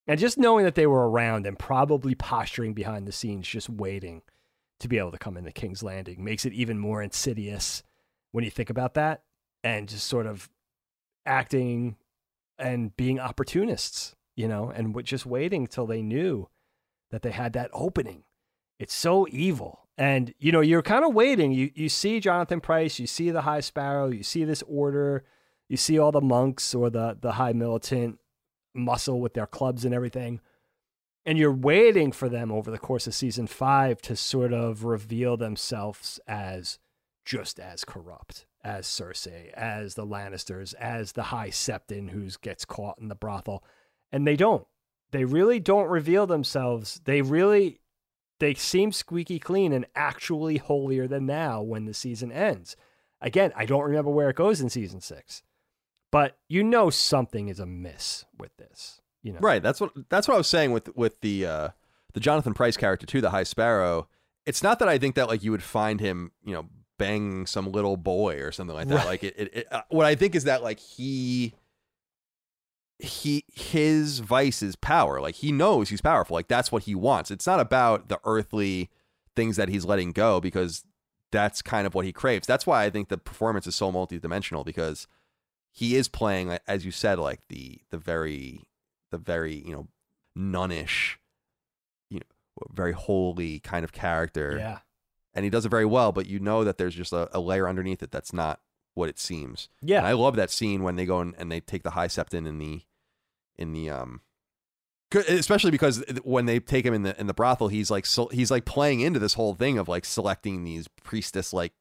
And 0.06 0.18
just 0.18 0.38
knowing 0.38 0.64
that 0.64 0.74
they 0.74 0.86
were 0.86 1.10
around 1.10 1.46
and 1.46 1.58
probably 1.58 2.14
posturing 2.14 2.72
behind 2.72 3.06
the 3.06 3.12
scenes, 3.12 3.46
just 3.46 3.68
waiting 3.68 4.22
to 4.80 4.88
be 4.88 4.98
able 4.98 5.12
to 5.12 5.18
come 5.18 5.36
into 5.36 5.52
King's 5.52 5.82
Landing 5.82 6.24
makes 6.24 6.46
it 6.46 6.52
even 6.52 6.78
more 6.78 7.02
insidious 7.02 7.82
when 8.32 8.44
you 8.44 8.50
think 8.50 8.70
about 8.70 8.94
that 8.94 9.22
and 9.62 9.88
just 9.88 10.06
sort 10.06 10.26
of 10.26 10.48
acting 11.26 11.96
and 12.58 12.96
being 12.96 13.20
opportunists, 13.20 14.14
you 14.34 14.48
know, 14.48 14.70
and 14.70 15.04
just 15.04 15.26
waiting 15.26 15.66
till 15.66 15.86
they 15.86 16.00
knew 16.00 16.48
that 17.10 17.22
they 17.22 17.30
had 17.30 17.52
that 17.52 17.70
opening. 17.72 18.24
It's 18.78 18.94
so 18.94 19.26
evil. 19.30 19.87
And, 19.98 20.32
you 20.38 20.52
know, 20.52 20.60
you're 20.60 20.80
kind 20.80 21.04
of 21.04 21.12
waiting. 21.12 21.50
You, 21.50 21.72
you 21.74 21.88
see 21.88 22.20
Jonathan 22.20 22.60
Pryce, 22.60 23.00
you 23.00 23.08
see 23.08 23.30
the 23.30 23.42
High 23.42 23.60
Sparrow, 23.60 24.06
you 24.06 24.22
see 24.22 24.44
this 24.44 24.62
order, 24.68 25.24
you 25.68 25.76
see 25.76 25.98
all 25.98 26.12
the 26.12 26.20
monks 26.20 26.72
or 26.72 26.88
the, 26.88 27.18
the 27.20 27.32
high 27.32 27.52
militant 27.52 28.20
muscle 28.72 29.20
with 29.20 29.34
their 29.34 29.46
clubs 29.46 29.84
and 29.84 29.92
everything. 29.92 30.40
And 31.26 31.36
you're 31.36 31.52
waiting 31.52 32.12
for 32.12 32.28
them 32.28 32.52
over 32.52 32.70
the 32.70 32.78
course 32.78 33.08
of 33.08 33.14
season 33.14 33.48
five 33.48 34.00
to 34.02 34.14
sort 34.14 34.52
of 34.52 34.84
reveal 34.84 35.36
themselves 35.36 36.20
as 36.28 36.78
just 37.24 37.58
as 37.58 37.84
corrupt 37.84 38.46
as 38.64 38.86
Cersei, 38.86 39.52
as 39.52 39.94
the 39.94 40.06
Lannisters, 40.06 40.74
as 40.74 41.12
the 41.12 41.24
High 41.24 41.50
Septon 41.50 42.10
who 42.10 42.28
gets 42.40 42.64
caught 42.64 42.98
in 42.98 43.08
the 43.08 43.14
brothel. 43.14 43.64
And 44.12 44.26
they 44.26 44.36
don't. 44.36 44.66
They 45.10 45.24
really 45.24 45.58
don't 45.58 45.88
reveal 45.88 46.26
themselves. 46.26 47.00
They 47.04 47.20
really 47.20 47.80
they 48.38 48.54
seem 48.54 48.92
squeaky 48.92 49.38
clean 49.38 49.72
and 49.72 49.86
actually 49.94 50.58
holier 50.58 51.06
than 51.06 51.26
thou 51.26 51.62
when 51.62 51.86
the 51.86 51.94
season 51.94 52.30
ends. 52.30 52.76
Again, 53.20 53.52
I 53.56 53.66
don't 53.66 53.82
remember 53.82 54.10
where 54.10 54.30
it 54.30 54.36
goes 54.36 54.60
in 54.60 54.70
season 54.70 55.00
six, 55.00 55.42
but 56.12 56.38
you 56.48 56.62
know 56.62 56.90
something 56.90 57.48
is 57.48 57.58
amiss 57.58 58.24
with 58.38 58.56
this. 58.56 59.00
You 59.22 59.32
know, 59.32 59.40
Right. 59.40 59.62
That's 59.62 59.80
what 59.80 59.92
that's 60.08 60.28
what 60.28 60.34
I 60.34 60.38
was 60.38 60.46
saying 60.46 60.72
with 60.72 60.94
with 60.96 61.20
the 61.20 61.44
uh 61.46 61.68
the 62.14 62.20
Jonathan 62.20 62.54
Pryce 62.54 62.76
character 62.76 63.06
too, 63.06 63.20
the 63.20 63.30
High 63.30 63.42
Sparrow. 63.42 64.08
It's 64.46 64.62
not 64.62 64.78
that 64.78 64.88
I 64.88 64.98
think 64.98 65.16
that 65.16 65.28
like 65.28 65.42
you 65.42 65.50
would 65.50 65.62
find 65.62 66.00
him, 66.00 66.32
you 66.44 66.54
know, 66.54 66.66
banging 66.98 67.46
some 67.46 67.70
little 67.70 67.96
boy 67.96 68.40
or 68.40 68.52
something 68.52 68.74
like 68.74 68.88
that. 68.88 68.96
Right. 68.98 69.06
Like 69.06 69.24
it, 69.24 69.34
it, 69.36 69.56
it 69.56 69.72
uh, 69.72 69.82
what 69.88 70.06
I 70.06 70.14
think 70.14 70.34
is 70.34 70.44
that 70.44 70.62
like 70.62 70.78
he 70.78 71.54
he 72.98 73.44
his 73.54 74.18
vice 74.20 74.62
is 74.62 74.74
power. 74.76 75.20
Like 75.20 75.36
he 75.36 75.52
knows 75.52 75.88
he's 75.88 76.00
powerful. 76.00 76.34
Like 76.34 76.48
that's 76.48 76.72
what 76.72 76.84
he 76.84 76.94
wants. 76.94 77.30
It's 77.30 77.46
not 77.46 77.60
about 77.60 78.08
the 78.08 78.18
earthly 78.24 78.90
things 79.36 79.56
that 79.56 79.68
he's 79.68 79.84
letting 79.84 80.12
go 80.12 80.40
because 80.40 80.84
that's 81.30 81.62
kind 81.62 81.86
of 81.86 81.94
what 81.94 82.04
he 82.04 82.12
craves. 82.12 82.46
That's 82.46 82.66
why 82.66 82.84
I 82.84 82.90
think 82.90 83.08
the 83.08 83.18
performance 83.18 83.66
is 83.66 83.76
so 83.76 83.92
multidimensional 83.92 84.64
because 84.64 85.06
he 85.70 85.94
is 85.94 86.08
playing 86.08 86.58
as 86.66 86.84
you 86.84 86.90
said 86.90 87.18
like 87.18 87.40
the 87.48 87.78
the 87.90 87.98
very 87.98 88.66
the 89.12 89.18
very 89.18 89.54
you 89.64 89.72
know 89.72 89.86
nunnish 90.34 91.18
you 92.10 92.18
know 92.18 92.66
very 92.72 92.92
holy 92.92 93.58
kind 93.60 93.84
of 93.84 93.92
character 93.92 94.56
Yeah. 94.58 94.78
and 95.34 95.44
he 95.44 95.50
does 95.50 95.66
it 95.66 95.68
very 95.68 95.84
well 95.84 96.10
but 96.12 96.26
you 96.26 96.38
know 96.40 96.64
that 96.64 96.78
there's 96.78 96.94
just 96.94 97.12
a, 97.12 97.28
a 97.36 97.40
layer 97.40 97.68
underneath 97.68 98.02
it 98.02 98.10
that's 98.10 98.32
not 98.32 98.60
what 98.94 99.08
it 99.08 99.18
seems 99.18 99.68
Yeah. 99.82 99.98
and 99.98 100.06
i 100.06 100.12
love 100.12 100.36
that 100.36 100.50
scene 100.50 100.82
when 100.82 100.96
they 100.96 101.06
go 101.06 101.20
and, 101.20 101.34
and 101.38 101.50
they 101.52 101.60
take 101.60 101.82
the 101.82 101.90
high 101.90 102.08
septon 102.08 102.46
in 102.46 102.58
the 102.58 102.82
in 103.58 103.72
the 103.72 103.90
um 103.90 104.20
especially 105.12 105.70
because 105.70 106.04
when 106.22 106.46
they 106.46 106.60
take 106.60 106.84
him 106.84 106.92
in 106.92 107.02
the 107.02 107.18
in 107.18 107.26
the 107.26 107.34
brothel 107.34 107.68
he's 107.68 107.90
like 107.90 108.04
so, 108.04 108.28
he's 108.28 108.50
like 108.50 108.64
playing 108.64 109.00
into 109.00 109.18
this 109.18 109.34
whole 109.34 109.54
thing 109.54 109.78
of 109.78 109.88
like 109.88 110.04
selecting 110.04 110.64
these 110.64 110.86
priestess 111.02 111.52
like 111.52 111.72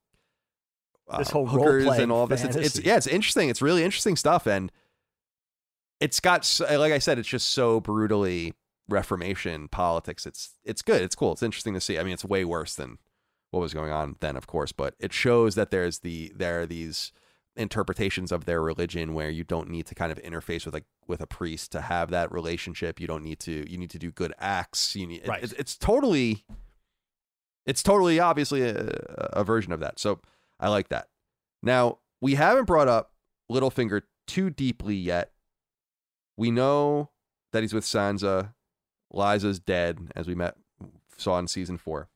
uh, 1.09 1.17
This 1.19 1.30
whole 1.30 1.47
hookers 1.47 1.86
and 1.86 2.11
all 2.11 2.28
this. 2.28 2.43
It's, 2.43 2.55
it's 2.55 2.80
yeah, 2.80 2.97
it's 2.97 3.07
interesting. 3.07 3.49
It's 3.49 3.61
really 3.61 3.84
interesting 3.84 4.15
stuff, 4.15 4.45
and 4.45 4.71
it's 5.99 6.19
got 6.19 6.59
like 6.69 6.91
I 6.91 6.99
said, 6.99 7.17
it's 7.17 7.28
just 7.28 7.49
so 7.49 7.80
brutally 7.80 8.53
Reformation 8.89 9.67
politics. 9.69 10.25
It's 10.25 10.51
it's 10.63 10.82
good. 10.82 11.01
It's 11.01 11.15
cool. 11.15 11.32
It's 11.32 11.43
interesting 11.43 11.73
to 11.73 11.82
see. 11.82 11.97
I 11.97 12.03
mean, 12.03 12.13
it's 12.13 12.25
way 12.25 12.43
worse 12.43 12.75
than 12.75 12.97
what 13.51 13.61
was 13.61 13.73
going 13.73 13.91
on 13.91 14.17
then, 14.19 14.36
of 14.36 14.47
course, 14.47 14.71
but 14.71 14.95
it 14.99 15.13
shows 15.13 15.55
that 15.55 15.71
there's 15.71 15.99
the 15.99 16.32
there 16.36 16.61
are 16.61 16.65
these 16.65 17.11
interpretations 17.58 18.32
of 18.32 18.45
their 18.45 18.62
religion 18.62 19.14
where 19.14 19.30
you 19.30 19.43
don't 19.43 19.70
need 19.70 19.86
to 19.88 19.95
kind 19.95 20.12
of 20.12 20.22
interface 20.22 20.66
with 20.66 20.74
like 20.74 20.86
with 21.08 21.22
a 21.22 21.28
priest 21.28 21.72
to 21.74 21.82
have 21.82 22.10
that 22.12 22.32
relationship. 22.32 22.99
You 22.99 23.08
don't 23.08 23.24
need 23.24 23.39
to. 23.41 23.70
You 23.70 23.78
need 23.78 23.89
to 23.91 23.99
do 23.99 24.12
good 24.12 24.34
acts. 24.39 24.95
You 24.95 25.08
need. 25.08 25.28
Right. 25.28 25.43
It's, 25.43 25.53
it's 25.53 25.78
totally. 25.78 26.45
It's 27.66 27.84
totally 27.84 28.20
obviously 28.20 28.62
a, 28.62 28.76
a 29.34 29.43
version 29.43 29.74
of 29.74 29.82
that. 29.82 29.99
So 29.99 30.22
I 30.60 30.70
like 30.70 30.88
that. 30.89 31.10
Now 31.62 31.99
we 32.22 32.36
haven't 32.36 32.66
brought 32.66 32.88
up 32.88 33.12
Littlefinger 33.51 34.03
too 34.26 34.49
deeply 34.49 34.95
yet. 34.95 35.32
We 36.38 36.51
know 36.51 37.10
that 37.51 37.64
he's 37.64 37.74
with 37.74 37.84
Sansa. 37.84 38.53
Lysa's 39.14 39.60
dead, 39.60 40.12
as 40.16 40.28
we 40.28 40.36
met 40.36 40.55
saw 41.18 41.39
in 41.39 41.47
season 41.47 41.78
four. 41.78 42.10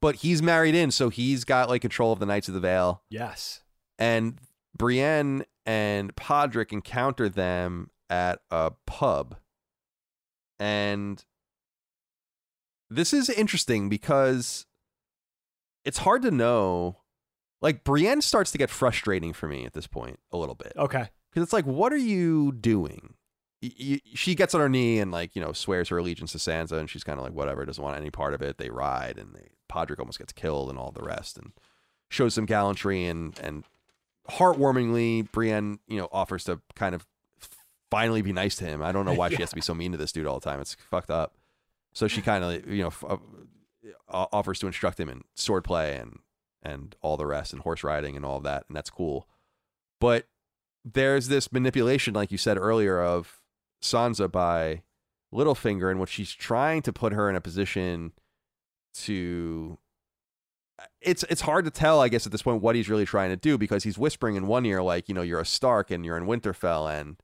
But 0.00 0.16
he's 0.16 0.42
married 0.42 0.74
in, 0.74 0.90
so 0.90 1.10
he's 1.10 1.44
got 1.44 1.68
like 1.68 1.82
control 1.82 2.12
of 2.12 2.20
the 2.20 2.26
Knights 2.26 2.48
of 2.48 2.54
the 2.54 2.60
Vale. 2.60 3.02
Yes. 3.10 3.62
And 4.00 4.40
Brienne 4.76 5.44
and 5.66 6.16
Podrick 6.16 6.72
encounter 6.72 7.28
them 7.28 7.90
at 8.08 8.40
a 8.50 8.72
pub. 8.86 9.36
And 10.58 11.24
this 12.88 13.12
is 13.12 13.28
interesting 13.28 13.88
because 13.88 14.66
it's 15.84 15.98
hard 15.98 16.22
to 16.22 16.30
know. 16.30 16.96
Like, 17.62 17.84
Brienne 17.84 18.22
starts 18.22 18.50
to 18.52 18.58
get 18.58 18.70
frustrating 18.70 19.34
for 19.34 19.46
me 19.46 19.66
at 19.66 19.74
this 19.74 19.86
point 19.86 20.18
a 20.32 20.38
little 20.38 20.54
bit. 20.54 20.72
Okay. 20.76 21.10
Because 21.30 21.44
it's 21.44 21.52
like, 21.52 21.66
what 21.66 21.92
are 21.92 21.98
you 21.98 22.52
doing? 22.52 23.14
She 24.14 24.34
gets 24.34 24.54
on 24.54 24.62
her 24.62 24.70
knee 24.70 24.98
and 24.98 25.12
like 25.12 25.36
you 25.36 25.42
know 25.42 25.52
swears 25.52 25.90
her 25.90 25.98
allegiance 25.98 26.32
to 26.32 26.38
Sansa, 26.38 26.78
and 26.78 26.88
she's 26.88 27.04
kind 27.04 27.18
of 27.18 27.24
like 27.24 27.34
whatever, 27.34 27.66
doesn't 27.66 27.84
want 27.84 27.98
any 27.98 28.10
part 28.10 28.32
of 28.32 28.40
it. 28.40 28.56
They 28.56 28.70
ride, 28.70 29.18
and 29.18 29.34
they, 29.34 29.48
Podrick 29.70 29.98
almost 29.98 30.18
gets 30.18 30.32
killed, 30.32 30.70
and 30.70 30.78
all 30.78 30.92
the 30.92 31.02
rest, 31.02 31.36
and 31.36 31.52
shows 32.08 32.32
some 32.32 32.46
gallantry 32.46 33.04
and 33.04 33.38
and 33.38 33.64
heartwarmingly, 34.28 35.30
Brienne 35.30 35.78
you 35.86 35.98
know 35.98 36.08
offers 36.12 36.44
to 36.44 36.60
kind 36.74 36.94
of 36.94 37.06
finally 37.90 38.22
be 38.22 38.32
nice 38.32 38.56
to 38.56 38.64
him. 38.64 38.82
I 38.82 38.92
don't 38.92 39.04
know 39.04 39.14
why 39.14 39.28
she 39.30 39.36
has 39.40 39.50
to 39.50 39.56
be 39.56 39.62
so 39.62 39.74
mean 39.74 39.92
to 39.92 39.98
this 39.98 40.12
dude 40.12 40.26
all 40.26 40.38
the 40.38 40.48
time. 40.48 40.60
It's 40.60 40.74
fucked 40.74 41.10
up. 41.10 41.34
So 41.92 42.06
she 42.08 42.22
kind 42.22 42.44
of 42.44 42.68
you 42.68 42.82
know 42.82 42.88
f- 42.88 43.04
uh, 43.04 44.26
offers 44.32 44.58
to 44.60 44.66
instruct 44.66 45.00
him 45.00 45.08
in 45.08 45.22
swordplay 45.36 46.00
and 46.00 46.18
and 46.62 46.94
all 47.00 47.16
the 47.16 47.26
rest, 47.26 47.52
and 47.52 47.62
horse 47.62 47.82
riding 47.82 48.16
and 48.16 48.24
all 48.24 48.36
of 48.36 48.42
that, 48.44 48.64
and 48.68 48.76
that's 48.76 48.90
cool. 48.90 49.26
But 49.98 50.26
there's 50.84 51.28
this 51.28 51.52
manipulation, 51.52 52.14
like 52.14 52.30
you 52.30 52.38
said 52.38 52.58
earlier, 52.58 53.00
of 53.02 53.40
Sansa 53.82 54.30
by 54.30 54.82
Littlefinger, 55.32 55.90
in 55.90 55.98
which 55.98 56.10
she's 56.10 56.32
trying 56.32 56.82
to 56.82 56.92
put 56.92 57.12
her 57.12 57.28
in 57.28 57.36
a 57.36 57.40
position 57.40 58.12
to. 58.94 59.78
It's 61.00 61.24
it's 61.24 61.42
hard 61.42 61.64
to 61.64 61.70
tell, 61.70 62.00
I 62.00 62.08
guess, 62.08 62.26
at 62.26 62.32
this 62.32 62.42
point 62.42 62.62
what 62.62 62.74
he's 62.74 62.88
really 62.88 63.06
trying 63.06 63.30
to 63.30 63.36
do 63.36 63.56
because 63.58 63.84
he's 63.84 63.98
whispering 63.98 64.36
in 64.36 64.46
one 64.46 64.64
ear, 64.66 64.82
like 64.82 65.08
you 65.08 65.14
know, 65.14 65.22
you're 65.22 65.40
a 65.40 65.46
Stark 65.46 65.90
and 65.90 66.04
you're 66.04 66.16
in 66.16 66.24
Winterfell 66.26 66.90
and 67.00 67.16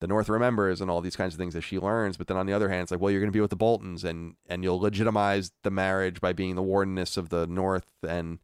the 0.00 0.06
North 0.06 0.28
remembers 0.30 0.80
and 0.80 0.90
all 0.90 1.00
these 1.02 1.16
kinds 1.16 1.34
of 1.34 1.38
things 1.38 1.52
that 1.54 1.60
she 1.60 1.78
learns. 1.78 2.16
But 2.16 2.26
then 2.26 2.36
on 2.38 2.46
the 2.46 2.52
other 2.54 2.70
hand, 2.70 2.82
it's 2.82 2.90
like, 2.90 3.00
well, 3.00 3.10
you're 3.10 3.20
going 3.20 3.30
to 3.32 3.36
be 3.36 3.40
with 3.40 3.50
the 3.50 3.56
Boltons 3.56 4.02
and 4.04 4.34
and 4.48 4.64
you'll 4.64 4.80
legitimize 4.80 5.52
the 5.62 5.70
marriage 5.70 6.20
by 6.20 6.32
being 6.32 6.54
the 6.54 6.62
wardeness 6.62 7.16
of 7.16 7.28
the 7.28 7.46
North, 7.46 7.86
and 8.06 8.38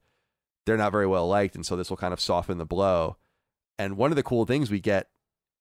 they're 0.67 0.77
not 0.77 0.93
very 0.93 1.07
well 1.07 1.27
liked, 1.29 1.55
and 1.55 1.65
so 1.65 1.77
this 1.77 1.91
will 1.91 1.97
kind 1.97 2.13
of 2.13 2.21
soften 2.21 2.59
the 2.59 2.67
blow. 2.67 3.17
And 3.79 3.97
one 3.97 4.13
of 4.13 4.17
the 4.17 4.23
cool 4.23 4.45
things 4.47 4.71
we 4.71 4.81
get 4.81 5.09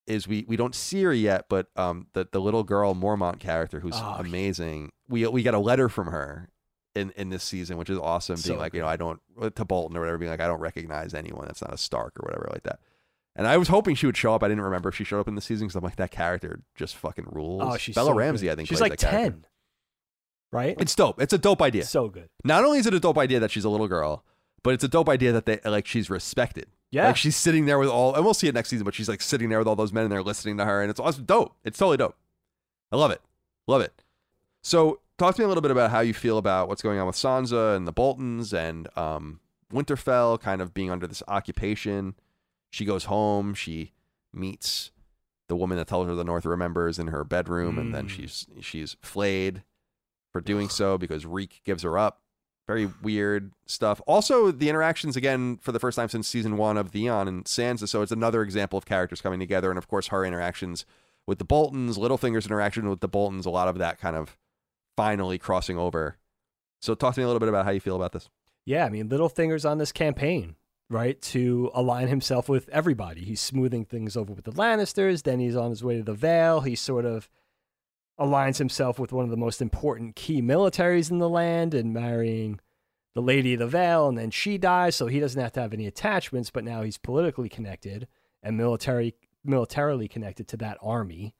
is 0.07 0.27
we 0.27 0.45
we 0.47 0.55
don't 0.55 0.75
see 0.75 1.03
her 1.03 1.13
yet, 1.13 1.45
but 1.49 1.67
um 1.75 2.07
the 2.13 2.27
the 2.31 2.41
little 2.41 2.63
girl 2.63 2.93
Mormont 2.93 3.39
character 3.39 3.79
who's 3.79 3.95
Oh, 3.95 4.17
amazing. 4.19 4.91
We 5.07 5.25
we 5.27 5.43
get 5.43 5.53
a 5.53 5.59
letter 5.59 5.89
from 5.89 6.07
her 6.07 6.49
in 6.95 7.11
in 7.15 7.29
this 7.29 7.43
season, 7.43 7.77
which 7.77 7.89
is 7.89 7.97
awesome. 7.97 8.35
Being 8.35 8.43
So 8.43 8.55
like, 8.55 8.73
you 8.73 8.81
know. 8.81 8.87
I 8.87 8.95
don't 8.95 9.21
uh, 9.39 9.49
to 9.51 9.65
Bolton 9.65 9.95
or 9.97 10.01
whatever, 10.01 10.17
being 10.17 10.31
like, 10.31 10.39
I 10.41 10.47
don't 10.47 10.59
recognize 10.59 11.13
anyone 11.13 11.45
that's 11.45 11.61
not 11.61 11.73
a 11.73 11.77
Stark 11.77 12.13
or 12.19 12.23
whatever 12.25 12.49
like 12.51 12.63
that. 12.63 12.79
And 13.35 13.47
I 13.47 13.57
was 13.57 13.67
hoping 13.67 13.95
she 13.95 14.05
would 14.05 14.15
show 14.15 14.33
up. 14.33 14.43
I 14.43 14.47
didn't 14.47 14.63
remember 14.63 14.89
if 14.89 14.95
she 14.95 15.03
showed 15.03 15.19
up 15.19 15.27
in 15.27 15.35
the 15.35 15.41
season 15.41 15.67
because 15.67 15.75
I'm 15.75 15.83
like, 15.83 15.97
that 15.97 16.11
character 16.11 16.61
just 16.73 16.95
fucking 16.95 17.27
rules. 17.31 17.63
Oh, 17.65 17.77
she's 17.77 17.93
Bella 17.95 18.11
so 18.11 18.15
Ramsey, 18.15 18.45
good. 18.47 18.53
I 18.53 18.55
think 18.55 18.69
she's 18.69 18.79
like 18.79 18.93
that 18.97 18.99
character. 19.09 19.31
ten, 19.31 19.45
right? 20.51 20.75
It's 20.79 20.95
dope. 20.95 21.21
It's 21.21 21.33
a 21.33 21.37
dope 21.37 21.61
idea. 21.61 21.83
so 21.83 22.07
good. 22.07 22.29
Not 22.43 22.63
only 22.63 22.79
is 22.79 22.85
it 22.87 22.93
a 22.93 22.99
dope 22.99 23.17
idea 23.17 23.39
that 23.41 23.51
she's 23.51 23.65
a 23.65 23.69
little 23.69 23.87
girl, 23.89 24.23
but 24.63 24.73
it's 24.73 24.83
a 24.83 24.87
dope 24.87 25.09
idea 25.09 25.31
that 25.33 25.45
they 25.45 25.59
like 25.65 25.85
she's 25.85 26.09
respected. 26.09 26.67
Yeah. 26.91 27.07
Like 27.07 27.17
she's 27.17 27.35
sitting 27.35 27.65
there 27.65 27.77
with 27.77 27.89
all, 27.89 28.15
and 28.15 28.23
we'll 28.23 28.33
see 28.33 28.47
it 28.47 28.53
next 28.53 28.69
season, 28.69 28.85
but 28.85 28.93
she's 28.93 29.09
like 29.09 29.21
sitting 29.21 29.49
there 29.49 29.59
with 29.59 29.67
all 29.67 29.75
those 29.75 29.91
men 29.91 30.03
and 30.03 30.11
they're 30.11 30.23
listening 30.23 30.57
to 30.57 30.65
her, 30.65 30.81
and 30.81 30.89
it's 30.89 30.99
awesome. 30.99 31.25
Dope. 31.25 31.55
It's 31.65 31.77
totally 31.77 31.97
dope. 31.97 32.15
I 32.91 32.95
love 32.95 33.11
it. 33.11 33.21
Love 33.67 33.81
it. 33.81 34.01
So, 34.63 35.01
talk 35.17 35.35
to 35.35 35.41
me 35.41 35.45
a 35.45 35.47
little 35.47 35.61
bit 35.61 35.71
about 35.71 35.91
how 35.91 35.99
you 36.01 36.13
feel 36.13 36.37
about 36.37 36.67
what's 36.67 36.81
going 36.81 36.99
on 36.99 37.07
with 37.07 37.15
Sansa 37.15 37.75
and 37.75 37.87
the 37.87 37.91
Boltons 37.93 38.53
and 38.53 38.87
um, 38.97 39.39
Winterfell 39.73 40.39
kind 40.39 40.61
of 40.61 40.73
being 40.73 40.91
under 40.91 41.07
this 41.07 41.23
occupation. 41.27 42.15
She 42.71 42.85
goes 42.85 43.05
home. 43.05 43.53
She 43.53 43.93
meets 44.33 44.91
the 45.47 45.55
woman 45.55 45.77
that 45.77 45.87
tells 45.87 46.07
her 46.07 46.15
the 46.15 46.23
North 46.23 46.45
remembers 46.45 46.97
in 46.99 47.07
her 47.07 47.23
bedroom, 47.23 47.77
and 47.77 47.93
then 47.93 48.07
Mm. 48.07 48.09
she's 48.09 48.47
she's 48.61 48.97
flayed 49.01 49.63
for 50.33 50.41
doing 50.41 50.69
so 50.69 50.97
because 50.97 51.25
Reek 51.25 51.61
gives 51.63 51.83
her 51.83 51.97
up. 51.97 52.21
Very 52.67 52.87
weird 53.03 53.51
stuff. 53.67 54.01
Also, 54.07 54.49
the 54.51 54.69
interactions 54.69 55.15
again 55.15 55.57
for 55.61 55.71
the 55.71 55.79
first 55.79 55.95
time 55.97 56.09
since 56.09 56.27
season 56.27 56.57
one 56.57 56.77
of 56.77 56.89
Theon 56.89 57.27
and 57.27 57.45
Sansa. 57.45 57.87
So 57.87 58.01
it's 58.01 58.11
another 58.11 58.41
example 58.41 58.75
of 58.77 58.85
characters 58.85 59.21
coming 59.21 59.39
together, 59.39 59.69
and 59.69 59.77
of 59.77 59.87
course 59.87 60.07
her 60.07 60.25
interactions 60.25 60.83
with 61.27 61.37
the 61.37 61.45
Boltons, 61.45 61.97
Littlefinger's 61.97 62.47
interaction 62.47 62.89
with 62.89 63.01
the 63.01 63.07
Boltons. 63.07 63.45
A 63.45 63.51
lot 63.51 63.67
of 63.67 63.77
that 63.77 63.99
kind 63.99 64.15
of 64.15 64.35
finally 64.95 65.37
crossing 65.37 65.77
over. 65.77 66.17
So 66.81 66.95
talk 66.95 67.15
to 67.15 67.19
me 67.19 67.23
a 67.23 67.27
little 67.27 67.39
bit 67.39 67.49
about 67.49 67.65
how 67.65 67.71
you 67.71 67.79
feel 67.79 67.95
about 67.95 68.11
this. 68.11 68.29
Yeah, 68.65 68.85
I 68.85 68.89
mean, 68.89 69.09
Littlefinger's 69.09 69.65
on 69.65 69.77
this 69.77 69.91
campaign, 69.91 70.55
right, 70.89 71.21
to 71.23 71.71
align 71.73 72.07
himself 72.07 72.49
with 72.49 72.67
everybody. 72.69 73.23
He's 73.23 73.41
smoothing 73.41 73.85
things 73.85 74.17
over 74.17 74.33
with 74.33 74.45
the 74.45 74.51
Lannisters. 74.51 75.23
Then 75.23 75.39
he's 75.39 75.55
on 75.55 75.69
his 75.69 75.83
way 75.83 75.97
to 75.97 76.03
the 76.03 76.13
Vale. 76.13 76.61
He 76.61 76.75
sort 76.75 77.05
of 77.05 77.29
aligns 78.19 78.57
himself 78.57 78.97
with 78.97 79.11
one 79.11 79.25
of 79.25 79.31
the 79.31 79.37
most 79.37 79.61
important 79.61 80.15
key 80.15 80.41
militaries 80.41 81.11
in 81.11 81.19
the 81.19 81.29
land 81.29 81.73
and 81.73 81.93
marrying 81.93 82.59
the 83.13 83.21
Lady 83.21 83.53
of 83.53 83.59
the 83.59 83.67
Vale. 83.67 84.07
And 84.07 84.17
then 84.17 84.31
she 84.31 84.57
dies, 84.57 84.95
so 84.95 85.07
he 85.07 85.19
doesn't 85.19 85.41
have 85.41 85.53
to 85.53 85.61
have 85.61 85.73
any 85.73 85.85
attachments. 85.85 86.49
But 86.49 86.63
now 86.63 86.81
he's 86.81 86.97
politically 86.97 87.49
connected 87.49 88.07
and 88.41 88.57
military 88.57 89.15
militarily 89.43 90.07
connected 90.07 90.47
to 90.47 90.57
that 90.57 90.77
army, 90.81 91.35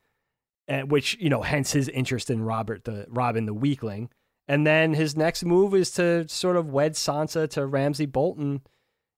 and 0.68 0.92
which 0.92 1.18
you 1.20 1.30
know, 1.30 1.42
hence 1.42 1.72
his 1.72 1.90
interest 1.90 2.30
in 2.30 2.44
Robert 2.44 2.84
the 2.86 3.06
Robin 3.10 3.46
the 3.46 3.54
Weakling. 3.54 4.10
And 4.48 4.66
then 4.66 4.94
his 4.94 5.16
next 5.16 5.44
move 5.44 5.74
is 5.74 5.92
to 5.92 6.28
sort 6.28 6.56
of 6.56 6.70
wed 6.70 6.94
Sansa 6.94 7.50
to 7.52 7.66
Ramsay 7.66 8.06
Bolton 8.06 8.62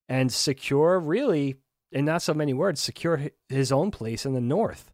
and 0.08 0.32
secure, 0.32 1.00
really, 1.00 1.56
in 1.92 2.06
not 2.06 2.22
so 2.22 2.34
many 2.34 2.54
words, 2.54 2.80
secure 2.80 3.30
his 3.50 3.72
own 3.72 3.92
place 3.92 4.26
in 4.26 4.34
the 4.34 4.42
North 4.42 4.94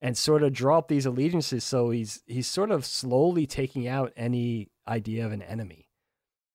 and 0.00 0.16
sort 0.16 0.44
of 0.44 0.52
draw 0.52 0.78
up 0.78 0.88
these 0.88 1.06
allegiances. 1.06 1.64
So 1.64 1.90
he's 1.90 2.22
he's 2.26 2.46
sort 2.46 2.70
of 2.70 2.84
slowly 2.84 3.46
taking 3.46 3.88
out 3.88 4.12
any 4.16 4.70
idea 4.86 5.26
of 5.26 5.32
an 5.32 5.42
enemy 5.42 5.88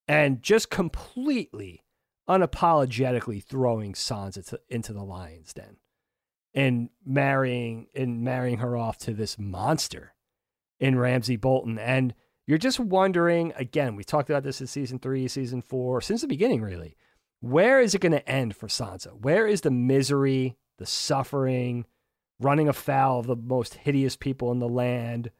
and 0.07 0.41
just 0.41 0.69
completely, 0.69 1.83
unapologetically 2.29 3.43
throwing 3.43 3.93
Sansa 3.93 4.47
to, 4.49 4.59
into 4.69 4.93
the 4.93 5.03
lion's 5.03 5.53
den 5.53 5.77
and 6.53 6.89
marrying 7.05 7.87
and 7.95 8.21
marrying 8.21 8.57
her 8.57 8.75
off 8.75 8.97
to 8.99 9.13
this 9.13 9.39
monster 9.39 10.13
in 10.79 10.97
Ramsay 10.97 11.37
Bolton. 11.37 11.79
And 11.79 12.13
you're 12.45 12.57
just 12.57 12.79
wondering 12.79 13.53
again, 13.55 13.95
we 13.95 14.03
talked 14.03 14.29
about 14.29 14.43
this 14.43 14.61
in 14.61 14.67
season 14.67 14.99
three, 14.99 15.27
season 15.27 15.61
four, 15.61 16.01
since 16.01 16.21
the 16.21 16.27
beginning, 16.27 16.61
really. 16.61 16.97
Where 17.39 17.79
is 17.79 17.95
it 17.95 18.01
going 18.01 18.11
to 18.11 18.29
end 18.29 18.55
for 18.55 18.67
Sansa? 18.67 19.19
Where 19.19 19.47
is 19.47 19.61
the 19.61 19.71
misery, 19.71 20.57
the 20.77 20.85
suffering, 20.85 21.85
running 22.39 22.67
afoul 22.67 23.19
of 23.19 23.27
the 23.27 23.35
most 23.35 23.75
hideous 23.75 24.15
people 24.15 24.51
in 24.51 24.59
the 24.59 24.67
land? 24.67 25.31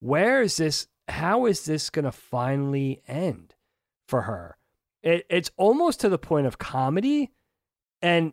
Where 0.00 0.42
is 0.42 0.56
this? 0.56 0.86
How 1.08 1.46
is 1.46 1.64
this 1.64 1.90
going 1.90 2.04
to 2.04 2.12
finally 2.12 3.02
end 3.08 3.54
for 4.06 4.22
her? 4.22 4.56
It, 5.02 5.26
it's 5.30 5.50
almost 5.56 6.00
to 6.00 6.08
the 6.08 6.18
point 6.18 6.46
of 6.46 6.58
comedy, 6.58 7.30
and 8.02 8.32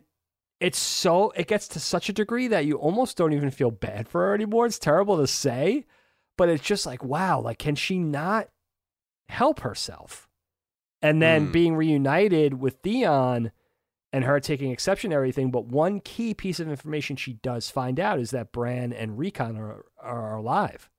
it's 0.60 0.78
so 0.78 1.30
it 1.36 1.46
gets 1.46 1.68
to 1.68 1.80
such 1.80 2.08
a 2.08 2.12
degree 2.12 2.48
that 2.48 2.64
you 2.66 2.76
almost 2.76 3.16
don't 3.16 3.32
even 3.32 3.50
feel 3.50 3.70
bad 3.70 4.08
for 4.08 4.22
her 4.26 4.34
anymore. 4.34 4.66
It's 4.66 4.78
terrible 4.78 5.16
to 5.18 5.26
say, 5.26 5.84
but 6.36 6.48
it's 6.48 6.64
just 6.64 6.84
like, 6.86 7.04
wow, 7.04 7.40
like 7.40 7.58
can 7.58 7.74
she 7.76 7.98
not 7.98 8.48
help 9.28 9.60
herself? 9.60 10.28
And 11.00 11.22
then 11.22 11.48
Mm. 11.48 11.52
being 11.52 11.76
reunited 11.76 12.54
with 12.60 12.78
Theon 12.82 13.52
and 14.12 14.24
her 14.24 14.40
taking 14.40 14.72
exception 14.72 15.10
to 15.10 15.16
everything, 15.16 15.50
but 15.52 15.66
one 15.66 16.00
key 16.00 16.34
piece 16.34 16.58
of 16.58 16.68
information 16.68 17.14
she 17.14 17.34
does 17.34 17.70
find 17.70 18.00
out 18.00 18.18
is 18.18 18.30
that 18.32 18.50
Bran 18.52 18.92
and 18.92 19.18
Rickon 19.18 19.56
are 19.56 19.84
are 20.00 20.36
alive, 20.36 20.90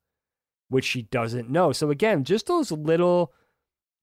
which 0.69 0.85
she 0.85 1.01
doesn't 1.01 1.49
know. 1.49 1.71
So 1.73 1.89
again, 1.89 2.23
just 2.23 2.45
those 2.47 2.71
little 2.71 3.33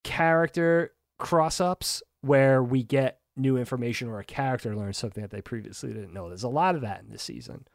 character 0.04 0.92
cross 1.18 1.60
ups 1.60 2.02
where 2.20 2.62
we 2.62 2.82
get 2.82 3.20
new 3.36 3.56
information 3.56 4.08
or 4.08 4.18
a 4.18 4.24
character 4.24 4.74
learns 4.74 4.96
something 4.96 5.22
that 5.22 5.30
they 5.30 5.42
previously 5.42 5.92
didn't 5.92 6.14
know. 6.14 6.28
There's 6.28 6.42
a 6.42 6.48
lot 6.48 6.74
of 6.74 6.80
that 6.80 7.02
in 7.02 7.10
this 7.10 7.22
season. 7.22 7.66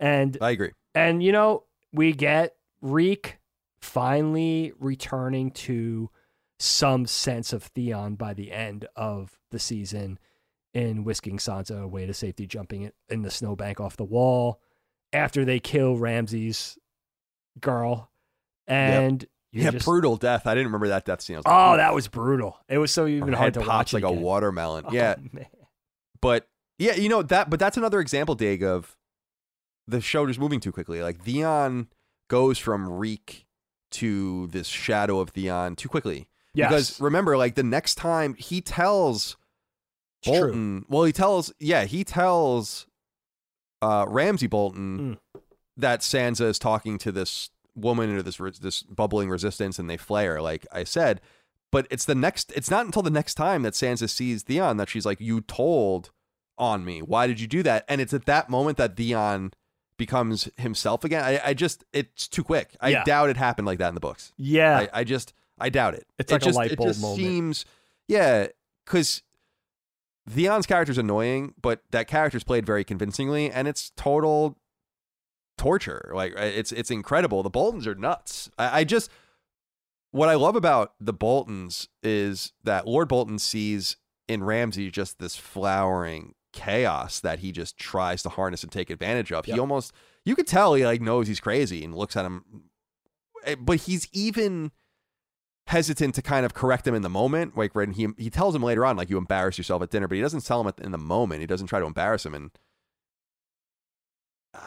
And 0.00 0.36
I 0.40 0.50
agree. 0.50 0.72
and 0.94 1.22
you 1.22 1.32
know, 1.32 1.64
we 1.92 2.12
get 2.12 2.56
Reek 2.82 3.38
finally 3.80 4.72
returning 4.78 5.50
to 5.52 6.10
some 6.58 7.06
sense 7.06 7.52
of 7.52 7.62
Theon 7.62 8.14
by 8.14 8.34
the 8.34 8.50
end 8.52 8.86
of 8.96 9.38
the 9.50 9.58
season 9.58 10.18
in 10.72 11.04
whisking 11.04 11.38
Sansa 11.38 11.82
away 11.82 12.06
to 12.06 12.14
safety, 12.14 12.46
jumping 12.46 12.82
it 12.82 12.94
in 13.08 13.22
the 13.22 13.30
snowbank 13.30 13.80
off 13.80 13.96
the 13.96 14.04
wall 14.04 14.60
after 15.12 15.44
they 15.44 15.60
kill 15.60 15.96
Ramsay's 15.96 16.76
girl. 17.60 18.10
And 18.66 19.24
Yeah, 19.54 19.70
just, 19.70 19.84
brutal 19.84 20.16
death. 20.16 20.46
I 20.46 20.54
didn't 20.54 20.66
remember 20.66 20.88
that 20.88 21.04
death 21.04 21.20
scene. 21.20 21.36
Like, 21.36 21.44
oh, 21.46 21.76
that 21.76 21.94
was 21.94 22.08
brutal. 22.08 22.58
It 22.68 22.78
was 22.78 22.90
so 22.90 23.06
even 23.06 23.32
hard 23.32 23.54
to 23.54 23.60
pops 23.60 23.68
watch 23.68 23.92
like 23.92 24.02
a 24.04 24.08
again. 24.08 24.20
watermelon. 24.20 24.84
Oh, 24.88 24.92
yeah, 24.92 25.14
man. 25.32 25.46
but 26.20 26.48
yeah, 26.78 26.94
you 26.96 27.08
know 27.08 27.22
that. 27.22 27.50
But 27.50 27.60
that's 27.60 27.76
another 27.76 28.00
example, 28.00 28.34
Dig, 28.34 28.62
of 28.62 28.96
the 29.86 30.00
show 30.00 30.26
just 30.26 30.40
moving 30.40 30.60
too 30.60 30.72
quickly. 30.72 31.02
Like 31.02 31.22
Theon 31.22 31.88
goes 32.28 32.58
from 32.58 32.88
Reek 32.90 33.46
to 33.92 34.48
this 34.48 34.66
shadow 34.66 35.20
of 35.20 35.30
Theon 35.30 35.76
too 35.76 35.88
quickly. 35.88 36.28
Yes. 36.52 36.68
Because 36.68 37.00
remember, 37.00 37.36
like 37.36 37.54
the 37.54 37.62
next 37.62 37.94
time 37.94 38.34
he 38.34 38.60
tells. 38.60 39.36
Bolton, 40.24 40.86
well, 40.88 41.04
he 41.04 41.12
tells, 41.12 41.52
yeah, 41.60 41.84
he 41.84 42.02
tells 42.02 42.86
uh, 43.82 44.06
Ramsay 44.08 44.46
Bolton 44.46 45.18
Mm. 45.36 45.40
that 45.76 46.00
Sansa 46.00 46.46
is 46.46 46.58
talking 46.58 46.96
to 46.96 47.12
this 47.12 47.50
woman 47.74 48.10
into 48.10 48.22
this 48.22 48.38
this 48.60 48.82
bubbling 48.82 49.28
resistance, 49.30 49.78
and 49.78 49.88
they 49.88 49.96
flare, 49.96 50.40
like 50.40 50.66
I 50.72 50.84
said. 50.84 51.20
But 51.70 51.86
it's 51.90 52.04
the 52.04 52.14
next. 52.14 52.52
It's 52.54 52.70
not 52.70 52.86
until 52.86 53.02
the 53.02 53.10
next 53.10 53.34
time 53.34 53.62
that 53.62 53.72
Sansa 53.72 54.08
sees 54.08 54.42
Theon 54.44 54.76
that 54.76 54.88
she's 54.88 55.04
like, 55.06 55.20
"You 55.20 55.40
told 55.40 56.10
on 56.56 56.84
me. 56.84 57.02
Why 57.02 57.26
did 57.26 57.40
you 57.40 57.46
do 57.48 57.62
that?" 57.64 57.84
And 57.88 58.00
it's 58.00 58.14
at 58.14 58.26
that 58.26 58.48
moment 58.48 58.78
that 58.78 58.96
Theon 58.96 59.52
becomes 59.96 60.48
himself 60.56 61.04
again. 61.04 61.22
I, 61.24 61.40
I 61.44 61.54
just, 61.54 61.84
it's 61.92 62.26
too 62.26 62.42
quick. 62.42 62.76
I 62.80 62.88
Yeah. 62.90 63.04
doubt 63.04 63.30
it 63.30 63.36
happened 63.36 63.66
like 63.66 63.78
that 63.78 63.88
in 63.88 63.94
the 63.94 64.00
books. 64.00 64.32
Yeah. 64.36 64.86
I, 64.92 65.00
I 65.00 65.04
just 65.04 65.32
I 65.58 65.68
doubt 65.68 65.94
it. 65.94 66.04
It's 66.18 66.32
it 66.32 66.34
like 66.34 66.42
a 66.42 66.44
just, 66.46 66.56
light 66.56 66.72
it 66.72 66.76
bulb 66.78 66.88
just 66.90 67.00
moment. 67.00 67.18
seems 67.20 67.64
yeah, 68.08 68.48
because 68.84 69.22
Theon's 70.28 70.66
character's 70.66 70.98
annoying, 70.98 71.54
but 71.60 71.82
that 71.90 72.06
character's 72.08 72.44
played 72.44 72.64
very 72.66 72.82
convincingly, 72.84 73.50
and 73.50 73.68
it's 73.68 73.90
total 73.96 74.56
torture. 75.56 76.10
Like 76.14 76.34
it's 76.36 76.72
it's 76.72 76.90
incredible. 76.90 77.42
The 77.42 77.50
Boltons 77.50 77.86
are 77.86 77.94
nuts. 77.94 78.50
I, 78.58 78.80
I 78.80 78.84
just 78.84 79.10
what 80.10 80.28
I 80.28 80.34
love 80.34 80.56
about 80.56 80.94
the 81.00 81.12
Boltons 81.12 81.88
is 82.02 82.52
that 82.62 82.86
Lord 82.86 83.08
Bolton 83.08 83.38
sees 83.38 83.96
in 84.28 84.44
Ramsay 84.44 84.90
just 84.90 85.18
this 85.18 85.36
flowering 85.36 86.34
chaos 86.52 87.18
that 87.20 87.40
he 87.40 87.50
just 87.50 87.76
tries 87.76 88.22
to 88.22 88.28
harness 88.28 88.62
and 88.62 88.70
take 88.70 88.90
advantage 88.90 89.32
of. 89.32 89.44
He 89.44 89.58
almost 89.58 89.92
you 90.24 90.36
could 90.36 90.46
tell 90.46 90.74
he 90.74 90.84
like 90.84 91.00
knows 91.00 91.28
he's 91.28 91.40
crazy 91.40 91.84
and 91.84 91.94
looks 91.94 92.16
at 92.16 92.24
him 92.24 92.44
eh, 93.44 93.56
but 93.58 93.80
he's 93.80 94.08
even 94.12 94.70
hesitant 95.66 96.14
to 96.14 96.22
kind 96.22 96.44
of 96.44 96.52
correct 96.52 96.86
him 96.86 96.94
in 96.94 97.02
the 97.02 97.08
moment 97.08 97.56
like 97.56 97.74
when 97.74 97.92
he 97.92 98.08
he 98.18 98.28
tells 98.28 98.54
him 98.54 98.62
later 98.62 98.84
on 98.84 98.96
like 98.96 99.08
you 99.08 99.16
embarrass 99.16 99.56
yourself 99.56 99.82
at 99.82 99.90
dinner 99.90 100.06
but 100.06 100.14
he 100.14 100.20
doesn't 100.20 100.44
tell 100.44 100.60
him 100.60 100.72
in 100.82 100.92
the 100.92 100.98
moment 100.98 101.40
he 101.40 101.46
doesn't 101.46 101.68
try 101.68 101.80
to 101.80 101.86
embarrass 101.86 102.26
him 102.26 102.34
and 102.34 102.50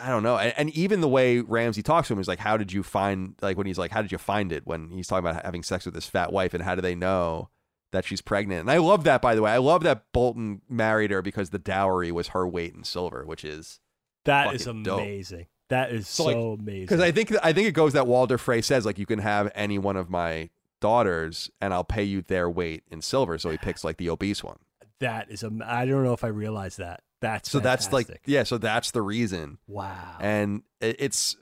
I 0.01 0.09
don't 0.09 0.23
know 0.23 0.38
and, 0.38 0.53
and 0.57 0.69
even 0.72 1.01
the 1.01 1.07
way 1.07 1.39
Ramsay 1.39 1.81
talks 1.84 2.07
to 2.09 2.14
him 2.14 2.19
is 2.19 2.27
like 2.27 2.39
how 2.39 2.57
did 2.57 2.73
you 2.73 2.84
find 2.84 3.35
like 3.41 3.57
when 3.57 3.68
he's 3.68 3.77
like 3.77 3.91
how 3.91 4.01
did 4.01 4.11
you 4.11 4.18
find 4.18 4.51
it 4.51 4.65
when 4.68 4.89
he's 4.89 5.07
talking 5.07 5.27
about 5.27 5.43
having 5.45 5.64
sex 5.64 5.85
with 5.85 5.95
his 5.95 6.05
fat 6.07 6.31
wife 6.34 6.53
and 6.53 6.64
how 6.64 6.76
do 6.76 6.81
they 6.81 6.95
know 6.95 7.49
that 7.91 8.03
she's 8.05 8.22
pregnant 8.22 8.61
and 8.61 8.72
I 8.72 8.77
love 8.77 9.03
that 9.05 9.22
by 9.22 9.34
the 9.34 9.41
way 9.41 9.51
I 9.51 9.57
love 9.57 9.84
that 9.84 10.03
Bolton 10.11 10.61
married 10.69 11.11
her 11.11 11.22
because 11.22 11.51
the 11.51 11.59
dowry 11.59 12.11
was 12.11 12.30
her 12.30 12.47
weight 12.47 12.73
in 12.76 12.84
silver 12.84 13.23
which 13.26 13.45
is 13.45 13.80
That 14.26 14.53
is 14.53 14.65
fucking 14.65 14.84
dope. 14.84 14.99
amazing. 15.01 15.45
That 15.69 15.91
is 15.91 16.07
so, 16.07 16.23
So, 16.23 16.27
like, 16.51 16.59
amazing. 16.59 16.81
Because 16.81 16.99
I 17.01 17.11
think 17.11 17.34
I 17.43 17.53
think 17.53 17.68
it 17.68 17.73
goes 17.73 17.93
that 17.93 18.07
Walder 18.07 18.38
Frey 18.38 18.61
says 18.61 18.85
like 18.85 18.97
you 18.99 19.05
can 19.05 19.19
have 19.19 19.51
any 19.55 19.77
one 19.77 19.95
of 19.97 20.09
my 20.09 20.49
daughters 20.80 21.49
and 21.59 21.73
I'll 21.73 21.84
pay 21.84 22.03
you 22.03 22.22
their 22.22 22.49
weight 22.49 22.84
in 22.89 23.01
silver. 23.01 23.38
So 23.38 23.49
he 23.49 23.57
picks 23.57 23.84
like 23.84 23.97
the 23.97 24.09
obese 24.09 24.43
one. 24.43 24.57
that 24.99 25.30
is 25.30 25.43
I 25.43 25.85
don't 25.85 26.03
know 26.03 26.14
if 26.14 26.23
I 26.23 26.27
realized 26.30 26.77
that. 26.77 27.01
That's 27.22 27.49
So 27.49 27.60
that's 27.60 27.91
like 27.91 28.22
yeah. 28.26 28.44
So 28.44 28.57
that's 28.57 28.91
the 28.91 29.02
reason. 29.02 29.57
wow. 29.68 30.18
And 30.19 30.64
it, 30.81 30.98
it's 30.99 31.35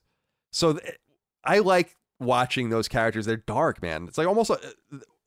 so 0.51 0.73
th- 0.73 0.95
I 1.43 1.59
like 1.59 1.95
watching 2.19 2.69
those 2.69 2.87
characters. 2.87 3.25
They're 3.25 3.37
dark, 3.37 3.81
man. 3.81 4.05
It's 4.07 4.17
like 4.17 4.27
almost 4.27 4.51
uh, 4.51 4.57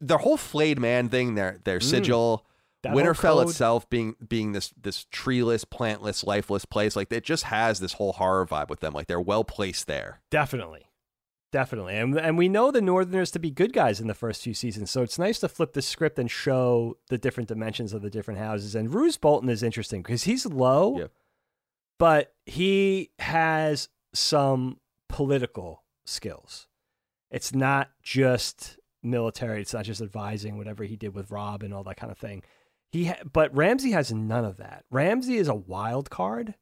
their 0.00 0.18
whole 0.18 0.36
flayed 0.36 0.78
man 0.78 1.08
thing. 1.08 1.34
Their 1.34 1.58
their 1.64 1.78
Mm. 1.80 1.82
sigil. 1.82 2.44
That 2.84 2.94
Winterfell 2.94 3.42
itself 3.42 3.90
being 3.90 4.14
being 4.28 4.52
this 4.52 4.72
this 4.80 5.04
treeless, 5.10 5.64
plantless, 5.64 6.24
lifeless 6.24 6.64
place, 6.64 6.94
like 6.94 7.10
it 7.12 7.24
just 7.24 7.42
has 7.44 7.80
this 7.80 7.94
whole 7.94 8.12
horror 8.12 8.46
vibe 8.46 8.68
with 8.68 8.78
them. 8.78 8.92
Like 8.94 9.08
they're 9.08 9.20
well 9.20 9.42
placed 9.42 9.88
there. 9.88 10.20
Definitely. 10.30 10.87
Definitely. 11.50 11.96
And 11.96 12.18
and 12.18 12.36
we 12.36 12.48
know 12.48 12.70
the 12.70 12.82
Northerners 12.82 13.30
to 13.30 13.38
be 13.38 13.50
good 13.50 13.72
guys 13.72 14.00
in 14.00 14.06
the 14.06 14.14
first 14.14 14.42
few 14.42 14.52
seasons. 14.52 14.90
So 14.90 15.02
it's 15.02 15.18
nice 15.18 15.38
to 15.40 15.48
flip 15.48 15.72
the 15.72 15.80
script 15.80 16.18
and 16.18 16.30
show 16.30 16.98
the 17.08 17.16
different 17.16 17.48
dimensions 17.48 17.92
of 17.94 18.02
the 18.02 18.10
different 18.10 18.38
houses. 18.38 18.74
And 18.74 18.92
Roose 18.92 19.16
Bolton 19.16 19.48
is 19.48 19.62
interesting 19.62 20.02
because 20.02 20.24
he's 20.24 20.44
low, 20.44 20.98
Yeah. 20.98 21.06
but 21.98 22.34
he 22.44 23.10
has 23.18 23.88
some 24.12 24.78
political 25.08 25.84
skills. 26.04 26.66
It's 27.30 27.54
not 27.54 27.90
just 28.02 28.78
military, 29.02 29.62
it's 29.62 29.72
not 29.74 29.84
just 29.86 30.02
advising 30.02 30.58
whatever 30.58 30.84
he 30.84 30.96
did 30.96 31.14
with 31.14 31.30
Robb 31.30 31.62
and 31.62 31.72
all 31.72 31.84
that 31.84 31.96
kind 31.96 32.10
of 32.12 32.18
thing. 32.18 32.42
He 32.90 33.06
ha- 33.06 33.22
but 33.30 33.54
Ramsay 33.56 33.92
has 33.92 34.12
none 34.12 34.44
of 34.44 34.58
that. 34.58 34.84
Ramsay 34.90 35.36
is 35.38 35.48
a 35.48 35.54
wild 35.54 36.10
card 36.10 36.54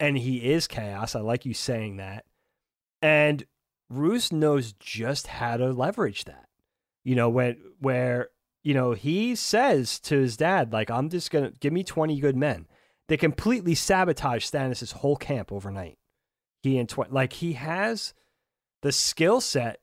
and 0.00 0.18
he 0.18 0.50
is 0.52 0.66
chaos. 0.66 1.14
I 1.14 1.20
like 1.20 1.44
you 1.46 1.54
saying 1.54 1.98
that. 1.98 2.24
And 3.02 3.44
Roose 3.96 4.32
knows 4.32 4.72
just 4.72 5.26
how 5.26 5.56
to 5.56 5.72
leverage 5.72 6.24
that. 6.24 6.48
You 7.02 7.14
know, 7.14 7.28
when 7.28 7.56
where 7.80 8.28
you 8.62 8.74
know 8.74 8.92
he 8.92 9.34
says 9.34 9.98
to 10.00 10.18
his 10.18 10.36
dad, 10.36 10.72
like, 10.72 10.90
"I'm 10.90 11.08
just 11.10 11.30
gonna 11.30 11.52
give 11.60 11.72
me 11.72 11.84
20 11.84 12.18
good 12.20 12.36
men." 12.36 12.66
They 13.08 13.16
completely 13.16 13.74
sabotage 13.74 14.46
Stannis' 14.48 14.92
whole 14.92 15.16
camp 15.16 15.52
overnight. 15.52 15.98
He 16.62 16.78
and 16.78 16.88
tw- 16.88 17.12
like 17.12 17.34
he 17.34 17.52
has 17.54 18.14
the 18.82 18.92
skill 18.92 19.40
set. 19.40 19.80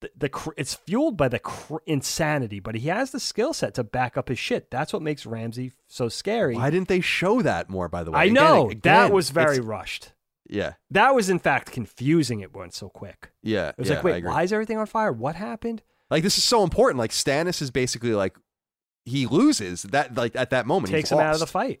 The, 0.00 0.10
the 0.16 0.28
cr- 0.30 0.50
it's 0.56 0.74
fueled 0.74 1.16
by 1.16 1.28
the 1.28 1.38
cr- 1.38 1.76
insanity, 1.86 2.58
but 2.58 2.74
he 2.74 2.88
has 2.88 3.10
the 3.10 3.20
skill 3.20 3.52
set 3.52 3.74
to 3.74 3.84
back 3.84 4.16
up 4.16 4.28
his 4.28 4.38
shit. 4.38 4.70
That's 4.70 4.92
what 4.92 5.02
makes 5.02 5.26
Ramsay 5.26 5.72
so 5.86 6.08
scary. 6.08 6.56
Why 6.56 6.70
didn't 6.70 6.88
they 6.88 7.02
show 7.02 7.42
that 7.42 7.68
more? 7.68 7.88
By 7.88 8.02
the 8.02 8.10
way, 8.10 8.18
I 8.18 8.24
Again, 8.24 8.34
know 8.34 8.70
again, 8.70 8.80
that 8.82 9.12
was 9.12 9.30
very 9.30 9.60
rushed. 9.60 10.11
Yeah, 10.52 10.74
That 10.90 11.14
was 11.14 11.30
in 11.30 11.38
fact 11.38 11.72
confusing. 11.72 12.40
It 12.40 12.54
went 12.54 12.74
so 12.74 12.88
quick. 12.88 13.32
yeah. 13.42 13.70
It 13.70 13.78
was 13.78 13.88
yeah, 13.88 13.94
like, 13.96 14.04
wait, 14.04 14.24
why 14.24 14.42
is 14.42 14.52
everything 14.52 14.76
on 14.78 14.86
fire? 14.86 15.10
What 15.12 15.34
happened? 15.34 15.82
Like 16.10 16.22
this 16.22 16.36
is 16.36 16.44
so 16.44 16.62
important. 16.62 16.98
Like 16.98 17.10
Stannis 17.10 17.62
is 17.62 17.70
basically 17.70 18.12
like 18.14 18.36
he 19.06 19.26
loses 19.26 19.82
that 19.84 20.14
like 20.14 20.36
at 20.36 20.50
that 20.50 20.66
moment. 20.66 20.92
Takes 20.92 21.10
him 21.10 21.18
out 21.18 21.34
of 21.34 21.40
the 21.40 21.46
fight. 21.46 21.80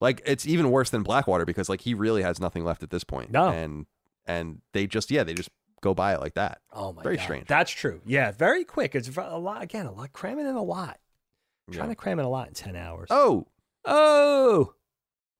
Like 0.00 0.22
it's 0.24 0.46
even 0.46 0.70
worse 0.70 0.90
than 0.90 1.02
Blackwater 1.02 1.44
because 1.44 1.68
like 1.68 1.82
he 1.82 1.92
really 1.94 2.22
has 2.22 2.40
nothing 2.40 2.64
left 2.64 2.82
at 2.82 2.90
this 2.90 3.04
point. 3.04 3.30
No. 3.30 3.48
and 3.48 3.86
and 4.26 4.60
they 4.72 4.86
just 4.86 5.10
yeah 5.10 5.22
they 5.22 5.34
just 5.34 5.50
go 5.82 5.92
by 5.94 6.14
it 6.14 6.20
like 6.20 6.34
that. 6.34 6.60
Oh 6.72 6.92
my 6.94 7.02
Very 7.02 7.16
god, 7.16 7.22
strange. 7.22 7.46
That's 7.48 7.70
true. 7.70 8.00
Yeah, 8.06 8.32
very 8.32 8.64
quick. 8.64 8.94
It's 8.94 9.14
a 9.14 9.38
lot 9.38 9.62
again. 9.62 9.84
A 9.86 9.92
lot 9.92 10.12
cramming 10.14 10.46
in 10.46 10.54
a 10.54 10.62
lot. 10.62 10.98
Trying 11.70 11.88
Yeah. 11.88 11.94
to 11.94 11.96
cram 11.96 12.18
in 12.18 12.24
a 12.24 12.30
lot 12.30 12.48
in 12.48 12.54
ten 12.54 12.76
hours. 12.76 13.08
Oh, 13.10 13.46
oh. 13.84 14.72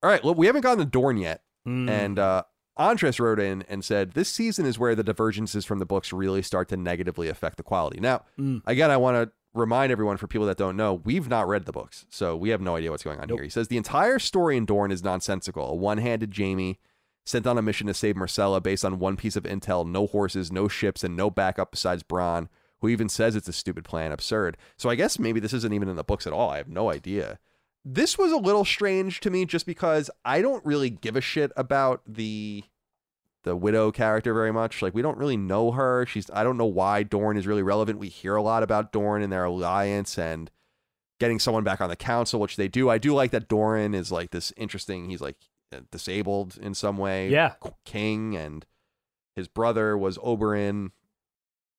all 0.03 0.11
right. 0.11 0.23
Well, 0.23 0.35
we 0.35 0.47
haven't 0.47 0.63
gotten 0.63 0.79
to 0.85 0.85
Dorne 0.91 1.17
yet, 1.17 1.43
Mm. 1.67 1.89
and 1.91 2.19
uh 2.19 2.43
Andres 2.77 3.19
wrote 3.19 3.41
in 3.41 3.65
and 3.69 3.85
said 3.85 4.13
this 4.13 4.29
season 4.29 4.67
is 4.67 4.79
where 4.79 4.95
the 4.95 5.03
divergences 5.05 5.65
from 5.65 5.79
the 5.79 5.87
books 5.87 6.13
really 6.13 6.43
start 6.43 6.69
to 6.69 6.77
negatively 6.77 7.29
affect 7.29 7.57
the 7.57 7.63
quality. 7.63 8.01
Now, 8.01 8.23
Mm. 8.39 8.63
again, 8.67 8.91
I 8.91 8.97
want 8.99 9.17
to 9.17 9.33
remind 9.55 9.91
everyone 9.91 10.19
for 10.19 10.27
people 10.27 10.47
that 10.49 10.59
don't 10.59 10.77
know, 10.77 10.93
we've 11.05 11.29
not 11.29 11.49
read 11.49 11.65
the 11.65 11.73
books, 11.73 12.05
so 12.11 12.37
we 12.37 12.51
have 12.51 12.61
no 12.61 12.77
idea 12.77 12.91
what's 12.91 13.03
going 13.03 13.19
on 13.21 13.29
Nope. 13.29 13.39
here. 13.39 13.45
He 13.45 13.51
says 13.51 13.69
the 13.69 13.79
entire 13.79 14.19
story 14.19 14.57
in 14.57 14.67
Dorne 14.67 14.93
is 14.93 15.03
nonsensical. 15.03 15.71
A 15.71 15.75
one-handed 15.75 16.37
Jaime 16.37 16.79
sent 17.25 17.47
on 17.47 17.57
a 17.57 17.63
mission 17.63 17.87
to 17.87 17.95
save 17.95 18.15
Myrcella 18.17 18.63
based 18.63 18.85
on 18.85 18.99
one 18.99 19.17
piece 19.17 19.35
of 19.37 19.45
intel, 19.45 19.89
no 19.89 20.07
horses, 20.07 20.53
no 20.53 20.69
ships, 20.69 21.03
and 21.03 21.17
no 21.17 21.31
backup 21.31 21.71
besides 21.71 22.03
Bronn, 22.03 22.49
who 22.81 22.89
even 22.91 23.09
says 23.09 23.35
it's 23.35 23.49
a 23.49 23.53
stupid 23.55 23.85
plan, 23.85 24.13
absurd. 24.13 24.59
So 24.77 24.91
I 24.91 24.95
guess 24.95 25.19
maybe 25.19 25.41
this 25.41 25.55
isn't 25.55 25.73
even 25.73 25.89
in 25.89 25.97
the 25.97 26.05
books 26.05 26.27
at 26.27 26.35
all. 26.35 26.51
I 26.51 26.59
have 26.59 26.69
no 26.69 26.91
idea. 26.91 27.39
This 27.89 28.19
was 28.19 28.33
a 28.33 28.37
little 28.37 28.65
strange 28.65 29.21
to 29.21 29.31
me 29.31 29.45
just 29.45 29.65
because 29.65 30.11
I 30.25 30.43
don't 30.43 30.65
really 30.67 30.91
give 30.91 31.15
a 31.15 31.21
shit 31.21 31.53
about 31.57 32.03
the 32.05 32.65
the 33.45 33.55
widow 33.55 33.93
character 33.93 34.35
very 34.35 34.53
much. 34.53 34.83
Like 34.83 34.93
we 34.93 35.03
don't 35.03 35.17
really 35.17 35.37
know 35.37 35.71
her. 35.71 36.05
She's 36.05 36.29
I 36.33 36.43
don't 36.43 36.59
know 36.59 36.67
why 36.67 37.05
Dorne 37.05 37.37
is 37.37 37.47
really 37.47 37.63
relevant. 37.63 38.01
We 38.01 38.09
hear 38.09 38.35
a 38.35 38.43
lot 38.43 38.65
about 38.65 38.91
Dorne 38.91 39.23
and 39.23 39.33
their 39.33 39.45
alliance 39.45 40.19
and 40.19 40.51
getting 41.21 41.39
someone 41.39 41.63
back 41.63 41.81
on 41.81 41.89
the 41.89 41.95
council, 41.95 42.41
which 42.41 42.57
they 42.57 42.67
do. 42.67 42.91
I 42.91 42.99
do 42.99 43.15
like 43.15 43.31
that 43.31 43.47
Doran 43.47 43.95
is 43.95 44.11
like 44.11 44.33
this 44.33 44.53
interesting. 44.57 45.09
He's 45.09 45.21
like 45.21 45.37
uh, 45.73 45.83
disabled 45.93 46.59
in 46.61 46.75
some 46.75 46.97
way. 46.97 47.29
Yeah. 47.29 47.55
King 47.85 48.37
and 48.37 48.67
his 49.37 49.47
brother 49.47 49.97
was 49.97 50.19
Oberyn, 50.19 50.91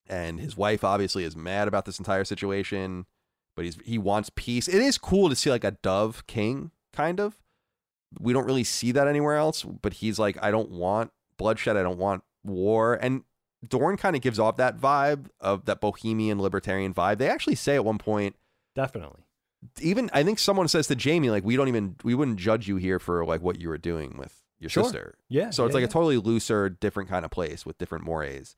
and 0.08 0.40
his 0.40 0.56
wife 0.56 0.86
obviously 0.86 1.26
is 1.26 1.36
mad 1.36 1.68
about 1.68 1.84
this 1.84 2.00
entire 2.00 2.24
situation. 2.24 3.08
But 3.58 3.66
he's 3.66 3.78
he 3.84 3.98
wants 3.98 4.30
peace. 4.36 4.70
It 4.70 4.82
is 4.82 4.98
cool 4.98 5.28
to 5.28 5.36
see 5.36 5.50
like 5.50 5.66
a 5.66 5.72
dove 5.72 6.26
king 6.28 6.72
kind 6.94 7.20
of. 7.20 7.36
We 8.20 8.32
don't 8.32 8.46
really 8.46 8.64
see 8.64 8.94
that 8.94 9.08
anywhere 9.08 9.36
else, 9.36 9.64
but 9.64 9.94
he's 9.96 10.18
like 10.18 10.38
I 10.42 10.50
don't 10.52 10.70
want 10.72 11.12
bloodshed, 11.38 11.76
I 11.76 11.84
don't 11.84 11.98
want 11.98 12.24
war 12.46 12.94
and 12.94 13.24
Dorne 13.68 13.98
kind 13.98 14.16
of 14.16 14.22
gives 14.22 14.40
off 14.40 14.56
that 14.58 14.78
vibe 14.80 15.26
of 15.42 15.66
that 15.66 15.82
bohemian 15.82 16.40
libertarian 16.42 16.94
vibe. 16.94 17.18
They 17.18 17.28
actually 17.30 17.56
say 17.56 17.76
at 17.76 17.84
one 17.84 17.98
point 17.98 18.36
Definitely. 18.76 19.24
even 19.82 20.10
I 20.14 20.24
think 20.24 20.40
someone 20.40 20.68
says 20.68 20.88
to 20.88 20.96
Jaime 20.96 21.30
like 21.32 21.44
we 21.44 21.56
don't 21.58 21.68
even 21.68 21.96
we 22.04 22.14
wouldn't 22.14 22.38
judge 22.40 22.68
you 22.68 22.76
here 22.78 23.00
for 23.00 23.26
like 23.26 23.42
what 23.42 23.60
you 23.60 23.68
were 23.70 23.78
doing 23.80 24.16
with 24.18 24.40
your 24.60 24.70
Sure. 24.70 24.84
sister. 24.84 25.16
Yeah. 25.30 25.50
So 25.50 25.66
it's 25.66 25.72
yeah, 25.74 25.78
like 25.78 25.82
yeah. 25.82 25.88
a 25.88 25.92
totally 25.92 26.18
looser, 26.18 26.70
different 26.70 27.10
kind 27.10 27.26
of 27.26 27.32
place 27.32 27.66
with 27.66 27.78
different 27.80 28.06
mores. 28.06 28.56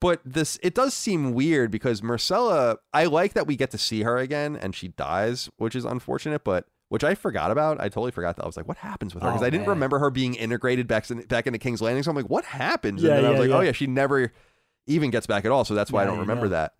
But 0.00 0.20
this 0.24 0.58
it 0.62 0.74
does 0.74 0.94
seem 0.94 1.32
weird 1.32 1.70
because 1.70 2.00
Myrcella, 2.00 2.76
I 2.92 3.06
like 3.06 3.32
that 3.34 3.46
we 3.46 3.56
get 3.56 3.70
to 3.72 3.78
see 3.78 4.02
her 4.02 4.18
again 4.18 4.56
and 4.56 4.74
she 4.74 4.88
dies, 4.88 5.48
which 5.56 5.74
is 5.74 5.84
unfortunate, 5.84 6.44
but 6.44 6.66
which 6.88 7.04
I 7.04 7.14
forgot 7.14 7.50
about. 7.50 7.80
I 7.80 7.84
totally 7.88 8.10
forgot 8.12 8.36
that. 8.36 8.44
I 8.44 8.46
was 8.46 8.56
like, 8.56 8.68
what 8.68 8.78
happens 8.78 9.14
with 9.14 9.22
her? 9.22 9.28
Because 9.30 9.42
Oh, 9.42 9.46
I 9.46 9.50
didn't 9.50 9.62
man. 9.66 9.70
remember 9.76 9.98
her 9.98 10.10
being 10.10 10.34
integrated 10.34 10.86
back, 10.86 11.10
in, 11.10 11.20
back 11.22 11.46
into 11.46 11.58
King's 11.58 11.82
Landing. 11.82 12.02
So 12.02 12.10
I'm 12.10 12.16
like, 12.16 12.30
what 12.30 12.44
happens? 12.44 13.02
Yeah, 13.02 13.16
and 13.16 13.18
then 13.18 13.24
I 13.26 13.30
was 13.30 13.36
yeah, 13.38 13.40
like, 13.46 13.58
oh 13.58 13.60
yeah. 13.60 13.66
yeah, 13.66 13.72
she 13.72 13.86
never 13.86 14.32
even 14.86 15.10
gets 15.10 15.26
back 15.26 15.44
at 15.44 15.50
all. 15.50 15.64
So 15.64 15.74
that's 15.74 15.90
why 15.92 16.02
I 16.02 16.06
don't 16.06 16.18
remember 16.18 16.48
that. 16.48 16.74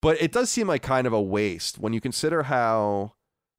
But 0.00 0.20
it 0.22 0.32
does 0.32 0.50
seem 0.50 0.66
like 0.68 0.82
kind 0.82 1.06
of 1.06 1.12
a 1.12 1.20
waste 1.22 1.78
when 1.78 1.92
you 1.92 2.00
consider 2.00 2.44
how 2.44 3.14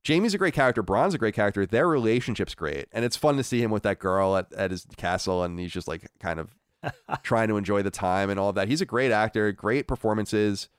Jaime's 0.07 0.33
a 0.33 0.37
great 0.37 0.53
character, 0.53 0.81
Bronn's 0.81 1.13
a 1.13 1.17
great 1.17 1.33
character, 1.33 1.65
their 1.65 1.87
relationship's 1.87 2.55
great. 2.55 2.87
And 2.93 3.03
it's 3.05 3.17
fun 3.17 3.35
to 3.37 3.43
see 3.43 3.61
him 3.61 3.71
with 3.71 3.83
that 3.83 3.99
girl 3.99 4.37
at, 4.37 4.51
at 4.53 4.71
his 4.71 4.85
castle 4.97 5.43
and 5.43 5.59
he's 5.59 5.71
just 5.71 5.87
like 5.87 6.09
kind 6.19 6.39
of 6.39 6.55
trying 7.23 7.47
to 7.49 7.57
enjoy 7.57 7.81
the 7.81 7.91
time 7.91 8.29
and 8.29 8.39
all 8.39 8.49
of 8.49 8.55
that. 8.55 8.67
He's 8.67 8.81
a 8.81 8.85
great 8.85 9.11
actor, 9.11 9.51
great 9.51 9.87
performances. 9.87 10.69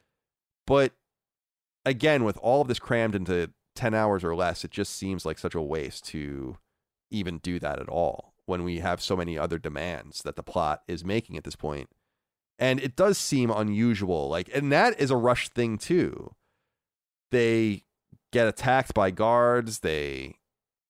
But 0.67 0.93
again, 1.85 2.25
with 2.25 2.39
all 2.39 2.63
of 2.63 2.69
this 2.69 2.79
crammed 2.79 3.15
into 3.15 3.51
10 3.77 3.95
hours 3.95 4.25
or 4.25 4.35
less, 4.35 4.65
it 4.65 4.71
just 4.71 4.95
seems 4.97 5.25
like 5.25 5.39
such 5.39 5.55
a 5.55 5.61
waste 5.61 6.05
to 6.07 6.57
even 7.11 7.39
do 7.39 7.59
that 7.59 7.79
at 7.79 7.89
all 7.89 8.35
when 8.47 8.65
we 8.65 8.79
have 8.81 9.01
so 9.01 9.17
many 9.17 9.39
other 9.39 9.59
demands 9.59 10.23
that 10.23 10.37
the 10.37 10.43
plot 10.43 10.83
is 10.89 11.05
making 11.05 11.37
at 11.37 11.45
this 11.45 11.57
point. 11.57 11.89
And 12.59 12.79
it 12.81 12.95
does 12.95 13.17
seem 13.17 13.51
unusual. 13.51 14.29
Like, 14.29 14.51
and 14.55 14.71
that 14.71 15.01
is 15.01 15.11
a 15.11 15.17
rush 15.17 15.49
thing 15.49 15.79
too. 15.79 16.35
They 17.31 17.85
get 18.33 18.49
attacked 18.49 18.93
by 18.93 19.11
guards, 19.11 19.81
they 19.81 20.37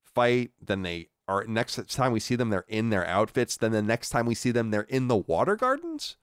fight, 0.04 0.50
then 0.60 0.82
they 0.82 1.08
are 1.30 1.44
next 1.46 1.76
time 1.90 2.12
we 2.12 2.20
see 2.20 2.34
them, 2.36 2.50
they're 2.50 2.64
in 2.68 2.90
their 2.90 3.06
outfits. 3.06 3.56
Then 3.56 3.72
the 3.72 3.82
next 3.82 4.10
time 4.10 4.26
we 4.26 4.34
see 4.34 4.50
them, 4.50 4.70
they're 4.70 4.82
in 4.82 5.08
the 5.08 5.16
water 5.16 5.56
gardens. 5.56 6.16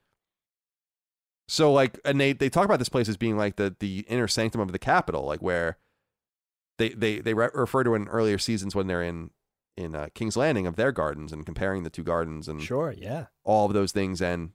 So 1.48 1.72
like, 1.72 2.00
and 2.04 2.20
they 2.20 2.34
they 2.34 2.50
talk 2.50 2.66
about 2.66 2.80
this 2.80 2.90
place 2.90 3.08
as 3.08 3.18
being 3.18 3.38
like 3.38 3.56
the 3.56 3.76
the 3.80 4.06
inner 4.10 4.28
sanctum 4.28 4.62
of 4.62 4.72
the 4.72 4.80
capital, 4.80 5.24
like 5.26 5.42
where 5.42 5.78
they 6.78 6.90
they 6.90 7.20
they 7.20 7.34
re- 7.34 7.50
refer 7.54 7.84
to 7.86 7.96
in 7.96 8.08
earlier 8.10 8.38
seasons 8.38 8.76
when 8.76 8.88
they're 8.88 9.04
in 9.04 9.32
in 9.78 9.96
uh, 9.96 10.08
King's 10.14 10.36
Landing 10.36 10.68
of 10.68 10.76
their 10.76 10.92
gardens 10.92 11.32
and 11.32 11.46
comparing 11.46 11.84
the 11.84 11.90
two 11.90 12.04
gardens 12.04 12.48
and 12.48 12.62
Sure. 12.62 12.94
Yeah. 12.98 13.28
all 13.44 13.66
of 13.68 13.74
those 13.74 13.92
things 13.92 14.22
and 14.22 14.52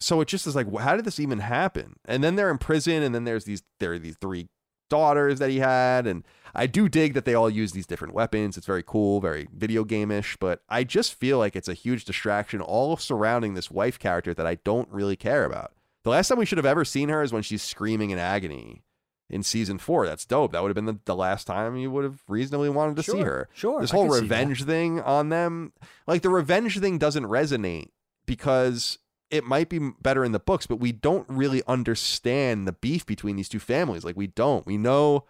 so 0.00 0.20
it 0.20 0.28
just 0.28 0.46
is 0.46 0.54
like 0.56 0.66
how 0.78 0.96
did 0.96 1.04
this 1.06 1.18
even 1.20 1.38
happen 1.38 1.94
and 2.04 2.22
then 2.22 2.34
they're 2.36 2.50
in 2.50 2.58
prison 2.58 3.02
and 3.02 3.14
then 3.14 3.24
there's 3.24 3.44
these 3.44 3.62
there 3.80 3.92
are 3.94 3.98
these 3.98 4.16
three 4.20 4.48
daughters 4.90 5.38
that 5.38 5.48
he 5.48 5.58
had 5.60 6.06
and 6.06 6.24
i 6.56 6.66
do 6.66 6.88
dig 6.88 7.14
that 7.14 7.24
they 7.24 7.34
all 7.34 7.48
use 7.50 7.72
these 7.72 7.86
different 7.86 8.14
weapons. 8.14 8.56
It's 8.56 8.66
very 8.66 8.82
cool 8.82 9.20
very 9.20 9.48
video 9.54 9.84
game-ish 9.84 10.36
but 10.38 10.62
i 10.68 10.82
just 10.82 11.14
feel 11.14 11.38
like 11.38 11.54
it's 11.54 11.68
a 11.68 11.74
huge 11.74 12.04
distraction 12.04 12.60
all 12.60 12.96
surrounding 12.96 13.54
this 13.54 13.70
wife 13.70 13.98
character 13.98 14.34
that 14.34 14.46
i 14.46 14.56
don't 14.56 14.88
really 14.90 15.16
care 15.16 15.44
about. 15.44 15.72
The 16.04 16.10
last 16.10 16.28
time 16.28 16.38
we 16.38 16.46
should 16.46 16.58
have 16.58 16.66
ever 16.66 16.84
seen 16.84 17.08
her 17.08 17.22
is 17.22 17.32
when 17.32 17.42
she's 17.42 17.62
screaming 17.62 18.10
in 18.10 18.18
agony 18.18 18.84
in 19.28 19.42
season 19.42 19.78
four. 19.78 20.06
That's 20.06 20.24
dope. 20.24 20.52
That 20.52 20.62
would 20.62 20.68
have 20.68 20.76
been 20.76 20.86
the, 20.86 21.00
the 21.04 21.16
last 21.16 21.48
time 21.48 21.76
you 21.76 21.90
would 21.90 22.04
have 22.04 22.22
reasonably 22.28 22.68
wanted 22.68 22.94
to 22.96 23.02
see 23.02 23.20
her. 23.20 23.48
Sure. 23.52 23.80
this 23.80 23.90
whole 23.90 24.04
can 24.04 24.12
see 24.12 24.18
that. 24.20 24.22
revenge 24.22 24.64
thing 24.64 25.00
on 25.00 25.30
them 25.30 25.72
like 26.06 26.22
the 26.22 26.28
revenge 26.28 26.78
thing 26.78 26.98
doesn't 26.98 27.24
resonate 27.24 27.88
because 28.24 28.98
it 29.30 29.42
might 29.42 29.68
be 29.68 29.80
better 30.00 30.24
in 30.24 30.30
the 30.30 30.38
books 30.38 30.66
but 30.66 30.76
we 30.76 30.92
don't 30.92 31.28
really 31.28 31.62
understand 31.66 32.68
the 32.68 32.72
beef 32.72 33.04
between 33.04 33.34
these 33.34 33.48
two 33.48 33.58
families. 33.58 34.04
Like 34.04 34.16
we 34.16 34.28
don't. 34.28 34.64
We 34.64 34.78
know 34.78 35.24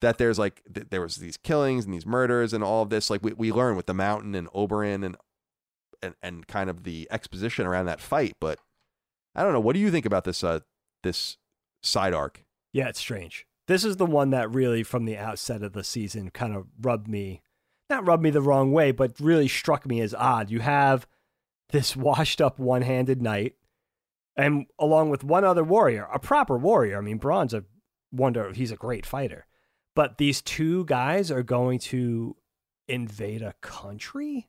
that 0.00 0.18
there's 0.18 0.38
like 0.38 0.62
th- 0.72 0.88
there 0.90 1.00
was 1.00 1.16
these 1.16 1.36
killings 1.36 1.84
and 1.84 1.94
these 1.94 2.06
murders 2.06 2.52
and 2.52 2.62
all 2.62 2.82
of 2.82 2.90
this 2.90 3.10
like 3.10 3.22
we, 3.22 3.32
we 3.32 3.52
learn 3.52 3.76
with 3.76 3.86
the 3.86 3.94
mountain 3.94 4.34
and 4.34 4.48
Oberyn 4.48 5.04
and, 5.04 5.16
and 6.02 6.14
and 6.22 6.46
kind 6.46 6.68
of 6.68 6.84
the 6.84 7.08
exposition 7.10 7.66
around 7.66 7.86
that 7.86 8.00
fight 8.00 8.34
but 8.40 8.58
i 9.34 9.42
don't 9.42 9.52
know 9.52 9.60
what 9.60 9.72
do 9.72 9.80
you 9.80 9.90
think 9.90 10.04
about 10.04 10.24
this 10.24 10.44
uh 10.44 10.60
this 11.02 11.38
side 11.82 12.12
arc 12.14 12.44
Yeah, 12.72 12.88
it's 12.88 13.00
strange. 13.00 13.46
This 13.68 13.84
is 13.84 13.96
the 13.96 14.06
one 14.06 14.30
that 14.30 14.52
really, 14.52 14.82
from 14.82 15.06
the 15.06 15.16
outset 15.16 15.62
of 15.62 15.72
the 15.72 15.82
season, 15.82 16.30
kind 16.30 16.54
of 16.54 16.66
rubbed 16.80 17.08
me, 17.08 17.42
not 17.90 18.06
rubbed 18.06 18.22
me 18.22 18.30
the 18.30 18.42
wrong 18.42 18.70
way, 18.70 18.92
but 18.92 19.18
really 19.18 19.48
struck 19.48 19.86
me 19.86 20.00
as 20.00 20.14
odd. 20.14 20.50
You 20.50 20.60
have 20.60 21.06
this 21.70 21.96
washed 21.96 22.40
up 22.40 22.58
one 22.58 22.82
handed 22.82 23.20
knight, 23.20 23.54
and 24.36 24.66
along 24.78 25.10
with 25.10 25.24
one 25.24 25.44
other 25.44 25.64
warrior, 25.64 26.06
a 26.12 26.18
proper 26.18 26.56
warrior. 26.56 26.98
I 26.98 27.00
mean, 27.00 27.18
Bronn's 27.18 27.54
a 27.54 27.64
wonder, 28.12 28.52
he's 28.52 28.70
a 28.70 28.76
great 28.76 29.04
fighter. 29.06 29.46
But 29.96 30.18
these 30.18 30.42
two 30.42 30.84
guys 30.84 31.32
are 31.32 31.42
going 31.42 31.80
to 31.80 32.36
invade 32.86 33.42
a 33.42 33.54
country? 33.62 34.48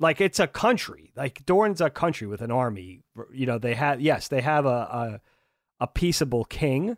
Like 0.00 0.20
it's 0.20 0.40
a 0.40 0.48
country. 0.48 1.12
Like 1.14 1.46
Dorne's 1.46 1.80
a 1.80 1.90
country 1.90 2.26
with 2.26 2.40
an 2.40 2.50
army. 2.50 3.02
You 3.32 3.46
know, 3.46 3.58
they 3.58 3.74
have 3.74 4.00
yes, 4.00 4.26
they 4.26 4.40
have 4.40 4.66
a 4.66 4.68
a, 4.68 5.20
a 5.80 5.86
peaceable 5.86 6.44
king 6.44 6.96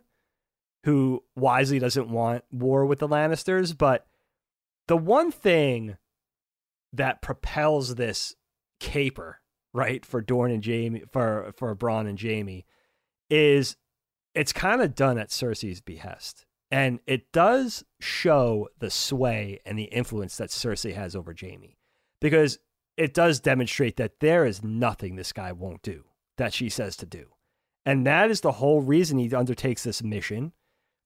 who 0.85 1.23
wisely 1.35 1.77
doesn't 1.77 2.09
want 2.09 2.45
war 2.51 2.85
with 2.85 2.99
the 2.99 3.07
Lannisters, 3.07 3.77
but 3.77 4.07
the 4.87 4.97
one 4.97 5.31
thing 5.31 5.97
that 6.93 7.21
propels 7.21 7.95
this 7.95 8.33
caper, 8.79 9.41
right, 9.73 10.05
for 10.05 10.21
Dorne 10.21 10.51
and 10.51 10.65
Jaime 10.65 11.03
for 11.11 11.51
for 11.55 11.75
Bronn 11.75 12.07
and 12.07 12.19
Jaime 12.19 12.65
is 13.29 13.75
it's 14.33 14.53
kind 14.53 14.81
of 14.81 14.95
done 14.95 15.17
at 15.17 15.29
Cersei's 15.29 15.81
behest. 15.81 16.45
And 16.71 16.99
it 17.07 17.31
does 17.31 17.83
show 17.99 18.69
the 18.77 18.91
sway 18.91 19.59
and 19.65 19.77
the 19.77 19.85
influence 19.85 20.37
that 20.37 20.49
Cersei 20.49 20.93
has 20.93 21.15
over 21.15 21.33
Jaime. 21.39 21.77
Because 22.21 22.59
it 22.95 23.13
does 23.13 23.39
demonstrate 23.39 23.97
that 23.97 24.19
there 24.19 24.45
is 24.45 24.63
nothing 24.63 25.15
this 25.15 25.33
guy 25.33 25.51
won't 25.51 25.81
do 25.81 26.03
that 26.37 26.53
she 26.53 26.69
says 26.69 26.95
to 26.97 27.05
do. 27.05 27.27
And 27.85 28.05
that 28.05 28.29
is 28.29 28.41
the 28.41 28.53
whole 28.53 28.81
reason 28.81 29.17
he 29.17 29.33
undertakes 29.33 29.83
this 29.83 30.03
mission. 30.03 30.51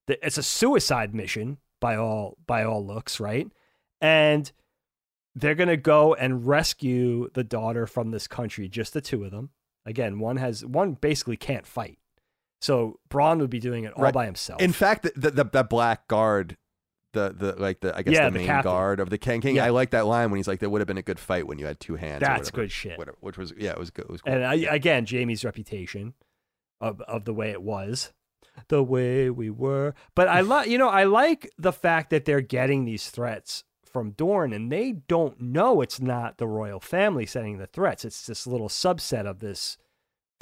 It's 0.06 0.38
a 0.38 0.42
suicide 0.42 1.14
mission 1.14 1.58
by 1.80 1.96
all 1.96 2.36
by 2.46 2.64
all 2.64 2.84
looks, 2.84 3.20
right? 3.20 3.48
And 4.00 4.50
they're 5.34 5.54
going 5.54 5.68
to 5.68 5.76
go 5.76 6.14
and 6.14 6.46
rescue 6.46 7.30
the 7.34 7.44
daughter 7.44 7.86
from 7.86 8.10
this 8.10 8.26
country, 8.26 8.68
just 8.68 8.92
the 8.92 9.00
two 9.00 9.24
of 9.24 9.30
them. 9.30 9.50
Again, 9.86 10.18
one 10.18 10.36
has 10.36 10.64
one 10.64 10.92
basically 10.92 11.36
can't 11.36 11.66
fight. 11.66 11.98
So 12.60 12.98
Bronn 13.10 13.40
would 13.40 13.50
be 13.50 13.60
doing 13.60 13.84
it 13.84 13.92
all 13.94 14.02
Right. 14.04 14.14
by 14.14 14.24
himself. 14.26 14.60
In 14.62 14.72
fact, 14.72 15.02
the, 15.02 15.12
the, 15.16 15.30
the, 15.30 15.44
that 15.44 15.68
black 15.68 16.08
guard, 16.08 16.56
the 17.12 17.34
the 17.36 17.54
like 17.60 17.80
the 17.80 17.96
I 17.96 18.02
guess 18.02 18.14
Yeah, 18.14 18.28
the 18.30 18.38
the 18.38 18.46
main 18.46 18.62
guard 18.62 19.00
of 19.00 19.10
the 19.10 19.18
King 19.18 19.40
King. 19.40 19.56
Yeah. 19.56 19.66
I 19.66 19.68
like 19.70 19.90
that 19.90 20.06
line 20.06 20.30
when 20.30 20.38
he's 20.38 20.48
like, 20.48 20.60
"There 20.60 20.68
would 20.70 20.80
have 20.80 20.88
been 20.88 20.98
a 20.98 21.02
good 21.02 21.18
fight 21.20 21.46
when 21.46 21.58
you 21.58 21.66
had 21.66 21.78
two 21.78 21.94
hands." 21.96 22.20
That's 22.20 22.48
whatever, 22.50 22.56
good 22.62 22.72
shit. 22.72 22.98
Whatever, 22.98 23.16
which 23.20 23.38
was 23.38 23.52
yeah, 23.56 23.70
it 23.70 23.78
was 23.78 23.90
good. 23.90 24.06
It 24.06 24.10
was 24.10 24.22
cool. 24.22 24.32
And 24.34 24.44
I, 24.44 24.54
Yeah. 24.54 24.74
again, 24.74 25.06
Jaime's 25.08 25.44
reputation 25.44 26.14
of 26.80 27.00
of 27.02 27.24
the 27.24 27.32
way 27.34 27.50
it 27.50 27.62
was, 27.62 28.12
the 28.68 28.82
way 28.82 29.30
we 29.30 29.48
were. 29.50 29.94
But 30.16 30.28
I 30.28 30.40
like, 30.40 30.68
you 30.68 30.78
know, 30.78 30.88
I 30.88 31.04
like 31.04 31.50
the 31.58 31.72
fact 31.72 32.10
that 32.10 32.24
they're 32.24 32.40
getting 32.40 32.84
these 32.84 33.10
threats 33.10 33.62
from 33.84 34.10
Dorne, 34.10 34.52
and 34.52 34.72
they 34.72 34.90
don't 34.92 35.40
know 35.40 35.80
it's 35.82 36.00
not 36.00 36.38
the 36.38 36.48
royal 36.48 36.80
family 36.80 37.26
sending 37.26 37.58
the 37.58 37.66
threats. 37.68 38.04
It's 38.04 38.26
this 38.26 38.44
little 38.44 38.68
subset 38.68 39.24
of 39.24 39.38
this 39.38 39.76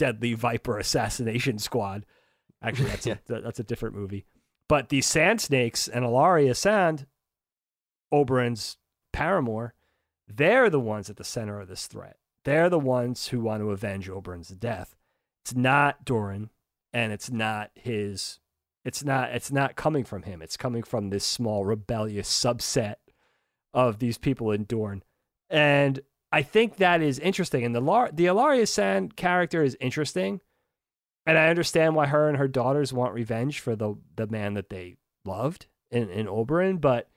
deadly 0.03 0.35
Viper 0.35 0.79
assassination 0.79 1.61
squad. 1.61 2.05
Actually, 2.61 2.89
that's 2.91 3.07
Yeah. 3.07 3.17
a, 3.29 3.41
that's 3.41 3.61
a 3.61 3.65
different 3.65 3.95
movie. 3.95 4.25
But 4.69 4.89
these 4.89 5.07
Sand 5.07 5.41
Snakes 5.41 5.87
and 5.87 6.05
Ellaria 6.05 6.57
Sand, 6.57 7.07
Oberyn's 8.13 8.79
paramour, 9.13 9.75
they're 10.27 10.69
the 10.71 10.81
ones 10.81 11.09
at 11.09 11.17
the 11.19 11.25
center 11.25 11.61
of 11.61 11.69
this 11.69 11.87
threat. 11.87 12.17
They're 12.45 12.69
the 12.69 12.79
ones 12.81 13.29
who 13.29 13.41
want 13.43 13.63
to 13.63 13.71
avenge 13.71 14.09
Oberyn's 14.09 14.49
death. 14.49 14.97
It's 15.45 15.55
not 15.55 16.05
Doran, 16.05 16.51
and 16.93 17.13
it's 17.13 17.31
not 17.31 17.71
his. 17.75 18.41
It's 18.85 19.05
not. 19.05 19.31
It's 19.31 19.53
not 19.53 19.77
coming 19.77 20.03
from 20.03 20.25
him. 20.25 20.43
It's 20.43 20.57
coming 20.57 20.83
from 20.83 21.11
this 21.11 21.25
small 21.25 21.65
rebellious 21.65 22.29
subset 22.29 22.97
of 23.73 24.01
these 24.01 24.19
people 24.19 24.51
in 24.51 24.65
Dorne, 24.65 25.05
and 25.49 26.01
I 26.33 26.43
think 26.43 26.77
that 26.77 27.03
is 27.03 27.19
interesting. 27.19 27.65
And 27.65 27.75
the 27.75 27.81
Lar- 27.81 28.11
the 28.13 28.27
Ellaria 28.27 28.67
Sand 28.67 29.17
character 29.17 29.63
is 29.63 29.77
interesting, 29.81 30.41
and 31.27 31.37
I 31.39 31.49
understand 31.49 31.95
why 31.95 32.07
her 32.07 32.29
and 32.29 32.39
her 32.39 32.49
daughters 32.49 32.93
want 32.93 33.15
revenge 33.15 33.61
for 33.61 33.77
the 33.77 33.97
the 34.17 34.27
man 34.27 34.55
that 34.55 34.71
they 34.71 34.97
loved 35.25 35.67
in 35.91 36.09
in 36.09 36.27
Oberyn, 36.27 36.81
but 36.81 37.09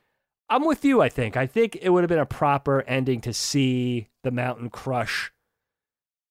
I'm 0.50 0.66
with 0.66 0.86
you. 0.86 1.02
I 1.02 1.10
think. 1.10 1.38
I 1.38 1.48
think 1.48 1.78
it 1.82 1.90
would 1.90 2.04
have 2.04 2.10
been 2.10 2.20
a 2.20 2.26
proper 2.26 2.82
ending 2.84 3.22
to 3.22 3.34
see 3.34 4.10
the 4.24 4.32
mountain 4.32 4.70
crush 4.70 5.32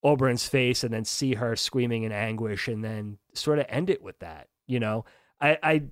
Oberyn's 0.05 0.47
face 0.47 0.85
and 0.85 0.93
then 0.93 1.05
see 1.05 1.35
her 1.35 1.57
screaming 1.57 2.03
in 2.03 2.13
anguish 2.13 2.69
and 2.69 2.85
then 2.85 3.19
sort 3.33 3.59
of 3.59 3.67
end 3.69 3.91
it 3.91 4.03
with 4.03 4.19
that. 4.21 4.49
You 4.67 4.79
know, 4.79 5.05
I 5.41 5.59
I 5.63 5.83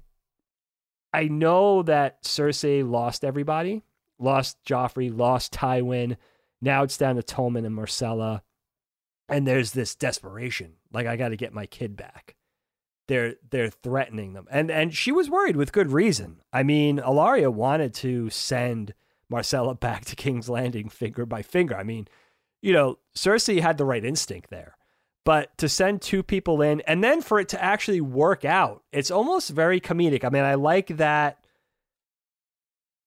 I 1.13 1.25
know 1.25 1.83
that 1.83 2.23
Cersei 2.23 2.89
lost 2.89 3.25
everybody, 3.25 3.83
lost 4.19 4.59
Joffrey, 4.65 5.15
lost 5.15 5.53
Tywin. 5.53 6.17
Now 6.63 6.85
it's 6.85 6.97
down 6.97 7.17
to 7.17 7.23
Tommen 7.23 7.67
and 7.67 7.77
Myrcella, 7.77 8.41
and 9.29 9.47
there's 9.47 9.73
this 9.73 9.97
desperation. 9.97 10.75
Like 10.93 11.07
I 11.07 11.17
got 11.17 11.31
to 11.31 11.37
get 11.37 11.53
my 11.53 11.67
kid 11.67 11.97
back. 11.97 12.37
They're 13.09 13.35
they're 13.51 13.69
threatening 13.69 14.33
them, 14.33 14.47
and 14.51 14.71
and 14.71 14.95
she 14.95 15.11
was 15.11 15.29
worried 15.29 15.57
with 15.57 15.73
good 15.73 15.91
reason. 15.91 16.41
I 16.53 16.63
mean, 16.63 16.99
Ellaria 16.99 17.53
wanted 17.53 17.93
to 17.95 18.31
send 18.31 18.95
Myrcella 19.31 19.79
back 19.81 20.05
to 20.07 20.17
King's 20.17 20.49
Landing 20.49 20.89
finger 20.89 21.27
by 21.27 21.43
finger. 21.43 21.77
I 21.77 21.83
mean, 21.83 22.07
you 22.63 22.73
know, 22.73 22.99
Cersei 23.15 23.61
had 23.61 23.77
the 23.77 23.85
right 23.85 24.05
instinct 24.05 24.49
there. 24.49 24.77
But 25.25 25.57
to 25.59 25.69
send 25.69 26.03
two 26.03 26.25
people 26.25 26.63
in 26.63 26.81
and 26.81 27.03
then 27.03 27.23
for 27.23 27.39
it 27.39 27.49
to 27.51 27.63
actually 27.63 28.01
work 28.01 28.45
out, 28.45 28.83
it's 28.91 29.11
almost 29.11 29.51
very 29.51 29.81
comedic. 29.81 30.25
I 30.25 30.31
mean, 30.31 30.43
I 30.43 30.55
like 30.55 30.89
that 30.97 31.42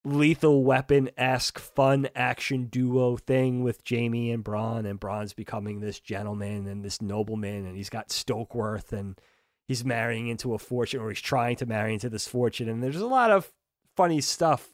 lethal 0.06 0.62
weapon 0.62 1.10
esque 1.16 1.58
fun 1.58 2.08
action 2.14 2.66
duo 2.66 3.16
thing 3.16 3.64
with 3.64 3.82
Jaime 3.88 4.30
and 4.30 4.44
Bronn, 4.44 4.88
and 4.88 5.00
Bronn's 5.00 5.32
becoming 5.32 5.80
this 5.80 5.98
gentleman 5.98 6.68
and 6.68 6.84
this 6.84 7.02
nobleman, 7.02 7.66
and 7.66 7.76
he's 7.76 7.90
got 7.90 8.10
Stokeworth 8.10 8.92
and 8.92 9.20
he's 9.66 9.84
marrying 9.84 10.28
into 10.28 10.54
a 10.54 10.58
fortune, 10.58 11.00
or 11.00 11.08
he's 11.08 11.20
trying 11.20 11.56
to 11.56 11.66
marry 11.66 11.92
into 11.92 12.08
this 12.08 12.28
fortune. 12.28 12.68
And 12.68 12.82
there's 12.82 12.96
a 12.96 13.06
lot 13.06 13.32
of 13.32 13.52
funny 13.96 14.20
stuff 14.20 14.68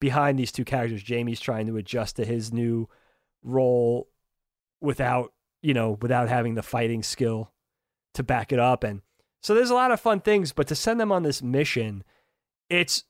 behind 0.00 0.38
these 0.38 0.50
two 0.50 0.64
characters. 0.64 1.04
Jaime's 1.06 1.40
trying 1.40 1.68
to 1.68 1.76
adjust 1.76 2.16
to 2.16 2.24
his 2.24 2.52
new 2.52 2.88
role 3.44 4.08
without, 4.80 5.32
you 5.62 5.72
know, 5.72 5.98
without 6.02 6.28
having 6.28 6.56
the 6.56 6.62
fighting 6.64 7.04
skill 7.04 7.52
to 8.14 8.24
back 8.24 8.52
it 8.52 8.58
up. 8.58 8.82
And 8.82 9.02
so 9.40 9.54
there's 9.54 9.70
a 9.70 9.74
lot 9.74 9.92
of 9.92 10.00
fun 10.00 10.18
things, 10.18 10.52
but 10.52 10.66
to 10.66 10.74
send 10.74 10.98
them 10.98 11.12
on 11.12 11.22
this 11.22 11.42
mission, 11.42 12.02
it's 12.68 13.04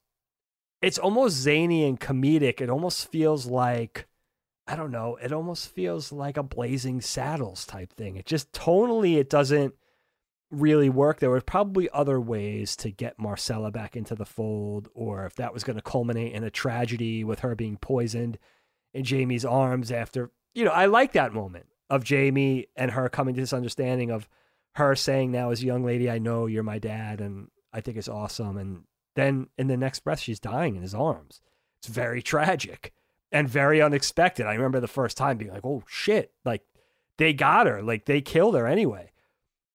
it's 0.80 0.98
almost 0.98 1.36
zany 1.36 1.84
and 1.84 1.98
comedic. 1.98 2.60
It 2.60 2.70
almost 2.70 3.10
feels 3.10 3.46
like 3.46 4.06
I 4.66 4.76
don't 4.76 4.90
know, 4.90 5.16
it 5.16 5.32
almost 5.32 5.70
feels 5.70 6.12
like 6.12 6.36
a 6.36 6.42
blazing 6.42 7.00
saddles 7.00 7.64
type 7.64 7.92
thing. 7.94 8.16
It 8.16 8.26
just 8.26 8.52
tonally 8.52 9.16
it 9.16 9.30
doesn't 9.30 9.74
really 10.50 10.90
work. 10.90 11.20
There 11.20 11.30
were 11.30 11.40
probably 11.40 11.88
other 11.90 12.20
ways 12.20 12.76
to 12.76 12.90
get 12.90 13.18
Myrcella 13.18 13.72
back 13.72 13.96
into 13.96 14.14
the 14.14 14.26
fold, 14.26 14.88
or 14.94 15.24
if 15.24 15.36
that 15.36 15.54
was 15.54 15.64
going 15.64 15.76
to 15.76 15.82
culminate 15.82 16.32
in 16.32 16.44
a 16.44 16.50
tragedy 16.50 17.24
with 17.24 17.40
her 17.40 17.54
being 17.54 17.78
poisoned 17.78 18.38
in 18.92 19.04
Jaime's 19.04 19.44
arms 19.44 19.90
after, 19.90 20.30
you 20.54 20.64
know, 20.64 20.70
I 20.70 20.86
like 20.86 21.12
that 21.12 21.32
moment 21.32 21.66
of 21.90 22.06
Jaime 22.06 22.66
and 22.76 22.90
her 22.90 23.08
coming 23.08 23.34
to 23.34 23.40
this 23.40 23.52
understanding 23.52 24.10
of 24.10 24.28
her 24.74 24.94
saying 24.94 25.32
now 25.32 25.50
as 25.50 25.62
a 25.62 25.66
young 25.66 25.84
lady, 25.84 26.10
I 26.10 26.18
know 26.18 26.46
you're 26.46 26.62
my 26.62 26.78
dad 26.78 27.20
and 27.20 27.48
I 27.72 27.80
think 27.80 27.96
it's 27.96 28.08
awesome. 28.08 28.56
And 28.56 28.84
then 29.14 29.48
in 29.58 29.66
the 29.68 29.76
next 29.76 30.00
breath, 30.00 30.20
she's 30.20 30.40
dying 30.40 30.76
in 30.76 30.82
his 30.82 30.94
arms. 30.94 31.40
It's 31.78 31.88
very 31.88 32.22
tragic 32.22 32.92
and 33.32 33.48
very 33.48 33.80
unexpected. 33.82 34.46
I 34.46 34.54
remember 34.54 34.80
the 34.80 34.88
first 34.88 35.16
time 35.16 35.36
being 35.38 35.52
like, 35.52 35.64
oh 35.64 35.82
shit, 35.86 36.32
like 36.44 36.62
they 37.16 37.32
got 37.32 37.66
her, 37.66 37.82
like 37.82 38.04
they 38.06 38.20
killed 38.20 38.54
her 38.54 38.66
anyway. 38.66 39.12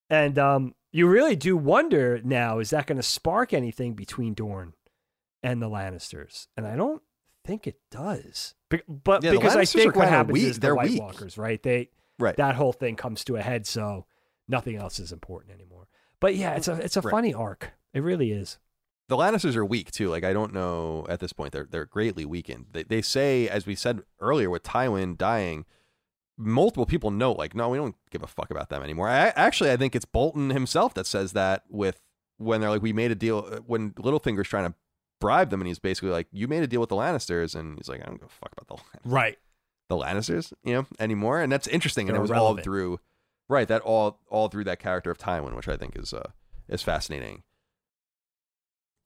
And 0.09 0.37
um, 0.37 0.75
you 0.91 1.07
really 1.07 1.35
do 1.35 1.57
wonder 1.57 2.21
now, 2.23 2.59
is 2.59 2.69
that 2.71 2.87
going 2.87 2.97
to 2.97 3.03
spark 3.03 3.53
anything 3.53 3.93
between 3.93 4.33
Dorne 4.33 4.73
and 5.41 5.61
the 5.61 5.69
Lannisters? 5.69 6.47
And 6.55 6.65
I 6.67 6.75
don't 6.75 7.01
think 7.45 7.67
it 7.67 7.79
does. 7.91 8.53
Be- 8.69 8.81
but 8.87 9.23
Yeah, 9.23 9.31
because 9.31 9.55
I 9.55 9.65
think 9.65 9.95
what 9.95 10.07
happens 10.07 10.33
weak. 10.33 10.43
is 10.43 10.55
the 10.55 10.61
They're 10.61 10.75
White 10.75 10.89
weak. 10.91 11.01
Walkers, 11.01 11.37
right? 11.37 11.61
They 11.61 11.89
Right. 12.19 12.35
that 12.37 12.55
whole 12.55 12.73
thing 12.73 12.95
comes 12.95 13.23
to 13.25 13.35
a 13.37 13.41
head, 13.41 13.65
so 13.65 14.05
nothing 14.47 14.75
else 14.75 14.99
is 14.99 15.11
important 15.11 15.53
anymore. 15.53 15.87
But 16.19 16.35
yeah, 16.35 16.53
it's 16.55 16.67
a 16.67 16.73
it's 16.75 16.95
a 16.95 17.01
Right. 17.01 17.11
funny 17.11 17.33
arc. 17.33 17.71
It 17.93 18.01
really 18.01 18.31
is. 18.31 18.59
The 19.09 19.17
Lannisters 19.17 19.55
are 19.55 19.65
weak 19.65 19.91
too. 19.91 20.09
Like 20.09 20.23
I 20.23 20.33
don't 20.33 20.53
know 20.53 21.05
at 21.09 21.19
this 21.19 21.33
point. 21.33 21.51
They're 21.51 21.67
they're 21.69 21.85
greatly 21.85 22.25
weakened. 22.25 22.67
They 22.71 22.83
they 22.83 23.01
say, 23.01 23.47
as 23.49 23.65
we 23.65 23.75
said 23.75 24.01
earlier, 24.19 24.49
with 24.49 24.63
Tywin 24.63 25.17
dying, 25.17 25.65
multiple 26.37 26.85
people 26.85 27.11
note 27.11 27.37
like, 27.37 27.55
no, 27.55 27.69
we 27.69 27.77
don't 27.77 27.95
give 28.11 28.23
a 28.23 28.27
fuck 28.27 28.49
about 28.49 28.69
them 28.69 28.81
anymore. 28.81 29.09
I, 29.09 29.27
actually, 29.35 29.71
I 29.71 29.77
think 29.77 29.95
it's 29.95 30.05
Bolton 30.05 30.49
himself 30.49 30.93
that 30.95 31.05
says 31.05 31.33
that 31.33 31.63
with 31.69 32.01
when 32.37 32.61
they're 32.61 32.69
like, 32.69 32.81
we 32.81 32.93
made 32.93 33.11
a 33.11 33.15
deal 33.15 33.47
uh, 33.51 33.57
when 33.65 33.91
Littlefinger's 33.91 34.47
trying 34.47 34.69
to 34.69 34.75
bribe 35.21 35.49
them, 35.51 35.61
and 35.61 35.67
he's 35.67 35.79
basically 35.79 36.09
like, 36.09 36.27
you 36.31 36.47
made 36.47 36.63
a 36.63 36.67
deal 36.67 36.79
with 36.79 36.89
the 36.89 36.95
Lannisters, 36.95 37.55
and 37.55 37.77
he's 37.77 37.87
like, 37.87 38.01
I 38.01 38.05
don't 38.05 38.19
give 38.19 38.27
a 38.29 38.31
fuck 38.31 38.51
about 38.57 38.67
the 38.67 38.83
Lannisters. 38.83 39.11
Right. 39.13 39.37
the 39.89 39.95
Lannisters, 39.95 40.53
you 40.63 40.73
know, 40.73 40.85
anymore. 40.99 41.39
And 41.41 41.51
that's 41.51 41.67
interesting. 41.67 42.09
and 42.09 42.15
They're 42.15 42.21
it 42.21 42.29
was 42.29 42.31
all 42.31 42.57
through, 42.57 42.99
right? 43.47 43.67
That 43.67 43.81
all 43.83 44.19
all 44.29 44.47
through 44.49 44.63
that 44.65 44.79
character 44.79 45.11
of 45.11 45.17
Tywin, 45.17 45.55
which 45.55 45.67
I 45.67 45.77
think 45.77 45.95
is 45.95 46.13
uh 46.13 46.31
is 46.67 46.81
fascinating. 46.81 47.43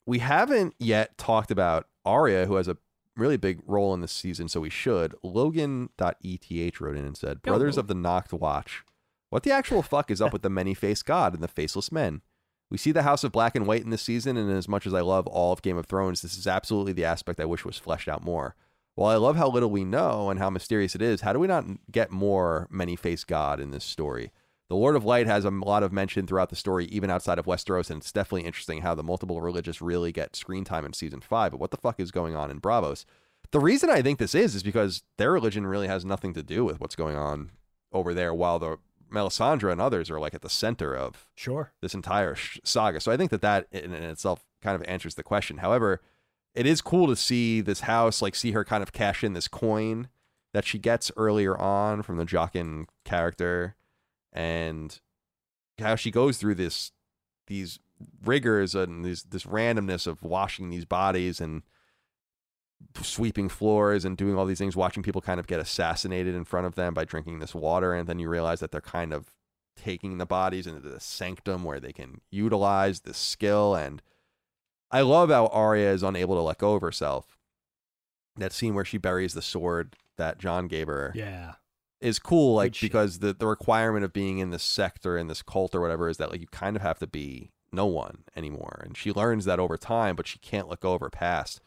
We 0.08 0.20
haven't 0.20 0.74
yet 0.80 1.18
talked 1.18 1.52
about 1.52 1.86
Arya, 2.06 2.46
who 2.46 2.56
has 2.56 2.70
a 2.70 2.78
really 3.18 3.36
big 3.36 3.60
role 3.66 3.94
in 3.94 4.00
this 4.00 4.14
season, 4.14 4.48
so 4.48 4.62
we 4.62 4.70
should. 4.70 5.14
Logan.eth 5.22 6.80
wrote 6.80 6.96
in 6.96 7.06
and 7.06 7.18
said, 7.18 7.38
oh. 7.44 7.50
Brothers 7.50 7.78
of 7.78 7.88
the 7.88 7.94
Noct 7.94 8.32
Watch, 8.32 8.84
what 9.30 9.44
the 9.44 9.52
actual 9.52 9.82
fuck 9.84 10.10
is 10.10 10.22
up 10.22 10.32
with 10.32 10.44
the 10.44 10.50
many 10.50 10.74
faced 10.74 11.06
god 11.06 11.34
and 11.34 11.44
the 11.44 11.48
faceless 11.50 11.92
men? 11.92 12.22
We 12.70 12.78
see 12.78 12.94
the 12.94 13.04
House 13.04 13.26
of 13.26 13.34
Black 13.34 13.54
and 13.54 13.68
White 13.68 13.84
in 13.84 13.90
this 13.90 14.02
season, 14.02 14.38
and 14.38 14.50
as 14.50 14.70
much 14.70 14.88
as 14.88 14.94
I 14.94 15.02
love 15.02 15.28
all 15.28 15.52
of 15.52 15.62
Game 15.62 15.78
of 15.78 15.86
Thrones, 15.86 16.22
this 16.22 16.38
is 16.38 16.48
absolutely 16.48 16.94
the 16.94 17.06
aspect 17.06 17.42
I 17.42 17.46
wish 17.46 17.66
was 17.66 17.78
fleshed 17.78 18.08
out 18.08 18.24
more. 18.24 18.56
While 18.96 19.10
I 19.10 19.18
love 19.18 19.36
how 19.36 19.50
little 19.50 19.70
we 19.70 19.84
know 19.84 20.30
and 20.30 20.40
how 20.40 20.50
mysterious 20.50 20.96
it 20.96 21.02
is, 21.02 21.22
how 21.22 21.34
do 21.34 21.40
we 21.40 21.48
not 21.48 21.66
get 21.92 22.12
more 22.12 22.68
many 22.72 22.96
faced 22.96 23.28
God 23.28 23.60
in 23.60 23.72
this 23.72 23.84
story? 23.84 24.32
The 24.70 24.76
Lord 24.76 24.96
of 24.98 25.06
Light 25.06 25.28
has 25.28 25.46
a 25.46 25.50
lot 25.50 25.82
of 25.84 25.94
mention 25.94 26.28
throughout 26.28 26.50
the 26.50 26.56
story, 26.58 26.86
even 26.88 27.10
outside 27.10 27.40
of 27.40 27.46
Westeros, 27.46 27.90
and 27.90 28.02
it's 28.02 28.12
definitely 28.12 28.46
interesting 28.46 28.82
how 28.82 28.94
the 28.96 29.04
multiple 29.04 29.40
religious 29.42 29.82
really 29.82 30.12
get 30.12 30.36
screen 30.36 30.66
time 30.66 30.86
in 30.86 30.92
season 30.94 31.22
five. 31.22 31.52
But 31.52 31.60
what 31.62 31.72
the 31.72 31.78
fuck 31.78 32.00
is 32.00 32.12
going 32.12 32.36
on 32.36 32.52
in 32.52 32.60
Braavos? 32.60 33.06
The 33.52 33.62
reason 33.62 33.90
I 33.90 34.02
think 34.02 34.20
this 34.20 34.36
is 34.36 34.56
is 34.56 34.64
because 34.64 35.04
their 35.18 35.32
religion 35.32 35.66
really 35.66 35.88
has 35.88 36.04
nothing 36.04 36.34
to 36.34 36.44
do 36.44 36.66
with 36.66 36.82
what's 36.82 36.98
going 36.98 37.16
on 37.16 37.52
over 37.94 38.14
there, 38.14 38.34
while 38.34 38.60
the 38.60 38.78
Melisandre 39.10 39.72
and 39.72 39.80
others 39.80 40.12
are 40.12 40.20
like 40.20 40.34
at 40.34 40.42
the 40.42 40.50
center 40.50 40.94
of 40.94 41.26
Sure. 41.34 41.72
this 41.82 41.94
entire 41.94 42.36
sh- 42.36 42.60
saga. 42.66 43.00
So 43.00 43.10
I 43.10 43.16
think 43.16 43.32
that 43.32 43.40
that 43.40 43.68
in, 43.72 43.94
in 43.94 44.04
itself 44.04 44.44
kind 44.62 44.76
of 44.76 44.86
answers 44.86 45.16
the 45.16 45.24
question. 45.24 45.60
However, 45.60 46.02
it 46.54 46.66
is 46.66 46.82
cool 46.82 47.08
to 47.08 47.16
see 47.16 47.62
this 47.62 47.82
house, 47.82 48.22
like 48.22 48.36
see 48.36 48.52
her 48.52 48.66
kind 48.66 48.84
of 48.84 48.92
cash 48.92 49.24
in 49.24 49.32
this 49.32 49.48
coin 49.48 50.10
that 50.54 50.66
she 50.66 50.78
gets 50.78 51.10
earlier 51.16 51.58
on 51.58 52.02
from 52.02 52.18
the 52.18 52.26
Jaqen 52.26 52.88
character, 53.06 53.77
and 54.38 55.00
how 55.80 55.96
she 55.96 56.12
goes 56.12 56.38
through 56.38 56.54
this 56.54 56.92
these 57.48 57.80
rigors 58.24 58.76
and 58.76 59.04
this 59.04 59.24
randomness 59.24 60.06
of 60.06 60.22
washing 60.22 60.70
these 60.70 60.86
bodies 60.86 61.42
and 61.42 61.64
sweeping 63.02 63.50
floors 63.50 64.06
and 64.06 64.16
doing 64.16 64.38
all 64.38 64.46
these 64.46 64.60
things, 64.60 64.76
watching 64.76 65.02
people 65.02 65.22
kind 65.22 65.40
of 65.40 65.48
get 65.48 65.60
assassinated 65.60 66.36
in 66.36 66.46
front 66.46 66.68
of 66.68 66.76
them 66.76 66.94
by 66.94 67.04
drinking 67.04 67.40
this 67.40 67.56
water, 67.56 67.94
and 67.94 68.08
then 68.08 68.20
you 68.20 68.30
realize 68.30 68.60
that 68.60 68.72
they're 68.72 68.82
kind 68.82 69.12
of 69.12 69.34
taking 69.76 70.20
the 70.20 70.26
bodies 70.26 70.68
into 70.68 70.82
the 70.82 71.00
sanctum 71.00 71.64
where 71.64 71.80
they 71.80 71.94
can 71.94 72.22
utilize 72.30 73.00
this 73.00 73.18
skill. 73.18 73.74
And 73.74 74.04
I 74.92 75.02
love 75.02 75.30
how 75.30 75.48
Arya 75.48 75.92
is 75.92 76.04
unable 76.04 76.36
to 76.36 76.42
let 76.42 76.60
go 76.60 76.76
of 76.76 76.82
herself. 76.82 77.40
That 78.36 78.54
scene 78.54 78.76
where 78.76 78.86
she 78.86 79.00
buries 79.00 79.34
the 79.34 79.42
sword 79.42 79.96
that 80.18 80.38
Jon 80.38 80.68
gave 80.68 80.86
her 80.88 81.12
Yeah. 81.16 81.54
Is 82.00 82.20
cool, 82.20 82.56
like 82.56 82.76
shit. 82.76 82.92
because 82.92 83.20
the 83.20 83.34
the 83.34 83.48
requirement 83.48 84.06
of 84.06 84.14
being 84.14 84.38
in 84.38 84.52
this 84.52 84.64
sector 84.64 85.18
in 85.18 85.28
this 85.28 85.42
cult 85.42 85.74
or 85.74 85.82
whatever 85.82 86.10
is 86.10 86.18
that 86.18 86.30
like 86.32 86.42
you 86.42 86.48
kind 86.48 86.76
of 86.76 86.82
have 86.84 87.00
to 87.00 87.08
be 87.08 87.52
no 87.72 87.86
one 87.86 88.24
anymore, 88.36 88.82
and 88.86 88.96
she 88.96 89.12
learns 89.12 89.46
that 89.46 89.60
over 89.60 89.78
time, 89.78 90.16
but 90.16 90.28
she 90.28 90.40
can't 90.40 90.70
of 90.72 91.02
her 91.02 91.10
past, 91.10 91.60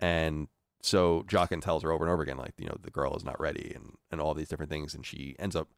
and 0.00 0.48
so 0.82 1.24
Jaqen 1.28 1.62
tells 1.62 1.82
her 1.82 1.90
over 1.92 2.04
and 2.04 2.12
over 2.12 2.22
again, 2.22 2.36
like 2.36 2.54
you 2.58 2.66
know 2.66 2.76
the 2.82 2.90
girl 2.90 3.16
is 3.16 3.24
not 3.24 3.40
ready, 3.40 3.72
and 3.74 3.92
and 4.10 4.20
all 4.20 4.34
these 4.34 4.48
different 4.48 4.70
things, 4.70 4.94
and 4.94 5.06
she 5.06 5.34
ends 5.38 5.56
up, 5.56 5.68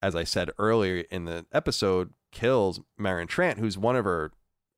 as 0.00 0.14
I 0.14 0.24
said 0.24 0.50
earlier 0.58 1.04
in 1.10 1.24
the 1.24 1.46
episode, 1.52 2.12
kills 2.32 2.80
Meryn 2.98 3.26
Trant, 3.26 3.58
who's 3.58 3.76
one 3.76 3.96
of 3.96 4.04
her 4.04 4.32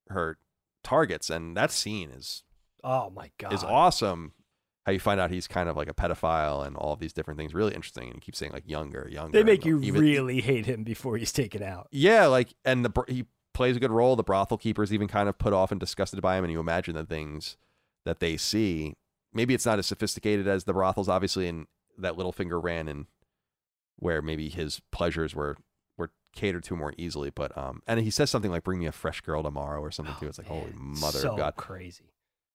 her 0.08 0.38
targets, 0.82 1.30
and 1.30 1.56
that 1.56 1.70
scene 1.70 2.10
is 2.10 2.42
Oh 2.82 3.10
my 3.10 3.30
god. 3.38 3.52
is 3.52 3.62
awesome. 3.62 4.32
How 4.88 4.92
you 4.92 5.00
find 5.00 5.20
out 5.20 5.30
he's 5.30 5.46
kind 5.46 5.68
of 5.68 5.76
like 5.76 5.90
a 5.90 5.92
pedophile 5.92 6.66
and 6.66 6.74
all 6.74 6.96
these 6.96 7.12
different 7.12 7.36
things, 7.36 7.52
really 7.52 7.74
interesting. 7.74 8.04
And 8.04 8.14
he 8.14 8.20
keeps 8.20 8.38
saying 8.38 8.52
like 8.52 8.66
younger, 8.66 9.06
younger. 9.12 9.36
They 9.36 9.44
make 9.44 9.66
you 9.66 9.82
even- 9.82 10.00
really 10.00 10.40
hate 10.40 10.64
him 10.64 10.82
before 10.82 11.18
he's 11.18 11.30
taken 11.30 11.62
out. 11.62 11.88
yeah, 11.90 12.24
like 12.24 12.54
and 12.64 12.86
the 12.86 13.04
he 13.06 13.26
plays 13.52 13.76
a 13.76 13.80
good 13.80 13.90
role. 13.90 14.16
The 14.16 14.22
brothel 14.22 14.56
keepers 14.56 14.90
even 14.90 15.06
kind 15.06 15.28
of 15.28 15.36
put 15.36 15.52
off 15.52 15.70
and 15.70 15.78
disgusted 15.78 16.22
by 16.22 16.38
him, 16.38 16.44
and 16.44 16.50
you 16.50 16.58
imagine 16.58 16.94
the 16.94 17.04
things 17.04 17.58
that 18.06 18.18
they 18.18 18.38
see. 18.38 18.94
Maybe 19.34 19.52
it's 19.52 19.66
not 19.66 19.78
as 19.78 19.84
sophisticated 19.86 20.48
as 20.48 20.64
the 20.64 20.72
brothels, 20.72 21.06
obviously, 21.06 21.46
and 21.48 21.66
that 21.98 22.14
Littlefinger 22.14 22.58
ran 22.62 22.88
and 22.88 23.08
where 23.96 24.22
maybe 24.22 24.48
his 24.48 24.80
pleasures 24.90 25.34
were 25.34 25.58
were 25.98 26.12
catered 26.34 26.64
to 26.64 26.76
more 26.76 26.94
easily. 26.96 27.28
But 27.28 27.54
um, 27.58 27.82
and 27.86 28.00
he 28.00 28.10
says 28.10 28.30
something 28.30 28.50
like 28.50 28.64
"Bring 28.64 28.78
me 28.78 28.86
a 28.86 28.92
fresh 28.92 29.20
girl 29.20 29.42
tomorrow" 29.42 29.82
or 29.82 29.90
something 29.90 30.14
too. 30.18 30.28
It's 30.28 30.38
like, 30.38 30.46
holy 30.46 30.72
mother 30.74 31.18
so 31.18 31.32
of 31.32 31.36
God! 31.36 31.56
crazy. 31.56 32.04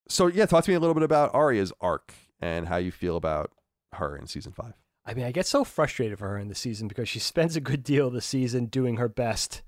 So 0.07 0.27
yeah, 0.27 0.45
talk 0.45 0.63
to 0.65 0.71
me 0.71 0.75
a 0.75 0.79
little 0.79 0.93
bit 0.93 1.03
about 1.03 1.33
Arya's 1.33 1.73
arc 1.81 2.13
and 2.39 2.67
how 2.67 2.77
you 2.77 2.91
feel 2.91 3.15
about 3.15 3.51
her 3.93 4.15
in 4.17 4.27
season 4.27 4.51
five. 4.51 4.73
I 5.05 5.13
mean, 5.13 5.25
I 5.25 5.31
get 5.31 5.47
so 5.47 5.63
frustrated 5.63 6.19
for 6.19 6.29
her 6.29 6.37
in 6.37 6.47
the 6.47 6.55
season 6.55 6.87
because 6.87 7.09
she 7.09 7.19
spends 7.19 7.55
a 7.55 7.61
good 7.61 7.83
deal 7.83 8.07
of 8.07 8.13
the 8.13 8.21
season 8.21 8.65
doing 8.65 8.97
her 8.97 9.09
best 9.09 9.61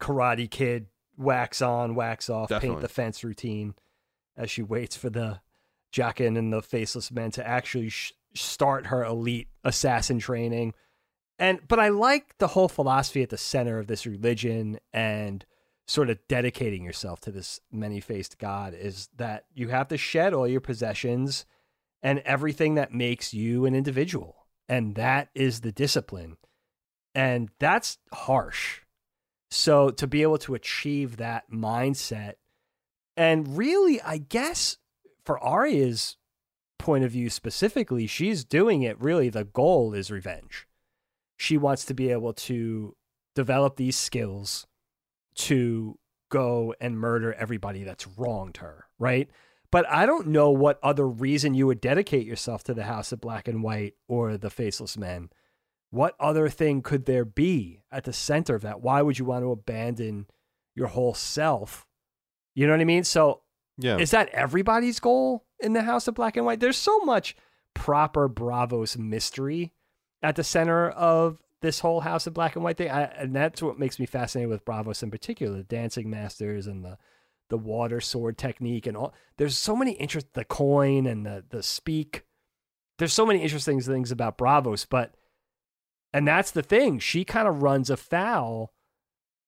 Karate 0.00 0.50
Kid 0.50 0.86
wax 1.16 1.62
on, 1.62 1.94
wax 1.94 2.28
off, 2.28 2.50
paint 2.50 2.80
the 2.80 2.88
fence 2.88 3.22
routine 3.22 3.74
as 4.36 4.50
she 4.50 4.62
waits 4.62 4.96
for 4.96 5.10
the 5.10 5.40
Jaqen 5.92 6.38
and 6.38 6.52
the 6.52 6.62
faceless 6.62 7.10
men 7.10 7.30
to 7.32 7.46
actually 7.46 7.90
sh- 7.90 8.12
start 8.34 8.86
her 8.86 9.04
elite 9.04 9.48
assassin 9.62 10.18
training. 10.18 10.74
And 11.38 11.60
but 11.68 11.78
I 11.78 11.88
like 11.88 12.38
the 12.38 12.48
whole 12.48 12.68
philosophy 12.68 13.22
at 13.22 13.30
the 13.30 13.36
center 13.36 13.78
of 13.78 13.86
this 13.86 14.06
religion 14.06 14.78
and 14.92 15.44
sort 15.86 16.10
of 16.10 16.18
dedicating 16.28 16.84
yourself 16.84 17.20
to 17.20 17.30
this 17.30 17.60
many-faced 17.70 18.38
god 18.38 18.74
is 18.74 19.08
that 19.16 19.44
you 19.54 19.68
have 19.68 19.88
to 19.88 19.96
shed 19.96 20.32
all 20.32 20.46
your 20.46 20.60
possessions 20.60 21.44
and 22.02 22.20
everything 22.20 22.74
that 22.74 22.92
makes 22.92 23.32
you 23.34 23.64
an 23.64 23.74
individual. 23.74 24.46
And 24.68 24.94
that 24.94 25.28
is 25.34 25.60
the 25.60 25.72
discipline. 25.72 26.36
And 27.14 27.50
that's 27.58 27.98
harsh. 28.12 28.80
So 29.50 29.90
to 29.90 30.06
be 30.06 30.22
able 30.22 30.38
to 30.38 30.54
achieve 30.54 31.18
that 31.18 31.50
mindset, 31.50 32.34
and 33.16 33.58
really, 33.58 34.00
I 34.00 34.18
guess 34.18 34.78
for 35.24 35.38
Arya's 35.38 36.16
point 36.78 37.04
of 37.04 37.12
view 37.12 37.28
specifically, 37.28 38.06
she's 38.06 38.44
doing 38.44 38.82
it 38.82 39.00
really, 39.00 39.28
the 39.28 39.44
goal 39.44 39.92
is 39.92 40.10
revenge. 40.10 40.66
She 41.36 41.58
wants 41.58 41.84
to 41.84 41.94
be 41.94 42.10
able 42.10 42.32
to 42.32 42.96
develop 43.34 43.76
these 43.76 43.96
skills 43.96 44.66
to 45.34 45.98
go 46.30 46.74
and 46.80 46.98
murder 46.98 47.32
everybody 47.34 47.84
that's 47.84 48.06
wronged 48.06 48.58
her, 48.58 48.86
right? 48.98 49.28
But 49.70 49.88
I 49.88 50.04
don't 50.06 50.28
know 50.28 50.50
what 50.50 50.78
other 50.82 51.08
reason 51.08 51.54
you 51.54 51.66
would 51.66 51.80
dedicate 51.80 52.26
yourself 52.26 52.62
to 52.64 52.74
the 52.74 52.84
House 52.84 53.12
of 53.12 53.20
Black 53.20 53.48
and 53.48 53.62
White 53.62 53.94
or 54.08 54.36
the 54.36 54.50
Faceless 54.50 54.96
Men. 54.98 55.30
What 55.90 56.14
other 56.20 56.48
thing 56.48 56.82
could 56.82 57.04
there 57.06 57.24
be 57.24 57.82
at 57.90 58.04
the 58.04 58.12
center 58.12 58.54
of 58.54 58.62
that? 58.62 58.80
Why 58.80 59.02
would 59.02 59.18
you 59.18 59.24
want 59.24 59.44
to 59.44 59.50
abandon 59.50 60.26
your 60.74 60.88
whole 60.88 61.14
self? 61.14 61.86
You 62.54 62.66
know 62.66 62.72
what 62.74 62.80
I 62.80 62.84
mean? 62.84 63.04
So 63.04 63.42
Yeah. 63.78 63.98
is 63.98 64.10
that 64.10 64.28
everybody's 64.30 65.00
goal 65.00 65.44
in 65.60 65.72
the 65.74 65.82
House 65.82 66.08
of 66.08 66.14
Black 66.14 66.36
and 66.36 66.44
White? 66.46 66.60
There's 66.60 66.78
so 66.78 66.98
much 67.00 67.36
proper 67.74 68.28
Braavos 68.28 68.96
mystery 68.98 69.72
at 70.22 70.36
the 70.36 70.44
center 70.44 70.90
of 70.90 71.38
this 71.62 71.80
whole 71.80 72.00
House 72.00 72.26
of 72.26 72.34
Black 72.34 72.54
and 72.54 72.64
White 72.64 72.76
thing, 72.76 72.90
I, 72.90 73.04
and 73.04 73.34
that's 73.34 73.62
what 73.62 73.78
makes 73.78 73.98
me 73.98 74.06
fascinated 74.06 74.50
with 74.50 74.64
Braavos 74.64 75.02
in 75.02 75.10
particular, 75.10 75.56
the 75.56 75.62
dancing 75.62 76.10
masters 76.10 76.66
and 76.66 76.84
the 76.84 76.98
the 77.48 77.58
water 77.58 78.00
sword 78.00 78.38
technique 78.38 78.86
and 78.86 78.96
all. 78.96 79.12
There's 79.36 79.58
so 79.58 79.76
many 79.76 79.92
interest, 79.92 80.32
the 80.32 80.44
coin 80.44 81.06
and 81.06 81.24
the 81.24 81.44
the 81.48 81.62
speak. 81.62 82.24
There's 82.98 83.12
so 83.12 83.26
many 83.26 83.42
interesting 83.42 83.80
things 83.80 84.10
about 84.10 84.38
Braavos, 84.38 84.86
but 84.88 85.14
and 86.12 86.26
that's 86.26 86.50
the 86.50 86.62
thing. 86.62 86.98
She 86.98 87.24
kind 87.24 87.48
of 87.48 87.62
runs 87.62 87.90
afoul. 87.90 88.72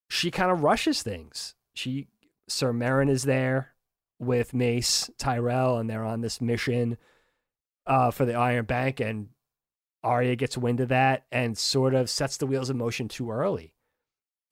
She 0.08 0.30
kind 0.30 0.50
of 0.50 0.62
rushes 0.62 1.02
things. 1.02 1.54
She 1.74 2.08
Ser 2.48 2.72
Meryn 2.72 3.10
is 3.10 3.24
there 3.24 3.74
with 4.18 4.54
Mace 4.54 5.10
Tyrell, 5.18 5.78
and 5.78 5.88
they're 5.90 6.04
on 6.04 6.20
this 6.20 6.40
mission 6.40 6.96
uh, 7.86 8.10
for 8.10 8.24
the 8.24 8.34
Iron 8.34 8.64
Bank, 8.64 9.00
and 9.00 9.28
Arya 10.04 10.36
gets 10.36 10.56
wind 10.56 10.80
of 10.80 10.88
that 10.90 11.24
and 11.32 11.58
sort 11.58 11.94
of 11.94 12.08
sets 12.08 12.36
the 12.36 12.46
wheels 12.46 12.70
in 12.70 12.78
motion 12.78 13.08
too 13.08 13.30
early, 13.30 13.74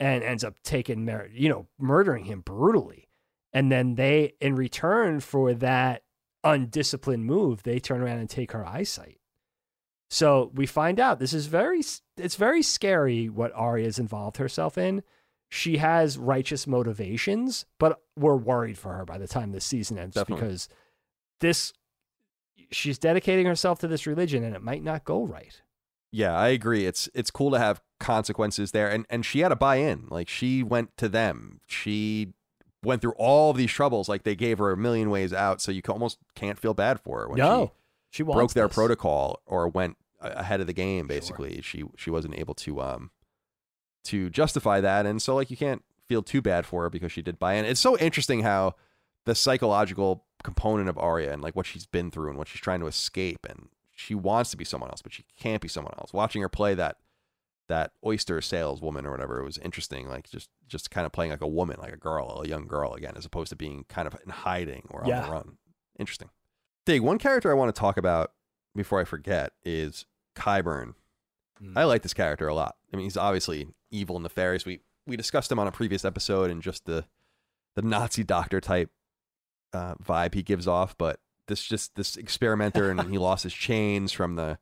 and 0.01 0.25
ends 0.25 0.43
up 0.43 0.57
taking 0.65 1.05
Mer- 1.05 1.29
you 1.33 1.49
know 1.49 1.67
murdering 1.79 2.25
him 2.25 2.41
brutally, 2.41 3.09
and 3.53 3.71
then 3.71 3.95
they 3.95 4.35
in 4.41 4.57
return 4.57 5.21
for 5.21 5.55
that 5.55 6.03
undisciplined 6.43 7.25
move, 7.25 7.63
they 7.63 7.79
turn 7.79 8.01
around 8.01 8.19
and 8.19 8.29
take 8.31 8.53
her 8.53 8.67
eyesight. 8.67 9.19
So 10.11 10.51
we 10.55 10.67
find 10.67 11.01
out 11.01 11.19
this 11.21 11.33
is 11.33 11.47
very 11.47 11.83
it's 12.17 12.37
very 12.37 12.63
scary 12.63 13.29
what 13.29 13.53
Arya's 13.55 13.99
involved 13.99 14.37
herself 14.39 14.77
in. 14.77 15.03
She 15.49 15.77
has 15.79 16.17
righteous 16.19 16.67
motivations, 16.67 17.67
but 17.79 18.01
we're 18.17 18.37
worried 18.37 18.79
for 18.79 18.95
her 18.95 19.05
by 19.05 19.19
the 19.19 19.29
time 19.29 19.53
this 19.53 19.65
season 19.65 19.99
ends 19.99 20.15
Definitely. 20.15 20.43
because 20.43 20.69
this 21.41 21.73
she's 22.73 22.99
dedicating 22.99 23.47
herself 23.47 23.79
to 23.81 23.89
this 23.89 24.07
religion 24.07 24.45
and 24.45 24.55
it 24.55 24.63
might 24.63 24.83
not 24.83 25.05
go 25.05 25.25
right. 25.25 25.61
Yeah, 26.13 26.37
I 26.37 26.49
agree. 26.49 26.87
It's 26.87 27.09
it's 27.15 27.31
cool 27.31 27.51
to 27.53 27.59
have 27.59 27.81
consequences 27.99 28.73
there, 28.73 28.89
and 28.89 29.07
and 29.09 29.25
she 29.25 29.41
had 29.41 29.49
to 29.49 29.57
buy 29.57 29.77
in. 29.77 30.07
Like 30.11 30.29
she 30.29 30.63
went 30.63 30.97
to 30.99 31.09
them. 31.09 31.61
She 31.67 32.35
went 32.85 33.01
through 33.01 33.13
all 33.13 33.51
of 33.51 33.57
these 33.57 33.71
troubles. 33.71 34.09
Like 34.09 34.25
they 34.25 34.37
gave 34.37 34.59
her 34.59 34.71
a 34.73 34.77
million 34.77 35.09
ways 35.09 35.33
out, 35.33 35.63
so 35.63 35.73
you 35.73 35.81
almost 35.89 36.19
can't 36.35 36.59
feel 36.59 36.75
bad 36.75 37.01
for 37.01 37.21
her 37.21 37.29
when 37.29 37.39
no, 37.39 37.73
she 38.11 38.19
she 38.19 38.23
broke 38.25 38.53
their 38.53 38.69
this. 38.69 38.75
protocol 38.75 39.41
or 39.47 39.69
went 39.69 39.97
ahead 40.21 40.61
of 40.61 40.67
the 40.67 40.75
game. 40.75 41.07
Sure. 41.07 41.17
Basically, 41.17 41.63
she 41.63 41.85
she 41.97 42.11
wasn't 42.11 42.39
able 42.39 42.55
to 42.55 42.83
um 42.83 43.11
to 44.05 44.29
justify 44.29 44.83
that, 44.83 45.07
and 45.07 45.23
so 45.23 45.35
like 45.35 45.51
you 45.51 45.57
can't 45.57 45.83
feel 46.09 46.23
too 46.23 46.43
bad 46.43 46.67
for 46.67 46.83
her 46.83 46.91
because 46.91 47.11
she 47.11 47.23
did 47.23 47.39
buy 47.39 47.55
in. 47.55 47.65
It's 47.65 47.81
so 47.81 47.97
interesting 47.97 48.43
how 48.43 48.75
the 49.25 49.35
psychological 49.35 50.25
component 50.43 50.89
of 50.89 50.99
Arya 50.99 51.33
and 51.33 51.43
like 51.43 51.57
what 51.57 51.67
she's 51.67 51.87
been 51.87 52.11
through 52.11 52.29
and 52.31 52.39
what 52.39 52.49
she's 52.49 52.61
trying 52.61 52.81
to 52.81 52.87
escape 52.87 53.47
and 53.49 53.69
she 53.95 54.15
wants 54.15 54.51
to 54.51 54.57
be 54.57 54.65
someone 54.65 54.91
else 54.91 55.03
but 55.03 55.13
she 55.13 55.25
can't 55.39 55.63
be 55.63 55.69
someone 55.69 55.95
else 55.99 56.13
watching 56.13 56.43
her 56.43 56.49
play 56.49 56.75
that 56.75 56.97
that 57.69 57.93
oyster 58.05 58.41
saleswoman 58.41 59.07
or 59.07 59.11
whatever 59.13 59.39
it 59.41 59.45
was 59.45 59.59
interesting 59.59 60.09
like 60.09 60.29
just 60.31 60.51
just 60.67 60.91
kind 60.91 61.07
of 61.07 61.13
playing 61.13 61.31
like 61.31 61.41
a 61.41 61.47
woman 61.47 61.77
like 61.81 61.93
a 61.93 61.97
girl 61.97 62.43
a 62.45 62.49
young 62.49 62.67
girl 62.67 62.93
again 62.95 63.13
as 63.17 63.25
opposed 63.25 63.51
to 63.51 63.57
being 63.57 63.85
kind 63.89 64.07
of 64.09 64.17
in 64.25 64.31
hiding 64.31 64.87
or 64.91 65.03
on 65.03 65.09
Yeah. 65.09 65.27
the 65.27 65.31
run 65.33 65.59
interesting 65.99 66.31
dig 66.85 67.01
one 67.03 67.19
character 67.19 67.51
i 67.51 67.55
want 67.55 67.73
to 67.75 67.79
talk 67.79 67.97
about 67.97 68.33
before 68.75 69.01
i 69.01 69.05
forget 69.05 69.53
is 69.65 70.05
Qyburn 70.37 70.95
Mm. 71.63 71.75
I 71.77 71.85
like 71.85 72.03
this 72.03 72.15
character 72.15 72.49
a 72.49 72.55
lot. 72.55 72.75
I 72.93 72.97
mean, 72.97 73.05
he's 73.05 73.17
obviously 73.17 73.69
evil 73.93 74.17
and 74.17 74.25
nefarious. 74.25 74.65
We 74.67 74.81
we 75.07 75.17
discussed 75.17 75.53
him 75.53 75.61
on 75.61 75.69
a 75.69 75.71
previous 75.71 76.05
episode 76.05 76.51
and 76.51 76.61
just 76.61 76.87
the 76.87 77.05
the 77.77 77.83
Nazi 77.83 78.25
doctor 78.25 78.61
type 78.61 78.91
uh, 79.73 79.95
vibe 79.97 80.35
he 80.35 80.43
gives 80.43 80.67
off. 80.67 80.97
But 80.97 81.21
this 81.49 81.63
just 81.63 81.95
this 81.97 82.17
experimenter 82.17 82.91
and 82.91 83.11
he 83.11 83.19
lost 83.19 83.45
his 83.45 83.55
chains 83.55 84.13
from 84.13 84.37
the 84.37 84.59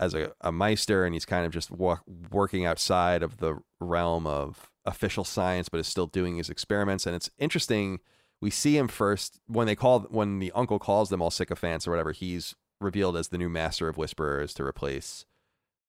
as 0.00 0.14
a, 0.14 0.32
a 0.40 0.50
maester 0.50 1.04
and 1.04 1.14
he's 1.14 1.24
kind 1.24 1.46
of 1.46 1.52
just 1.52 1.70
working 1.70 2.66
outside 2.66 3.22
of 3.22 3.38
the 3.38 3.58
realm 3.80 4.26
of 4.26 4.70
official 4.84 5.24
science, 5.24 5.68
but 5.68 5.80
is 5.80 5.86
still 5.86 6.06
doing 6.06 6.36
his 6.36 6.50
experiments. 6.50 7.06
And 7.06 7.14
it's 7.14 7.30
interesting. 7.38 8.00
We 8.40 8.50
see 8.50 8.76
him 8.76 8.88
first 8.88 9.40
when 9.46 9.66
they 9.66 9.76
call 9.76 10.00
when 10.10 10.40
the 10.40 10.52
uncle 10.52 10.78
calls 10.78 11.08
them 11.08 11.22
all 11.22 11.30
sycophants 11.30 11.86
or 11.86 11.90
whatever. 11.90 12.12
He's 12.12 12.54
revealed 12.80 13.16
as 13.16 13.28
the 13.28 13.38
new 13.38 13.48
master 13.48 13.88
of 13.88 13.96
whisperers 13.96 14.52
to 14.54 14.64
replace 14.64 15.24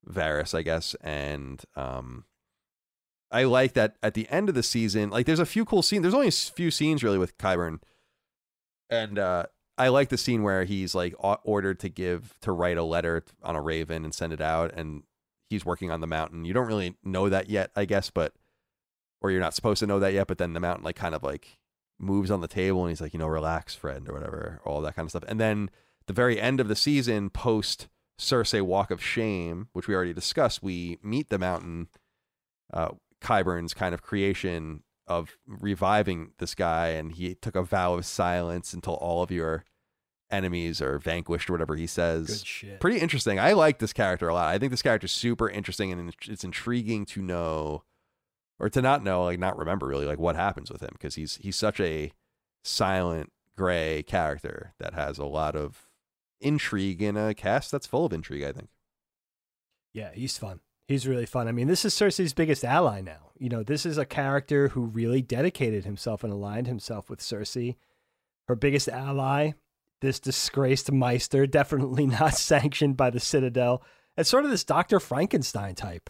Varys, 0.07 0.53
I 0.53 0.61
guess. 0.61 0.95
And 1.01 1.63
um, 1.75 2.25
I 3.31 3.43
like 3.43 3.73
that 3.73 3.95
at 4.01 4.13
the 4.13 4.29
end 4.29 4.49
of 4.49 4.55
the 4.55 4.63
season, 4.63 5.09
like 5.09 5.25
there's 5.25 5.39
a 5.39 5.45
few 5.45 5.65
cool 5.65 5.81
scenes. 5.81 6.03
There's 6.03 6.13
only 6.13 6.27
a 6.27 6.31
few 6.31 6.71
scenes 6.71 7.03
really 7.03 7.17
with 7.17 7.37
Qyburn, 7.37 7.79
and 8.89 9.19
uh, 9.19 9.45
I 9.77 9.89
like 9.89 10.09
the 10.09 10.17
scene 10.17 10.43
where 10.43 10.63
he's 10.63 10.95
like 10.95 11.13
ordered 11.19 11.79
to 11.81 11.89
give 11.89 12.35
to 12.41 12.51
write 12.51 12.77
a 12.77 12.83
letter 12.83 13.23
on 13.43 13.55
a 13.55 13.61
raven 13.61 14.03
and 14.03 14.13
send 14.13 14.33
it 14.33 14.41
out, 14.41 14.73
and 14.73 15.03
he's 15.49 15.65
working 15.65 15.91
on 15.91 16.01
the 16.01 16.07
mountain. 16.07 16.45
You 16.45 16.53
don't 16.53 16.67
really 16.67 16.95
know 17.03 17.29
that 17.29 17.49
yet, 17.49 17.71
I 17.75 17.85
guess, 17.85 18.09
but 18.09 18.33
or 19.21 19.31
you're 19.31 19.41
not 19.41 19.53
supposed 19.53 19.79
to 19.79 19.87
know 19.87 19.99
that 19.99 20.13
yet. 20.13 20.27
But 20.27 20.37
then 20.37 20.53
the 20.53 20.59
mountain 20.59 20.85
like 20.85 20.95
kind 20.95 21.15
of 21.15 21.23
like 21.23 21.57
moves 21.99 22.31
on 22.31 22.41
the 22.41 22.47
table, 22.47 22.81
and 22.81 22.89
he's 22.89 23.01
like, 23.01 23.13
you 23.13 23.19
know, 23.19 23.27
relax, 23.27 23.75
friend, 23.75 24.07
or 24.07 24.13
whatever, 24.13 24.61
all 24.65 24.81
that 24.81 24.95
kind 24.95 25.05
of 25.05 25.11
stuff. 25.11 25.25
And 25.27 25.39
then 25.39 25.69
the 26.07 26.13
very 26.13 26.39
end 26.39 26.59
of 26.59 26.67
the 26.67 26.75
season, 26.75 27.29
post 27.29 27.87
Cersei 28.19 28.61
Walk 28.61 28.91
of 28.91 29.03
Shame, 29.03 29.67
which 29.73 29.87
we 29.87 29.95
already 29.95 30.13
discussed, 30.13 30.63
we 30.63 30.97
meet 31.03 31.29
the 31.29 31.39
mountain, 31.39 31.87
uh, 32.73 32.89
Qyburn's 33.21 33.73
kind 33.73 33.93
of 33.93 34.01
creation 34.01 34.83
of 35.07 35.37
reviving 35.45 36.31
this 36.39 36.55
guy, 36.55 36.89
and 36.89 37.11
he 37.13 37.35
took 37.35 37.55
a 37.55 37.63
vow 37.63 37.95
of 37.95 38.05
silence 38.05 38.73
until 38.73 38.95
all 38.95 39.21
of 39.21 39.31
your 39.31 39.65
enemies 40.31 40.81
are 40.81 40.97
vanquished, 40.97 41.49
or 41.49 41.53
whatever 41.53 41.75
he 41.75 41.87
says. 41.87 42.27
Good 42.27 42.47
shit. 42.47 42.79
Pretty 42.79 42.99
interesting. 42.99 43.39
I 43.39 43.53
like 43.53 43.79
this 43.79 43.93
character 43.93 44.27
a 44.27 44.33
lot. 44.33 44.47
I 44.47 44.57
think 44.57 44.71
this 44.71 44.81
character 44.81 45.05
is 45.05 45.11
super 45.11 45.49
interesting, 45.49 45.91
and 45.91 46.13
it's 46.27 46.43
intriguing 46.43 47.05
to 47.07 47.21
know, 47.21 47.83
or 48.59 48.69
to 48.69 48.81
not 48.81 49.03
know, 49.03 49.23
like 49.23 49.39
not 49.39 49.57
remember 49.57 49.85
really, 49.85 50.05
like 50.05 50.19
what 50.19 50.35
happens 50.35 50.71
with 50.71 50.81
him 50.81 50.91
because 50.93 51.15
he's 51.15 51.35
he's 51.37 51.55
such 51.55 51.79
a 51.79 52.11
silent 52.63 53.31
gray 53.55 54.03
character 54.03 54.73
that 54.79 54.93
has 54.93 55.17
a 55.17 55.25
lot 55.25 55.55
of 55.55 55.87
intrigue 56.41 57.01
in 57.01 57.15
a 57.15 57.33
cast 57.33 57.71
that's 57.71 57.87
full 57.87 58.05
of 58.05 58.13
intrigue. 58.13 58.43
I 58.43 58.51
think. 58.51 58.69
Yeah, 59.93 60.11
he's 60.13 60.37
fun. 60.37 60.59
He's 60.87 61.07
really 61.07 61.25
fun. 61.25 61.47
I 61.47 61.51
mean, 61.51 61.67
this 61.67 61.83
is 61.83 61.95
Cersei's 61.95 62.33
biggest 62.33 62.63
ally 62.63 63.01
now. 63.01 63.31
You 63.37 63.49
know, 63.49 63.63
this 63.63 63.85
is 63.85 63.97
a 63.97 64.05
character 64.05 64.69
who 64.69 64.81
really 64.81 65.21
dedicated 65.21 65.83
himself 65.83 66.23
and 66.23 66.31
aligned 66.31 66.67
himself 66.67 67.09
with 67.09 67.19
Cersei. 67.19 67.75
Her 68.47 68.55
biggest 68.55 68.87
ally, 68.87 69.51
this 70.01 70.19
disgraced 70.19 70.91
Maester, 70.91 71.47
definitely 71.47 72.05
not 72.05 72.33
sanctioned 72.37 72.97
by 72.97 73.09
the 73.09 73.19
Citadel. 73.19 73.83
It's 74.15 74.29
sort 74.29 74.45
of 74.45 74.51
this 74.51 74.63
Dr. 74.63 74.99
Frankenstein 74.99 75.75
type. 75.75 76.09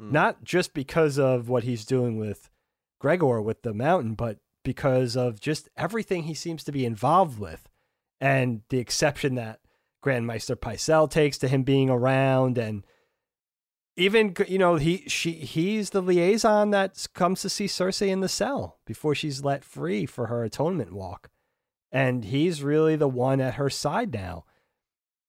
Mm. 0.00 0.10
Not 0.10 0.44
just 0.44 0.74
because 0.74 1.18
of 1.18 1.48
what 1.48 1.64
he's 1.64 1.86
doing 1.86 2.18
with 2.18 2.50
Gregor 2.98 3.40
with 3.40 3.62
the 3.62 3.72
mountain, 3.72 4.14
but 4.14 4.38
because 4.64 5.16
of 5.16 5.38
just 5.38 5.68
everything 5.76 6.24
he 6.24 6.34
seems 6.34 6.64
to 6.64 6.72
be 6.72 6.84
involved 6.84 7.38
with 7.38 7.68
and 8.20 8.62
the 8.70 8.78
exception 8.78 9.36
that 9.36 9.60
Grand 10.00 10.26
Maester 10.26 10.56
Pycelle 10.56 11.08
takes 11.08 11.38
to 11.38 11.48
him 11.48 11.62
being 11.62 11.88
around 11.88 12.58
and 12.58 12.84
even 13.96 14.34
you 14.46 14.58
know 14.58 14.76
he 14.76 15.04
she 15.06 15.32
he's 15.32 15.90
the 15.90 16.02
liaison 16.02 16.70
that 16.70 17.06
comes 17.14 17.42
to 17.42 17.48
see 17.48 17.66
Cersei 17.66 18.08
in 18.08 18.20
the 18.20 18.28
cell 18.28 18.78
before 18.86 19.14
she's 19.14 19.44
let 19.44 19.64
free 19.64 20.06
for 20.06 20.26
her 20.26 20.44
atonement 20.44 20.92
walk, 20.92 21.30
and 21.90 22.24
he's 22.24 22.62
really 22.62 22.96
the 22.96 23.08
one 23.08 23.40
at 23.40 23.54
her 23.54 23.70
side 23.70 24.12
now, 24.12 24.44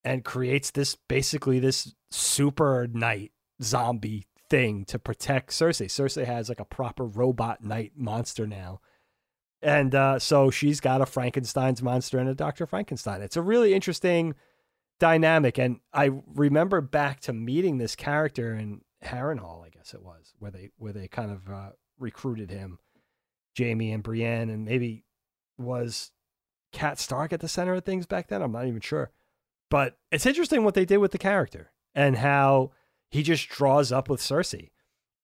and 0.04 0.26
creates 0.26 0.72
this 0.72 0.96
basically 0.96 1.60
this 1.60 1.96
super 2.12 2.88
knight 2.92 3.32
zombie 3.62 4.28
thing 4.50 4.86
to 4.86 5.00
protect 5.00 5.52
Cersei. 5.52 5.88
Cersei 5.88 6.26
has 6.26 6.50
like 6.50 6.60
a 6.60 6.66
proper 6.66 7.06
robot 7.06 7.64
knight 7.64 7.94
monster 7.96 8.48
now. 8.48 8.82
And 9.62 9.96
uh, 9.96 10.20
so 10.20 10.52
she's 10.52 10.80
got 10.80 11.02
a 11.02 11.06
Frankenstein's 11.06 11.82
monster 11.82 12.20
and 12.20 12.30
a 12.30 12.36
Dr. 12.36 12.68
Frankenstein. 12.68 13.22
It's 13.22 13.38
a 13.38 13.42
really 13.42 13.74
interesting 13.74 14.36
dynamic. 15.00 15.58
And 15.58 15.80
I 15.94 16.12
remember 16.34 16.82
back 16.82 17.20
to 17.22 17.34
meeting 17.34 17.78
this 17.78 17.96
character 17.96 18.54
in 18.54 18.82
Harrenhal, 19.04 19.66
I 19.66 19.70
guess 19.70 19.94
it 19.94 20.02
was, 20.02 20.34
where 20.40 20.52
they 20.52 20.70
where 20.78 20.94
they 20.94 21.08
kind 21.08 21.32
of 21.32 21.50
uh, 21.50 21.70
recruited 22.00 22.50
him, 22.50 22.80
Jaime 23.58 23.92
and 23.92 24.04
Brienne, 24.04 24.50
and 24.50 24.66
maybe 24.66 25.04
was 25.58 26.12
Cat 26.72 27.00
Stark 27.00 27.34
at 27.34 27.40
the 27.40 27.48
center 27.48 27.74
of 27.74 27.86
things 27.86 28.06
back 28.06 28.28
then. 28.28 28.42
I'm 28.42 28.52
not 28.52 28.68
even 28.68 28.82
sure. 28.82 29.12
But 29.70 29.98
it's 30.12 30.26
interesting 30.26 30.64
what 30.64 30.74
they 30.76 30.86
did 30.86 30.98
with 30.98 31.12
the 31.12 31.18
character 31.18 31.72
and 31.94 32.18
how 32.18 32.72
he 33.10 33.24
just 33.24 33.50
draws 33.50 33.92
up 33.92 34.10
with 34.10 34.22
Cersei. 34.22 34.70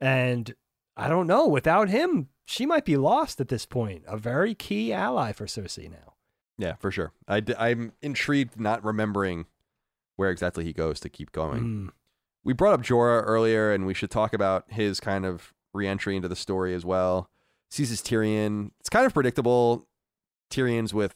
And 0.02 0.54
I 0.98 1.08
don't 1.08 1.28
know, 1.28 1.48
without 1.48 1.90
him, 1.90 2.30
she 2.46 2.66
might 2.66 2.86
be 2.86 2.98
lost 2.98 3.40
at 3.40 3.48
this 3.48 3.66
point. 3.66 4.04
A 4.06 4.18
very 4.18 4.54
key 4.54 4.92
ally 4.92 5.32
for 5.32 5.46
Cersei 5.46 5.90
now. 5.90 6.16
Yeah, 6.58 6.76
for 6.76 6.92
sure. 6.92 7.14
I'm 7.28 7.94
intrigued, 8.02 8.60
not 8.60 8.84
remembering 8.84 9.46
where 10.16 10.30
exactly 10.30 10.64
he 10.64 10.74
goes 10.74 11.00
to 11.02 11.10
keep 11.10 11.32
going. 11.32 11.64
Mm. 11.64 11.90
We 12.44 12.54
brought 12.54 12.74
up 12.74 12.82
Jorah 12.82 13.24
earlier, 13.26 13.72
and 13.72 13.86
we 13.86 13.94
should 13.94 14.12
talk 14.12 14.34
about 14.34 14.66
his 14.68 15.00
kind 15.00 15.26
of 15.26 15.54
reentry 15.74 16.16
into 16.16 16.28
the 16.28 16.36
story 16.36 16.74
as 16.74 16.86
well. 16.86 17.30
Sees 17.72 17.90
his 17.90 18.02
Tyrion. 18.02 18.72
It's 18.80 18.90
kind 18.90 19.06
of 19.06 19.14
predictable. 19.14 19.88
Tyrion's 20.50 20.94
with 20.94 21.16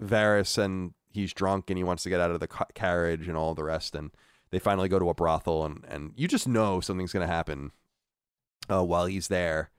Varys, 0.00 0.56
and 0.56 0.94
he's 1.10 1.32
drunk, 1.32 1.68
and 1.68 1.76
he 1.76 1.84
wants 1.84 2.02
to 2.04 2.08
get 2.08 2.20
out 2.20 2.30
of 2.30 2.40
the 2.40 2.46
ca- 2.46 2.66
carriage 2.74 3.28
and 3.28 3.36
all 3.36 3.54
the 3.54 3.64
rest. 3.64 3.94
And 3.94 4.10
they 4.50 4.58
finally 4.58 4.88
go 4.88 4.98
to 4.98 5.10
a 5.10 5.14
brothel, 5.14 5.64
and 5.64 5.84
and 5.88 6.12
you 6.16 6.28
just 6.28 6.48
know 6.48 6.80
something's 6.80 7.12
going 7.12 7.26
to 7.26 7.32
happen 7.32 7.72
uh, 8.70 8.84
while 8.84 9.06
he's 9.06 9.28
there. 9.28 9.70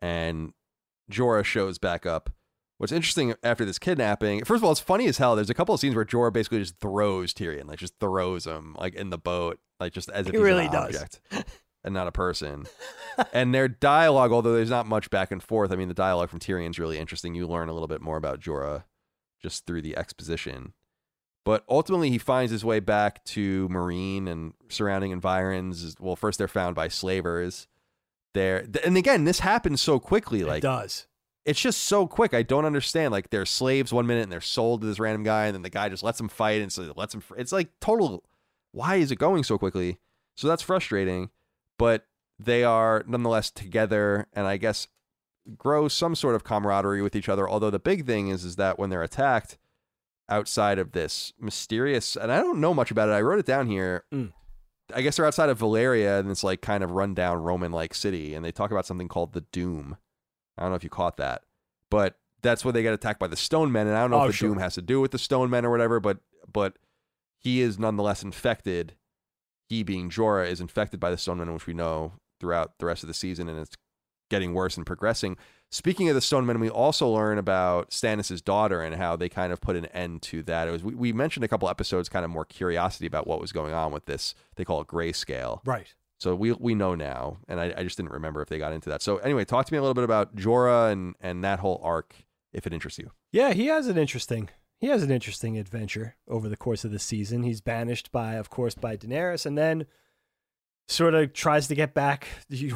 And 0.00 0.52
Jorah 1.10 1.44
shows 1.44 1.78
back 1.78 2.06
up. 2.06 2.30
What's 2.80 2.92
interesting 2.92 3.34
after 3.42 3.66
this 3.66 3.78
kidnapping, 3.78 4.42
first 4.46 4.60
of 4.60 4.64
all, 4.64 4.72
it's 4.72 4.80
funny 4.80 5.06
as 5.06 5.18
hell. 5.18 5.36
There's 5.36 5.50
a 5.50 5.54
couple 5.54 5.74
of 5.74 5.80
scenes 5.82 5.94
where 5.94 6.06
Jorah 6.06 6.32
basically 6.32 6.60
just 6.60 6.78
throws 6.80 7.34
Tyrion, 7.34 7.66
like 7.68 7.78
just 7.78 7.92
throws 8.00 8.46
him, 8.46 8.74
like 8.78 8.94
in 8.94 9.10
the 9.10 9.18
boat, 9.18 9.58
like 9.78 9.92
just 9.92 10.08
as 10.08 10.26
if 10.26 10.32
He 10.32 10.38
he's 10.38 10.44
really 10.44 10.64
an 10.64 10.72
does. 10.72 10.94
object 10.96 11.20
and 11.84 11.92
not 11.92 12.06
a 12.06 12.12
person. 12.12 12.64
and 13.34 13.54
their 13.54 13.68
dialogue, 13.68 14.32
although 14.32 14.54
there's 14.54 14.70
not 14.70 14.86
much 14.86 15.10
back 15.10 15.30
and 15.30 15.42
forth, 15.42 15.70
I 15.70 15.76
mean, 15.76 15.88
the 15.88 15.94
dialogue 15.94 16.30
from 16.30 16.38
Tyrion's 16.38 16.78
really 16.78 16.96
interesting. 16.98 17.34
You 17.34 17.46
learn 17.46 17.68
a 17.68 17.74
little 17.74 17.86
bit 17.86 18.00
more 18.00 18.16
about 18.16 18.40
Jorah 18.40 18.84
just 19.42 19.66
through 19.66 19.82
the 19.82 19.94
exposition. 19.94 20.72
But 21.44 21.64
ultimately, 21.68 22.08
he 22.08 22.16
finds 22.16 22.50
his 22.50 22.64
way 22.64 22.80
back 22.80 23.22
to 23.26 23.68
Meereen 23.68 24.26
and 24.26 24.54
surrounding 24.70 25.10
environs. 25.10 25.96
Well, 26.00 26.16
first 26.16 26.38
they're 26.38 26.48
found 26.48 26.76
by 26.76 26.88
slavers. 26.88 27.66
There, 28.32 28.64
and 28.84 28.96
again, 28.96 29.24
this 29.24 29.40
happens 29.40 29.82
so 29.82 29.98
quickly. 29.98 30.40
it 30.40 30.46
Like 30.46 30.62
does. 30.62 31.06
It's 31.44 31.60
just 31.60 31.84
so 31.84 32.06
quick. 32.06 32.34
I 32.34 32.42
don't 32.42 32.64
understand. 32.64 33.12
Like 33.12 33.30
they're 33.30 33.46
slaves 33.46 33.92
one 33.92 34.06
minute 34.06 34.24
and 34.24 34.32
they're 34.32 34.40
sold 34.40 34.82
to 34.82 34.86
this 34.86 35.00
random 35.00 35.22
guy, 35.22 35.46
and 35.46 35.54
then 35.54 35.62
the 35.62 35.70
guy 35.70 35.88
just 35.88 36.02
lets 36.02 36.18
them 36.18 36.28
fight 36.28 36.60
and 36.60 36.72
so 36.72 36.92
lets 36.96 37.12
them. 37.12 37.22
It's 37.36 37.52
like 37.52 37.68
total. 37.80 38.24
Why 38.72 38.96
is 38.96 39.10
it 39.10 39.16
going 39.16 39.44
so 39.44 39.58
quickly? 39.58 39.98
So 40.36 40.48
that's 40.48 40.62
frustrating. 40.62 41.30
But 41.78 42.06
they 42.38 42.62
are 42.62 43.04
nonetheless 43.06 43.50
together, 43.50 44.26
and 44.32 44.46
I 44.46 44.56
guess 44.56 44.88
grow 45.56 45.88
some 45.88 46.14
sort 46.14 46.34
of 46.34 46.44
camaraderie 46.44 47.02
with 47.02 47.16
each 47.16 47.28
other. 47.28 47.48
Although 47.48 47.70
the 47.70 47.78
big 47.78 48.06
thing 48.06 48.28
is, 48.28 48.44
is 48.44 48.56
that 48.56 48.78
when 48.78 48.90
they're 48.90 49.02
attacked 49.02 49.58
outside 50.28 50.78
of 50.78 50.92
this 50.92 51.32
mysterious, 51.38 52.16
and 52.16 52.30
I 52.30 52.38
don't 52.38 52.60
know 52.60 52.72
much 52.72 52.90
about 52.90 53.08
it. 53.08 53.12
I 53.12 53.20
wrote 53.20 53.40
it 53.40 53.46
down 53.46 53.66
here. 53.66 54.04
Mm. 54.12 54.32
I 54.94 55.02
guess 55.02 55.16
they're 55.16 55.26
outside 55.26 55.48
of 55.48 55.58
Valyria, 55.58 56.20
and 56.20 56.30
it's 56.30 56.44
like 56.44 56.60
kind 56.60 56.84
of 56.84 56.92
rundown 56.92 57.42
Roman-like 57.42 57.94
city, 57.94 58.34
and 58.34 58.44
they 58.44 58.52
talk 58.52 58.70
about 58.70 58.86
something 58.86 59.08
called 59.08 59.32
the 59.32 59.42
Doom. 59.52 59.96
I 60.58 60.62
don't 60.62 60.70
know 60.70 60.76
if 60.76 60.84
you 60.84 60.90
caught 60.90 61.16
that, 61.18 61.42
but 61.90 62.16
that's 62.42 62.64
where 62.64 62.72
they 62.72 62.82
get 62.82 62.94
attacked 62.94 63.20
by 63.20 63.26
the 63.26 63.36
Stone 63.36 63.70
Men, 63.72 63.86
and 63.86 63.96
I 63.96 64.00
don't 64.00 64.10
know 64.10 64.20
Oh, 64.20 64.24
if 64.24 64.28
the 64.30 64.36
sure. 64.36 64.48
Doom 64.48 64.58
has 64.58 64.74
to 64.74 64.82
do 64.82 65.00
with 65.00 65.10
the 65.10 65.18
Stone 65.18 65.50
Men 65.50 65.64
or 65.64 65.70
whatever, 65.70 66.00
but 66.00 66.18
but 66.52 66.78
he 67.38 67.60
is 67.60 67.78
nonetheless 67.78 68.22
infected. 68.22 68.94
He 69.68 69.82
being 69.82 70.10
Jorah 70.10 70.48
is 70.48 70.60
infected 70.60 70.98
by 71.00 71.10
the 71.10 71.18
Stone 71.18 71.38
Men, 71.38 71.52
which 71.52 71.66
we 71.66 71.74
know 71.74 72.12
throughout 72.40 72.78
the 72.78 72.86
rest 72.86 73.02
of 73.02 73.06
the 73.08 73.14
season, 73.14 73.48
and 73.48 73.58
it's 73.58 73.76
getting 74.30 74.54
worse 74.54 74.76
and 74.76 74.86
progressing. 74.86 75.36
Speaking 75.72 76.08
of 76.08 76.14
the 76.16 76.20
Stone 76.20 76.46
Men, 76.46 76.58
we 76.58 76.68
also 76.68 77.08
learn 77.08 77.38
about 77.38 77.90
Stannis' 77.90 78.42
daughter 78.42 78.80
and 78.82 78.96
how 78.96 79.14
they 79.16 79.28
kind 79.28 79.52
of 79.52 79.60
put 79.60 79.76
an 79.76 79.86
end 79.86 80.22
to 80.22 80.42
that. 80.44 80.66
It 80.66 80.70
was 80.72 80.82
we, 80.82 80.94
we 80.94 81.12
mentioned 81.12 81.44
a 81.44 81.48
couple 81.48 81.68
episodes, 81.68 82.08
kind 82.08 82.24
of 82.24 82.30
more 82.30 82.44
curiosity 82.44 83.06
about 83.06 83.26
what 83.26 83.40
was 83.40 83.52
going 83.52 83.72
on 83.74 83.92
with 83.92 84.06
this. 84.06 84.34
They 84.56 84.64
call 84.64 84.80
it 84.80 84.88
grayscale. 84.88 85.60
Right. 85.64 85.94
So 86.20 86.34
we 86.34 86.52
we 86.52 86.74
know 86.74 86.94
now, 86.94 87.38
and 87.48 87.58
I, 87.58 87.72
I 87.78 87.82
just 87.82 87.96
didn't 87.96 88.12
remember 88.12 88.42
if 88.42 88.48
they 88.48 88.58
got 88.58 88.74
into 88.74 88.90
that. 88.90 89.00
So 89.00 89.16
anyway, 89.18 89.46
talk 89.46 89.64
to 89.66 89.72
me 89.72 89.78
a 89.78 89.80
little 89.80 89.94
bit 89.94 90.04
about 90.04 90.36
Jorah 90.36 90.92
and 90.92 91.14
and 91.20 91.42
that 91.42 91.60
whole 91.60 91.80
arc, 91.82 92.14
if 92.52 92.66
it 92.66 92.74
interests 92.74 92.98
you. 92.98 93.10
Yeah, 93.32 93.54
he 93.54 93.66
has 93.66 93.86
an 93.86 93.96
interesting 93.96 94.50
he 94.80 94.88
has 94.88 95.02
an 95.02 95.10
interesting 95.10 95.58
adventure 95.58 96.16
over 96.26 96.48
the 96.48 96.56
course 96.56 96.84
of 96.84 96.90
the 96.90 96.98
season. 96.98 97.42
He's 97.42 97.60
banished 97.60 98.10
by, 98.12 98.34
of 98.34 98.48
course, 98.48 98.74
by 98.74 98.96
Daenerys, 98.96 99.44
and 99.44 99.56
then 99.56 99.86
sort 100.88 101.14
of 101.14 101.32
tries 101.32 101.68
to 101.68 101.74
get 101.74 101.94
back. 101.94 102.28
You 102.50 102.74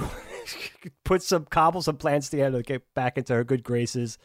put 1.07 1.23
some 1.23 1.47
cobble 1.47 1.81
some 1.81 1.97
plans 1.97 2.29
together 2.29 2.59
to 2.59 2.63
get 2.63 2.93
back 2.93 3.17
into 3.17 3.33
her 3.33 3.45
good 3.45 3.63
graces. 3.63 4.19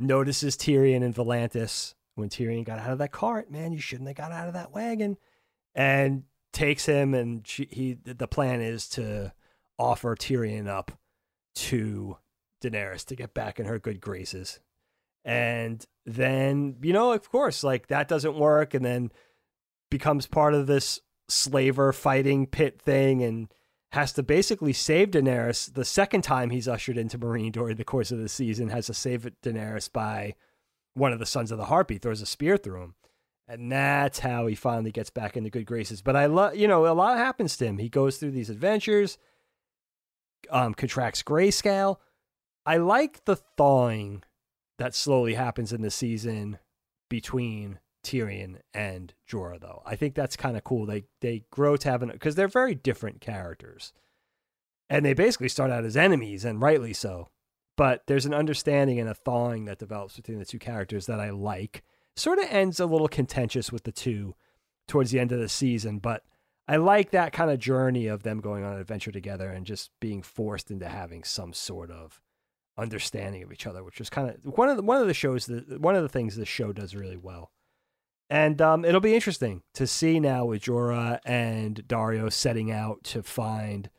Notices 0.00 0.56
Tyrion 0.56 1.04
and 1.04 1.14
Volantis 1.14 1.94
when 2.16 2.28
Tyrion 2.28 2.64
got 2.64 2.80
out 2.80 2.90
of 2.90 2.98
that 2.98 3.12
cart. 3.12 3.48
Man, 3.48 3.70
you 3.70 3.78
shouldn't 3.78 4.08
have 4.08 4.16
got 4.16 4.32
out 4.32 4.48
of 4.48 4.54
that 4.54 4.72
wagon. 4.72 5.16
And 5.76 6.24
takes 6.52 6.86
him, 6.86 7.14
and 7.14 7.46
she, 7.46 7.68
he. 7.70 7.94
The 8.04 8.28
plan 8.28 8.60
is 8.60 8.88
to 8.90 9.32
offer 9.78 10.14
Tyrion 10.16 10.66
up 10.66 10.92
to 11.54 12.16
Daenerys 12.62 13.04
to 13.06 13.16
get 13.16 13.34
back 13.34 13.58
in 13.58 13.66
her 13.66 13.78
good 13.78 14.00
graces. 14.00 14.60
And 15.24 15.84
then, 16.06 16.76
you 16.82 16.92
know, 16.92 17.12
of 17.12 17.30
course, 17.30 17.62
like 17.62 17.88
that 17.88 18.08
doesn't 18.08 18.38
work 18.38 18.74
and 18.74 18.84
then 18.84 19.12
becomes 19.90 20.26
part 20.26 20.54
of 20.54 20.66
this 20.66 21.00
slaver 21.28 21.92
fighting 21.92 22.46
pit 22.46 22.80
thing 22.80 23.22
and 23.22 23.52
has 23.92 24.12
to 24.14 24.22
basically 24.22 24.72
save 24.72 25.10
Daenerys 25.10 25.72
the 25.72 25.84
second 25.84 26.22
time 26.22 26.50
he's 26.50 26.68
ushered 26.68 26.98
into 26.98 27.18
Meereen 27.18 27.52
during 27.52 27.76
the 27.76 27.84
course 27.84 28.10
of 28.10 28.18
the 28.18 28.28
season, 28.28 28.68
has 28.68 28.86
to 28.86 28.94
save 28.94 29.28
Daenerys 29.42 29.92
by 29.92 30.34
one 30.94 31.12
of 31.12 31.18
the 31.18 31.26
sons 31.26 31.50
of 31.50 31.58
the 31.58 31.66
Harpy, 31.66 31.98
throws 31.98 32.20
a 32.20 32.26
spear 32.26 32.56
through 32.56 32.82
him. 32.82 32.94
And 33.48 33.72
that's 33.72 34.18
how 34.18 34.46
he 34.46 34.54
finally 34.54 34.92
gets 34.92 35.08
back 35.08 35.36
into 35.36 35.48
good 35.48 35.64
graces. 35.64 36.02
But 36.02 36.16
I 36.16 36.26
love, 36.26 36.54
you 36.56 36.68
know, 36.68 36.86
a 36.86 36.92
lot 36.92 37.16
happens 37.16 37.56
to 37.56 37.66
him. 37.66 37.78
He 37.78 37.88
goes 37.88 38.18
through 38.18 38.32
these 38.32 38.50
adventures, 38.50 39.16
um, 40.50 40.74
contracts 40.74 41.22
grayscale. 41.22 41.96
I 42.66 42.76
like 42.76 43.24
the 43.24 43.36
thawing 43.36 44.22
that 44.78 44.94
slowly 44.94 45.34
happens 45.34 45.72
in 45.72 45.80
the 45.80 45.90
season 45.90 46.58
between 47.08 47.78
Tyrion 48.04 48.60
and 48.74 49.14
Jorah, 49.28 49.60
though. 49.60 49.82
I 49.84 49.96
think 49.96 50.14
that's 50.14 50.36
kind 50.36 50.56
of 50.56 50.64
cool. 50.64 50.86
They 50.86 51.04
they 51.20 51.44
grow 51.50 51.76
to 51.76 51.90
have 51.90 52.02
an 52.02 52.10
because 52.10 52.34
they're 52.34 52.48
very 52.48 52.74
different 52.74 53.20
characters, 53.20 53.92
and 54.88 55.04
they 55.04 55.14
basically 55.14 55.48
start 55.48 55.70
out 55.70 55.84
as 55.84 55.96
enemies, 55.96 56.44
and 56.44 56.60
rightly 56.60 56.92
so. 56.92 57.28
But 57.76 58.02
there's 58.06 58.26
an 58.26 58.34
understanding 58.34 58.98
and 58.98 59.08
a 59.08 59.14
thawing 59.14 59.66
that 59.66 59.78
develops 59.78 60.16
between 60.16 60.38
the 60.38 60.44
two 60.44 60.58
characters 60.58 61.06
that 61.06 61.20
I 61.20 61.30
like. 61.30 61.84
Sort 62.18 62.40
of 62.40 62.46
ends 62.50 62.80
a 62.80 62.86
little 62.86 63.06
contentious 63.06 63.70
with 63.70 63.84
the 63.84 63.92
two 63.92 64.34
towards 64.88 65.12
the 65.12 65.20
end 65.20 65.30
of 65.30 65.38
the 65.38 65.48
season, 65.48 66.00
but 66.00 66.24
I 66.66 66.74
like 66.74 67.12
that 67.12 67.32
kind 67.32 67.48
of 67.48 67.60
journey 67.60 68.08
of 68.08 68.24
them 68.24 68.40
going 68.40 68.64
on 68.64 68.72
an 68.72 68.80
adventure 68.80 69.12
together 69.12 69.48
and 69.48 69.64
just 69.64 69.92
being 70.00 70.22
forced 70.22 70.68
into 70.68 70.88
having 70.88 71.22
some 71.22 71.52
sort 71.52 71.92
of 71.92 72.20
understanding 72.76 73.44
of 73.44 73.52
each 73.52 73.68
other, 73.68 73.84
which 73.84 74.00
is 74.00 74.10
kind 74.10 74.30
of 74.30 74.56
one 74.56 74.68
of 74.68 74.76
the, 74.76 74.82
one 74.82 75.00
of 75.00 75.06
the 75.06 75.14
shows 75.14 75.46
that 75.46 75.80
one 75.80 75.94
of 75.94 76.02
the 76.02 76.08
things 76.08 76.34
this 76.34 76.48
show 76.48 76.72
does 76.72 76.92
really 76.92 77.16
well. 77.16 77.52
And 78.28 78.60
um, 78.60 78.84
it'll 78.84 79.00
be 79.00 79.14
interesting 79.14 79.62
to 79.74 79.86
see 79.86 80.18
now 80.18 80.44
with 80.44 80.62
Jorah 80.62 81.20
and 81.24 81.86
Daario 81.86 82.32
setting 82.32 82.72
out 82.72 83.04
to 83.04 83.22
find 83.22 83.90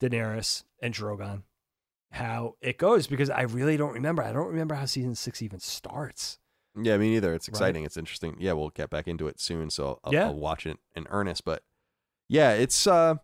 Daenerys 0.00 0.64
and 0.80 0.94
Drogon 0.94 1.42
how 2.12 2.54
it 2.62 2.78
goes 2.78 3.06
because 3.06 3.28
I 3.28 3.42
really 3.42 3.76
don't 3.76 3.92
remember. 3.92 4.22
I 4.22 4.32
don't 4.32 4.48
remember 4.48 4.74
how 4.74 4.86
season 4.86 5.14
six 5.14 5.42
even 5.42 5.60
starts. 5.60 6.38
Yeah, 6.80 6.96
me 6.96 7.10
neither. 7.10 7.34
It's 7.34 7.48
Right. 7.48 7.52
exciting. 7.54 7.84
It's 7.84 7.96
interesting. 7.96 8.36
Yeah, 8.38 8.52
we'll 8.52 8.70
get 8.70 8.90
back 8.90 9.06
into 9.08 9.26
it 9.28 9.40
soon, 9.40 9.70
so 9.70 10.00
I'll, 10.04 10.12
Yeah. 10.12 10.26
I'll 10.26 10.34
watch 10.34 10.66
it 10.66 10.78
in 10.94 11.06
earnest. 11.10 11.44
But 11.44 11.62
yeah, 12.28 12.52
it's. 12.52 12.86
uh 12.86 13.16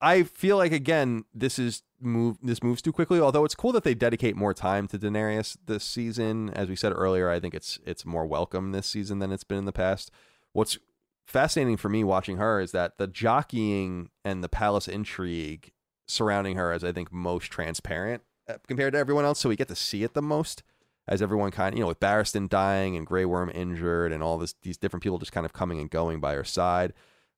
I 0.00 0.22
feel 0.22 0.56
like 0.56 0.70
again, 0.72 1.24
this 1.34 1.58
is 1.58 1.82
move. 2.00 2.38
This 2.40 2.62
moves 2.62 2.80
too 2.80 2.92
quickly. 2.92 3.18
Although 3.20 3.44
it's 3.44 3.56
cool 3.56 3.72
that 3.72 3.82
they 3.82 3.94
dedicate 3.94 4.36
more 4.36 4.54
time 4.54 4.86
to 4.88 4.98
Daenerys 4.98 5.56
this 5.66 5.82
season. 5.82 6.50
As 6.50 6.68
we 6.68 6.76
said 6.76 6.92
earlier, 6.94 7.28
I 7.28 7.40
think 7.40 7.52
it's 7.54 7.80
it's 7.84 8.06
more 8.06 8.24
welcome 8.24 8.70
this 8.70 8.86
season 8.86 9.18
than 9.18 9.32
it's 9.32 9.42
been 9.44 9.58
in 9.58 9.64
the 9.64 9.72
past. 9.72 10.12
What's 10.52 10.78
fascinating 11.26 11.76
for 11.76 11.88
me 11.88 12.04
watching 12.04 12.36
her 12.36 12.60
is 12.60 12.70
that 12.72 12.96
the 12.98 13.08
jockeying 13.08 14.10
and 14.24 14.42
the 14.44 14.48
palace 14.48 14.86
intrigue 14.86 15.72
surrounding 16.06 16.56
her 16.56 16.72
is, 16.72 16.84
I 16.84 16.92
think, 16.92 17.12
most 17.12 17.46
transparent 17.50 18.22
uh, 18.48 18.54
compared 18.68 18.92
to 18.92 18.98
everyone 19.00 19.24
else. 19.24 19.40
So 19.40 19.48
we 19.48 19.56
get 19.56 19.68
to 19.68 19.74
see 19.76 20.04
it 20.04 20.14
the 20.14 20.22
most 20.22 20.62
as 21.08 21.22
everyone 21.22 21.50
kind 21.50 21.72
of, 21.72 21.78
you 21.78 21.82
know, 21.82 21.88
with 21.88 22.00
Barristan 22.00 22.48
dying 22.48 22.94
and 22.96 23.06
Grey 23.06 23.24
Worm 23.24 23.50
injured 23.54 24.12
and 24.12 24.22
all 24.22 24.36
this, 24.38 24.54
these 24.62 24.76
different 24.76 25.02
people 25.02 25.18
just 25.18 25.32
kind 25.32 25.46
of 25.46 25.52
coming 25.52 25.80
and 25.80 25.90
going 25.90 26.20
by 26.20 26.34
her 26.34 26.44
side. 26.44 26.92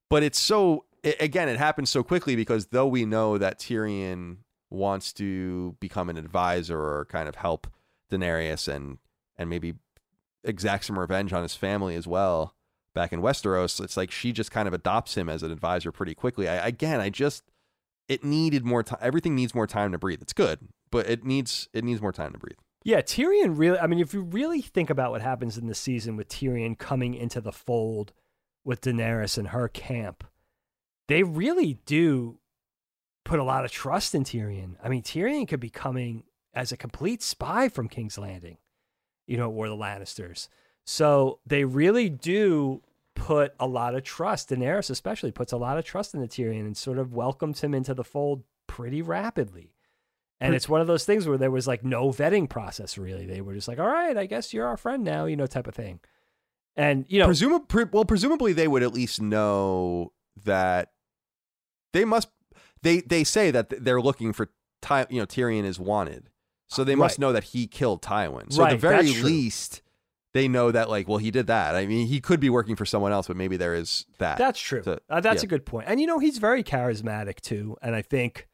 But 0.09 0.23
it's 0.23 0.39
so, 0.39 0.85
i 1.05 1.15
again, 1.21 1.47
it 1.47 1.57
happens 1.57 1.89
so 1.89 2.03
quickly 2.03 2.35
because 2.35 2.67
though 2.67 2.87
we 2.87 3.05
know 3.05 3.37
that 3.37 3.59
Tyrion 3.59 4.37
wants 4.69 5.13
to 5.13 5.75
become 5.79 6.09
an 6.09 6.17
advisor 6.17 6.79
or 6.79 7.05
kind 7.05 7.29
of 7.29 7.35
help 7.35 7.67
Daenerys 8.11 8.67
and 8.67 8.97
and 9.37 9.49
maybe 9.49 9.75
exact 10.43 10.85
some 10.85 10.99
revenge 10.99 11.33
on 11.33 11.43
his 11.43 11.55
family 11.55 11.95
as 11.95 12.05
well 12.05 12.55
back 12.93 13.13
in 13.13 13.21
Westeros. 13.21 13.81
It's 13.83 13.97
like 13.97 14.11
she 14.11 14.31
just 14.31 14.51
kind 14.51 14.67
of 14.67 14.73
adopts 14.73 15.15
him 15.15 15.29
as 15.29 15.43
an 15.43 15.51
advisor 15.51 15.91
pretty 15.91 16.13
quickly. 16.13 16.47
I, 16.47 16.67
again, 16.67 16.99
I 16.99 17.09
just 17.09 17.43
it 18.09 18.23
needed 18.23 18.65
more 18.65 18.83
time. 18.83 18.99
Everything 19.01 19.35
needs 19.35 19.55
more 19.55 19.67
time 19.67 19.93
to 19.93 19.97
breathe. 19.97 20.21
It's 20.21 20.33
good, 20.33 20.59
but 20.91 21.09
it 21.09 21.23
needs 21.23 21.69
it 21.73 21.83
needs 21.85 22.01
more 22.01 22.11
time 22.11 22.33
to 22.33 22.37
breathe. 22.37 22.59
Yeah, 22.83 23.01
Tyrion 23.01 23.57
really. 23.57 23.77
I 23.77 23.87
mean, 23.87 23.99
if 23.99 24.13
you 24.13 24.21
really 24.21 24.61
think 24.61 24.89
about 24.89 25.11
what 25.11 25.21
happens 25.21 25.57
in 25.57 25.67
the 25.67 25.75
season 25.75 26.15
with 26.15 26.29
Tyrion 26.29 26.77
coming 26.77 27.13
into 27.13 27.39
the 27.39 27.51
fold 27.51 28.13
with 28.63 28.81
Daenerys 28.81 29.37
and 29.37 29.49
her 29.49 29.67
camp, 29.67 30.23
they 31.07 31.23
really 31.23 31.79
do 31.85 32.39
put 33.23 33.39
a 33.39 33.43
lot 33.43 33.65
of 33.65 33.71
trust 33.71 34.15
in 34.15 34.23
Tyrion. 34.23 34.75
I 34.83 34.89
mean, 34.89 35.03
Tyrion 35.03 35.47
could 35.47 35.59
be 35.59 35.69
coming 35.69 36.23
as 36.53 36.71
a 36.71 36.77
complete 36.77 37.21
spy 37.21 37.69
from 37.69 37.87
King's 37.87 38.17
Landing, 38.17 38.57
you 39.27 39.37
know, 39.37 39.49
or 39.49 39.69
the 39.69 39.75
Lannisters. 39.75 40.47
So 40.83 41.39
they 41.45 41.63
really 41.63 42.09
do 42.09 42.81
put 43.13 43.53
a 43.59 43.67
lot 43.67 43.93
of 43.93 44.03
trust. 44.03 44.49
Daenerys, 44.49 44.89
especially, 44.89 45.31
puts 45.31 45.51
a 45.51 45.57
lot 45.57 45.77
of 45.77 45.85
trust 45.85 46.15
in 46.15 46.21
Tyrion 46.21 46.61
and 46.61 46.75
sort 46.75 46.97
of 46.97 47.13
welcomes 47.13 47.61
him 47.61 47.75
into 47.75 47.93
the 47.93 48.03
fold 48.03 48.43
pretty 48.65 49.01
rapidly. 49.01 49.75
And 50.41 50.55
it's 50.55 50.67
one 50.67 50.81
of 50.81 50.87
those 50.87 51.05
things 51.05 51.27
where 51.27 51.37
there 51.37 51.51
was 51.51 51.67
like 51.67 51.83
no 51.83 52.09
vetting 52.09 52.49
process, 52.49 52.97
really. 52.97 53.25
They 53.25 53.41
were 53.41 53.53
just 53.53 53.67
like, 53.67 53.79
all 53.79 53.87
right, 53.87 54.17
I 54.17 54.25
guess 54.25 54.53
you're 54.53 54.65
our 54.65 54.75
friend 54.77 55.03
now, 55.03 55.25
you 55.25 55.35
know, 55.35 55.45
type 55.45 55.67
of 55.67 55.75
thing. 55.75 55.99
And, 56.75 57.05
you 57.07 57.19
know, 57.19 57.25
Presumably, 57.27 57.65
pre- 57.67 57.85
well, 57.91 58.05
presumably 58.05 58.51
they 58.53 58.67
would 58.67 58.81
at 58.81 58.93
least 58.93 59.21
know 59.21 60.13
that 60.43 60.91
they 61.93 62.05
must. 62.05 62.29
They 62.81 63.01
they 63.01 63.23
say 63.23 63.51
that 63.51 63.69
they're 63.83 64.01
looking 64.01 64.33
for 64.33 64.49
Ty. 64.81 65.05
You 65.09 65.19
know, 65.19 65.25
Tyrion 65.25 65.65
is 65.65 65.79
wanted, 65.79 66.29
so 66.67 66.83
they 66.83 66.95
must 66.95 67.13
Right. 67.13 67.19
know 67.19 67.33
that 67.33 67.43
he 67.45 67.67
killed 67.67 68.01
Tywin. 68.01 68.51
So 68.51 68.65
at 68.65 68.71
the 68.71 68.77
very 68.77 69.13
least, 69.21 69.81
they 70.33 70.47
know 70.47 70.71
that 70.71 70.89
like, 70.89 71.07
well, 71.07 71.17
he 71.17 71.29
did 71.29 71.47
that. 71.47 71.75
I 71.75 71.85
mean, 71.85 72.07
he 72.07 72.19
could 72.21 72.39
be 72.39 72.49
working 72.49 72.75
for 72.75 72.85
someone 72.85 73.11
else, 73.11 73.27
but 73.27 73.35
maybe 73.37 73.57
there 73.57 73.75
is 73.75 74.05
that. 74.17 74.37
That's 74.37 74.59
true. 74.59 74.81
So, 74.81 74.97
uh, 75.09 75.19
that's 75.19 75.43
yeah. 75.43 75.47
a 75.47 75.49
good 75.49 75.65
point. 75.65 75.87
And 75.89 75.99
you 75.99 76.07
know, 76.07 76.17
he's 76.19 76.37
very 76.37 76.63
charismatic 76.63 77.41
too. 77.41 77.77
And 77.81 77.95
I 77.95 78.01
think 78.01 78.47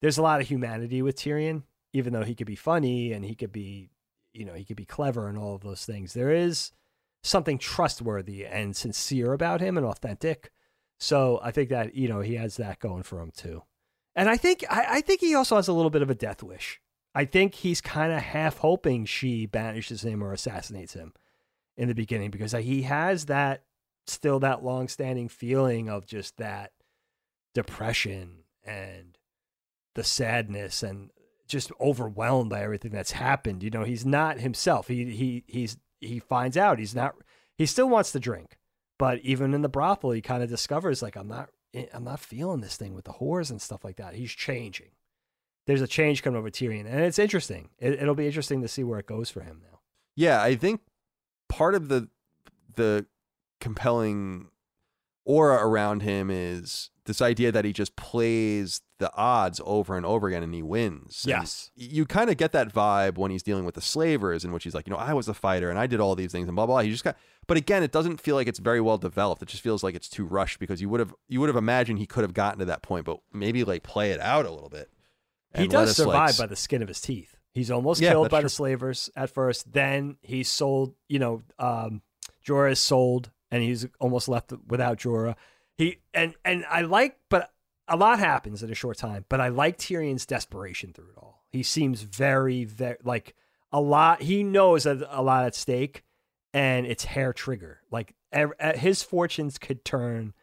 there's 0.00 0.18
a 0.18 0.22
lot 0.22 0.40
of 0.40 0.48
humanity 0.48 1.02
with 1.02 1.16
Tyrion, 1.16 1.62
even 1.92 2.12
though 2.12 2.24
he 2.24 2.34
could 2.34 2.46
be 2.46 2.56
funny 2.56 3.12
and 3.12 3.24
he 3.24 3.34
could 3.34 3.52
be, 3.52 3.90
you 4.32 4.44
know, 4.44 4.54
he 4.54 4.64
could 4.64 4.76
be 4.76 4.84
clever 4.84 5.28
and 5.28 5.38
all 5.38 5.54
of 5.54 5.62
those 5.62 5.84
things. 5.84 6.14
There 6.14 6.30
is 6.30 6.72
something 7.22 7.58
trustworthy 7.58 8.46
and 8.46 8.74
sincere 8.74 9.32
about 9.32 9.60
him 9.60 9.76
and 9.76 9.86
authentic. 9.86 10.50
So 10.98 11.40
I 11.42 11.50
think 11.50 11.68
that, 11.70 11.94
you 11.94 12.08
know, 12.08 12.20
he 12.20 12.34
has 12.36 12.56
that 12.56 12.78
going 12.78 13.02
for 13.02 13.20
him 13.20 13.30
too. 13.34 13.62
And 14.14 14.28
I 14.28 14.36
think 14.36 14.64
I, 14.68 14.86
I 14.88 15.00
think 15.00 15.20
he 15.20 15.34
also 15.34 15.56
has 15.56 15.68
a 15.68 15.72
little 15.72 15.90
bit 15.90 16.02
of 16.02 16.10
a 16.10 16.14
death 16.14 16.42
wish. 16.42 16.80
I 17.14 17.24
think 17.24 17.54
he's 17.54 17.80
kind 17.80 18.12
of 18.12 18.20
half 18.20 18.58
hoping 18.58 19.04
she 19.04 19.46
banishes 19.46 20.04
him 20.04 20.22
or 20.22 20.32
assassinates 20.32 20.94
him 20.94 21.12
in 21.76 21.88
the 21.88 21.94
beginning 21.94 22.30
because 22.30 22.52
he 22.52 22.82
has 22.82 23.26
that 23.26 23.64
still 24.06 24.40
that 24.40 24.64
long-standing 24.64 25.28
feeling 25.28 25.88
of 25.88 26.06
just 26.06 26.36
that 26.36 26.72
depression 27.54 28.44
and 28.64 29.18
the 29.94 30.04
sadness 30.04 30.82
and 30.82 31.10
just 31.46 31.72
overwhelmed 31.80 32.50
by 32.50 32.62
everything 32.62 32.92
that's 32.92 33.12
happened. 33.12 33.62
You 33.62 33.70
know, 33.70 33.84
he's 33.84 34.06
not 34.06 34.40
himself. 34.40 34.88
He 34.88 35.06
he 35.10 35.44
he's 35.46 35.76
he 36.00 36.18
finds 36.18 36.56
out 36.56 36.78
he's 36.78 36.94
not. 36.94 37.14
He 37.56 37.66
still 37.66 37.88
wants 37.88 38.12
to 38.12 38.20
drink, 38.20 38.56
but 38.98 39.18
even 39.20 39.52
in 39.52 39.62
the 39.62 39.68
brothel, 39.68 40.12
he 40.12 40.22
kind 40.22 40.42
of 40.42 40.48
discovers 40.48 41.02
like 41.02 41.16
I'm 41.16 41.28
not 41.28 41.50
eh, 41.74 41.86
I'm 41.92 42.04
not 42.04 42.20
feeling 42.20 42.60
this 42.60 42.76
thing 42.76 42.94
with 42.94 43.04
the 43.04 43.12
whores 43.14 43.50
and 43.50 43.60
stuff 43.60 43.84
like 43.84 43.96
that. 43.96 44.14
He's 44.14 44.32
changing. 44.32 44.90
There's 45.66 45.82
a 45.82 45.86
change 45.86 46.22
coming 46.22 46.38
over 46.38 46.50
Tyrion, 46.50 46.86
and 46.86 47.00
it's 47.00 47.18
interesting. 47.18 47.68
It, 47.78 47.94
it'll 47.94 48.14
be 48.14 48.26
interesting 48.26 48.62
to 48.62 48.68
see 48.68 48.82
where 48.82 48.98
it 48.98 49.06
goes 49.06 49.28
for 49.28 49.42
him 49.42 49.60
now. 49.62 49.80
Yeah, 50.16 50.42
I 50.42 50.54
think 50.54 50.80
part 51.48 51.74
of 51.74 51.88
the 51.88 52.08
the 52.76 53.06
compelling 53.60 54.48
aura 55.24 55.66
around 55.66 56.02
him 56.02 56.30
is 56.30 56.90
this 57.10 57.20
idea 57.22 57.52
that 57.52 57.64
he 57.64 57.72
just 57.72 57.94
plays 57.96 58.80
the 58.98 59.12
odds 59.14 59.60
over 59.64 59.96
and 59.96 60.06
over 60.06 60.28
again 60.28 60.42
and 60.42 60.54
he 60.54 60.62
wins. 60.62 61.22
And 61.24 61.30
Yes. 61.30 61.70
you 61.74 62.06
kind 62.06 62.30
of 62.30 62.36
get 62.36 62.52
that 62.52 62.72
vibe 62.72 63.18
when 63.18 63.30
he's 63.30 63.42
dealing 63.42 63.64
with 63.64 63.74
the 63.74 63.80
slavers, 63.80 64.44
in 64.44 64.52
which 64.52 64.64
he's 64.64 64.74
like, 64.74 64.86
you 64.86 64.92
know, 64.92 64.98
I 64.98 65.12
was 65.14 65.28
a 65.28 65.34
fighter 65.34 65.68
and 65.70 65.78
I 65.78 65.86
did 65.86 66.00
all 66.00 66.14
these 66.14 66.32
things 66.32 66.48
and 66.48 66.56
blah 66.56 66.66
blah. 66.66 66.80
He 66.80 66.90
just 66.90 67.04
got, 67.04 67.16
but 67.46 67.56
again, 67.56 67.82
it 67.82 67.92
doesn't 67.92 68.20
feel 68.20 68.36
like 68.36 68.46
it's 68.48 68.58
very 68.58 68.80
well 68.80 68.98
developed. 68.98 69.42
It 69.42 69.48
just 69.48 69.62
feels 69.62 69.82
like 69.82 69.94
it's 69.94 70.08
too 70.08 70.24
rushed 70.24 70.58
because 70.58 70.80
you 70.80 70.88
would 70.88 71.00
have 71.00 71.14
you 71.28 71.40
would 71.40 71.48
have 71.48 71.56
imagined 71.56 71.98
he 71.98 72.06
could 72.06 72.22
have 72.24 72.34
gotten 72.34 72.58
to 72.60 72.64
that 72.66 72.82
point, 72.82 73.04
but 73.04 73.18
maybe 73.32 73.64
like 73.64 73.82
play 73.82 74.12
it 74.12 74.20
out 74.20 74.46
a 74.46 74.50
little 74.50 74.68
bit. 74.70 74.88
he 75.56 75.66
does 75.66 75.90
us, 75.90 75.96
survive 75.96 76.30
like, 76.30 76.38
by 76.38 76.46
the 76.46 76.56
skin 76.56 76.80
of 76.82 76.88
his 76.88 77.00
teeth. 77.00 77.36
He's 77.52 77.70
almost 77.70 78.00
Yeah, 78.00 78.10
killed 78.12 78.30
by 78.30 78.38
true. 78.40 78.44
the 78.44 78.50
slavers 78.50 79.10
at 79.16 79.30
first. 79.30 79.72
Then 79.72 80.16
he's 80.22 80.48
sold. 80.48 80.94
You 81.08 81.18
know, 81.18 81.42
um, 81.58 82.02
Jorah 82.46 82.70
is 82.70 82.78
sold, 82.78 83.30
and 83.50 83.60
he's 83.62 83.86
almost 83.98 84.28
left 84.28 84.52
without 84.68 84.98
Jorah. 84.98 85.34
He 85.80 85.96
and 86.12 86.34
and 86.44 86.66
I 86.68 86.82
like, 86.82 87.16
but 87.30 87.54
a 87.88 87.96
lot 87.96 88.18
happens 88.18 88.62
in 88.62 88.70
a 88.70 88.74
short 88.74 88.98
time. 88.98 89.24
But 89.30 89.40
I 89.40 89.48
like 89.48 89.78
Tyrion's 89.78 90.26
desperation 90.26 90.92
through 90.92 91.08
it 91.08 91.16
all. 91.16 91.46
He 91.48 91.62
seems 91.62 92.02
very, 92.02 92.64
very 92.64 92.98
like 93.02 93.34
a 93.72 93.80
lot. 93.80 94.20
He 94.20 94.44
knows 94.44 94.84
that 94.84 95.02
a 95.08 95.22
lot 95.22 95.46
at 95.46 95.54
stake, 95.54 96.04
and 96.52 96.84
it's 96.84 97.04
hair 97.04 97.32
trigger. 97.32 97.80
Like 97.90 98.14
his 98.74 99.02
fortunes 99.02 99.56
could 99.56 99.82
turn 99.82 100.34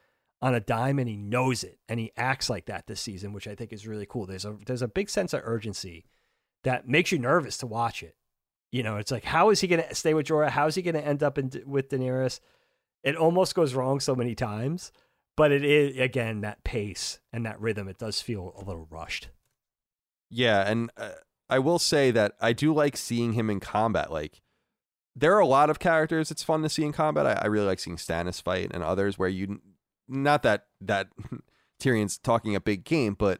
on 0.41 0.55
a 0.55 0.59
dime 0.59 0.97
and 0.97 1.07
he 1.07 1.17
knows 1.17 1.63
it 1.63 1.77
and 1.87 1.99
he 1.99 2.11
acts 2.17 2.49
like 2.49 2.65
that 2.67 2.85
this 2.85 3.01
season 3.01 3.33
which 3.33 3.47
i 3.47 3.55
think 3.55 3.73
is 3.73 3.87
really 3.87 4.05
cool 4.07 4.27
there's 4.27 4.45
a 4.45 4.55
there's 4.67 4.83
a 4.83 4.87
big 4.87 5.09
sense 5.09 5.33
of 5.33 5.41
urgency 5.43 6.05
that 6.63 6.87
makes 6.87 7.11
you 7.11 7.17
nervous 7.17 7.57
to 7.57 7.65
watch 7.65 8.03
it 8.03 8.15
you 8.71 8.83
know 8.83 8.97
it's 8.97 9.09
like 9.09 9.23
how 9.23 9.49
is 9.49 9.61
he 9.61 9.67
going 9.67 9.81
to 9.81 9.95
stay 9.95 10.13
with 10.13 10.27
Jorah 10.27 10.49
how 10.49 10.67
is 10.67 10.75
he 10.75 10.83
going 10.83 10.93
to 10.93 11.03
end 11.03 11.23
up 11.23 11.39
in, 11.39 11.49
with 11.65 11.89
Daenerys 11.89 12.39
it 13.01 13.15
almost 13.15 13.55
goes 13.55 13.73
wrong 13.73 13.99
so 13.99 14.13
many 14.15 14.35
times 14.35 14.91
but 15.37 15.51
it 15.53 15.63
is 15.63 15.97
again 15.97 16.41
that 16.41 16.63
pace 16.65 17.19
and 17.31 17.45
that 17.45 17.59
rhythm 17.61 17.87
it 17.87 17.97
does 17.97 18.19
feel 18.19 18.53
a 18.57 18.63
little 18.65 18.87
rushed 18.89 19.29
Yeah, 20.29 20.69
and 20.69 20.91
uh, 20.97 21.11
I 21.49 21.59
will 21.59 21.79
say 21.79 22.11
that 22.11 22.33
I 22.41 22.51
do 22.51 22.73
like 22.73 22.97
seeing 22.97 23.31
him 23.33 23.49
in 23.49 23.61
combat. 23.61 24.11
Like, 24.11 24.41
there 25.15 25.33
are 25.35 25.39
a 25.39 25.47
lot 25.47 25.69
of 25.69 25.79
characters 25.79 26.29
it's 26.29 26.43
fun 26.43 26.61
to 26.63 26.69
see 26.69 26.83
in 26.83 26.91
combat. 26.91 27.25
I, 27.25 27.33
I 27.43 27.45
really 27.47 27.65
like 27.67 27.79
seeing 27.79 27.95
Stannis 27.95 28.41
fight 28.41 28.71
and 28.73 28.83
others 28.83 29.17
where 29.17 29.29
you, 29.29 29.61
not 30.09 30.43
that 30.43 30.65
that 30.81 31.07
Tyrion's 31.79 32.17
talking 32.17 32.53
a 32.55 32.59
big 32.59 32.83
game, 32.83 33.13
but 33.13 33.39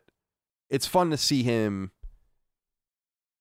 it's 0.69 0.86
fun 0.88 1.10
to 1.11 1.18
see 1.18 1.44
him 1.44 1.91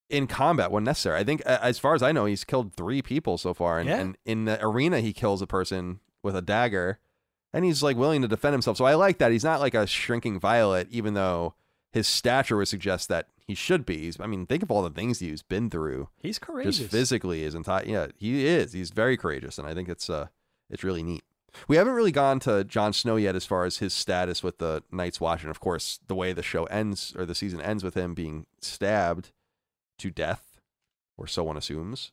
in 0.09 0.27
combat 0.27 0.71
when 0.71 0.83
necessary. 0.83 1.19
I 1.19 1.23
think, 1.23 1.41
as 1.41 1.79
far 1.79 1.93
as 1.95 2.01
I 2.03 2.11
know, 2.11 2.25
he's 2.25 2.43
killed 2.43 2.73
three 2.75 3.01
people 3.01 3.37
so 3.37 3.53
far, 3.53 3.79
and, 3.79 3.89
Yeah. 3.89 3.99
and 3.99 4.17
in 4.25 4.45
the 4.45 4.63
arena 4.65 4.99
he 5.01 5.13
kills 5.13 5.41
a 5.41 5.47
person 5.47 5.99
with 6.23 6.35
a 6.35 6.41
dagger, 6.41 6.99
and 7.53 7.65
he's 7.65 7.83
like 7.83 7.97
willing 7.97 8.21
to 8.21 8.27
defend 8.27 8.53
himself. 8.53 8.77
So 8.77 8.85
I 8.85 8.95
like 8.95 9.17
that. 9.19 9.31
He's 9.31 9.43
not 9.43 9.59
like 9.59 9.73
a 9.73 9.87
shrinking 9.87 10.39
violet, 10.39 10.87
even 10.91 11.13
though 11.13 11.55
his 11.91 12.07
stature 12.07 12.57
would 12.57 12.67
suggest 12.67 13.09
that 13.09 13.27
he 13.45 13.55
should 13.55 13.85
be. 13.85 13.99
He's, 13.99 14.19
I 14.19 14.27
mean, 14.27 14.45
think 14.45 14.63
of 14.63 14.71
all 14.71 14.83
the 14.83 14.89
things 14.89 15.19
he's 15.19 15.41
been 15.41 15.69
through, 15.69 16.09
he's 16.21 16.39
courageous 16.39 16.79
just 16.79 16.91
physically. 16.91 17.43
His 17.43 17.55
entire, 17.55 17.85
yeah, 17.85 18.07
he 18.17 18.45
is. 18.45 18.73
He's 18.73 18.91
very 18.91 19.17
courageous, 19.17 19.57
and 19.57 19.67
I 19.67 19.73
think 19.73 19.89
it's 19.89 20.09
uh, 20.09 20.27
it's 20.69 20.83
really 20.83 21.03
neat. 21.03 21.23
We 21.67 21.77
haven't 21.77 21.93
really 21.93 22.11
gone 22.11 22.39
to 22.41 22.63
Jon 22.63 22.93
Snow 22.93 23.15
yet 23.15 23.35
as 23.35 23.45
far 23.45 23.65
as 23.65 23.77
his 23.77 23.93
status 23.93 24.43
with 24.43 24.59
the 24.59 24.83
Night's 24.91 25.21
Watch, 25.21 25.41
and 25.41 25.49
of 25.49 25.59
course, 25.59 25.99
the 26.07 26.15
way 26.15 26.33
the 26.33 26.43
show 26.43 26.65
ends 26.65 27.13
or 27.17 27.25
the 27.25 27.33
season 27.33 27.61
ends 27.61 27.83
with 27.83 27.95
him 27.95 28.13
being 28.13 28.45
stabbed 28.61 29.31
to 29.99 30.11
death, 30.11 30.59
or 31.17 31.25
so 31.25 31.45
one 31.45 31.57
assumes. 31.57 32.11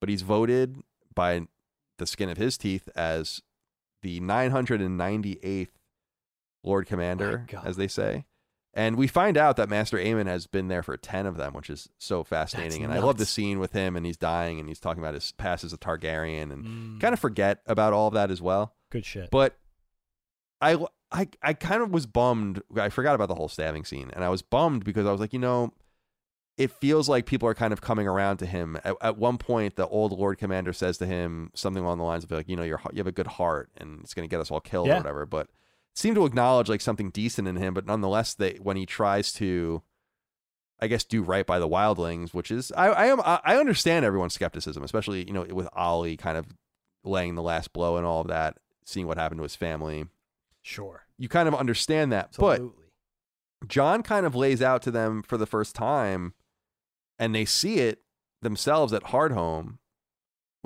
But 0.00 0.08
he's 0.08 0.22
voted 0.22 0.76
by 1.14 1.48
the 1.96 2.06
skin 2.06 2.28
of 2.28 2.36
his 2.36 2.56
teeth 2.56 2.88
as 2.94 3.42
the 4.02 4.20
998th 4.20 5.68
Lord 6.64 6.86
Commander, 6.86 7.46
as 7.64 7.76
they 7.76 7.88
say. 7.88 8.24
And 8.74 8.96
we 8.96 9.06
find 9.06 9.36
out 9.36 9.56
that 9.56 9.68
Maester 9.68 9.96
Aemon 9.96 10.26
has 10.26 10.46
been 10.46 10.68
there 10.68 10.82
for 10.82 10.96
10 10.96 11.26
of 11.26 11.36
them, 11.36 11.52
which 11.54 11.70
is 11.70 11.88
so 11.98 12.22
fascinating. 12.22 12.82
That's 12.82 12.90
and 12.90 12.92
I 12.92 13.04
love 13.04 13.16
the 13.16 13.26
scene 13.26 13.58
with 13.58 13.72
him 13.72 13.96
and 13.96 14.04
he's 14.06 14.16
dying 14.16 14.60
and 14.60 14.68
he's 14.68 14.78
talking 14.78 15.02
about 15.02 15.14
his 15.14 15.32
past 15.32 15.64
as 15.64 15.72
a 15.72 15.78
Targaryen 15.78 16.52
and 16.52 16.64
Mm, 16.64 17.00
kind 17.00 17.12
of 17.12 17.18
forget 17.18 17.60
about 17.66 17.92
all 17.92 18.08
of 18.08 18.14
that 18.14 18.30
as 18.30 18.40
well. 18.42 18.74
good 18.90 19.04
shit 19.04 19.30
But 19.30 19.56
I, 20.60 20.74
I, 21.10 21.28
I 21.42 21.54
kind 21.54 21.82
of 21.82 21.90
was 21.92 22.06
bummed. 22.06 22.62
I 22.76 22.88
forgot 22.90 23.14
about 23.14 23.28
the 23.28 23.34
whole 23.34 23.48
stabbing 23.48 23.84
scene, 23.84 24.10
and 24.12 24.22
I 24.24 24.28
was 24.28 24.42
bummed 24.42 24.84
because 24.84 25.06
I 25.06 25.12
was 25.12 25.20
like, 25.20 25.32
you 25.32 25.38
know, 25.38 25.72
it 26.58 26.70
feels 26.72 27.08
like 27.08 27.24
people 27.24 27.48
are 27.48 27.54
kind 27.54 27.72
of 27.72 27.80
coming 27.80 28.06
around 28.06 28.38
to 28.38 28.46
him. 28.46 28.76
At, 28.84 28.96
at 29.00 29.16
one 29.16 29.38
point, 29.38 29.76
the 29.76 29.86
old 29.86 30.12
Lord 30.12 30.36
Commander 30.38 30.72
says 30.72 30.98
to 30.98 31.06
him 31.06 31.50
something 31.54 31.82
along 31.82 31.98
the 31.98 32.04
lines 32.04 32.24
of 32.24 32.30
like, 32.30 32.48
you 32.48 32.56
know, 32.56 32.64
you're, 32.64 32.80
you 32.92 32.98
have 32.98 33.06
a 33.06 33.12
good 33.12 33.28
heart, 33.28 33.70
and 33.76 34.00
it's 34.02 34.12
going 34.12 34.28
to 34.28 34.30
get 34.30 34.40
us 34.40 34.50
all 34.50 34.60
killed 34.60 34.88
Yeah. 34.88 34.94
or 34.94 34.96
whatever. 34.98 35.24
But 35.24 35.48
seem 35.94 36.14
to 36.16 36.26
acknowledge 36.26 36.68
like 36.68 36.80
something 36.80 37.10
decent 37.10 37.48
in 37.48 37.56
him, 37.56 37.72
but 37.74 37.86
nonetheless, 37.86 38.34
they 38.34 38.58
when 38.60 38.76
he 38.76 38.84
tries 38.86 39.32
to, 39.34 39.82
I 40.80 40.86
guess, 40.88 41.04
do 41.04 41.22
right 41.22 41.46
by 41.46 41.58
the 41.58 41.68
wildlings, 41.68 42.34
which 42.34 42.50
is 42.50 42.70
I, 42.76 42.88
I 42.88 43.06
am 43.06 43.20
I 43.20 43.40
I 43.44 43.56
understand 43.56 44.04
everyone's 44.04 44.34
skepticism, 44.34 44.82
especially 44.82 45.26
you 45.26 45.32
know 45.32 45.46
with 45.50 45.68
Ollie 45.72 46.16
kind 46.16 46.36
of 46.36 46.46
laying 47.04 47.36
the 47.36 47.42
last 47.42 47.72
blow 47.72 47.96
and 47.96 48.04
all 48.04 48.20
of 48.20 48.26
that, 48.28 48.58
seeing 48.84 49.06
what 49.06 49.16
happened 49.16 49.38
to 49.38 49.44
his 49.44 49.56
family. 49.56 50.06
Sure. 50.62 51.04
You 51.16 51.28
kind 51.28 51.48
of 51.48 51.54
understand 51.54 52.12
that, 52.12 52.32
but 52.38 52.60
Jon 53.66 54.02
kind 54.02 54.26
of 54.26 54.34
lays 54.34 54.60
out 54.62 54.82
to 54.82 54.90
them 54.90 55.22
for 55.22 55.36
the 55.36 55.46
first 55.46 55.74
time, 55.74 56.34
and 57.18 57.34
they 57.34 57.44
see 57.44 57.78
it 57.78 58.02
themselves 58.42 58.92
at 58.92 59.04
Hardhome, 59.04 59.78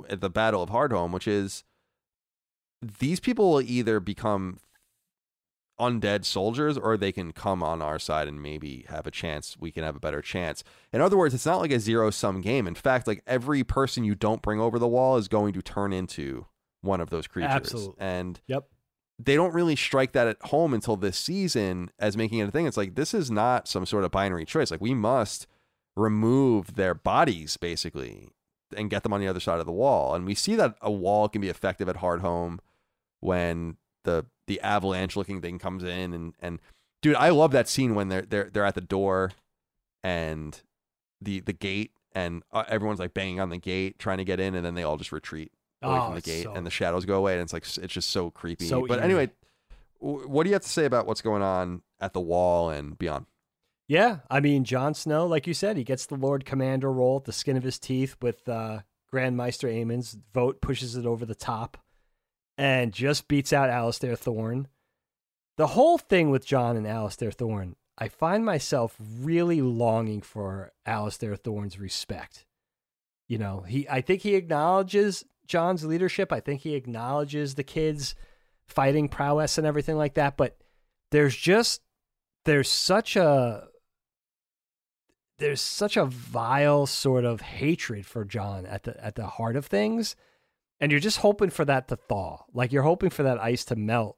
at 0.09 0.21
the 0.21 0.29
Battle 0.29 0.61
of 0.63 0.69
Hardhome, 0.69 1.11
which 1.11 1.27
is 1.27 1.63
these 2.81 3.19
people 3.19 3.51
will 3.51 3.61
either 3.61 3.99
become 3.99 4.59
undead 5.79 6.23
soldiers 6.23 6.77
or 6.77 6.95
they 6.97 7.11
can 7.11 7.31
come 7.31 7.63
on 7.63 7.81
our 7.81 7.97
side 7.97 8.27
and 8.27 8.41
maybe 8.41 8.85
have 8.89 9.07
a 9.07 9.11
chance. 9.11 9.57
We 9.59 9.71
can 9.71 9.83
have 9.83 9.95
a 9.95 9.99
better 9.99 10.21
chance. 10.21 10.63
In 10.91 11.01
other 11.01 11.17
words, 11.17 11.33
it's 11.33 11.45
not 11.45 11.59
like 11.59 11.71
a 11.71 11.79
zero 11.79 12.09
sum 12.11 12.41
game. 12.41 12.67
In 12.67 12.75
fact, 12.75 13.07
like 13.07 13.23
every 13.25 13.63
person 13.63 14.03
you 14.03 14.13
don't 14.15 14.41
bring 14.41 14.59
over 14.59 14.77
the 14.77 14.87
wall 14.87 15.17
is 15.17 15.27
going 15.27 15.53
to 15.53 15.61
turn 15.61 15.91
into 15.91 16.45
one 16.81 17.01
of 17.01 17.09
those 17.09 17.27
creatures. 17.27 17.51
Absolutely. 17.51 17.95
And 17.97 18.39
Yep. 18.47 18.67
they 19.17 19.35
don't 19.35 19.53
really 19.53 19.75
strike 19.75 20.11
that 20.11 20.27
at 20.27 20.41
home 20.43 20.73
until 20.73 20.95
this 20.95 21.17
season 21.17 21.89
as 21.97 22.15
making 22.15 22.39
it 22.39 22.49
a 22.49 22.51
thing. 22.51 22.67
It's 22.67 22.77
like 22.77 22.95
this 22.95 23.13
is 23.13 23.31
not 23.31 23.67
some 23.67 23.85
sort 23.85 24.03
of 24.03 24.11
binary 24.11 24.45
choice. 24.45 24.69
Like 24.69 24.81
we 24.81 24.93
must 24.93 25.47
remove 25.95 26.75
their 26.75 26.93
bodies 26.93 27.57
basically 27.57 28.29
and 28.75 28.89
get 28.89 29.03
them 29.03 29.13
on 29.13 29.19
the 29.21 29.27
other 29.27 29.39
side 29.39 29.59
of 29.59 29.65
the 29.65 29.71
wall. 29.71 30.15
And 30.15 30.25
we 30.25 30.33
see 30.35 30.55
that 30.55 30.75
a 30.81 30.91
wall 30.91 31.29
can 31.29 31.41
be 31.41 31.49
effective 31.49 31.87
at 31.87 31.97
Hardhome 31.97 32.59
when 33.19 33.77
the 34.03 34.25
the 34.47 34.59
avalanche 34.61 35.15
looking 35.15 35.41
thing 35.41 35.59
comes 35.59 35.83
in 35.83 36.13
and 36.13 36.33
and 36.39 36.59
dude, 37.01 37.15
I 37.15 37.29
love 37.29 37.51
that 37.51 37.69
scene 37.69 37.95
when 37.95 38.09
they're 38.09 38.23
they're 38.23 38.49
they're 38.51 38.65
at 38.65 38.75
the 38.75 38.81
door 38.81 39.31
and 40.03 40.61
the 41.21 41.39
the 41.39 41.53
gate 41.53 41.91
and 42.13 42.43
uh, 42.51 42.63
everyone's 42.67 42.99
like 42.99 43.13
banging 43.13 43.39
on 43.39 43.49
the 43.49 43.57
gate 43.57 43.97
trying 43.99 44.17
to 44.17 44.25
get 44.25 44.39
in 44.39 44.55
and 44.55 44.65
then 44.65 44.75
they 44.75 44.83
all 44.83 44.97
just 44.97 45.11
retreat 45.11 45.51
away 45.81 45.97
Oh, 45.97 46.05
from 46.07 46.15
the 46.15 46.21
gate 46.21 46.43
so- 46.43 46.53
and 46.53 46.65
the 46.65 46.71
shadows 46.71 47.05
go 47.05 47.17
away 47.17 47.33
and 47.33 47.41
it's 47.41 47.53
like 47.53 47.63
it's 47.77 47.93
just 47.93 48.09
so 48.09 48.29
creepy. 48.31 48.65
So 48.65 48.85
but 48.87 48.95
eerie. 48.99 49.03
anyway, 49.05 49.29
what 49.99 50.43
do 50.43 50.49
you 50.49 50.53
have 50.55 50.63
to 50.63 50.69
say 50.69 50.85
about 50.85 51.05
what's 51.07 51.21
going 51.21 51.41
on 51.43 51.81
at 52.01 52.11
the 52.13 52.19
wall 52.19 52.69
and 52.69 52.97
beyond? 52.97 53.25
Yeah, 53.87 54.19
I 54.29 54.39
mean, 54.39 54.63
Jon 54.63 54.93
Snow, 54.93 55.27
like 55.27 55.45
you 55.45 55.53
said, 55.53 55.75
he 55.75 55.83
gets 55.83 56.05
the 56.05 56.15
Lord 56.15 56.45
Commander 56.45 56.91
role 56.91 57.17
at 57.17 57.25
the 57.25 57.33
skin 57.33 57.57
of 57.57 57.63
his 57.63 57.79
teeth 57.79 58.15
with 58.21 58.47
uh, 58.47 58.79
Grand 59.09 59.35
Maester 59.35 59.67
Aemon's 59.67 60.17
vote, 60.33 60.61
pushes 60.61 60.95
it 60.95 61.05
over 61.05 61.25
the 61.25 61.35
top, 61.35 61.77
and 62.57 62.93
just 62.93 63.27
beats 63.27 63.51
out 63.51 63.69
Alistair 63.69 64.15
Thorne. 64.15 64.67
The 65.57 65.67
whole 65.67 65.97
thing 65.97 66.29
with 66.31 66.45
Jon 66.45 66.77
and 66.77 66.87
Alistair 66.87 67.31
Thorne, 67.31 67.75
I 67.97 68.07
find 68.07 68.45
myself 68.45 68.95
really 68.99 69.61
longing 69.61 70.21
for 70.21 70.71
Alistair 70.85 71.35
Thorne's 71.35 71.77
respect. 71.77 72.45
You 73.27 73.37
know, 73.37 73.61
he 73.61 73.87
I 73.89 74.01
think 74.01 74.21
he 74.21 74.35
acknowledges 74.35 75.25
Jon's 75.45 75.85
leadership. 75.85 76.31
I 76.31 76.39
think 76.39 76.61
he 76.61 76.75
acknowledges 76.75 77.55
the 77.55 77.63
kids' 77.63 78.15
fighting 78.65 79.09
prowess 79.09 79.57
and 79.57 79.67
everything 79.67 79.97
like 79.97 80.15
that, 80.15 80.37
but 80.37 80.57
there's 81.11 81.35
just 81.35 81.81
there's 82.45 82.69
such 82.69 83.15
a 83.15 83.67
there's 85.43 85.61
such 85.61 85.97
a 85.97 86.05
vile 86.05 86.85
sort 86.85 87.25
of 87.25 87.41
hatred 87.41 88.05
for 88.05 88.23
Jon 88.25 88.65
at 88.65 88.83
the 88.83 89.03
at 89.03 89.15
the 89.15 89.27
heart 89.27 89.55
of 89.55 89.65
things 89.65 90.15
and 90.79 90.91
you're 90.91 90.99
just 91.01 91.19
hoping 91.19 91.49
for 91.49 91.65
that 91.65 91.87
to 91.89 91.95
thaw. 91.95 92.43
Like 92.53 92.71
you're 92.71 92.83
hoping 92.83 93.09
for 93.09 93.23
that 93.23 93.39
ice 93.39 93.63
to 93.65 93.75
melt. 93.75 94.17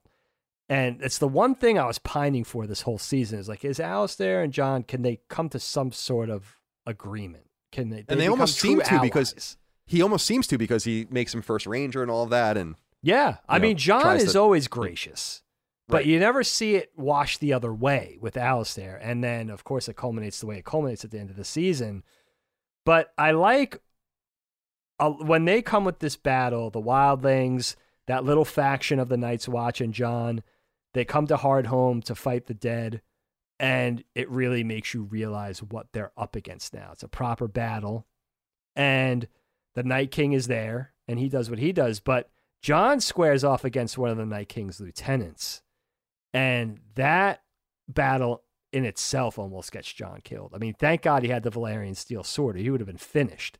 And 0.69 1.01
it's 1.01 1.17
the 1.19 1.27
one 1.27 1.53
thing 1.53 1.77
I 1.77 1.85
was 1.85 1.99
pining 1.99 2.43
for 2.43 2.65
this 2.65 2.81
whole 2.81 2.97
season 2.97 3.37
is 3.39 3.47
like 3.49 3.65
is 3.65 3.79
Alistair 3.79 4.41
and 4.41 4.53
Jon 4.53 4.83
can 4.83 5.01
they 5.01 5.19
come 5.29 5.49
to 5.49 5.59
some 5.59 5.91
sort 5.91 6.29
of 6.29 6.55
agreement? 6.87 7.45
Can 7.71 7.89
they, 7.89 8.05
And 8.07 8.19
they 8.19 8.29
almost 8.29 8.57
seem 8.59 8.79
to 8.81 9.01
because- 9.01 9.57
He 9.85 10.01
almost 10.01 10.25
seems 10.25 10.47
to 10.47 10.57
because 10.57 10.85
he 10.85 11.05
makes 11.11 11.33
him 11.35 11.41
first 11.41 11.67
ranger 11.67 12.01
and 12.01 12.09
all 12.09 12.23
of 12.23 12.29
that 12.29 12.57
and 12.57 12.75
Yeah, 13.01 13.37
I 13.49 13.57
know, 13.59 13.63
mean, 13.63 13.77
Jon 13.77 14.17
is 14.17 14.31
to- 14.33 14.39
always 14.39 14.67
gracious, 14.67 15.43
but 15.87 16.05
you 16.05 16.19
never 16.19 16.43
see 16.43 16.75
it 16.75 16.91
wash 16.95 17.37
the 17.37 17.53
other 17.53 17.73
way 17.73 18.17
with 18.19 18.37
Alistair. 18.37 18.99
And 19.01 19.23
then, 19.23 19.49
of 19.49 19.63
course, 19.63 19.87
it 19.87 19.95
culminates 19.95 20.39
the 20.39 20.47
way 20.47 20.57
it 20.57 20.65
culminates 20.65 21.05
at 21.05 21.11
the 21.11 21.19
end 21.19 21.29
of 21.29 21.35
the 21.35 21.43
season. 21.43 22.03
But 22.85 23.13
I 23.17 23.31
like 23.31 23.81
uh, 24.99 25.11
when 25.11 25.45
they 25.45 25.61
come 25.61 25.85
with 25.85 25.99
this 25.99 26.15
battle, 26.15 26.69
the 26.69 26.81
Wildlings, 26.81 27.75
that 28.07 28.23
little 28.23 28.45
faction 28.45 28.99
of 28.99 29.09
the 29.09 29.17
Night's 29.17 29.47
Watch 29.47 29.81
and 29.81 29.93
Jon, 29.93 30.43
they 30.93 31.05
come 31.05 31.27
to 31.27 31.37
Hardhome 31.37 32.03
to 32.05 32.15
fight 32.15 32.47
the 32.47 32.53
dead. 32.53 33.01
And 33.59 34.03
it 34.15 34.29
really 34.29 34.63
makes 34.63 34.93
you 34.93 35.03
realize 35.03 35.63
what 35.63 35.87
they're 35.93 36.11
up 36.17 36.35
against 36.35 36.73
now. 36.73 36.89
It's 36.91 37.03
a 37.03 37.07
proper 37.07 37.47
battle. 37.47 38.05
And 38.75 39.27
the 39.75 39.83
Night 39.83 40.11
King 40.11 40.33
is 40.33 40.47
there 40.47 40.93
and 41.07 41.19
he 41.19 41.29
does 41.29 41.49
what 41.49 41.59
he 41.59 41.71
does. 41.71 41.99
But 41.99 42.29
Jon 42.61 42.99
squares 42.99 43.43
off 43.43 43.63
against 43.63 43.97
one 43.97 44.09
of 44.09 44.17
the 44.17 44.25
Night 44.25 44.49
King's 44.49 44.81
lieutenants. 44.81 45.61
And 46.35 46.81
that 46.95 47.43
battle 47.87 48.43
in 48.73 48.83
itself 48.83 49.39
almost 49.39 49.71
gets 49.71 49.91
Jon 49.93 50.19
killed. 50.21 50.51
I 50.53 50.57
mean, 50.57 50.73
thank 50.73 51.01
God 51.01 51.23
he 51.23 51.29
had 51.29 51.43
the 51.43 51.49
Valyrian 51.49 51.95
steel 51.95 52.25
sword, 52.25 52.57
or 52.57 52.59
he 52.59 52.69
would 52.69 52.81
have 52.81 52.87
been 52.87 52.97
finished. 52.97 53.57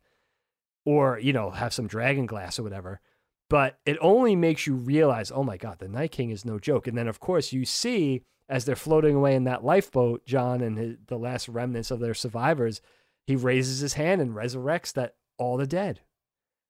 Or, 0.84 1.18
you 1.18 1.32
know, 1.32 1.50
have 1.50 1.72
some 1.72 1.86
dragon 1.86 2.26
glass 2.26 2.58
or 2.58 2.62
whatever. 2.62 3.00
But 3.48 3.78
it 3.86 3.96
only 4.02 4.36
makes 4.36 4.66
you 4.66 4.74
realize, 4.74 5.32
oh 5.32 5.42
my 5.42 5.56
God, 5.56 5.78
the 5.78 5.88
Night 5.88 6.12
King 6.12 6.28
is 6.28 6.44
no 6.44 6.58
joke. 6.58 6.86
And 6.86 6.98
then, 6.98 7.08
of 7.08 7.18
course, 7.18 7.50
you 7.50 7.64
see 7.64 8.22
as 8.46 8.66
they're 8.66 8.76
floating 8.76 9.16
away 9.16 9.34
in 9.34 9.44
that 9.44 9.64
lifeboat, 9.64 10.26
Jon 10.26 10.60
and 10.60 10.76
his, 10.76 10.96
the 11.06 11.18
last 11.18 11.48
remnants 11.48 11.90
of 11.90 12.00
their 12.00 12.12
survivors, 12.12 12.82
he 13.26 13.36
raises 13.36 13.80
his 13.80 13.94
hand 13.94 14.20
and 14.20 14.34
resurrects 14.34 14.92
that 14.92 15.14
all 15.38 15.56
the 15.56 15.66
dead. 15.66 16.00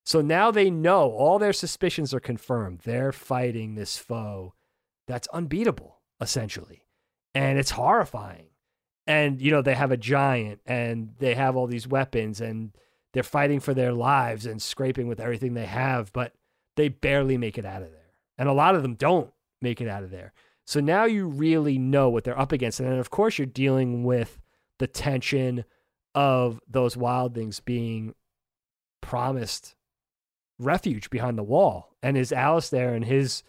So 0.05 0.21
now 0.21 0.51
they 0.51 0.69
know 0.69 1.11
all 1.11 1.37
their 1.37 1.51
suspicions 1.51 2.13
are 2.13 2.21
confirmed. 2.21 2.79
They're 2.85 3.11
fighting 3.11 3.75
this 3.75 3.97
foe 3.97 4.53
that's 5.05 5.27
unbeatable, 5.27 5.96
essentially. 6.21 6.83
And 7.33 7.59
it's 7.59 7.71
horrifying. 7.71 8.47
And, 9.05 9.41
you 9.41 9.51
know, 9.51 9.61
they 9.61 9.75
have 9.75 9.91
a 9.91 9.97
giant 9.97 10.59
and 10.65 11.13
they 11.19 11.35
have 11.35 11.55
all 11.55 11.67
these 11.67 11.87
weapons 11.87 12.41
and 12.41 12.71
they're 13.13 13.23
fighting 13.23 13.59
for 13.59 13.73
their 13.73 13.93
lives 13.93 14.45
and 14.45 14.61
scraping 14.61 15.07
with 15.07 15.19
everything 15.19 15.53
they 15.53 15.65
have, 15.65 16.11
but 16.11 16.33
they 16.75 16.89
barely 16.89 17.37
make 17.37 17.57
it 17.57 17.65
out 17.65 17.81
of 17.81 17.91
there. 17.91 18.11
And 18.37 18.49
a 18.49 18.53
lot 18.53 18.75
of 18.75 18.81
them 18.81 18.95
don't 18.95 19.31
make 19.61 19.81
it 19.81 19.87
out 19.87 20.03
of 20.03 20.11
there. 20.11 20.33
So 20.65 20.81
now 20.81 21.05
you 21.05 21.27
really 21.27 21.77
know 21.77 22.09
what 22.09 22.25
they're 22.25 22.39
up 22.39 22.51
against. 22.51 22.79
And 22.79 22.89
then, 22.89 22.99
of 22.99 23.09
course, 23.09 23.37
you're 23.37 23.45
dealing 23.45 24.03
with 24.03 24.39
the 24.79 24.87
tension 24.87 25.63
of 26.13 26.59
those 26.67 26.95
wildlings 26.95 27.63
being 27.63 28.13
promised 29.01 29.75
refuge 30.59 31.09
behind 31.09 31.37
the 31.37 31.43
wall. 31.43 31.95
And 32.03 32.17
is 32.17 32.31
Alistair 32.33 32.93
and 32.93 33.05
his 33.05 33.43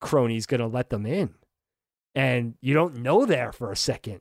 cronies 0.00 0.46
going 0.46 0.60
to 0.60 0.66
let 0.66 0.90
them 0.90 1.04
in? 1.04 1.34
And 2.14 2.54
you 2.60 2.74
don't 2.74 2.96
know 2.96 3.24
there 3.24 3.52
for 3.52 3.72
a 3.72 3.76
second. 3.76 4.20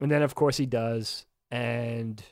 And 0.00 0.10
then, 0.10 0.22
of 0.22 0.34
course, 0.34 0.56
he 0.56 0.66
does. 0.66 1.26
And 1.50 2.22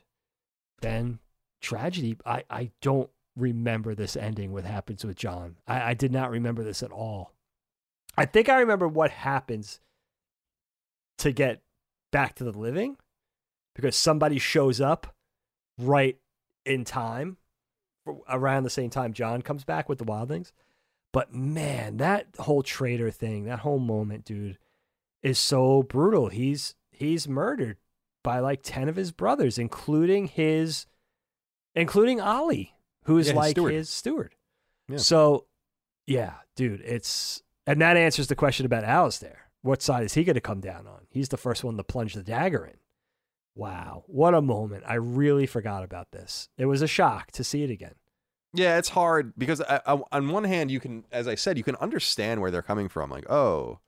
then 0.80 1.18
tragedy. 1.60 2.16
I, 2.24 2.44
I 2.48 2.70
don't 2.80 3.10
remember 3.36 3.94
this 3.94 4.16
ending, 4.16 4.52
what 4.52 4.64
happens 4.64 5.05
with 5.05 5.16
Jon. 5.16 5.56
I, 5.66 5.90
I 5.90 5.94
did 5.94 6.12
not 6.12 6.30
remember 6.30 6.62
this 6.62 6.82
at 6.82 6.92
all. 6.92 7.32
I 8.16 8.24
think 8.24 8.48
I 8.48 8.59
remember 8.59 8.88
what 8.88 9.10
happens 9.10 9.80
to 11.18 11.32
get 11.32 11.62
back 12.10 12.34
to 12.36 12.44
the 12.44 12.52
living 12.52 12.96
because 13.74 13.96
somebody 13.96 14.38
shows 14.38 14.80
up 14.80 15.14
right 15.78 16.18
in 16.64 16.84
time 16.84 17.36
around 18.28 18.62
the 18.62 18.70
same 18.70 18.90
time 18.90 19.12
Jon 19.12 19.42
comes 19.42 19.64
back 19.64 19.88
with 19.88 19.98
the 19.98 20.05
wildlings. 20.05 20.52
But 21.12 21.32
man, 21.32 21.98
that 21.98 22.26
whole 22.38 22.62
traitor 22.62 23.10
thing, 23.10 23.44
that 23.44 23.60
whole 23.60 23.78
moment, 23.78 24.24
dude, 24.24 24.59
is 25.23 25.39
so 25.39 25.82
brutal. 25.82 26.28
He's 26.28 26.74
he's 26.90 27.28
murdered 27.28 27.78
by 28.24 28.40
like 28.40 28.61
10 28.62 28.89
of 28.89 28.97
his 28.97 29.12
brothers, 29.12 29.59
including 29.59 30.27
his 30.28 30.86
including 31.74 32.20
Ollie, 32.20 32.74
who 33.05 33.19
is 33.19 33.28
Yeah, 33.28 33.35
like 33.35 33.51
steward. 33.53 33.73
his 33.74 33.89
steward. 33.90 34.35
Yeah. 34.89 34.99
So, 34.99 35.47
yeah, 36.07 36.35
dude, 36.57 36.81
it's 36.81 37.43
and 37.66 37.81
that 37.81 37.97
answers 37.97 38.27
the 38.28 38.35
question 38.36 38.66
about 38.66 38.85
Alistair. 38.85 39.51
What 39.62 39.82
side 39.82 40.05
is 40.05 40.15
he 40.15 40.24
going 40.24 40.35
to 40.35 40.40
come 40.40 40.61
down 40.61 40.86
on? 40.86 41.07
He's 41.11 41.28
the 41.28 41.36
first 41.36 41.62
one 41.65 41.77
to 41.77 41.85
plunge 41.85 42.15
the 42.15 42.23
dagger 42.23 42.65
in. 42.65 42.77
Wow, 43.55 44.05
what 44.07 44.35
a 44.35 44.40
moment! 44.40 44.85
I 44.86 44.95
really 44.95 45.47
forgot 45.47 45.82
about 45.82 46.12
this. 46.12 46.49
It 46.57 46.66
was 46.66 46.81
a 46.81 46.86
shock 46.86 47.32
to 47.32 47.43
see 47.43 47.65
it 47.65 47.70
again. 47.70 47.95
Yeah, 48.55 48.78
it's 48.78 48.89
hard 48.90 49.32
because 49.36 49.61
I, 49.61 49.81
I, 49.85 50.01
on 50.12 50.28
one 50.28 50.45
hand, 50.45 50.70
you 50.70 50.78
can, 50.81 51.05
as 51.12 51.27
I 51.28 51.35
said, 51.35 51.59
you 51.59 51.65
can 51.65 51.77
understand 51.77 52.40
where 52.40 52.51
they're 52.53 52.62
coming 52.62 52.89
from. 52.89 53.11
Like, 53.11 53.28
oh, 53.28 53.81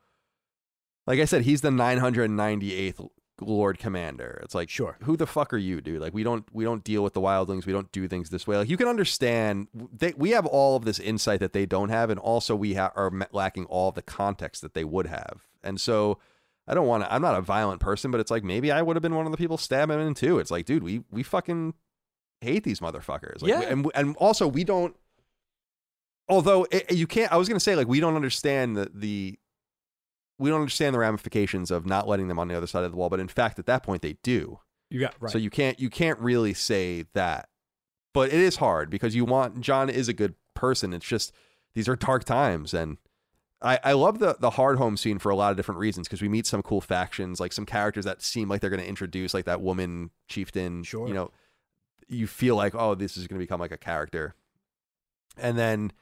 like 1.10 1.18
I 1.20 1.24
said, 1.24 1.42
he's 1.42 1.60
the 1.60 1.70
998th 1.70 3.08
Lord 3.40 3.78
Commander. 3.78 4.38
It's 4.44 4.54
like, 4.54 4.68
Sure. 4.68 4.96
who 5.04 5.16
the 5.16 5.26
fuck 5.26 5.52
are 5.54 5.58
you, 5.58 5.80
dude? 5.80 6.00
Like, 6.00 6.12
we 6.14 6.22
don't 6.22 6.44
we 6.52 6.62
don't 6.64 6.84
deal 6.84 7.02
with 7.02 7.14
the 7.14 7.20
wildlings. 7.20 7.66
We 7.66 7.72
don't 7.72 7.90
do 7.90 8.06
things 8.06 8.30
this 8.30 8.46
way. 8.46 8.58
Like, 8.58 8.68
you 8.68 8.76
can 8.76 8.86
understand. 8.88 9.68
They, 9.74 10.12
we 10.16 10.30
have 10.30 10.46
all 10.46 10.76
of 10.76 10.84
this 10.84 10.98
insight 10.98 11.40
that 11.40 11.52
they 11.52 11.66
don't 11.66 11.88
have, 11.88 12.10
and 12.10 12.20
also 12.20 12.54
we 12.54 12.74
ha- 12.74 12.92
are 12.94 13.10
lacking 13.32 13.64
all 13.66 13.90
the 13.92 14.02
context 14.02 14.62
that 14.62 14.74
they 14.74 14.84
would 14.84 15.06
have. 15.06 15.46
And 15.64 15.80
so, 15.80 16.18
I 16.68 16.74
don't 16.74 16.86
want 16.86 17.02
to. 17.04 17.12
I'm 17.12 17.22
not 17.22 17.34
a 17.34 17.40
violent 17.42 17.80
person, 17.80 18.10
but 18.10 18.20
it's 18.20 18.30
like 18.30 18.44
maybe 18.44 18.70
I 18.70 18.82
would 18.82 18.94
have 18.94 19.02
been 19.02 19.14
one 19.16 19.26
of 19.26 19.32
the 19.32 19.38
people 19.38 19.56
stabbing 19.56 19.98
him 19.98 20.06
in 20.08 20.14
too. 20.14 20.38
It's 20.38 20.50
like, 20.50 20.66
dude, 20.66 20.82
we 20.84 21.02
we 21.10 21.22
fucking 21.22 21.74
hate 22.42 22.62
these 22.62 22.80
motherfuckers. 22.80 23.40
Like, 23.42 23.50
Yeah. 23.50 23.62
and 23.62 23.90
and 23.94 24.16
also 24.18 24.46
we 24.46 24.64
don't. 24.64 24.94
Although 26.28 26.66
it, 26.70 26.92
you 26.92 27.06
can't, 27.08 27.32
I 27.32 27.36
was 27.38 27.48
gonna 27.48 27.58
say 27.58 27.74
like 27.74 27.88
we 27.88 27.98
don't 28.00 28.14
understand 28.16 28.76
the 28.76 28.90
the. 28.94 29.38
We 30.40 30.50
don't 30.50 30.60
understand 30.60 30.94
the 30.94 30.98
ramifications 30.98 31.70
of 31.70 31.86
not 31.86 32.08
letting 32.08 32.28
them 32.28 32.38
on 32.38 32.48
the 32.48 32.56
other 32.56 32.66
side 32.66 32.84
of 32.84 32.90
the 32.90 32.96
wall, 32.96 33.08
but 33.08 33.20
in 33.20 33.28
fact, 33.28 33.58
at 33.58 33.66
that 33.66 33.82
point, 33.82 34.02
they 34.02 34.16
do. 34.22 34.58
You 34.90 35.00
got 35.00 35.14
right. 35.20 35.30
So 35.30 35.38
you 35.38 35.50
can't 35.50 35.78
you 35.78 35.90
can't 35.90 36.18
really 36.18 36.54
say 36.54 37.04
that. 37.12 37.48
But 38.12 38.32
it 38.32 38.40
is 38.40 38.56
hard 38.56 38.90
because 38.90 39.14
you 39.14 39.24
want 39.24 39.60
Jon 39.60 39.88
is 39.88 40.08
a 40.08 40.12
good 40.12 40.34
person. 40.54 40.92
It's 40.92 41.06
just 41.06 41.32
these 41.74 41.88
are 41.88 41.94
dark 41.94 42.24
times 42.24 42.74
and 42.74 42.98
I, 43.62 43.78
I 43.84 43.92
love 43.92 44.18
the 44.18 44.36
the 44.38 44.50
Hardhome 44.50 44.98
scene 44.98 45.18
for 45.18 45.30
a 45.30 45.36
lot 45.36 45.50
of 45.50 45.56
different 45.56 45.78
reasons 45.78 46.08
because 46.08 46.22
we 46.22 46.28
meet 46.28 46.46
some 46.46 46.62
cool 46.62 46.80
factions, 46.80 47.40
like 47.40 47.52
some 47.52 47.66
characters 47.66 48.04
that 48.04 48.22
seem 48.22 48.48
like 48.48 48.60
they're 48.60 48.70
going 48.70 48.82
to 48.82 48.88
introduce, 48.88 49.34
like 49.34 49.44
that 49.44 49.60
woman 49.60 50.10
chieftain. 50.28 50.82
Sure. 50.82 51.06
You 51.06 51.14
know, 51.14 51.30
you 52.08 52.26
feel 52.26 52.56
like, 52.56 52.74
oh, 52.74 52.94
this 52.94 53.16
is 53.16 53.26
going 53.26 53.38
to 53.38 53.44
become 53.44 53.60
like 53.60 53.72
a 53.72 53.76
character, 53.76 54.34
and 55.36 55.58
then 55.58 55.92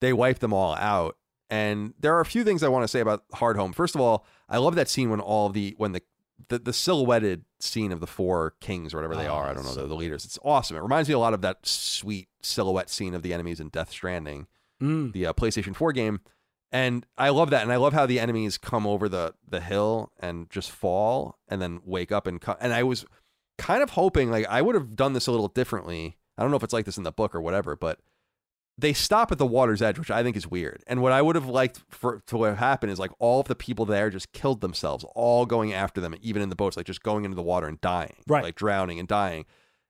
they 0.00 0.12
wipe 0.12 0.38
them 0.38 0.52
all 0.52 0.74
out. 0.76 1.16
And 1.50 1.94
there 1.98 2.14
are 2.16 2.20
a 2.20 2.24
few 2.26 2.44
things 2.44 2.62
I 2.62 2.68
want 2.68 2.84
to 2.84 2.88
say 2.88 3.00
about 3.00 3.28
Hardhome. 3.34 3.74
First 3.74 3.94
of 3.96 4.00
all, 4.00 4.24
I 4.48 4.58
love 4.58 4.76
that 4.76 4.88
scene 4.88 5.10
when 5.10 5.20
all 5.20 5.48
the 5.48 5.74
when 5.78 5.92
the 5.92 6.02
the, 6.48 6.58
the 6.58 6.72
silhouetted 6.72 7.44
scene 7.58 7.92
of 7.92 8.00
the 8.00 8.06
four 8.06 8.54
kings 8.60 8.94
or 8.94 8.98
whatever 8.98 9.14
they 9.16 9.26
Oh, 9.28 9.34
are. 9.34 9.46
I 9.48 9.52
don't 9.54 9.64
know 9.64 9.70
so 9.72 9.82
the, 9.82 9.88
the 9.88 9.94
leaders. 9.94 10.24
It's 10.24 10.38
awesome. 10.44 10.76
It 10.76 10.80
reminds 10.80 11.08
me 11.08 11.14
a 11.14 11.18
lot 11.18 11.34
of 11.34 11.42
that 11.42 11.66
sweet 11.66 12.28
silhouette 12.40 12.88
scene 12.88 13.14
of 13.14 13.22
the 13.22 13.34
enemies 13.34 13.60
in 13.60 13.68
Death 13.68 13.90
Stranding 13.90 14.46
Mm. 14.80 15.12
the 15.12 15.26
uh, 15.26 15.32
PlayStation 15.34 15.76
4 15.76 15.92
game. 15.92 16.20
And 16.72 17.04
I 17.18 17.28
love 17.28 17.50
that, 17.50 17.62
and 17.62 17.70
I 17.72 17.76
love 17.76 17.92
how 17.92 18.06
the 18.06 18.18
enemies 18.18 18.56
come 18.56 18.86
over 18.86 19.08
the 19.10 19.34
the 19.46 19.60
hill 19.60 20.12
and 20.20 20.48
just 20.48 20.70
fall, 20.70 21.36
and 21.48 21.60
then 21.60 21.80
wake 21.84 22.10
up 22.12 22.26
and 22.28 22.40
co- 22.40 22.56
and 22.60 22.72
I 22.72 22.84
was 22.84 23.04
kind 23.58 23.82
of 23.82 23.90
hoping 23.90 24.30
like 24.30 24.46
I 24.48 24.62
would 24.62 24.74
have 24.76 24.94
done 24.96 25.12
this 25.12 25.26
a 25.26 25.32
little 25.32 25.48
differently. 25.48 26.16
I 26.38 26.42
don't 26.42 26.50
know 26.50 26.56
if 26.56 26.62
it's 26.62 26.72
like 26.72 26.86
this 26.86 26.96
in 26.96 27.02
the 27.02 27.12
book 27.12 27.34
or 27.34 27.40
whatever, 27.42 27.74
but 27.76 27.98
they 28.80 28.92
stop 28.92 29.30
at 29.32 29.38
the 29.38 29.46
water's 29.46 29.82
edge, 29.82 29.98
which 29.98 30.10
I 30.10 30.22
think 30.22 30.36
is 30.36 30.46
weird. 30.46 30.82
And 30.86 31.02
what 31.02 31.12
I 31.12 31.22
would 31.22 31.36
have 31.36 31.46
liked 31.46 31.82
for 31.88 32.22
to 32.26 32.42
have 32.44 32.58
happened 32.58 32.92
is 32.92 32.98
like 32.98 33.10
all 33.18 33.40
of 33.40 33.48
the 33.48 33.54
people 33.54 33.84
there 33.84 34.10
just 34.10 34.32
killed 34.32 34.60
themselves, 34.60 35.04
all 35.14 35.46
going 35.46 35.72
after 35.72 36.00
them, 36.00 36.14
even 36.20 36.42
in 36.42 36.48
the 36.48 36.56
boats, 36.56 36.76
like 36.76 36.86
just 36.86 37.02
going 37.02 37.24
into 37.24 37.34
the 37.34 37.42
water 37.42 37.66
and 37.66 37.80
dying, 37.80 38.16
Right. 38.26 38.42
Like 38.42 38.54
drowning 38.56 38.98
and 38.98 39.08
dying. 39.08 39.44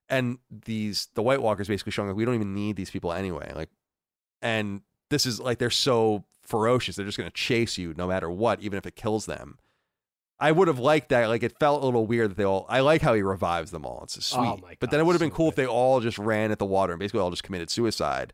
And 0.08 0.38
these 0.50 1.08
the 1.14 1.22
White 1.22 1.42
Walkers 1.42 1.68
basically 1.68 1.92
showing 1.92 2.08
like 2.08 2.16
we 2.16 2.24
don't 2.24 2.34
even 2.34 2.54
need 2.54 2.76
these 2.76 2.90
people 2.90 3.12
anyway, 3.12 3.52
like 3.54 3.70
and 4.42 4.82
this 5.10 5.26
is 5.26 5.40
like 5.40 5.58
they're 5.58 5.70
so 5.70 6.24
ferocious 6.42 6.96
they're 6.96 7.06
just 7.06 7.18
going 7.18 7.30
to 7.30 7.34
chase 7.36 7.78
you 7.78 7.94
no 7.96 8.08
matter 8.08 8.28
what 8.28 8.60
even 8.60 8.76
if 8.76 8.84
it 8.84 8.96
kills 8.96 9.26
them 9.26 9.58
i 10.40 10.50
would 10.50 10.66
have 10.66 10.80
liked 10.80 11.10
that 11.10 11.28
like 11.28 11.44
it 11.44 11.56
felt 11.60 11.82
a 11.82 11.84
little 11.84 12.06
weird 12.06 12.30
that 12.30 12.36
they 12.36 12.44
all 12.44 12.66
i 12.68 12.80
like 12.80 13.02
how 13.02 13.14
he 13.14 13.22
revives 13.22 13.70
them 13.70 13.84
all 13.84 14.00
it's 14.02 14.16
oh 14.16 14.20
sweet 14.20 14.48
Oh 14.48 14.58
my 14.60 14.76
but 14.80 14.90
then 14.90 14.98
it 14.98 15.04
would 15.06 15.12
have 15.12 15.20
been 15.20 15.30
so 15.30 15.36
cool 15.36 15.48
if 15.48 15.54
they 15.54 15.66
all 15.66 16.00
just 16.00 16.18
ran 16.18 16.50
at 16.50 16.58
the 16.58 16.64
water 16.66 16.92
and 16.92 16.98
basically 16.98 17.20
all 17.20 17.30
just 17.30 17.44
committed 17.44 17.70
suicide 17.70 18.32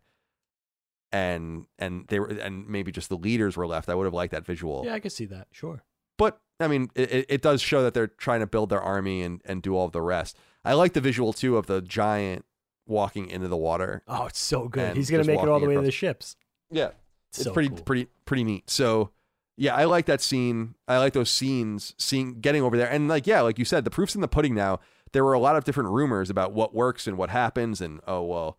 and 1.12 1.66
and 1.78 2.06
they 2.08 2.18
were 2.20 2.26
and 2.26 2.68
maybe 2.68 2.90
just 2.92 3.08
the 3.08 3.16
leaders 3.16 3.56
were 3.56 3.66
left 3.66 3.88
i 3.88 3.94
would 3.94 4.04
have 4.04 4.12
liked 4.14 4.32
that 4.32 4.44
visual 4.44 4.82
Yeah, 4.84 4.94
I 4.94 5.00
can 5.00 5.10
see 5.10 5.24
that. 5.26 5.46
Sure. 5.52 5.82
but 6.18 6.40
I 6.58 6.68
mean, 6.68 6.90
it, 6.94 7.26
it- 7.28 7.42
does 7.42 7.60
show 7.60 7.82
that 7.82 7.92
they're 7.92 8.06
trying 8.06 8.40
to 8.40 8.46
build 8.46 8.70
their 8.70 8.80
army 8.80 9.20
and, 9.22 9.42
and 9.44 9.60
do 9.62 9.76
all 9.76 9.84
of 9.84 9.92
the 9.92 10.00
rest. 10.00 10.38
I 10.64 10.72
like 10.72 10.94
the 10.94 11.02
visual 11.02 11.34
too 11.34 11.58
of 11.58 11.66
the 11.66 11.82
giant 11.82 12.46
walking 12.86 13.28
into 13.28 13.46
the 13.48 13.58
water. 13.58 14.02
Oh, 14.08 14.24
it's 14.26 14.38
so 14.38 14.66
good. 14.68 14.96
He's 14.96 15.10
gonna 15.10 15.24
make 15.24 15.38
it 15.42 15.48
all 15.48 15.60
the 15.60 15.66
way 15.66 15.74
to 15.74 15.82
the 15.82 15.90
ships. 15.90 16.34
Yeah, 16.70 16.90
it's 17.28 17.44
So 17.44 17.52
pretty 17.52 17.68
cool. 17.68 17.78
pretty 17.78 18.08
pretty 18.24 18.42
neat. 18.44 18.70
So 18.70 19.10
yeah, 19.58 19.74
I 19.74 19.84
like 19.84 20.06
that 20.06 20.20
scene. 20.22 20.74
I 20.88 20.96
like 20.98 21.12
those 21.12 21.30
scenes, 21.30 21.94
seeing 21.98 22.40
getting 22.40 22.62
over 22.62 22.76
there, 22.76 22.90
and 22.90 23.06
like 23.06 23.26
yeah, 23.26 23.42
like 23.42 23.58
you 23.58 23.64
said, 23.66 23.84
the 23.84 23.90
proof's 23.90 24.14
in 24.14 24.20
the 24.22 24.28
pudding. 24.28 24.54
Now 24.54 24.80
there 25.12 25.24
were 25.24 25.34
a 25.34 25.38
lot 25.38 25.56
of 25.56 25.64
different 25.64 25.90
rumors 25.90 26.30
about 26.30 26.52
what 26.52 26.74
works 26.74 27.06
and 27.06 27.18
what 27.18 27.28
happens, 27.30 27.80
and 27.82 28.00
oh 28.06 28.22
well, 28.22 28.58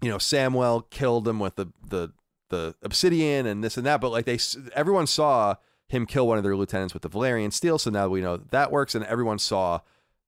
you 0.00 0.08
know, 0.08 0.18
Samwell 0.18 0.88
killed 0.90 1.26
him 1.26 1.38
with 1.38 1.56
the 1.56 1.66
the 1.86 2.12
the 2.50 2.74
obsidian 2.82 3.46
and 3.46 3.62
this 3.62 3.76
and 3.76 3.86
that, 3.86 4.00
but 4.00 4.10
like 4.10 4.24
they 4.24 4.38
everyone 4.74 5.06
saw 5.06 5.56
him 5.88 6.06
kill 6.06 6.26
one 6.26 6.38
of 6.38 6.44
their 6.44 6.56
lieutenants 6.56 6.94
with 6.94 7.02
the 7.02 7.10
Valyrian 7.10 7.52
steel, 7.52 7.78
so 7.78 7.90
now 7.90 8.08
we 8.08 8.20
know 8.20 8.36
that, 8.36 8.70
works, 8.70 8.94
and 8.94 9.04
everyone 9.06 9.38
saw 9.38 9.80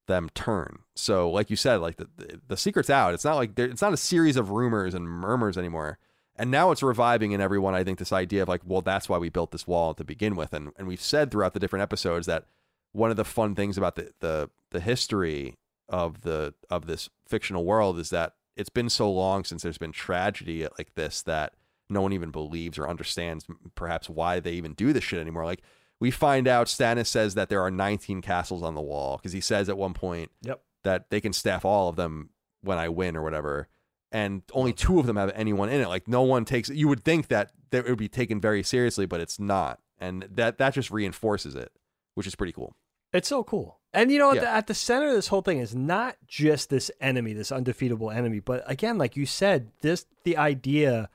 them 0.07 0.29
turn. 0.35 0.81
So 0.95 1.31
like 1.31 1.51
you 1.51 1.57
said, 1.57 1.77
like 1.77 1.97
the 1.97 2.09
the, 2.17 2.41
the 2.49 2.57
secret's 2.57 2.91
out. 2.91 3.15
It's 3.15 3.25
not 3.25 3.37
like 3.37 3.59
it's 3.59 3.83
not 3.83 3.93
a 3.93 3.99
series 3.99 4.37
of 4.37 4.51
rumors 4.51 4.95
and 4.95 5.09
murmurs 5.09 5.57
anymore. 5.57 5.99
And 6.37 6.51
now 6.51 6.71
it's 6.71 6.83
reviving 6.83 7.33
in 7.33 7.41
everyone, 7.43 7.75
I 7.75 7.85
think, 7.85 7.99
this 7.99 8.15
idea 8.15 8.43
of 8.43 8.49
like, 8.49 8.63
well, 8.65 8.81
that's 8.81 9.11
why 9.11 9.19
we 9.19 9.29
built 9.29 9.51
this 9.51 9.67
wall 9.67 9.93
to 9.95 10.05
begin 10.05 10.37
with. 10.37 10.55
And 10.55 10.71
and 10.79 10.89
we've 10.89 11.01
said 11.01 11.31
throughout 11.31 11.55
the 11.55 11.61
different 11.61 11.83
episodes 11.83 12.27
that 12.27 12.47
one 12.93 13.11
of 13.11 13.17
the 13.17 13.25
fun 13.25 13.55
things 13.55 13.79
about 13.79 13.97
the 13.97 14.13
the, 14.21 14.51
the 14.71 14.81
history 14.81 15.57
of 15.89 16.23
the 16.23 16.55
of 16.71 16.87
this 16.87 17.09
fictional 17.27 17.65
world 17.65 17.99
is 17.99 18.11
that 18.11 18.35
it's 18.61 18.69
been 18.71 18.91
so 18.91 19.11
long 19.11 19.45
since 19.45 19.63
there's 19.63 19.79
been 19.79 19.93
tragedy 19.93 20.67
like 20.79 20.95
this 20.95 21.23
that 21.23 21.55
no 21.89 22.03
one 22.03 22.13
even 22.13 22.31
believes 22.31 22.79
or 22.79 22.89
understands 22.89 23.47
perhaps 23.75 24.09
why 24.09 24.39
they 24.39 24.53
even 24.53 24.75
do 24.75 24.93
this 24.93 25.03
shit 25.05 25.19
anymore. 25.21 25.45
Like 25.45 25.63
we 25.99 26.11
find 26.11 26.47
out 26.47 26.67
Stannis 26.69 27.07
says 27.09 27.35
that 27.35 27.49
there 27.49 27.63
are 27.63 27.71
19 27.71 28.21
castles 28.23 28.63
on 28.63 28.75
the 28.75 28.81
wall 28.81 29.17
because 29.17 29.33
he 29.33 29.41
says 29.41 29.69
at 29.69 29.77
one 29.79 29.95
point 29.95 30.31
Yep. 30.43 30.61
that 30.85 31.11
they 31.11 31.21
can 31.21 31.33
staff 31.33 31.65
all 31.65 31.89
of 31.89 31.97
them 31.97 32.31
when 32.63 32.79
I 32.79 32.89
win 32.89 33.17
or 33.17 33.23
whatever. 33.23 33.69
And 34.13 34.43
only 34.53 34.73
two 34.73 34.99
of 34.99 35.07
them 35.07 35.17
have 35.17 35.33
anyone 35.35 35.69
in 35.69 35.81
it. 35.81 35.89
Like 35.89 36.07
no 36.09 36.23
one 36.23 36.45
takes 36.45 36.69
you 36.69 36.89
would 36.89 37.05
think 37.05 37.29
that 37.29 37.53
that 37.71 37.87
it 37.87 37.89
would 37.89 37.99
be 37.99 38.09
taken 38.09 38.41
very 38.41 38.63
seriously, 38.63 39.07
but 39.07 39.21
it's 39.21 39.39
not. 39.39 39.81
And 39.99 40.27
that 40.31 40.59
that 40.59 40.75
just 40.75 40.91
reinforces 40.91 41.55
it, 41.55 41.73
which 42.15 42.27
is 42.27 42.35
pretty 42.35 42.53
cool. 42.53 42.75
It's 43.13 43.29
so 43.29 43.43
cool. 43.45 43.79
And 43.93 44.13
you 44.13 44.19
know, 44.19 44.31
at, 44.31 44.37
Yeah. 44.37 44.41
the, 44.43 44.51
at 44.51 44.67
the 44.69 44.75
center 44.75 45.09
of 45.09 45.15
this 45.15 45.29
whole 45.29 45.43
thing 45.43 45.59
is 45.59 45.75
not 45.75 46.17
just 46.27 46.71
this 46.71 46.91
enemy, 47.01 47.33
this 47.33 47.51
undefeatable 47.51 48.11
enemy, 48.11 48.39
but 48.41 48.63
again, 48.67 48.99
like 48.99 49.17
you 49.17 49.27
said, 49.27 49.73
this 49.81 50.07
the 50.25 50.37
idea 50.37 51.11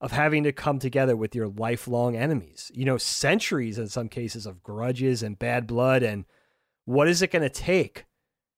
of 0.00 0.12
having 0.12 0.44
to 0.44 0.52
come 0.52 0.78
together 0.78 1.16
with 1.16 1.34
your 1.34 1.48
lifelong 1.48 2.14
enemies. 2.16 2.70
You 2.74 2.84
know, 2.84 2.98
centuries 2.98 3.78
in 3.78 3.88
some 3.88 4.08
cases 4.08 4.46
of 4.46 4.62
grudges 4.62 5.22
and 5.22 5.38
bad 5.38 5.66
blood 5.66 6.02
and 6.02 6.24
what 6.84 7.08
is 7.08 7.20
it 7.22 7.30
going 7.32 7.42
to 7.42 7.48
take 7.48 8.04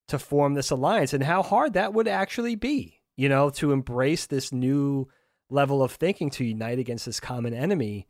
to 0.08 0.18
form 0.18 0.54
this 0.54 0.70
alliance 0.70 1.12
and 1.14 1.24
how 1.24 1.42
hard 1.42 1.72
that 1.74 1.94
would 1.94 2.08
actually 2.08 2.56
be, 2.56 3.00
you 3.16 3.28
know, 3.28 3.50
to 3.50 3.72
embrace 3.72 4.26
this 4.26 4.52
new 4.52 5.08
level 5.48 5.82
of 5.82 5.92
thinking 5.92 6.30
to 6.30 6.44
unite 6.44 6.78
against 6.78 7.06
this 7.06 7.20
common 7.20 7.54
enemy 7.54 8.06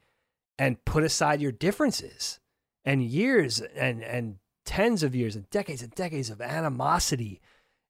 and 0.59 0.85
put 0.85 1.05
aside 1.05 1.41
your 1.41 1.53
differences 1.53 2.41
and 2.85 3.03
years 3.03 3.61
and 3.61 4.03
and 4.03 4.37
tens 4.71 5.03
of 5.03 5.17
years 5.17 5.35
and 5.35 5.51
decades 5.51 5.83
and 5.83 5.93
decades 5.97 6.31
of 6.31 6.41
animosity. 6.41 7.41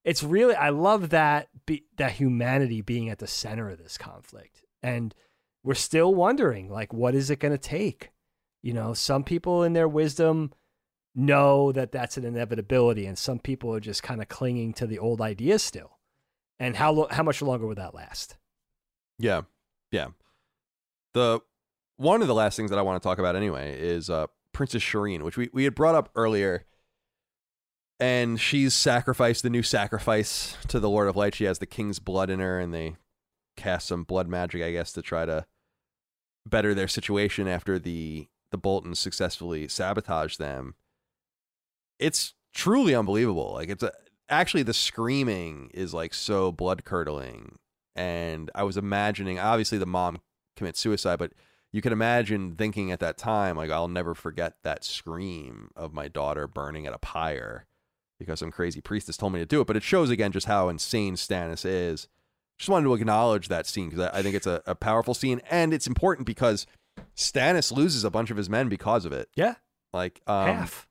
It's 0.02 0.22
really 0.22 0.54
I 0.54 0.70
love 0.70 1.10
that 1.10 1.48
be, 1.66 1.84
that 1.98 2.12
humanity 2.12 2.80
being 2.80 3.10
at 3.10 3.18
the 3.18 3.26
center 3.26 3.68
of 3.68 3.76
this 3.76 3.98
conflict, 3.98 4.62
and 4.82 5.14
we're 5.62 5.74
still 5.74 6.14
wondering 6.14 6.70
like 6.70 6.94
what 6.94 7.14
is 7.14 7.28
it 7.28 7.38
going 7.38 7.52
to 7.52 7.58
take? 7.58 8.12
You 8.62 8.72
know, 8.72 8.94
some 8.94 9.24
people 9.24 9.62
in 9.62 9.74
their 9.74 9.86
wisdom 9.86 10.52
know 11.14 11.70
that 11.72 11.92
that's 11.92 12.16
an 12.16 12.24
inevitability, 12.24 13.04
and 13.04 13.18
some 13.18 13.40
people 13.40 13.74
are 13.74 13.80
just 13.80 14.02
kind 14.02 14.22
of 14.22 14.28
clinging 14.28 14.72
to 14.74 14.86
the 14.86 14.98
old 14.98 15.20
ideas 15.20 15.62
still. 15.62 15.98
And 16.58 16.76
how 16.76 16.92
lo- 16.92 17.08
how 17.10 17.22
much 17.22 17.42
longer 17.42 17.66
would 17.66 17.76
that 17.76 17.94
last? 17.94 18.38
Yeah. 19.18 19.42
Yeah. 19.92 20.08
The 21.12 21.40
one 21.98 22.22
of 22.22 22.28
the 22.28 22.34
last 22.34 22.56
things 22.56 22.70
that 22.70 22.78
I 22.78 22.82
want 22.82 23.02
to 23.02 23.06
talk 23.06 23.18
about 23.18 23.36
anyway 23.36 23.78
is 23.78 24.08
uh 24.08 24.28
Princess 24.54 24.82
Shireen, 24.82 25.20
which 25.20 25.36
we, 25.36 25.50
we 25.52 25.64
had 25.64 25.74
brought 25.74 25.94
up 25.94 26.08
earlier. 26.14 26.64
And 28.00 28.40
she's 28.40 28.74
sacrificed 28.74 29.42
the 29.42 29.50
new 29.50 29.62
sacrifice 29.62 30.56
to 30.68 30.80
the 30.80 30.88
Lord 30.88 31.08
of 31.08 31.16
Light. 31.16 31.34
She 31.34 31.44
has 31.44 31.58
the 31.58 31.66
king's 31.66 31.98
blood 31.98 32.30
in 32.30 32.40
her, 32.40 32.58
and 32.58 32.72
they 32.72 32.96
cast 33.56 33.86
some 33.86 34.04
blood 34.04 34.26
magic, 34.26 34.62
I 34.62 34.72
guess, 34.72 34.92
to 34.92 35.02
try 35.02 35.26
to 35.26 35.44
better 36.46 36.74
their 36.74 36.88
situation 36.88 37.46
after 37.46 37.78
the 37.78 38.28
the 38.50 38.58
Boltons 38.58 38.98
successfully 38.98 39.68
sabotage 39.68 40.36
them. 40.36 40.74
It's 42.00 42.34
truly 42.52 42.94
unbelievable. 42.94 43.52
Like 43.52 43.68
it's 43.68 43.82
a, 43.82 43.92
actually 44.28 44.64
the 44.64 44.74
screaming 44.74 45.70
is 45.72 45.94
like 45.94 46.14
so 46.14 46.50
blood 46.50 46.84
curdling 46.84 47.58
and 47.94 48.50
I 48.54 48.62
was 48.64 48.76
imagining 48.76 49.38
obviously 49.38 49.78
the 49.78 49.86
mom 49.86 50.20
commits 50.56 50.80
suicide, 50.80 51.18
but 51.18 51.32
you 51.72 51.82
can 51.82 51.92
imagine 51.92 52.56
thinking 52.56 52.90
at 52.90 53.00
that 53.00 53.16
time, 53.16 53.56
like, 53.56 53.70
I'll 53.70 53.88
never 53.88 54.14
forget 54.14 54.54
that 54.64 54.84
scream 54.84 55.70
of 55.76 55.92
my 55.92 56.08
daughter 56.08 56.48
burning 56.48 56.86
at 56.86 56.94
a 56.94 56.98
pyre 56.98 57.66
because 58.20 58.38
some 58.38 58.52
crazy 58.52 58.80
priestess 58.80 59.16
told 59.16 59.32
me 59.32 59.40
to 59.40 59.46
do 59.46 59.60
it. 59.60 59.66
But 59.66 59.76
it 59.76 59.82
shows 59.82 60.10
again 60.10 60.30
just 60.30 60.46
how 60.46 60.68
insane 60.68 61.16
Stannis 61.16 61.64
is. 61.66 62.06
Just 62.58 62.68
wanted 62.68 62.84
to 62.84 62.94
acknowledge 62.94 63.48
that 63.48 63.66
scene 63.66 63.88
because 63.88 64.08
I, 64.12 64.18
I 64.18 64.22
think 64.22 64.36
it's 64.36 64.46
a, 64.46 64.62
a 64.66 64.76
powerful 64.76 65.14
scene 65.14 65.40
and 65.50 65.74
it's 65.74 65.88
important 65.88 66.26
because 66.26 66.66
Stannis 67.16 67.72
loses 67.72 68.04
a 68.04 68.10
bunch 68.10 68.30
of 68.30 68.36
his 68.36 68.48
men 68.50 68.68
because 68.68 69.04
of 69.04 69.12
it. 69.12 69.28
Yeah, 69.34 69.54
Like 69.92 70.20
um, 70.26 70.46
half. 70.46 70.86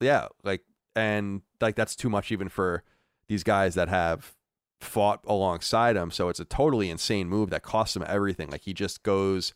yeah, 0.00 0.28
like 0.42 0.62
and 0.96 1.42
like 1.60 1.76
that's 1.76 1.94
too 1.94 2.08
much 2.10 2.32
even 2.32 2.48
for 2.48 2.82
these 3.28 3.42
guys 3.44 3.74
that 3.74 3.88
have 3.88 4.34
fought 4.80 5.20
alongside 5.26 5.96
him. 5.96 6.10
So 6.10 6.28
it's 6.28 6.40
a 6.40 6.44
totally 6.44 6.90
insane 6.90 7.28
move 7.28 7.50
that 7.50 7.62
costs 7.62 7.94
him 7.94 8.04
everything. 8.06 8.50
Like 8.50 8.62
he 8.62 8.72
just 8.74 9.02
goes 9.02 9.54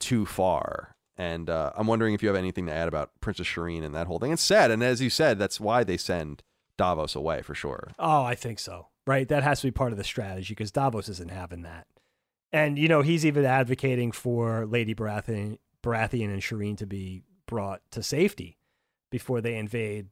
too 0.00 0.24
far. 0.24 0.96
And 1.16 1.50
uh, 1.50 1.72
I'm 1.76 1.86
wondering 1.86 2.14
if 2.14 2.22
you 2.22 2.28
have 2.28 2.36
anything 2.36 2.66
to 2.66 2.72
add 2.72 2.88
about 2.88 3.10
Princess 3.20 3.46
Shireen 3.46 3.84
and 3.84 3.94
that 3.94 4.06
whole 4.06 4.18
thing. 4.18 4.32
It's 4.32 4.42
sad, 4.42 4.70
and 4.70 4.82
as 4.82 5.02
you 5.02 5.10
said, 5.10 5.38
that's 5.38 5.60
why 5.60 5.84
they 5.84 5.96
send 5.98 6.42
Davos 6.76 7.14
away 7.14 7.42
for 7.42 7.54
sure. 7.54 7.90
Oh, 7.98 8.22
I 8.22 8.34
think 8.34 8.58
so. 8.58 8.88
Right. 9.06 9.28
That 9.28 9.42
has 9.42 9.60
to 9.60 9.66
be 9.66 9.72
part 9.72 9.92
of 9.92 9.98
the 9.98 10.04
strategy 10.04 10.54
because 10.54 10.70
Davos 10.70 11.08
isn't 11.08 11.30
having 11.30 11.62
that. 11.62 11.86
And, 12.52 12.78
you 12.78 12.88
know, 12.88 13.02
he's 13.02 13.26
even 13.26 13.44
advocating 13.44 14.12
for 14.12 14.66
Lady 14.66 14.94
Baratheon, 14.94 15.58
Baratheon 15.82 16.32
and 16.32 16.42
Shireen 16.42 16.76
to 16.78 16.86
be 16.86 17.22
brought 17.46 17.80
to 17.92 18.02
safety 18.02 18.58
before 19.10 19.40
they 19.40 19.56
invade 19.56 20.08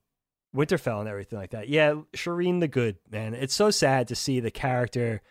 Winterfell 0.54 1.00
and 1.00 1.08
everything 1.08 1.38
like 1.38 1.50
that. 1.50 1.68
Yeah, 1.68 1.94
Shireen 2.14 2.60
the 2.60 2.68
good, 2.68 2.96
man. 3.10 3.34
It's 3.34 3.54
so 3.54 3.70
sad 3.70 4.08
to 4.08 4.16
see 4.16 4.40
the 4.40 4.50
character 4.50 5.22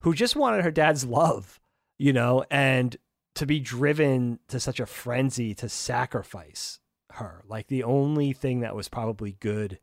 who 0.00 0.14
just 0.14 0.36
wanted 0.36 0.64
her 0.64 0.70
dad's 0.70 1.04
love, 1.04 1.60
you 1.98 2.12
know, 2.12 2.44
and 2.50 2.96
to 3.34 3.46
be 3.46 3.60
driven 3.60 4.38
to 4.48 4.58
such 4.58 4.80
a 4.80 4.86
frenzy 4.86 5.54
to 5.54 5.68
sacrifice 5.68 6.80
her. 7.12 7.42
Like 7.46 7.68
the 7.68 7.84
only 7.84 8.32
thing 8.32 8.60
that 8.60 8.74
was 8.74 8.88
probably 8.88 9.36
good 9.40 9.78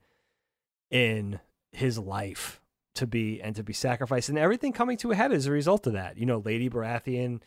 in 0.91 1.39
his 1.71 1.97
life 1.97 2.61
to 2.93 3.07
be 3.07 3.41
and 3.41 3.55
to 3.55 3.63
be 3.63 3.73
sacrificed 3.73 4.29
and 4.29 4.37
everything 4.37 4.73
coming 4.73 4.97
to 4.97 5.11
a 5.11 5.15
head 5.15 5.31
as 5.31 5.47
a 5.47 5.51
result 5.51 5.87
of 5.87 5.93
that. 5.93 6.17
You 6.17 6.25
know, 6.25 6.41
Lady 6.43 6.69
Baratheon 6.69 7.41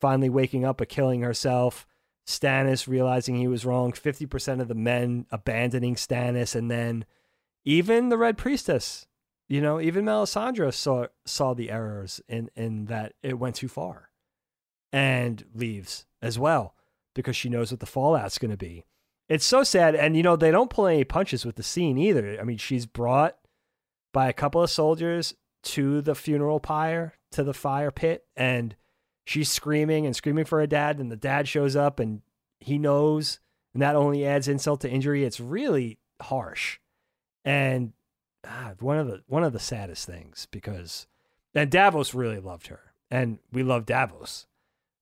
finally 0.00 0.28
waking 0.28 0.64
up 0.64 0.78
but 0.78 0.88
killing 0.88 1.22
herself, 1.22 1.86
Stannis 2.26 2.88
realizing 2.88 3.36
he 3.36 3.48
was 3.48 3.64
wrong, 3.64 3.92
50% 3.92 4.60
of 4.60 4.68
the 4.68 4.74
men 4.74 5.26
abandoning 5.30 5.94
Stannis 5.94 6.54
and 6.54 6.70
then 6.70 7.04
even 7.64 8.08
the 8.08 8.18
Red 8.18 8.36
Priestess, 8.36 9.06
you 9.48 9.60
know, 9.60 9.80
even 9.80 10.04
Melisandre 10.04 10.72
saw 10.72 11.06
saw 11.24 11.54
the 11.54 11.70
errors 11.70 12.20
in 12.28 12.50
in 12.56 12.86
that 12.86 13.14
it 13.22 13.38
went 13.38 13.56
too 13.56 13.68
far 13.68 14.10
and 14.92 15.44
leaves 15.54 16.06
as 16.22 16.38
well 16.38 16.74
because 17.14 17.36
she 17.36 17.48
knows 17.48 17.70
what 17.70 17.80
the 17.80 17.86
fallout's 17.86 18.38
going 18.38 18.50
to 18.50 18.56
be. 18.56 18.84
It's 19.30 19.46
so 19.46 19.62
sad 19.62 19.94
and 19.94 20.16
you 20.16 20.24
know, 20.24 20.34
they 20.34 20.50
don't 20.50 20.68
pull 20.70 20.88
any 20.88 21.04
punches 21.04 21.46
with 21.46 21.54
the 21.54 21.62
scene 21.62 21.96
either. 21.96 22.36
I 22.40 22.42
mean, 22.42 22.58
she's 22.58 22.84
brought 22.84 23.38
by 24.12 24.28
a 24.28 24.32
couple 24.32 24.60
of 24.60 24.70
soldiers 24.70 25.34
to 25.62 26.00
the 26.02 26.16
funeral 26.16 26.58
pyre, 26.58 27.14
to 27.30 27.44
the 27.44 27.54
fire 27.54 27.92
pit, 27.92 28.24
and 28.36 28.74
she's 29.24 29.48
screaming 29.48 30.04
and 30.04 30.16
screaming 30.16 30.46
for 30.46 30.58
her 30.58 30.66
dad. 30.66 30.98
And 30.98 31.12
the 31.12 31.16
dad 31.16 31.46
shows 31.46 31.76
up 31.76 32.00
and 32.00 32.22
he 32.58 32.76
knows, 32.76 33.38
and 33.72 33.80
that 33.80 33.94
only 33.94 34.26
adds 34.26 34.48
insult 34.48 34.80
to 34.80 34.90
injury. 34.90 35.24
It's 35.24 35.38
really 35.38 35.98
harsh, 36.20 36.80
and 37.44 37.92
ah, 38.44 38.72
one 38.80 38.98
of 38.98 39.06
the 39.06 39.22
one 39.28 39.44
of 39.44 39.52
the 39.52 39.60
saddest 39.60 40.06
things 40.06 40.48
because 40.50 41.06
and 41.54 41.70
Davos 41.70 42.14
really 42.14 42.40
loved 42.40 42.66
her, 42.66 42.92
and 43.12 43.38
we 43.52 43.62
love 43.62 43.86
Davos. 43.86 44.46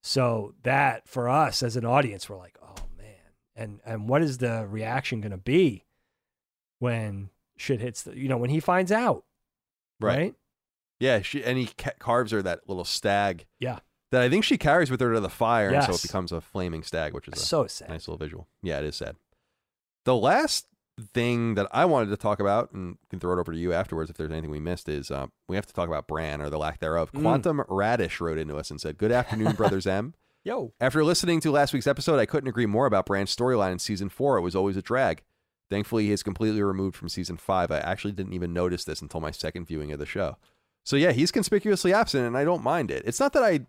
So 0.02 0.54
that 0.64 1.08
for 1.08 1.30
us 1.30 1.62
as 1.62 1.76
an 1.76 1.86
audience, 1.86 2.28
we're 2.28 2.36
like, 2.36 2.58
oh 2.62 2.74
and 3.58 3.80
and 3.84 4.08
what 4.08 4.22
is 4.22 4.38
the 4.38 4.66
reaction 4.66 5.20
going 5.20 5.32
to 5.32 5.36
be 5.36 5.84
when 6.78 7.30
shit 7.56 7.80
hits 7.80 8.02
the, 8.02 8.16
you 8.16 8.28
know, 8.28 8.36
when 8.36 8.50
he 8.50 8.60
finds 8.60 8.92
out, 8.92 9.24
right? 10.00 10.34
Yeah, 11.00 11.22
she 11.22 11.44
and 11.44 11.58
he 11.58 11.66
ca- 11.76 11.92
carves 11.98 12.32
her 12.32 12.42
that 12.42 12.68
little 12.68 12.84
stag 12.84 13.46
Yeah, 13.58 13.80
that 14.10 14.22
I 14.22 14.28
think 14.28 14.44
she 14.44 14.56
carries 14.58 14.90
with 14.90 15.00
her 15.00 15.12
to 15.12 15.20
the 15.20 15.28
fire, 15.28 15.70
and 15.70 15.84
so 15.84 15.92
it 15.92 16.02
becomes 16.02 16.32
a 16.32 16.40
flaming 16.40 16.82
stag, 16.82 17.12
which 17.14 17.28
is 17.28 17.34
a 17.40 17.44
so 17.44 17.66
sad. 17.66 17.88
nice 17.88 18.08
little 18.08 18.18
visual. 18.18 18.48
Yeah, 18.62 18.78
it 18.78 18.84
is 18.84 18.96
sad. 18.96 19.16
The 20.04 20.16
last 20.16 20.66
thing 21.14 21.54
that 21.54 21.68
I 21.70 21.84
wanted 21.84 22.10
to 22.10 22.16
talk 22.16 22.40
about, 22.40 22.72
and 22.72 22.98
can 23.10 23.20
throw 23.20 23.36
it 23.36 23.40
over 23.40 23.52
to 23.52 23.58
you 23.58 23.72
afterwards 23.72 24.10
if 24.10 24.16
there's 24.16 24.32
anything 24.32 24.50
we 24.50 24.58
missed, 24.58 24.88
is 24.88 25.10
uh, 25.10 25.26
we 25.48 25.54
have 25.54 25.66
to 25.66 25.72
talk 25.72 25.86
about 25.88 26.08
Bran 26.08 26.40
or 26.40 26.50
the 26.50 26.58
lack 26.58 26.80
thereof. 26.80 27.12
Mm. 27.12 27.22
Quantum 27.22 27.62
Radish 27.68 28.20
wrote 28.20 28.38
into 28.38 28.56
us 28.56 28.70
and 28.70 28.80
said, 28.80 28.98
"Good 28.98 29.12
afternoon, 29.12 29.52
brothers 29.52 29.86
M." 29.86 30.14
Yo, 30.48 30.72
After 30.80 31.04
listening 31.04 31.40
to 31.40 31.50
last 31.50 31.74
week's 31.74 31.86
episode, 31.86 32.18
I 32.18 32.24
couldn't 32.24 32.48
agree 32.48 32.64
more 32.64 32.86
about 32.86 33.04
Bran's 33.04 33.36
storyline 33.36 33.70
in 33.70 33.78
season 33.78 34.08
four. 34.08 34.38
It 34.38 34.40
was 34.40 34.56
always 34.56 34.78
a 34.78 34.82
drag. 34.82 35.22
Thankfully, 35.68 36.06
he 36.06 36.12
is 36.12 36.22
completely 36.22 36.62
removed 36.62 36.96
from 36.96 37.10
season 37.10 37.36
five. 37.36 37.70
I 37.70 37.80
actually 37.80 38.12
didn't 38.12 38.32
even 38.32 38.54
notice 38.54 38.84
this 38.84 39.02
until 39.02 39.20
my 39.20 39.30
second 39.30 39.66
viewing 39.66 39.92
of 39.92 39.98
the 39.98 40.06
show. 40.06 40.38
So 40.86 40.96
yeah, 40.96 41.12
he's 41.12 41.30
conspicuously 41.30 41.92
absent, 41.92 42.26
and 42.26 42.34
I 42.34 42.44
don't 42.44 42.62
mind 42.62 42.90
it. 42.90 43.02
It's 43.04 43.20
not 43.20 43.34
that 43.34 43.42
I, 43.42 43.66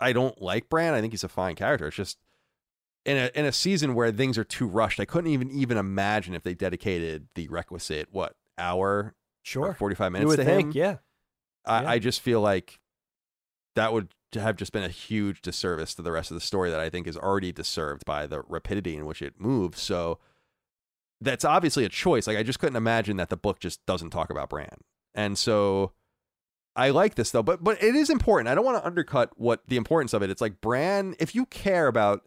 I 0.00 0.12
don't 0.12 0.42
like 0.42 0.68
Bran. 0.68 0.94
I 0.94 1.00
think 1.00 1.12
he's 1.12 1.22
a 1.22 1.28
fine 1.28 1.54
character. 1.54 1.86
It's 1.86 1.96
just 1.96 2.18
in 3.04 3.16
a 3.16 3.30
in 3.38 3.44
a 3.44 3.52
season 3.52 3.94
where 3.94 4.10
things 4.10 4.36
are 4.36 4.42
too 4.42 4.66
rushed. 4.66 4.98
I 4.98 5.04
couldn't 5.04 5.30
even 5.30 5.48
even 5.52 5.76
imagine 5.76 6.34
if 6.34 6.42
they 6.42 6.54
dedicated 6.54 7.28
the 7.36 7.46
requisite 7.46 8.08
what 8.10 8.34
hour, 8.58 9.14
sure. 9.44 9.74
forty 9.74 9.94
five 9.94 10.10
minutes 10.10 10.34
to 10.34 10.44
think, 10.44 10.74
him. 10.74 10.80
yeah. 10.82 10.96
I, 11.64 11.82
Yeah. 11.82 11.90
I 11.90 11.98
just 12.00 12.20
feel 12.20 12.40
like 12.40 12.80
that 13.76 13.92
would 13.92 14.08
have 14.40 14.56
just 14.56 14.72
been 14.72 14.82
a 14.82 14.88
huge 14.88 15.42
disservice 15.42 15.94
to 15.94 16.02
the 16.02 16.12
rest 16.12 16.30
of 16.30 16.34
the 16.34 16.40
story 16.40 16.70
that 16.70 16.80
I 16.80 16.90
think 16.90 17.06
is 17.06 17.16
already 17.16 17.52
disturbed 17.52 18.04
by 18.04 18.26
the 18.26 18.42
rapidity 18.48 18.96
in 18.96 19.06
which 19.06 19.22
it 19.22 19.40
moves. 19.40 19.80
So 19.80 20.18
that's 21.20 21.44
obviously 21.44 21.84
a 21.84 21.88
choice. 21.88 22.26
Like 22.26 22.36
I 22.36 22.42
just 22.42 22.58
couldn't 22.58 22.76
imagine 22.76 23.16
that 23.16 23.30
the 23.30 23.36
book 23.36 23.60
just 23.60 23.84
doesn't 23.86 24.10
talk 24.10 24.30
about 24.30 24.50
Bran. 24.50 24.78
And 25.14 25.38
so 25.38 25.92
I 26.76 26.90
like 26.90 27.14
this 27.14 27.30
though, 27.30 27.42
but 27.42 27.62
but 27.62 27.82
it 27.82 27.94
is 27.94 28.10
important. 28.10 28.48
I 28.48 28.54
don't 28.54 28.64
want 28.64 28.78
to 28.78 28.86
undercut 28.86 29.30
what 29.36 29.62
the 29.68 29.76
importance 29.76 30.12
of 30.12 30.22
it. 30.22 30.30
It's 30.30 30.40
like 30.40 30.60
Bran, 30.60 31.14
if 31.18 31.34
you 31.34 31.46
care 31.46 31.86
about 31.86 32.22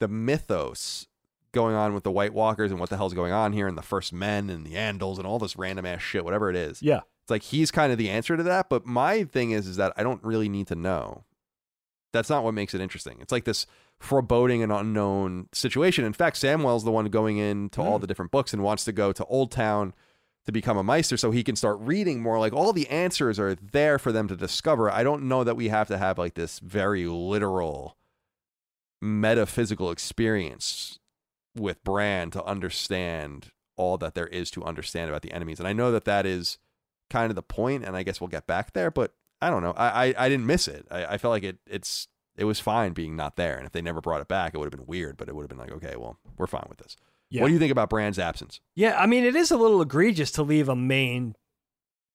the 0.00 0.08
mythos 0.08 1.06
going 1.52 1.74
on 1.74 1.92
with 1.94 2.02
the 2.02 2.10
White 2.10 2.32
Walkers 2.32 2.70
and 2.70 2.80
what 2.80 2.90
the 2.90 2.96
hell's 2.96 3.14
going 3.14 3.32
on 3.32 3.52
here 3.52 3.68
and 3.68 3.76
the 3.76 3.82
First 3.82 4.12
Men 4.12 4.48
and 4.50 4.64
the 4.64 4.74
Andals 4.74 5.18
and 5.18 5.26
all 5.26 5.38
this 5.38 5.56
random 5.56 5.84
ass 5.84 6.00
shit, 6.00 6.24
whatever 6.24 6.48
it 6.50 6.56
is. 6.56 6.82
Yeah. 6.82 7.00
It's 7.22 7.30
like 7.30 7.42
he's 7.42 7.70
kind 7.70 7.92
of 7.92 7.98
the 7.98 8.10
answer 8.10 8.36
to 8.36 8.42
that. 8.42 8.68
But 8.68 8.86
my 8.86 9.24
thing 9.24 9.52
is, 9.52 9.66
is 9.66 9.76
that 9.76 9.92
I 9.96 10.02
don't 10.02 10.22
really 10.24 10.48
need 10.48 10.66
to 10.68 10.74
know. 10.74 11.24
That's 12.12 12.30
not 12.30 12.44
what 12.44 12.54
makes 12.54 12.74
it 12.74 12.80
interesting. 12.80 13.18
It's 13.20 13.32
like 13.32 13.44
this 13.44 13.66
foreboding 14.00 14.62
and 14.62 14.72
unknown 14.72 15.48
situation. 15.52 16.04
In 16.04 16.12
fact, 16.12 16.36
Samwell's 16.36 16.84
the 16.84 16.90
one 16.90 17.06
going 17.06 17.38
into 17.38 17.80
all 17.80 17.98
mm. 17.98 18.00
the 18.00 18.06
different 18.06 18.32
books 18.32 18.52
and 18.52 18.62
wants 18.62 18.84
to 18.84 18.92
go 18.92 19.12
to 19.12 19.24
Old 19.26 19.50
Town 19.50 19.94
to 20.44 20.52
become 20.52 20.76
a 20.76 20.84
maester 20.84 21.16
so 21.16 21.30
he 21.30 21.44
can 21.44 21.56
start 21.56 21.78
reading 21.80 22.20
more. 22.20 22.38
Like 22.38 22.52
all 22.52 22.72
the 22.72 22.88
answers 22.88 23.38
are 23.38 23.54
there 23.54 23.98
for 23.98 24.10
them 24.10 24.28
to 24.28 24.36
discover. 24.36 24.90
I 24.90 25.04
don't 25.04 25.28
know 25.28 25.44
that 25.44 25.56
we 25.56 25.68
have 25.68 25.88
to 25.88 25.98
have 25.98 26.18
like 26.18 26.34
this 26.34 26.58
very 26.58 27.06
literal 27.06 27.96
metaphysical 29.00 29.90
experience 29.90 30.98
with 31.54 31.82
Bran 31.84 32.30
to 32.32 32.44
understand 32.44 33.52
all 33.76 33.98
that 33.98 34.14
there 34.14 34.26
is 34.26 34.50
to 34.52 34.64
understand 34.64 35.08
about 35.08 35.22
the 35.22 35.32
enemies. 35.32 35.58
And 35.58 35.68
I 35.68 35.72
know 35.72 35.92
that 35.92 36.04
that 36.04 36.26
is 36.26 36.58
kind 37.12 37.30
of 37.30 37.36
the 37.36 37.42
point, 37.42 37.84
and 37.84 37.96
I 37.96 38.02
guess 38.02 38.20
we'll 38.20 38.28
get 38.28 38.46
back 38.46 38.72
there. 38.72 38.90
But 38.90 39.12
I 39.40 39.50
don't 39.50 39.62
know. 39.62 39.72
I 39.72 40.06
I, 40.06 40.14
I 40.18 40.28
didn't 40.28 40.46
miss 40.46 40.66
it. 40.66 40.86
I, 40.90 41.04
I 41.04 41.18
felt 41.18 41.32
like 41.32 41.44
it. 41.44 41.58
It's 41.66 42.08
it 42.36 42.44
was 42.44 42.58
fine 42.58 42.92
being 42.92 43.14
not 43.14 43.36
there, 43.36 43.56
and 43.56 43.66
if 43.66 43.72
they 43.72 43.82
never 43.82 44.00
brought 44.00 44.20
it 44.22 44.28
back, 44.28 44.54
it 44.54 44.58
would 44.58 44.72
have 44.72 44.78
been 44.78 44.86
weird. 44.86 45.16
But 45.16 45.28
it 45.28 45.34
would 45.34 45.42
have 45.42 45.50
been 45.50 45.58
like, 45.58 45.72
okay, 45.72 45.96
well, 45.96 46.18
we're 46.36 46.46
fine 46.46 46.66
with 46.68 46.78
this. 46.78 46.96
Yeah. 47.30 47.42
What 47.42 47.48
do 47.48 47.54
you 47.54 47.60
think 47.60 47.72
about 47.72 47.88
Bran's 47.88 48.18
absence? 48.18 48.60
Yeah, 48.74 48.96
I 48.98 49.06
mean, 49.06 49.24
it 49.24 49.34
is 49.34 49.50
a 49.50 49.56
little 49.56 49.80
egregious 49.80 50.30
to 50.32 50.42
leave 50.42 50.68
a 50.68 50.76
main 50.76 51.34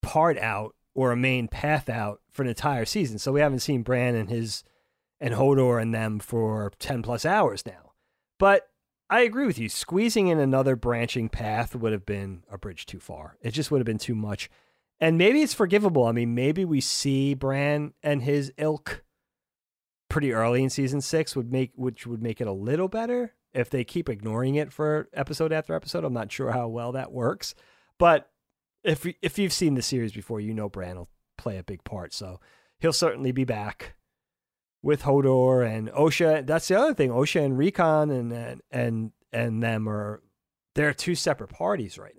part 0.03 0.37
out 0.37 0.75
or 0.93 1.11
a 1.11 1.15
main 1.15 1.47
path 1.47 1.89
out 1.89 2.21
for 2.31 2.43
an 2.43 2.49
entire 2.49 2.85
season. 2.85 3.17
So 3.17 3.31
we 3.31 3.39
haven't 3.39 3.59
seen 3.59 3.81
Brand 3.81 4.15
and 4.15 4.29
his 4.29 4.63
and 5.19 5.33
Hodor 5.33 5.81
and 5.81 5.93
them 5.93 6.19
for 6.19 6.71
10 6.79 7.01
plus 7.01 7.25
hours 7.25 7.65
now. 7.65 7.93
But 8.39 8.69
I 9.09 9.21
agree 9.21 9.45
with 9.45 9.57
you. 9.57 9.69
Squeezing 9.69 10.27
in 10.27 10.39
another 10.39 10.75
branching 10.75 11.29
path 11.29 11.75
would 11.75 11.91
have 11.91 12.05
been 12.05 12.43
a 12.51 12.57
bridge 12.57 12.85
too 12.85 12.99
far. 12.99 13.37
It 13.41 13.51
just 13.51 13.71
would 13.71 13.79
have 13.79 13.85
been 13.85 13.97
too 13.97 14.15
much. 14.15 14.49
And 14.99 15.17
maybe 15.17 15.41
it's 15.41 15.53
forgivable. 15.53 16.05
I 16.05 16.11
mean, 16.11 16.33
maybe 16.33 16.65
we 16.65 16.81
see 16.81 17.33
Bran 17.33 17.93
and 18.01 18.23
his 18.23 18.51
ilk 18.57 19.03
pretty 20.09 20.33
early 20.33 20.63
in 20.63 20.69
season 20.69 21.01
six 21.01 21.35
would 21.35 21.51
make 21.51 21.71
which 21.75 22.07
would 22.07 22.23
make 22.23 22.41
it 22.41 22.47
a 22.47 22.51
little 22.51 22.87
better 22.87 23.33
if 23.53 23.69
they 23.69 23.83
keep 23.83 24.09
ignoring 24.09 24.55
it 24.55 24.71
for 24.71 25.09
episode 25.13 25.51
after 25.51 25.75
episode. 25.75 26.03
I'm 26.03 26.13
not 26.13 26.31
sure 26.31 26.51
how 26.51 26.67
well 26.67 26.91
that 26.93 27.11
works, 27.11 27.53
but 27.97 28.31
if 28.83 29.05
if 29.21 29.37
you've 29.37 29.53
seen 29.53 29.75
the 29.75 29.81
series 29.81 30.13
before, 30.13 30.39
you 30.39 30.53
know 30.53 30.69
Bran 30.69 30.97
will 30.97 31.09
play 31.37 31.57
a 31.57 31.63
big 31.63 31.83
part. 31.83 32.13
So 32.13 32.39
he'll 32.79 32.93
certainly 32.93 33.31
be 33.31 33.43
back 33.43 33.95
with 34.81 35.03
Hodor 35.03 35.67
and 35.67 35.89
Osha. 35.89 36.45
That's 36.45 36.67
the 36.67 36.79
other 36.79 36.93
thing. 36.93 37.09
Osha 37.09 37.43
and 37.43 37.57
Rickon 37.57 38.09
and 38.09 38.31
and 38.31 38.61
and, 38.71 39.11
and 39.31 39.61
them 39.61 39.87
are 39.89 40.23
they're 40.75 40.93
two 40.93 41.15
separate 41.15 41.49
parties 41.49 41.97
right. 41.97 42.15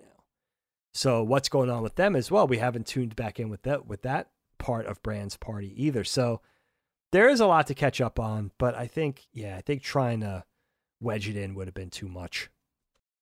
So 0.93 1.23
what's 1.23 1.49
going 1.49 1.69
on 1.69 1.83
with 1.83 1.95
them 1.95 2.15
as 2.15 2.31
well? 2.31 2.47
We 2.47 2.57
haven't 2.57 2.87
tuned 2.87 3.15
back 3.15 3.39
in 3.39 3.49
with 3.49 3.61
that 3.63 3.87
with 3.87 4.01
that 4.03 4.29
part 4.57 4.85
of 4.85 5.01
Bran's 5.03 5.37
party 5.37 5.73
either. 5.75 6.03
So 6.03 6.41
there 7.11 7.29
is 7.29 7.39
a 7.39 7.47
lot 7.47 7.67
to 7.67 7.73
catch 7.73 8.01
up 8.01 8.19
on, 8.19 8.51
but 8.57 8.75
I 8.75 8.87
think 8.87 9.27
yeah, 9.31 9.57
I 9.57 9.61
think 9.61 9.81
trying 9.81 10.21
to 10.21 10.43
wedge 10.99 11.29
it 11.29 11.37
in 11.37 11.55
would 11.55 11.67
have 11.67 11.75
been 11.75 11.89
too 11.89 12.07
much. 12.07 12.49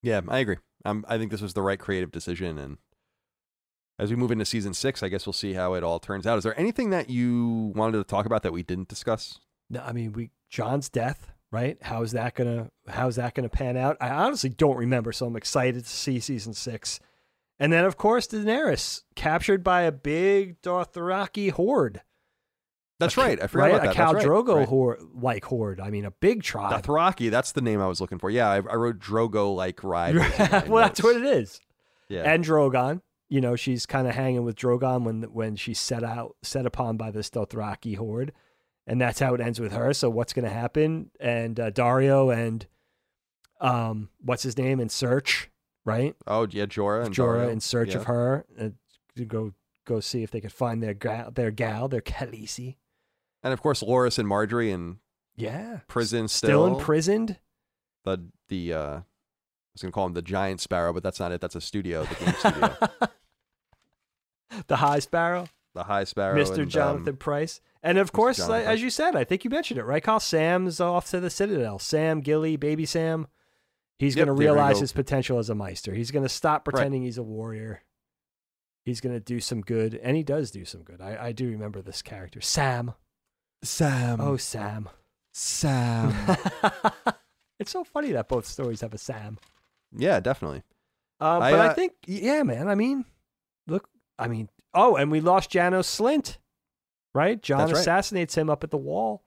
Yeah, 0.02 0.22
I 0.28 0.40
agree. 0.40 0.58
Um, 0.86 1.06
I 1.08 1.18
think 1.18 1.32
this 1.32 1.42
was 1.42 1.54
the 1.54 1.62
right 1.62 1.80
creative 1.80 2.12
decision, 2.12 2.58
and 2.58 2.78
as 4.00 4.10
we 4.10 4.16
move 4.16 4.32
into 4.32 4.46
season 4.46 4.74
six, 4.74 5.02
I 5.02 5.10
guess 5.10 5.26
we'll 5.26 5.34
see 5.34 5.54
how 5.54 5.74
it 5.74 5.84
all 5.84 6.00
turns 6.00 6.28
out. 6.28 6.38
Is 6.38 6.44
there 6.44 6.58
anything 6.60 6.92
that 6.92 7.10
you 7.10 7.74
wanted 7.76 7.98
to 7.98 8.04
talk 8.04 8.26
about 8.26 8.44
that 8.44 8.54
we 8.54 8.64
didn't 8.64 8.88
discuss? 8.88 9.40
No, 9.70 9.82
I 9.82 9.92
mean 9.92 10.14
we 10.14 10.32
Jon's 10.50 10.90
death 10.90 11.32
right? 11.52 11.78
How's 11.82 12.12
that 12.12 12.36
gonna 12.36 12.72
How's 12.88 13.16
that 13.16 13.34
gonna 13.34 13.50
pan 13.50 13.78
out? 13.78 13.98
I 14.02 14.10
honestly 14.10 14.50
don't 14.50 14.78
remember, 14.78 15.12
so 15.12 15.26
I'm 15.26 15.36
excited 15.36 15.84
to 15.84 15.90
see 15.90 16.20
season 16.20 16.54
six. 16.54 17.00
And 17.60 17.74
then, 17.74 17.86
of 17.86 17.98
course, 17.98 18.28
Daenerys 18.28 19.04
captured 19.16 19.64
by 19.64 19.82
a 19.82 19.92
big 19.92 20.62
Dothraki 20.62 21.52
horde. 21.52 22.02
That's 23.00 23.18
A- 23.18 23.22
right. 23.22 23.42
I 23.42 23.48
forgot 23.48 23.64
right? 23.64 23.74
about 23.76 23.84
a 23.86 23.88
that. 23.90 23.96
Khal 23.96 24.14
That's. 24.14 24.26
Drogo 24.26 24.56
Right. 24.58 24.68
horde, 24.68 25.00
like 25.14 25.46
horde. 25.46 25.80
I 25.80 25.90
mean, 25.90 26.06
a 26.06 26.12
big 26.12 26.44
tribe. 26.44 26.84
Dothraki, 26.84 27.30
that's 27.32 27.52
the 27.52 27.62
name 27.62 27.82
I 27.82 27.88
was 27.88 28.02
looking 28.02 28.18
for. 28.20 28.30
Yeah, 28.30 28.50
I, 28.50 28.56
I 28.58 28.76
wrote 28.76 29.00
Drogo 29.00 29.56
like 29.56 29.84
ride. 29.84 30.16
well, 30.68 30.84
that's 30.84 31.02
what 31.04 31.16
it 31.16 31.24
is. 31.26 31.60
Yeah. 32.10 32.24
And 32.32 32.44
Drogon. 32.44 33.02
You 33.30 33.42
know, 33.42 33.56
she's 33.58 33.86
kind 33.86 34.08
of 34.08 34.16
hanging 34.16 34.46
with 34.46 34.56
Drogon 34.56 35.04
when 35.04 35.24
when 35.24 35.56
she's 35.58 35.80
set 35.80 36.02
out 36.04 36.38
set 36.44 36.66
upon 36.66 36.96
by 36.96 37.12
this 37.12 37.30
Dothraki 37.30 37.98
horde, 37.98 38.32
and 38.88 39.02
that's 39.02 39.20
how 39.20 39.34
it 39.34 39.42
ends 39.42 39.60
with 39.60 39.74
her. 39.74 39.94
So 39.94 40.10
what's 40.10 40.32
going 40.32 40.46
to 40.46 40.50
happen? 40.52 41.12
And 41.20 41.60
uh, 41.60 41.72
Daario 41.72 42.34
and 42.34 42.66
um, 43.60 44.10
what's 44.22 44.44
his 44.44 44.58
name 44.58 44.80
in 44.80 44.88
search, 44.88 45.50
right? 45.88 46.16
oh 46.28 46.46
yeah, 46.50 46.66
Jorah 46.66 47.06
and 47.06 47.16
Jorah 47.16 47.48
Daario. 47.48 47.52
in 47.52 47.60
search 47.62 47.90
Yeah. 47.90 47.98
of 47.98 48.06
her 48.06 48.46
uh, 48.60 48.70
to 49.16 49.26
go 49.26 49.54
go 49.86 50.00
see 50.00 50.22
if 50.22 50.30
they 50.32 50.42
could 50.42 50.52
find 50.54 50.84
their 50.84 50.94
gal, 50.94 51.32
their 51.32 51.50
gal, 51.52 51.88
their 51.88 52.02
Khaleesi. 52.02 52.76
and 53.42 53.54
of 53.54 53.62
course 53.62 53.82
Loras 53.82 54.20
and 54.20 54.28
Margaery 54.30 54.70
in 54.70 55.00
Yeah, 55.36 55.80
prison 55.88 56.28
still 56.28 56.66
still. 56.68 56.78
imprisoned. 56.78 57.40
the 58.04 58.26
the 58.50 58.74
uh, 58.74 58.96
I 59.00 59.04
was 59.74 59.82
gonna 59.82 59.92
call 59.92 60.06
him 60.08 60.14
the 60.14 60.22
Giant 60.22 60.60
Sparrow, 60.62 60.92
but 60.94 61.04
that's 61.04 61.20
not 61.20 61.32
it. 61.32 61.40
That's 61.42 61.56
a 61.56 61.62
studio, 61.62 62.04
the 62.04 62.16
game 62.16 62.34
studio, 62.40 62.78
the 64.68 64.78
High 64.78 65.00
Sparrow. 65.00 65.48
the 65.74 65.84
High 65.84 66.04
Sparrow, 66.04 66.36
Mr. 66.38 66.60
and, 66.64 66.72
Jonathan 66.72 67.10
um, 67.10 67.18
Pryce. 67.18 67.62
And 67.84 67.98
of 67.98 68.12
course, 68.12 68.38
Jonathan 68.38 68.68
as 68.68 68.82
you 68.82 68.90
said, 68.90 69.16
I 69.16 69.24
think 69.24 69.44
you 69.44 69.50
mentioned 69.50 69.80
it, 69.80 69.84
right, 69.84 70.04
Kyle? 70.04 70.20
Sam's 70.20 70.80
off 70.82 71.10
to 71.12 71.20
the 71.20 71.30
Citadel. 71.30 71.80
Sam, 71.80 72.22
Gilly, 72.22 72.56
baby 72.58 72.86
Sam. 72.86 73.28
He's 74.00 74.16
Yep, 74.16 74.26
going 74.28 74.36
to 74.38 74.40
realize 74.42 74.80
his 74.80 74.94
potential 74.94 75.40
as 75.40 75.50
a 75.50 75.56
maester. 75.56 75.94
He's 75.94 76.12
going 76.12 76.24
to 76.24 76.30
stop 76.30 76.68
Right. 76.68 76.74
pretending 76.76 77.04
he's 77.04 77.18
a 77.18 77.24
warrior. 77.24 77.82
He's 78.86 79.02
going 79.02 79.16
to 79.16 79.20
do 79.20 79.40
some 79.40 79.62
good, 79.62 79.96
and 79.96 80.16
he 80.16 80.24
does 80.24 80.52
do 80.52 80.64
some 80.66 80.84
good. 80.84 81.02
I, 81.02 81.28
I 81.28 81.32
do 81.32 81.50
remember 81.50 81.82
this 81.82 82.02
character, 82.02 82.40
Sam. 82.40 82.94
Sam. 83.64 84.22
Oh, 84.22 84.38
Sam. 84.38 84.88
Sam. 85.34 86.14
it's 87.60 87.72
so 87.72 87.84
funny 87.84 88.12
that 88.14 88.28
both 88.30 88.46
stories 88.46 88.82
have 88.82 88.94
a 88.94 88.98
Sam. 88.98 89.40
yeah, 89.96 90.20
definitely. 90.20 90.64
Um, 91.20 91.42
I, 91.42 91.52
but 91.52 91.60
I 91.60 91.68
uh, 91.68 91.74
think, 91.74 91.94
yeah, 92.06 92.44
man. 92.44 92.68
I 92.68 92.76
mean, 92.76 93.04
look, 93.68 93.90
I 94.20 94.28
mean, 94.28 94.50
oh, 94.74 94.96
and 94.96 95.12
we 95.12 95.20
lost 95.20 95.50
Janos 95.50 95.88
Slynt, 95.88 96.38
right? 97.16 97.42
Jon 97.42 97.58
That's 97.58 97.74
right. 97.74 97.80
assassinates 97.80 98.36
him 98.36 98.50
up 98.50 98.64
at 98.64 98.70
the 98.70 98.78
wall. 98.78 99.24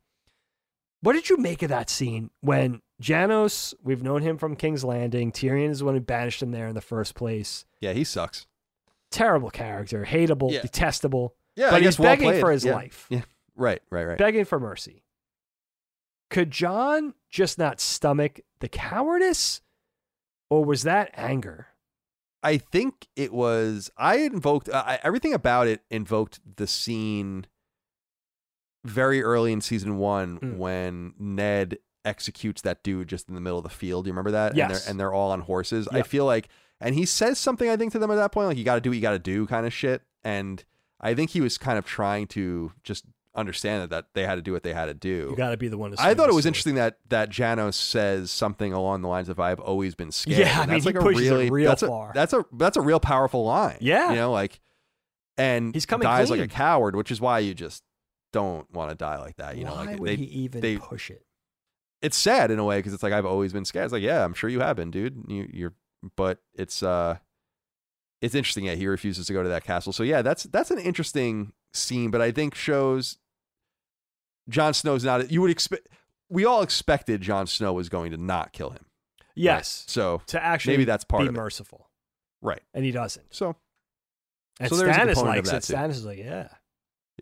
What 1.02 1.14
did 1.14 1.28
you 1.28 1.36
make 1.36 1.62
of 1.62 1.68
that 1.70 1.90
scene 1.90 2.30
when 2.40 2.80
Janos, 3.00 3.74
we've 3.82 4.02
known 4.02 4.22
him 4.22 4.36
from 4.38 4.54
King's 4.56 4.84
Landing, 4.84 5.32
Tyrion 5.32 5.70
is 5.70 5.78
the 5.80 5.84
one 5.86 5.94
who 5.94 6.00
banished 6.00 6.42
him 6.42 6.50
there 6.52 6.68
in 6.68 6.74
the 6.74 6.80
first 6.80 7.14
place. 7.14 7.64
Yeah, 7.80 7.92
he 7.94 8.04
sucks. 8.04 8.46
Terrible 9.10 9.50
character, 9.50 10.04
hateable, 10.08 10.52
Yeah. 10.52 10.60
detestable, 10.62 11.34
Yeah, 11.56 11.70
but 11.70 11.82
he's 11.82 11.98
well 11.98 12.10
begging 12.12 12.28
played. 12.30 12.40
for 12.40 12.52
his 12.52 12.64
Yeah. 12.64 12.74
life, 12.74 13.06
Yeah. 13.10 13.22
Right, 13.56 13.82
right, 13.90 14.04
right. 14.04 14.18
begging 14.18 14.44
for 14.44 14.60
mercy. 14.60 15.02
Could 16.28 16.50
Jon 16.50 17.14
just 17.28 17.58
not 17.58 17.80
stomach 17.80 18.40
the 18.60 18.68
cowardice, 18.68 19.62
or 20.48 20.64
was 20.64 20.82
that 20.84 21.10
anger? 21.14 21.68
I 22.42 22.56
think 22.58 23.08
it 23.16 23.32
was. 23.32 23.90
I 23.96 24.18
invoked 24.18 24.68
uh, 24.68 24.98
everything 25.02 25.34
about 25.34 25.66
it. 25.66 25.82
Invoked 25.90 26.40
the 26.56 26.66
scene 26.66 27.46
very 28.84 29.22
early 29.22 29.52
in 29.52 29.60
season 29.60 29.98
one 29.98 30.38
Mm. 30.38 30.56
when 30.56 31.14
Ned 31.18 31.78
executes 32.04 32.62
that 32.62 32.82
dude 32.82 33.08
just 33.08 33.28
in 33.28 33.34
the 33.34 33.40
middle 33.40 33.58
of 33.58 33.64
the 33.64 33.70
field. 33.70 34.06
You 34.06 34.12
remember 34.12 34.30
that? 34.32 34.48
And 34.50 34.56
Yes. 34.58 34.84
they're, 34.84 34.90
and 34.90 35.00
they're 35.00 35.12
all 35.12 35.30
on 35.32 35.40
horses. 35.42 35.88
I 35.88 36.02
feel 36.02 36.24
like, 36.24 36.48
and 36.80 36.94
he 36.94 37.04
says 37.06 37.38
something. 37.38 37.68
I 37.68 37.76
think 37.76 37.92
to 37.92 37.98
them 37.98 38.10
at 38.10 38.16
that 38.16 38.32
point, 38.32 38.48
like 38.48 38.56
you 38.56 38.64
got 38.64 38.76
to 38.76 38.80
do 38.80 38.90
what 38.90 38.96
you 38.96 39.02
got 39.02 39.10
to 39.12 39.18
do, 39.18 39.46
kind 39.46 39.66
of 39.66 39.72
shit. 39.72 40.02
And 40.24 40.64
I 41.00 41.14
think 41.14 41.30
he 41.30 41.40
was 41.40 41.58
kind 41.58 41.78
of 41.78 41.84
trying 41.84 42.26
to 42.28 42.72
just 42.82 43.04
understand 43.34 43.82
that, 43.82 43.90
that 43.90 44.06
they 44.14 44.24
had 44.26 44.34
to 44.34 44.42
do 44.42 44.52
what 44.52 44.62
they 44.64 44.72
had 44.74 44.86
to 44.86 44.94
do. 44.94 45.28
You 45.30 45.36
got 45.36 45.50
to 45.50 45.56
be 45.56 45.68
the 45.68 45.78
one 45.78 45.92
to. 45.92 46.00
I 46.02 46.14
thought 46.14 46.28
it 46.28 46.34
was 46.34 46.46
interesting 46.46 46.74
that 46.76 46.98
that 47.10 47.28
Janos 47.30 47.76
says 47.76 48.30
something 48.30 48.72
along 48.72 49.02
the 49.02 49.08
lines 49.08 49.28
of 49.28 49.38
"I've 49.38 49.60
always 49.60 49.94
been 49.94 50.10
scared." 50.10 50.38
Yeah, 50.40 50.56
I 50.56 50.60
mean, 50.60 50.68
that's 50.70 50.84
he 50.84 50.88
like 50.92 50.96
a 50.96 51.00
pushes 51.00 51.26
it 51.28 51.30
really 51.30 51.50
real 51.50 51.68
that's 51.70 51.82
far. 51.82 52.10
A, 52.10 52.14
that's 52.14 52.32
a 52.32 52.44
that's 52.52 52.76
a 52.76 52.80
real 52.82 52.98
powerful 53.00 53.44
line. 53.44 53.76
Yeah. 53.80 54.10
you 54.10 54.16
know, 54.16 54.32
like, 54.32 54.58
and 55.38 55.74
He's 55.74 55.86
coming 55.86 56.04
dies 56.04 56.28
clean. 56.28 56.40
like 56.40 56.50
a 56.50 56.52
coward, 56.52 56.96
which 56.96 57.10
is 57.10 57.20
why 57.20 57.38
you 57.40 57.54
just 57.54 57.82
don't 58.32 58.70
want 58.72 58.90
to 58.90 58.96
die 58.96 59.18
like 59.18 59.36
that. 59.36 59.56
You 59.56 59.64
know, 59.64 59.72
Why 59.74 59.84
like 59.84 60.00
would 60.00 60.08
they, 60.08 60.16
he 60.16 60.24
even 60.24 60.60
they- 60.60 60.76
push 60.78 61.10
it? 61.10 61.24
It's 62.02 62.16
sad 62.16 62.50
in 62.50 62.58
a 62.58 62.64
way 62.64 62.78
because 62.78 62.92
it's 62.94 63.02
like 63.02 63.12
I've 63.12 63.26
always 63.26 63.52
been 63.52 63.64
scared. 63.64 63.84
It's 63.84 63.92
like, 63.92 64.02
yeah, 64.02 64.24
I'm 64.24 64.34
sure 64.34 64.48
you 64.50 64.60
have 64.60 64.76
been, 64.76 64.90
dude. 64.90 65.22
You, 65.28 65.48
you're, 65.52 65.74
but 66.16 66.38
it's 66.54 66.82
uh, 66.82 67.18
it's 68.22 68.34
interesting. 68.34 68.64
Yeah, 68.64 68.74
he 68.74 68.86
refuses 68.86 69.26
to 69.26 69.32
go 69.32 69.42
to 69.42 69.48
that 69.50 69.64
castle. 69.64 69.92
So 69.92 70.02
yeah, 70.02 70.22
that's 70.22 70.44
that's 70.44 70.70
an 70.70 70.78
interesting 70.78 71.52
scene. 71.72 72.10
But 72.10 72.20
I 72.22 72.30
think 72.30 72.54
shows 72.54 73.18
Jon 74.48 74.74
Snow's 74.74 75.04
not. 75.04 75.30
You 75.30 75.40
would 75.42 75.50
expect. 75.50 75.88
We 76.28 76.44
all 76.44 76.62
expected 76.62 77.20
Jon 77.20 77.46
Snow 77.46 77.72
was 77.72 77.88
going 77.88 78.12
to 78.12 78.16
not 78.16 78.52
kill 78.52 78.70
him. 78.70 78.84
Yes, 79.34 79.84
So 79.88 80.20
to 80.26 80.42
actually 80.42 80.74
maybe 80.74 80.84
that's 80.84 81.04
part 81.04 81.22
be 81.22 81.28
of 81.28 81.34
it. 81.34 81.36
merciful, 81.38 81.88
right. 82.42 82.60
and 82.74 82.84
he 82.84 82.90
doesn't. 82.90 83.24
So 83.30 83.56
And 84.58 84.68
So 84.68 84.76
Stannis 84.86 85.16
likes 85.22 85.50
it. 85.50 85.62
too. 85.62 85.72
Stannis 85.72 85.90
is 85.90 86.04
like, 86.04 86.18
yeah, 86.18 86.48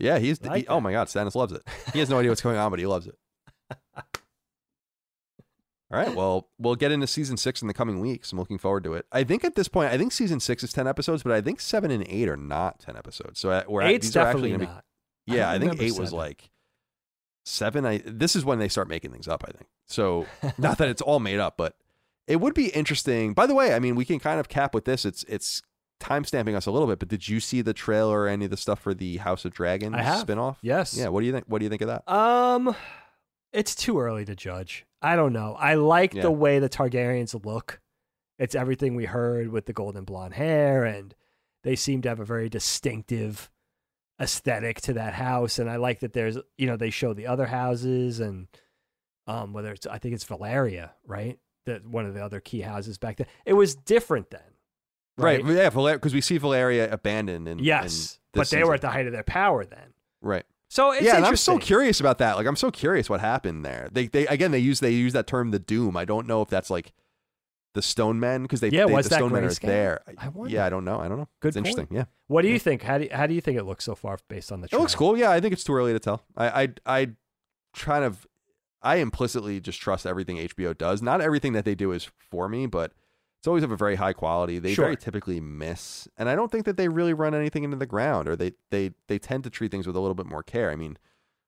yeah, 0.01 0.19
he's. 0.19 0.43
Like 0.43 0.63
he- 0.63 0.67
oh 0.69 0.81
my 0.81 0.91
God, 0.91 1.07
Stannis 1.07 1.35
loves 1.37 1.53
it. 1.53 1.63
He 1.93 2.01
has 2.01 2.11
no 2.11 2.19
idea 2.19 2.31
what's 2.31 2.41
going 2.41 2.57
on, 2.57 2.71
but 2.71 2.81
he 2.81 2.87
loves 2.87 3.07
it. 3.07 3.17
All 5.91 5.99
right. 5.99 6.15
Well, 6.15 6.49
we'll 6.59 6.75
get 6.75 6.93
into 6.93 7.07
season 7.07 7.37
six 7.39 7.63
in 7.63 7.69
the 7.69 7.75
coming 7.75 7.99
weeks. 7.99 8.31
I'm 8.33 8.39
looking 8.39 8.59
forward 8.59 8.85
to 8.85 8.95
it. 8.95 9.07
I 9.11 9.25
think 9.25 9.43
at 9.43 9.55
this 9.55 9.69
point, 9.69 9.91
I 9.91 9.97
think 9.97 10.13
season 10.13 10.39
six 10.39 10.63
is 10.63 10.73
ten 10.73 10.87
episodes, 10.87 11.23
but 11.23 11.33
I 11.33 11.41
think 11.41 11.61
seven 11.61 11.91
and 11.91 12.05
eight 12.09 12.29
are 12.29 12.37
not 12.37 12.79
ten 12.81 12.97
episodes. 12.97 13.41
So 13.41 13.51
uh, 13.51 13.65
we're 13.67 13.83
at- 13.83 14.03
these 14.03 14.15
are 14.15 14.25
definitely 14.25 14.53
actually 14.53 14.67
gonna 14.67 14.75
not. 14.75 14.85
Be, 15.27 15.35
yeah, 15.37 15.53
don't 15.59 15.69
I, 15.69 15.71
think 15.77 15.83
eight 15.83 15.99
was 15.99 16.13
like 16.13 16.51
seven. 17.47 17.87
I 17.87 18.03
this 18.05 18.37
is 18.37 18.45
when 18.45 18.59
they 18.59 18.69
start 18.69 18.89
making 18.89 19.13
things 19.13 19.29
up. 19.29 19.45
I 19.49 19.53
think 19.53 19.69
so. 19.87 20.27
not 20.59 20.77
that 20.79 20.89
it's 20.89 21.03
all 21.03 21.21
made 21.21 21.39
up, 21.39 21.57
but 21.57 21.75
it 22.27 22.37
would 22.37 22.55
be 22.55 22.69
interesting. 22.69 23.33
By 23.33 23.47
the 23.47 23.55
way, 23.55 23.73
I 23.73 23.79
mean 23.79 23.95
we 23.95 24.05
can 24.05 24.19
kind 24.19 24.39
of 24.39 24.49
cap 24.51 24.75
with 24.75 24.85
this. 24.85 25.07
It's 25.07 25.25
it's 25.27 25.63
time 26.01 26.25
stamping 26.25 26.55
us 26.55 26.67
a 26.67 26.71
little 26.71 26.87
bit. 26.87 26.99
But 26.99 27.09
did 27.09 27.29
you 27.29 27.41
see 27.41 27.63
the 27.63 27.73
trailer 27.73 28.21
or 28.21 28.29
any 28.29 28.45
of 28.45 28.51
the 28.51 28.57
stuff 28.59 28.81
for 28.81 28.93
the 28.93 29.17
House 29.19 29.45
of 29.47 29.53
Dragons 29.53 29.95
I 29.95 30.03
have. 30.03 30.27
spinoff? 30.27 30.57
Yes. 30.61 30.95
Yeah. 30.97 31.09
What 31.09 31.21
do 31.21 31.27
you 31.27 31.33
think? 31.33 31.47
What 31.49 31.61
do 31.61 31.65
you 31.65 31.71
think 31.71 31.83
of 31.83 31.89
that? 31.89 32.11
Um, 32.13 32.75
it's 33.53 33.75
too 33.75 33.99
early 33.99 34.27
to 34.27 34.37
judge. 34.37 34.85
I 35.03 35.17
don't 35.17 35.33
know. 35.33 35.55
I 35.59 35.75
like 35.75 36.15
Yeah. 36.15 36.23
the 36.23 36.31
way 36.31 36.59
the 36.59 36.69
Targaryens 36.69 37.45
look. 37.45 37.81
It's 38.39 38.55
everything 38.55 38.95
we 38.95 39.05
heard 39.07 39.49
with 39.49 39.67
the 39.67 39.73
golden 39.73 40.05
blonde 40.05 40.35
hair, 40.35 40.85
and 40.85 41.15
they 41.65 41.75
seem 41.77 42.03
to 42.03 42.09
have 42.09 42.21
a 42.21 42.25
very 42.25 42.49
distinctive 42.49 43.51
aesthetic 44.21 44.81
to 44.83 44.93
that 44.95 45.15
house. 45.15 45.59
And 45.59 45.71
I 45.71 45.77
like 45.77 46.01
that 46.01 46.13
there's, 46.13 46.37
you 46.57 46.67
know, 46.67 46.77
they 46.77 46.91
show 46.91 47.15
the 47.15 47.27
other 47.27 47.47
houses 47.47 48.19
and 48.21 48.49
um, 49.27 49.53
whether 49.53 49.73
it's, 49.73 49.87
I 49.87 49.99
think 49.99 50.15
it's 50.15 50.25
Valyria, 50.25 50.91
right? 51.07 51.39
That 51.67 51.87
one 51.87 52.07
of 52.07 52.15
the 52.15 52.25
other 52.25 52.41
key 52.41 52.61
houses 52.63 52.97
back 52.99 53.17
then. 53.19 53.27
It 53.45 53.53
was 53.53 53.75
different 53.75 54.31
then, 54.31 54.41
Right. 55.17 55.45
Yeah. 55.45 55.69
Because 55.71 56.15
we 56.15 56.21
see 56.21 56.39
Valyria 56.39 56.91
abandoned 56.91 57.47
and 57.49 57.61
Yes, 57.61 58.19
and 58.33 58.41
but 58.41 58.51
they 58.51 58.65
were 58.65 58.75
at 58.75 58.81
the 58.81 58.89
height 58.91 59.07
of 59.07 59.13
their 59.13 59.23
power 59.25 59.65
then. 59.65 59.93
right. 60.23 60.45
So 60.69 60.91
it's 60.91 61.03
yeah, 61.03 61.17
and 61.17 61.25
I'm 61.25 61.37
so 61.37 61.59
curious 61.59 61.99
about 61.99 62.19
that. 62.19 62.37
Like, 62.37 62.47
I'm 62.47 62.57
so 62.57 62.71
curious 62.71 63.09
what 63.09 63.21
happened 63.21 63.65
there. 63.65 63.89
They, 63.91 64.07
they 64.07 64.27
again, 64.27 64.51
they 64.51 64.59
use 64.59 64.81
they 64.81 64.91
use 64.91 65.15
that 65.15 65.27
term, 65.27 65.51
the 65.51 65.59
Doom. 65.59 65.97
I 65.97 66.05
don't 66.05 66.27
know 66.27 66.43
if 66.43 66.49
that's 66.49 66.69
like 66.69 66.93
the 67.75 67.83
Stone 67.83 68.21
Men 68.21 68.43
because 68.43 68.61
they, 68.61 68.69
Yeah, 68.69 68.87
they 68.87 68.93
was 68.93 69.07
the 69.07 69.11
that 69.11 69.17
Stone 69.17 69.33
Men 69.33 69.45
are 69.45 69.55
there. 69.55 70.03
I 70.19 70.29
wonder. 70.29 70.55
yeah, 70.55 70.67
I 70.67 70.71
don't 70.71 70.85
know. 70.85 71.01
I 71.01 71.09
don't 71.09 71.19
know. 71.19 71.29
Good 71.41 71.49
it's 71.49 71.57
interesting. 71.57 71.89
Yeah, 71.91 72.05
What 72.27 72.43
do 72.43 72.49
you 72.49 72.59
think? 72.59 72.83
How 72.83 72.99
do 72.99 73.05
you, 73.05 73.11
how 73.13 73.27
do 73.27 73.35
you 73.35 73.41
think 73.41 73.59
it 73.59 73.65
looks 73.65 73.85
so 73.85 73.95
far 73.95 74.19
based 74.29 74.53
on 74.53 74.61
the? 74.61 74.69
it 74.71 74.79
looks 74.79 74.95
cool. 74.95 75.17
Yeah, 75.17 75.31
I 75.31 75.41
think 75.41 75.53
it's 75.55 75.65
too 75.65 75.75
early 75.75 75.93
to 75.95 75.99
tell. 75.99 76.25
I, 76.37 76.63
I, 76.63 76.69
I, 76.87 77.09
kind 77.75 78.05
of, 78.05 78.27
I 78.83 78.97
implicitly 78.97 79.61
just 79.61 79.81
trust 79.81 80.07
everything 80.07 80.37
HBO 80.37 80.77
does. 80.77 81.01
Not 81.03 81.21
everything 81.21 81.53
that 81.55 81.65
they 81.65 81.75
do 81.75 81.93
is 81.93 82.11
for 82.31 82.49
me, 82.49 82.67
but 82.67 82.93
it's 83.39 83.47
always 83.47 83.63
of 83.63 83.71
a 83.71 83.77
very 83.77 83.95
high 83.97 84.13
quality. 84.13 84.59
They 84.59 84.75
Sure. 84.75 84.87
very 84.87 84.97
typically 84.97 85.41
miss, 85.41 86.09
and 86.17 86.29
I 86.29 86.35
don't 86.35 86.51
think 86.51 86.65
that 86.65 86.77
they 86.77 86.89
really 86.89 87.13
run 87.15 87.35
anything 87.35 87.65
into 87.65 87.77
the 87.77 87.87
ground, 87.87 88.29
or 88.29 88.37
they, 88.37 88.53
they, 88.71 88.93
they 89.07 89.19
tend 89.19 89.45
to 89.45 89.51
treat 89.51 89.71
things 89.71 89.87
with 89.87 89.97
a 89.97 90.01
little 90.01 90.15
bit 90.15 90.27
more 90.27 90.43
care. 90.43 90.71
I 90.71 90.77
mean. 90.77 90.99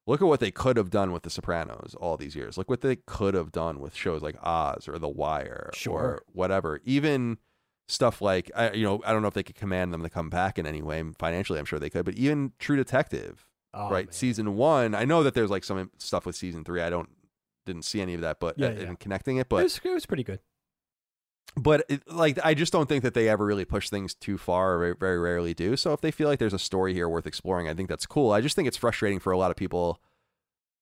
Look 0.06 0.22
at 0.22 0.26
what 0.26 0.40
they 0.40 0.50
could 0.50 0.76
have 0.76 0.90
done 0.90 1.12
with 1.12 1.22
The 1.22 1.30
Sopranos 1.30 1.94
all 2.00 2.16
these 2.16 2.34
years. 2.34 2.58
Look 2.58 2.68
what 2.68 2.80
they 2.80 2.96
could 2.96 3.34
have 3.34 3.52
done 3.52 3.78
with 3.78 3.94
shows 3.94 4.22
like 4.22 4.34
Oz 4.42 4.88
or 4.88 4.98
The 4.98 5.08
Wire 5.10 5.70
Sure. 5.74 6.00
or 6.00 6.22
whatever. 6.32 6.80
Even 6.84 7.38
stuff 7.86 8.20
like 8.20 8.50
I, 8.56 8.72
you 8.72 8.82
know, 8.82 9.02
I 9.04 9.12
don't 9.12 9.20
know 9.22 9.28
if 9.28 9.34
they 9.34 9.42
could 9.44 9.54
command 9.54 9.92
them 9.92 10.02
to 10.02 10.08
come 10.10 10.28
back 10.28 10.58
in 10.58 10.66
any 10.66 10.82
way. 10.82 11.04
Financially, 11.18 11.60
I'm 11.60 11.64
sure 11.64 11.78
they 11.78 11.90
could. 11.90 12.06
But 12.06 12.14
even 12.14 12.54
True 12.58 12.76
Detective, 12.76 13.46
Oh, 13.72 13.88
right? 13.90 14.06
man. 14.06 14.12
Season 14.12 14.56
one. 14.56 14.96
I 14.96 15.04
know 15.04 15.22
that 15.22 15.34
there's 15.34 15.50
like 15.50 15.62
some 15.64 15.90
stuff 15.98 16.26
with 16.26 16.34
season 16.34 16.64
three. 16.64 16.80
I 16.80 16.90
don't 16.90 17.10
didn't 17.66 17.84
see 17.84 18.00
any 18.00 18.14
of 18.14 18.22
that, 18.22 18.40
but 18.40 18.58
Yeah, 18.58 18.68
uh, 18.68 18.70
yeah. 18.72 18.88
in 18.88 18.96
connecting 18.96 19.36
it, 19.36 19.42
it 19.42 19.48
but 19.50 19.62
was, 19.62 19.80
it 19.84 19.90
was 19.90 20.06
pretty 20.06 20.24
good. 20.24 20.40
But 21.56 21.84
it, 21.88 22.08
like 22.10 22.38
I 22.44 22.54
just 22.54 22.72
don't 22.72 22.88
think 22.88 23.02
that 23.02 23.14
they 23.14 23.28
ever 23.28 23.44
really 23.44 23.64
push 23.64 23.88
things 23.88 24.14
too 24.14 24.38
far, 24.38 24.74
or 24.74 24.78
very, 24.78 24.94
very 24.94 25.18
rarely 25.18 25.54
do. 25.54 25.76
So 25.76 25.92
if 25.92 26.00
they 26.00 26.10
feel 26.10 26.28
like 26.28 26.38
there's 26.38 26.54
a 26.54 26.58
story 26.58 26.94
here 26.94 27.08
worth 27.08 27.26
exploring, 27.26 27.68
I 27.68 27.74
think 27.74 27.88
that's 27.88 28.06
cool. 28.06 28.32
I 28.32 28.40
just 28.40 28.56
think 28.56 28.68
it's 28.68 28.76
frustrating 28.76 29.18
for 29.18 29.32
a 29.32 29.38
lot 29.38 29.50
of 29.50 29.56
people 29.56 30.00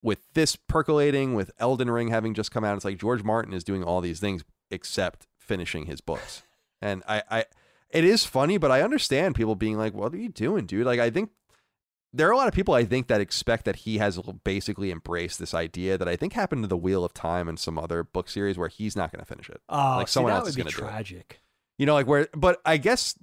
with 0.02 0.32
this 0.34 0.56
percolating, 0.56 1.34
with 1.34 1.50
Elden 1.58 1.90
Ring 1.90 2.08
having 2.08 2.34
just 2.34 2.50
come 2.50 2.64
out, 2.64 2.76
it's 2.76 2.84
like 2.84 2.98
George 2.98 3.22
Martin 3.22 3.52
is 3.52 3.64
doing 3.64 3.82
all 3.82 4.00
these 4.00 4.20
things 4.20 4.44
except 4.70 5.26
finishing 5.38 5.86
his 5.86 6.00
books. 6.00 6.42
And 6.80 7.02
I, 7.08 7.22
I, 7.30 7.44
it 7.90 8.04
is 8.04 8.24
funny, 8.24 8.58
but 8.58 8.70
I 8.70 8.82
understand 8.82 9.34
people 9.34 9.56
being 9.56 9.76
like, 9.76 9.94
"What 9.94 10.12
are 10.12 10.18
you 10.18 10.28
doing, 10.28 10.66
dude?" 10.66 10.86
Like, 10.86 11.00
I 11.00 11.10
think 11.10 11.30
there 12.12 12.28
are 12.28 12.32
a 12.32 12.36
lot 12.36 12.48
of 12.48 12.54
people 12.54 12.74
I 12.74 12.84
think 12.84 13.08
that 13.08 13.20
expect 13.20 13.64
that 13.66 13.76
he 13.76 13.98
has 13.98 14.18
basically 14.44 14.90
embraced 14.90 15.38
this 15.38 15.52
idea 15.52 15.98
that 15.98 16.08
I 16.08 16.16
think 16.16 16.32
happened 16.32 16.64
to 16.64 16.68
the 16.68 16.76
Wheel 16.76 17.04
of 17.04 17.12
Time 17.12 17.48
and 17.48 17.58
some 17.58 17.78
other 17.78 18.02
book 18.02 18.28
series 18.28 18.56
where 18.56 18.68
he's 18.68 18.96
not 18.96 19.12
going 19.12 19.20
to 19.20 19.26
finish 19.26 19.50
it. 19.50 19.60
Oh, 19.68 19.96
like 19.98 20.08
see, 20.08 20.12
someone 20.12 20.32
that 20.32 20.40
else 20.40 20.48
is 20.48 20.56
going 20.56 20.68
to 20.68 20.74
do 20.74 20.82
it. 20.82 20.88
tragic. 20.88 21.40
You 21.76 21.86
know, 21.86 21.94
like 21.94 22.06
where, 22.06 22.28
but 22.34 22.60
I 22.64 22.76
guess 22.78 23.14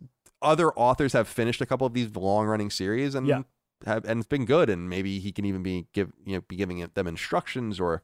other 0.42 0.72
authors 0.74 1.14
have 1.14 1.28
finished 1.28 1.62
a 1.62 1.66
couple 1.66 1.88
of 1.88 1.94
these 1.94 2.16
long 2.16 2.46
running 2.46 2.70
series 2.70 3.16
and 3.16 3.26
Yeah. 3.28 3.42
have, 3.86 4.06
and 4.06 4.20
it's 4.20 4.28
been 4.28 4.46
good. 4.46 4.70
And 4.70 4.88
maybe 4.90 5.20
he 5.20 5.32
can 5.32 5.46
even 5.46 5.64
be 5.64 5.88
give, 5.94 6.12
you 6.24 6.36
know, 6.36 6.42
be 6.48 6.56
giving 6.56 6.88
them 6.94 7.08
instructions 7.08 7.80
or 7.80 8.04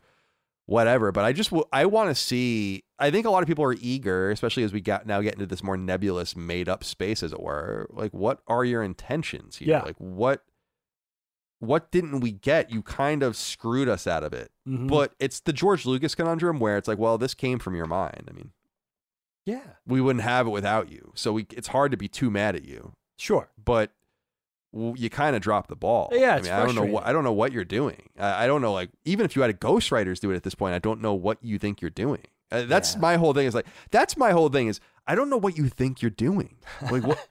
whatever. 0.65 1.11
But 1.11 1.25
I 1.25 1.33
just, 1.33 1.51
I 1.71 1.85
want 1.85 2.09
to 2.09 2.15
see, 2.15 2.83
I 2.97 3.11
think 3.11 3.25
a 3.25 3.29
lot 3.29 3.43
of 3.43 3.47
people 3.47 3.63
are 3.65 3.75
eager, 3.79 4.31
especially 4.31 4.63
as 4.63 4.73
we 4.73 4.81
got 4.81 5.05
now 5.05 5.21
get 5.21 5.33
into 5.35 5.45
this 5.45 5.63
more 5.63 5.77
nebulous 5.77 6.35
made 6.35 6.67
up 6.67 6.83
space, 6.83 7.21
as 7.21 7.33
it 7.33 7.39
were. 7.39 7.87
Like, 7.91 8.13
what 8.13 8.41
are 8.47 8.65
your 8.65 8.81
intentions 8.81 9.57
here? 9.57 9.69
Yeah. 9.69 9.83
Like, 9.83 9.97
what, 9.97 10.43
what 11.61 11.91
didn't 11.91 12.19
we 12.19 12.31
get? 12.31 12.69
You 12.71 12.81
kind 12.81 13.23
of 13.23 13.37
screwed 13.37 13.87
us 13.87 14.05
out 14.07 14.23
of 14.23 14.33
it. 14.33 14.51
Mhm. 14.67 14.87
But 14.89 15.13
it's 15.19 15.39
the 15.39 15.53
George 15.53 15.85
Lucas 15.85 16.15
conundrum 16.15 16.59
where 16.59 16.75
it's 16.77 16.87
like, 16.87 16.97
well, 16.97 17.17
this 17.17 17.33
came 17.33 17.59
from 17.59 17.75
your 17.75 17.85
mind. 17.85 18.27
I 18.29 18.33
mean, 18.33 18.51
yeah, 19.45 19.61
we 19.87 20.01
wouldn't 20.01 20.23
have 20.23 20.47
it 20.47 20.49
without 20.51 20.91
you. 20.91 21.11
So 21.15 21.31
we, 21.33 21.45
it's 21.51 21.69
hard 21.69 21.91
to 21.91 21.97
be 21.97 22.07
too 22.07 22.29
mad 22.29 22.55
at 22.55 22.65
you, 22.65 22.93
sure. 23.17 23.49
but 23.63 23.91
you 24.73 25.09
kind 25.09 25.35
of 25.35 25.41
dropped 25.41 25.69
the 25.69 25.75
ball. 25.75 26.09
Yeah, 26.13 26.35
I 26.35 26.41
mean, 26.41 26.51
I 26.51 26.65
don't 26.65 26.75
know 26.75 26.83
what. 26.83 27.05
I 27.05 27.11
don't 27.13 27.23
know 27.23 27.33
what 27.33 27.51
you're 27.51 27.65
doing. 27.65 28.09
I, 28.17 28.43
I 28.45 28.47
don't 28.47 28.61
know. 28.61 28.71
Like, 28.73 28.89
even 29.05 29.25
if 29.25 29.35
you 29.35 29.41
had 29.41 29.51
a 29.51 29.55
ghostwriters 29.55 30.19
do 30.19 30.31
it 30.31 30.35
at 30.35 30.43
this 30.43 30.55
point, 30.55 30.73
I 30.75 30.79
don't 30.79 31.01
know 31.01 31.13
what 31.13 31.37
you 31.41 31.57
think 31.59 31.81
you're 31.81 31.89
doing. 31.91 32.23
Uh, 32.51 32.63
that's 32.63 32.93
Yeah. 32.95 33.01
my 33.01 33.15
whole 33.17 33.33
thing. 33.33 33.45
Is 33.47 33.53
like 33.55 33.65
that's 33.91 34.15
my 34.17 34.31
whole 34.31 34.49
thing. 34.49 34.67
Is 34.67 34.79
I 35.07 35.15
don't 35.15 35.29
know 35.29 35.37
what 35.37 35.57
you 35.57 35.67
think 35.69 36.01
you're 36.01 36.09
doing. 36.11 36.55
Like 36.89 37.03
what. 37.03 37.27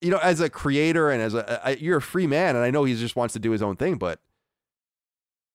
You 0.00 0.10
know, 0.10 0.18
as 0.18 0.40
a 0.40 0.48
creator 0.48 1.10
and 1.10 1.20
as 1.20 1.34
a, 1.34 1.76
you're 1.78 1.98
a 1.98 2.02
free 2.02 2.26
man, 2.26 2.56
and 2.56 2.64
I 2.64 2.70
know 2.70 2.84
he 2.84 2.94
just 2.94 3.16
wants 3.16 3.34
to 3.34 3.38
do 3.38 3.50
his 3.50 3.62
own 3.62 3.76
thing, 3.76 3.96
but 3.96 4.20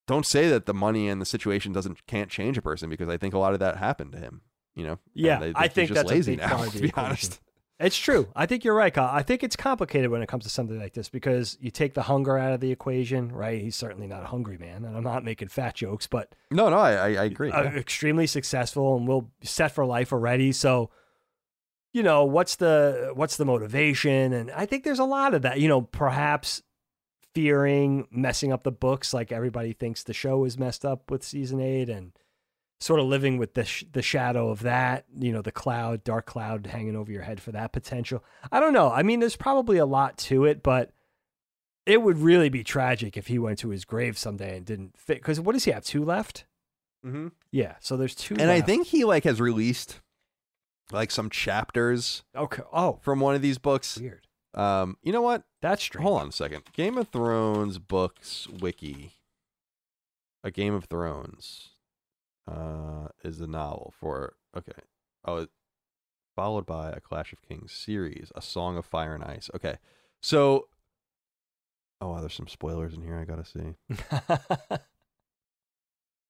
don't 0.07 0.26
say 0.26 0.49
that 0.49 0.65
the 0.65 0.73
money 0.73 1.09
and 1.09 1.19
the 1.19 1.26
situation 1.26 1.73
doesn't 1.73 2.05
can't 2.05 2.30
change 2.30 2.57
a 2.57 2.61
person 2.61 2.89
because 2.89 3.09
I 3.09 3.17
think 3.17 3.34
a 3.34 3.39
lot 3.39 3.53
of 3.53 3.59
that 3.59 3.77
happened 3.77 4.11
to 4.11 4.19
him. 4.19 4.41
You 4.76 4.85
know, 4.85 4.99
Yeah, 5.13 5.41
And 5.41 5.55
I 5.55 5.67
think 5.67 5.91
that's 5.91 6.09
a 6.09 6.13
lazy 6.13 6.35
big 6.35 6.47
now. 6.47 6.63
To 6.69 6.80
be 6.80 6.91
honest, 6.95 7.39
It's 7.80 7.97
true. 7.97 8.30
I 8.35 8.45
think 8.45 8.63
you're 8.63 8.76
right, 8.76 8.93
Kyle. 8.93 9.09
I 9.11 9.22
think 9.22 9.43
it's 9.43 9.55
complicated 9.55 10.09
when 10.09 10.22
it 10.22 10.27
comes 10.27 10.45
to 10.45 10.49
something 10.49 10.80
like 10.80 10.93
this 10.93 11.09
because 11.09 11.57
you 11.59 11.72
take 11.72 11.93
the 11.93 12.03
hunger 12.03 12.38
out 12.38 12.53
of 12.53 12.61
the 12.61 12.72
equation, 12.72 13.31
right? 13.31 13.61
He's 13.61 13.76
certainly 13.76 14.07
not 14.07 14.23
a 14.23 14.27
hungry 14.27 14.57
man, 14.57 14.85
and 14.85 14.95
I'm 14.95 15.03
not 15.03 15.26
making 15.26 15.49
fat 15.49 15.76
jokes, 15.76 16.07
but 16.07 16.35
no, 16.51 16.69
no, 16.69 16.77
I, 16.77 16.91
I, 16.91 17.23
agree. 17.26 17.51
uh, 17.51 17.63
extremely 17.63 18.27
successful 18.27 18.95
and 18.95 19.07
will 19.07 19.30
set 19.43 19.72
for 19.73 19.85
life 19.85 20.13
already. 20.13 20.53
So, 20.53 20.89
you 21.95 22.03
know, 22.03 22.26
what's 22.26 22.57
the 22.57 23.11
what's 23.13 23.38
the 23.38 23.45
motivation? 23.45 24.34
And 24.34 24.51
I 24.51 24.65
think 24.65 24.84
there's 24.84 24.99
a 24.99 25.05
lot 25.05 25.34
of 25.34 25.43
that. 25.43 25.61
You 25.61 25.69
know, 25.69 25.80
perhaps 25.80 26.61
fearing 27.34 28.05
messing 28.11 28.51
up 28.51 28.63
the 28.63 28.72
books, 28.72 29.13
like 29.13 29.31
everybody 29.31 29.72
thinks 29.72 30.03
the 30.03 30.13
show 30.13 30.43
is 30.43 30.59
messed 30.59 30.84
up 30.84 31.09
with 31.09 31.23
season 31.23 31.61
eight, 31.61 31.88
and 31.88 32.11
sort 32.81 32.99
of 32.99 33.05
living 33.05 33.38
with 33.38 33.53
the 33.53 33.63
sh- 33.63 33.85
the 33.89 34.01
shadow 34.01 34.49
of 34.49 34.63
that. 34.63 35.05
You 35.17 35.31
know, 35.31 35.41
the 35.41 35.53
cloud, 35.53 36.03
dark 36.03 36.26
cloud 36.26 36.67
hanging 36.67 36.97
over 36.97 37.13
your 37.13 37.22
head 37.22 37.39
for 37.39 37.53
that 37.53 37.72
potential. 37.72 38.22
I 38.51 38.59
don't 38.59 38.73
know. 38.73 38.91
I 38.91 39.01
mean, 39.01 39.22
there's 39.22 39.38
probably 39.38 39.77
a 39.77 39.85
lot 39.85 40.17
to 40.17 40.43
it, 40.43 40.61
but. 40.61 40.91
It 41.88 42.01
would 42.01 42.17
really 42.17 42.49
be 42.49 42.63
tragic 42.63 43.15
if 43.15 43.27
he 43.27 43.38
went 43.38 43.59
to 43.59 43.69
his 43.69 43.85
grave 43.85 44.17
someday 44.17 44.57
and 44.57 44.65
didn't 44.65 44.97
fit. 44.97 45.17
Because 45.17 45.39
what 45.39 45.53
does 45.53 45.65
he 45.65 45.72
have? 45.72 45.84
Two 45.84 46.03
left? 46.03 46.45
mm-hmm. 47.05 47.27
Yeah. 47.51 47.76
So 47.80 47.95
there's 47.95 48.15
two. 48.15 48.35
and 48.39 48.49
I 48.49 48.61
think 48.61 48.88
he 48.88 49.05
like 49.05 49.23
has 49.23 49.39
released 49.39 50.01
like 50.91 51.12
some 51.12 51.30
chapters 51.30 52.24
Okay. 52.36 52.64
Oh, 52.72 52.99
from 53.02 53.20
one 53.20 53.36
of 53.36 53.41
these 53.41 53.57
books. 53.57 53.98
weird. 53.98 54.28
Um, 54.53 54.98
you 55.03 55.12
know 55.12 55.22
what? 55.22 55.44
That's 55.62 55.84
strange. 55.84 56.03
Hold 56.06 56.22
on 56.22 56.28
a 56.30 56.32
second. 56.32 56.64
Game 56.74 56.98
of 56.98 57.10
Thrones 57.10 57.78
books 57.80 58.48
wiki. 58.48 59.14
A 60.44 60.52
Game 60.52 60.74
of 60.74 60.86
Thrones 60.86 61.70
uh, 62.49 63.07
is 63.24 63.40
the 63.40 63.48
novel 63.48 63.94
for 63.99 64.36
okay. 64.56 64.72
Oh, 65.26 65.38
it- 65.38 65.49
followed 66.36 66.66
by 66.66 66.90
a 66.91 66.99
Clash 66.99 67.32
of 67.34 67.41
Kings 67.41 67.72
series, 67.72 68.30
A 68.36 68.41
Song 68.41 68.78
of 68.78 68.86
Fire 68.86 69.16
and 69.16 69.24
Ice. 69.24 69.49
Okay, 69.56 69.78
so 70.22 70.68
oh, 72.02 72.10
wow, 72.12 72.20
there's 72.20 72.34
some 72.34 72.48
spoilers 72.48 72.94
in 72.94 73.02
here. 73.02 73.18
I 73.18 73.24
gotta 73.26 73.45
see. 73.45 73.76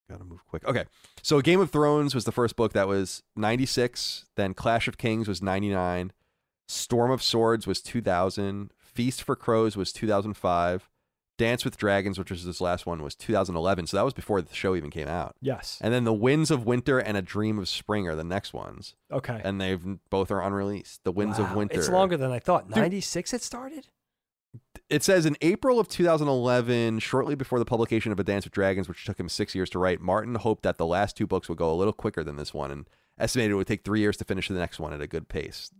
Gotta 0.09 0.23
move 0.23 0.45
quick. 0.47 0.65
Okay. 0.67 0.85
So 1.23 1.41
Game 1.41 1.59
of 1.59 1.71
Thrones 1.71 2.13
was 2.13 2.25
the 2.25 2.31
first 2.31 2.55
book 2.55 2.73
that 2.73 2.87
was 2.87 3.23
96. 3.35 4.25
Then 4.35 4.53
Clash 4.53 4.87
of 4.87 4.97
Kings 4.97 5.27
was 5.27 5.41
99. 5.41 6.11
Storm 6.67 7.11
of 7.11 7.23
Swords 7.23 7.65
was 7.67 7.81
2000. 7.81 8.71
Feast 8.77 9.23
for 9.23 9.35
Crows 9.35 9.75
was 9.75 9.91
2005. 9.91 10.89
Dance 11.37 11.65
with 11.65 11.75
Dragons, 11.75 12.17
which 12.17 12.31
was 12.31 12.45
this 12.45 12.61
last 12.61 12.85
one, 12.85 13.03
was 13.03 13.13
2011. 13.13 13.87
So 13.87 13.97
that 13.97 14.05
was 14.05 14.13
before 14.13 14.41
the 14.41 14.55
show 14.55 14.73
even 14.73 14.89
came 14.89 15.07
out. 15.09 15.35
yes. 15.41 15.77
And 15.81 15.93
then 15.93 16.05
The 16.05 16.13
Winds 16.13 16.49
of 16.49 16.65
Winter 16.65 16.97
and 16.97 17.17
A 17.17 17.21
Dream 17.21 17.59
of 17.59 17.67
Spring 17.67 18.07
are 18.07 18.15
the 18.15 18.23
next 18.23 18.53
ones. 18.53 18.95
Okay. 19.11 19.41
And 19.43 19.59
they've 19.59 19.83
both 20.09 20.31
are 20.31 20.41
unreleased. 20.41 21.03
The 21.03 21.11
Winds 21.11 21.37
of 21.37 21.53
Winter. 21.53 21.77
It's 21.77 21.89
longer 21.89 22.15
than 22.15 22.31
I 22.31 22.39
thought. 22.39 22.67
Dude. 22.69 22.77
96 22.77 23.33
it 23.33 23.41
started? 23.41 23.87
It 24.89 25.03
says 25.03 25.25
in 25.25 25.35
April 25.41 25.79
of 25.79 25.87
2011, 25.87 26.99
shortly 26.99 27.33
before 27.33 27.57
the 27.57 27.65
publication 27.65 28.11
of 28.11 28.19
A 28.19 28.23
Dance 28.23 28.45
with 28.45 28.53
Dragons, 28.53 28.87
which 28.87 29.03
took 29.03 29.19
him 29.19 29.29
six 29.29 29.55
years 29.55 29.69
to 29.71 29.79
write, 29.79 29.99
Martin 29.99 30.35
hoped 30.35 30.61
that 30.63 30.77
the 30.77 30.85
last 30.85 31.17
two 31.17 31.25
books 31.25 31.49
would 31.49 31.57
go 31.57 31.71
a 31.71 31.75
little 31.75 31.93
quicker 31.93 32.23
than 32.23 32.35
this 32.35 32.53
one 32.53 32.69
and 32.69 32.85
estimated 33.17 33.51
it 33.51 33.55
would 33.55 33.67
take 33.67 33.83
three 33.83 34.01
years 34.01 34.17
to 34.17 34.25
finish 34.25 34.47
the 34.47 34.53
next 34.53 34.79
one 34.79 34.93
at 34.93 35.01
a 35.01 35.07
good 35.07 35.27
pace. 35.27 35.71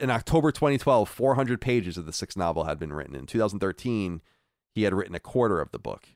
In 0.00 0.10
October 0.10 0.50
2012, 0.50 1.08
400 1.08 1.60
pages 1.60 1.98
of 1.98 2.06
the 2.06 2.12
sixth 2.12 2.36
novel 2.36 2.64
had 2.64 2.78
been 2.78 2.92
written. 2.92 3.14
In 3.14 3.26
2013, 3.26 4.22
he 4.74 4.84
had 4.84 4.94
written 4.94 5.14
a 5.14 5.20
quarter 5.20 5.60
of 5.60 5.70
the 5.70 5.78
book. 5.78 6.08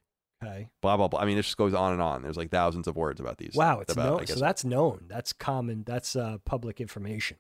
Okay. 0.43 0.68
Blah, 0.80 0.97
blah, 0.97 1.09
blah. 1.09 1.20
I 1.20 1.26
mean, 1.26 1.36
it 1.36 1.43
just 1.43 1.56
goes 1.56 1.74
on 1.74 1.93
and 1.93 2.01
on. 2.01 2.22
There's 2.22 2.36
like 2.36 2.51
thousands 2.51 2.86
of 2.86 2.97
words 2.97 3.20
about 3.20 3.38
these. 3.38 3.55
Wow, 3.55 3.80
it's 3.80 3.93
about, 3.93 4.18
known. 4.18 4.26
So 4.26 4.40
that's 4.40 4.64
known. 4.64 5.05
That's 5.09 5.32
common. 5.34 5.84
That's 5.86 6.16
uh, 6.16 6.38
public 6.44 6.80
information. 6.80 7.36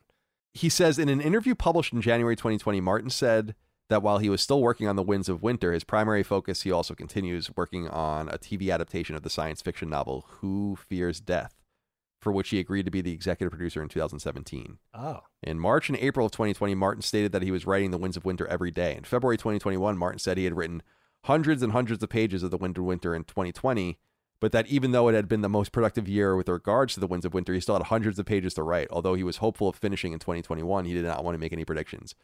he 0.52 0.68
says 0.68 0.98
in 0.98 1.08
an 1.08 1.20
interview 1.20 1.54
published 1.54 1.92
in 1.92 2.00
January 2.02 2.36
2020, 2.36 2.80
Martin 2.80 3.10
said 3.10 3.54
that 3.88 4.02
while 4.02 4.18
he 4.18 4.28
was 4.28 4.40
still 4.40 4.60
working 4.60 4.88
on 4.88 4.96
The 4.96 5.02
Winds 5.02 5.28
of 5.28 5.42
Winter, 5.42 5.72
his 5.72 5.84
primary 5.84 6.22
focus, 6.22 6.62
he 6.62 6.72
also 6.72 6.94
continues 6.94 7.50
working 7.56 7.88
on 7.88 8.28
a 8.28 8.38
TV 8.38 8.72
adaptation 8.72 9.14
of 9.14 9.22
the 9.22 9.30
science 9.30 9.62
fiction 9.62 9.88
novel 9.88 10.24
Who 10.40 10.76
Fears 10.76 11.20
Death, 11.20 11.54
for 12.20 12.32
which 12.32 12.48
he 12.48 12.58
agreed 12.58 12.84
to 12.86 12.90
be 12.90 13.00
the 13.00 13.12
executive 13.12 13.52
producer 13.52 13.82
in 13.82 13.88
2017. 13.88 14.78
Oh. 14.94 15.20
In 15.42 15.60
March 15.60 15.88
and 15.88 15.98
April 15.98 16.26
of 16.26 16.32
2020, 16.32 16.74
Martin 16.74 17.02
stated 17.02 17.32
that 17.32 17.42
he 17.42 17.52
was 17.52 17.66
writing 17.66 17.92
The 17.92 17.98
Winds 17.98 18.16
of 18.16 18.24
Winter 18.24 18.46
every 18.48 18.70
day. 18.70 18.96
In 18.96 19.04
February 19.04 19.36
2021, 19.36 19.96
Martin 19.96 20.18
said 20.18 20.36
he 20.36 20.44
had 20.44 20.56
written 20.56 20.82
hundreds 21.24 21.62
and 21.62 21.72
hundreds 21.72 22.02
of 22.02 22.08
pages 22.08 22.42
of 22.42 22.50
The 22.50 22.56
Wind 22.56 22.78
of 22.78 22.84
Winter 22.84 23.14
in 23.14 23.22
2020, 23.24 23.98
but 24.40 24.52
that 24.52 24.66
even 24.66 24.90
though 24.90 25.08
it 25.08 25.14
had 25.14 25.28
been 25.28 25.42
the 25.42 25.48
most 25.48 25.72
productive 25.72 26.08
year 26.08 26.36
with 26.36 26.48
regards 26.48 26.94
to 26.94 27.00
The 27.00 27.06
Winds 27.06 27.24
of 27.24 27.34
Winter, 27.34 27.54
he 27.54 27.60
still 27.60 27.76
had 27.76 27.84
hundreds 27.84 28.18
of 28.18 28.26
pages 28.26 28.54
to 28.54 28.62
write. 28.62 28.88
Although 28.90 29.14
he 29.14 29.22
was 29.22 29.38
hopeful 29.38 29.68
of 29.68 29.76
finishing 29.76 30.12
in 30.12 30.18
2021, 30.18 30.84
he 30.84 30.94
did 30.94 31.04
not 31.04 31.24
want 31.24 31.34
to 31.34 31.38
make 31.38 31.52
any 31.52 31.64
predictions. 31.64 32.14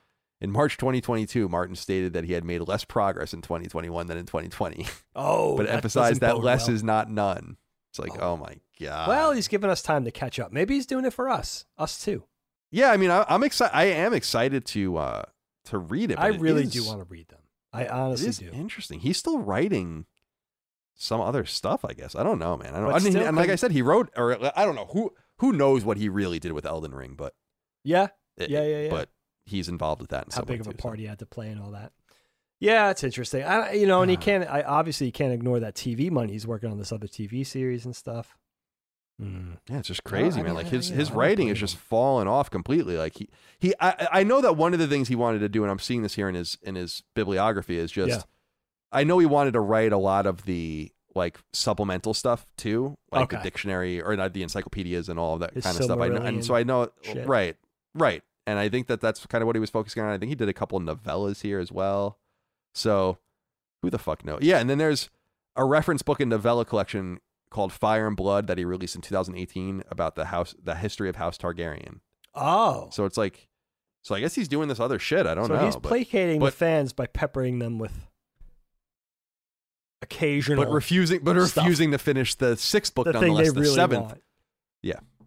In 0.43 0.51
March 0.51 0.77
2022, 0.77 1.49
Martin 1.49 1.77
stated 1.77 2.13
that 2.15 2.25
he 2.25 2.33
had 2.33 2.45
made 2.45 2.61
less 2.63 2.85
progress 2.85 3.33
in 3.33 3.41
2021 3.43 4.07
than 4.09 4.19
in 4.19 4.27
2020, 4.27 4.87
Oh. 5.15 5.57
but 5.57 5.67
that 5.67 5.75
emphasized 5.77 6.21
that 6.21 6.39
less 6.39 6.67
well. 6.67 6.75
is 6.75 6.83
not 6.83 7.09
none. 7.11 7.57
It's 7.91 7.99
like, 7.99 8.13
Oh. 8.21 8.33
oh, 8.33 8.37
my 8.37 8.57
God. 8.81 9.09
Well, 9.09 9.33
he's 9.33 9.47
giving 9.49 9.71
us 9.71 9.83
time 9.83 10.05
to 10.05 10.11
catch 10.11 10.39
up. 10.41 10.51
Maybe 10.53 10.75
he's 10.75 10.87
doing 10.87 11.05
it 11.05 11.13
for 11.13 11.29
us. 11.29 11.65
Us 11.79 12.03
too. 12.05 12.25
yeah, 12.71 12.91
I 12.91 12.97
mean, 12.97 13.11
I, 13.11 13.25
I'm 13.29 13.43
excited. 13.45 13.77
I 13.77 13.85
am 13.85 14.13
excited 14.13 14.65
to 14.67 14.97
uh 14.97 15.23
to 15.67 15.79
read 15.79 16.11
it. 16.11 16.19
I 16.19 16.31
it 16.31 16.41
really 16.41 16.65
is- 16.65 16.73
do 16.73 16.85
want 16.85 16.99
to 17.01 17.05
read 17.09 17.29
them. 17.29 17.39
I 17.73 17.87
honestly 17.87 18.29
is 18.29 18.39
do. 18.39 18.51
interesting. 18.53 19.01
He's 19.01 19.17
still 19.17 19.39
writing 19.39 20.05
some 20.95 21.21
other 21.23 21.45
stuff, 21.47 21.85
I 21.87 21.93
guess. 21.95 22.15
I 22.15 22.23
don't 22.23 22.39
know, 22.39 22.57
man. 22.57 22.75
I 22.75 22.81
don't. 22.81 22.91
But 22.91 23.01
I 23.01 23.05
mean, 23.05 23.17
and 23.17 23.37
like 23.37 23.49
I 23.49 23.55
said, 23.57 23.71
he 23.71 23.81
wrote, 23.81 24.11
or 24.17 24.37
I 24.59 24.65
don't 24.65 24.75
know 24.75 24.87
who 24.93 25.13
who 25.39 25.53
knows 25.53 25.85
what 25.85 25.97
he 25.99 26.09
really 26.09 26.39
did 26.39 26.53
with 26.53 26.67
Elden 26.67 26.95
Ring, 26.95 27.15
but 27.17 27.35
Yeah. 27.85 28.09
it- 28.37 28.51
Yeah, 28.51 28.63
yeah, 28.65 28.81
yeah. 28.85 28.91
But 28.91 29.09
he's 29.53 29.69
involved 29.69 30.01
with 30.01 30.11
that. 30.11 30.25
In 30.27 30.33
How 30.33 30.43
big 30.43 30.61
of 30.61 30.67
a 30.67 30.71
too, 30.73 30.77
so. 30.79 30.83
part 30.83 30.99
he 30.99 31.07
had 31.07 31.19
to 31.21 31.27
play 31.27 31.49
and 31.49 31.61
all 31.61 31.71
that. 31.71 31.93
Yeah, 32.61 32.91
it's 32.91 33.03
interesting. 33.03 33.43
I, 33.43 33.73
you 33.73 33.87
know, 33.87 34.03
and 34.03 34.11
he 34.11 34.17
Ah. 34.17 34.21
can't. 34.21 34.49
I 34.49 34.63
obviously 34.63 35.07
he 35.09 35.13
can't 35.13 35.33
ignore 35.33 35.59
that 35.61 35.75
TV 35.75 36.11
money. 36.11 36.33
He's 36.33 36.47
working 36.47 36.71
on 36.71 36.79
this 36.79 36.93
other 36.93 37.07
TV 37.09 37.45
series 37.47 37.85
and 37.85 37.95
stuff. 37.97 38.37
Hmm. 39.21 39.53
Yeah, 39.69 39.79
it's 39.79 39.89
just 39.89 40.05
crazy, 40.05 40.43
man. 40.43 40.55
Like 40.55 40.67
I- 40.67 40.71
his 40.71 40.91
you 40.91 40.97
his 40.97 41.11
know, 41.11 41.17
I 41.17 41.19
writing 41.19 41.49
is 41.49 41.59
just 41.59 41.77
fallen 41.77 42.27
off 42.29 42.51
completely. 42.51 42.97
Like 42.97 43.17
he 43.19 43.29
he 43.59 43.75
I 43.81 44.09
I 44.13 44.23
know 44.23 44.41
that 44.41 44.57
one 44.57 44.73
of 44.73 44.79
the 44.79 44.87
things 44.89 45.09
he 45.09 45.15
wanted 45.17 45.41
to 45.41 45.49
do, 45.49 45.63
and 45.63 45.71
I'm 45.71 45.79
seeing 45.79 46.03
this 46.03 46.15
here 46.15 46.29
in 46.29 46.35
his 46.35 46.57
in 46.63 46.75
his 46.77 47.03
bibliography, 47.15 47.77
is 47.79 47.93
just 47.93 48.11
Yeah. 48.11 48.23
I 48.91 49.05
know 49.05 49.19
he 49.19 49.27
wanted 49.27 49.53
to 49.53 49.61
write 49.61 49.93
a 49.93 49.99
lot 49.99 50.27
of 50.27 50.45
the 50.45 50.91
like 51.15 51.39
supplemental 51.53 52.15
stuff 52.15 52.47
too, 52.57 52.97
like 53.11 53.29
the 53.31 53.37
dictionary 53.39 54.01
or 54.01 54.17
not 54.17 54.33
the 54.33 54.43
encyclopedias 54.43 55.09
and 55.11 55.19
all 55.19 55.35
of 55.35 55.41
that 55.41 55.53
His 55.53 55.65
kind 55.65 55.77
of 55.77 55.85
stuff. 55.85 56.01
I 56.01 56.09
know, 56.09 56.23
and 56.23 56.45
so 56.45 56.55
I 56.55 56.63
know 56.63 56.89
shit. 57.03 57.27
right, 57.27 57.57
right, 57.95 58.23
and 58.47 58.59
I 58.59 58.69
think 58.69 58.87
that 58.89 59.01
that's 59.01 59.25
kind 59.27 59.43
of 59.43 59.47
what 59.47 59.57
he 59.57 59.61
was 59.61 59.71
focusing 59.71 60.03
on. 60.03 60.11
I 60.11 60.19
think 60.19 60.29
he 60.31 60.35
did 60.35 60.49
a 60.49 60.53
couple 60.53 60.79
novellas 60.81 61.43
here 61.43 61.59
as 61.59 61.71
well. 61.73 62.19
So 62.75 63.19
who 63.83 63.91
the 63.91 63.99
fuck 63.99 64.25
knows? 64.25 64.41
Yeah, 64.43 64.59
and 64.59 64.69
then 64.71 64.79
there's 64.79 65.11
a 65.57 65.65
reference 65.65 66.03
book 66.03 66.21
and 66.21 66.31
novella 66.31 66.65
collection 66.65 67.21
called 67.51 67.73
Fire 67.73 68.07
and 68.07 68.17
Blood 68.17 68.47
that 68.47 68.57
he 68.59 68.65
released 68.65 68.95
in 68.97 69.03
2018 69.03 69.83
about 69.91 70.15
the 70.17 70.27
house, 70.27 70.55
the 70.63 70.75
history 70.75 71.09
of 71.09 71.17
House 71.17 71.37
Targaryen. 71.37 72.01
Oh, 72.35 72.89
So 72.91 73.05
it's 73.05 73.19
like, 73.19 73.49
so 74.01 74.15
I 74.15 74.21
guess 74.21 74.35
he's 74.35 74.49
doing 74.49 74.69
this 74.69 74.81
other 74.81 74.99
shit. 74.99 75.27
I 75.27 75.35
don't 75.35 75.47
so 75.49 75.57
know. 75.57 75.65
he's 75.67 75.77
but- 75.77 75.89
placating 75.91 76.41
the 76.41 76.51
fans 76.51 76.93
by 76.95 77.07
peppering 77.07 77.59
them 77.59 77.79
with 77.79 78.09
occasional 80.01 80.65
but 80.65 80.73
refusing, 80.73 81.21
but 81.23 81.37
stuff. 81.47 81.63
refusing 81.65 81.91
to 81.93 81.99
finish 81.99 82.35
the 82.35 82.57
sixth 82.57 82.95
book, 82.95 83.05
the 83.07 83.13
thing 83.13 83.21
nonetheless, 83.35 83.49
they 83.49 83.55
the 83.55 83.61
really 83.61 83.75
seventh. 83.75 84.03
want. 84.07 84.21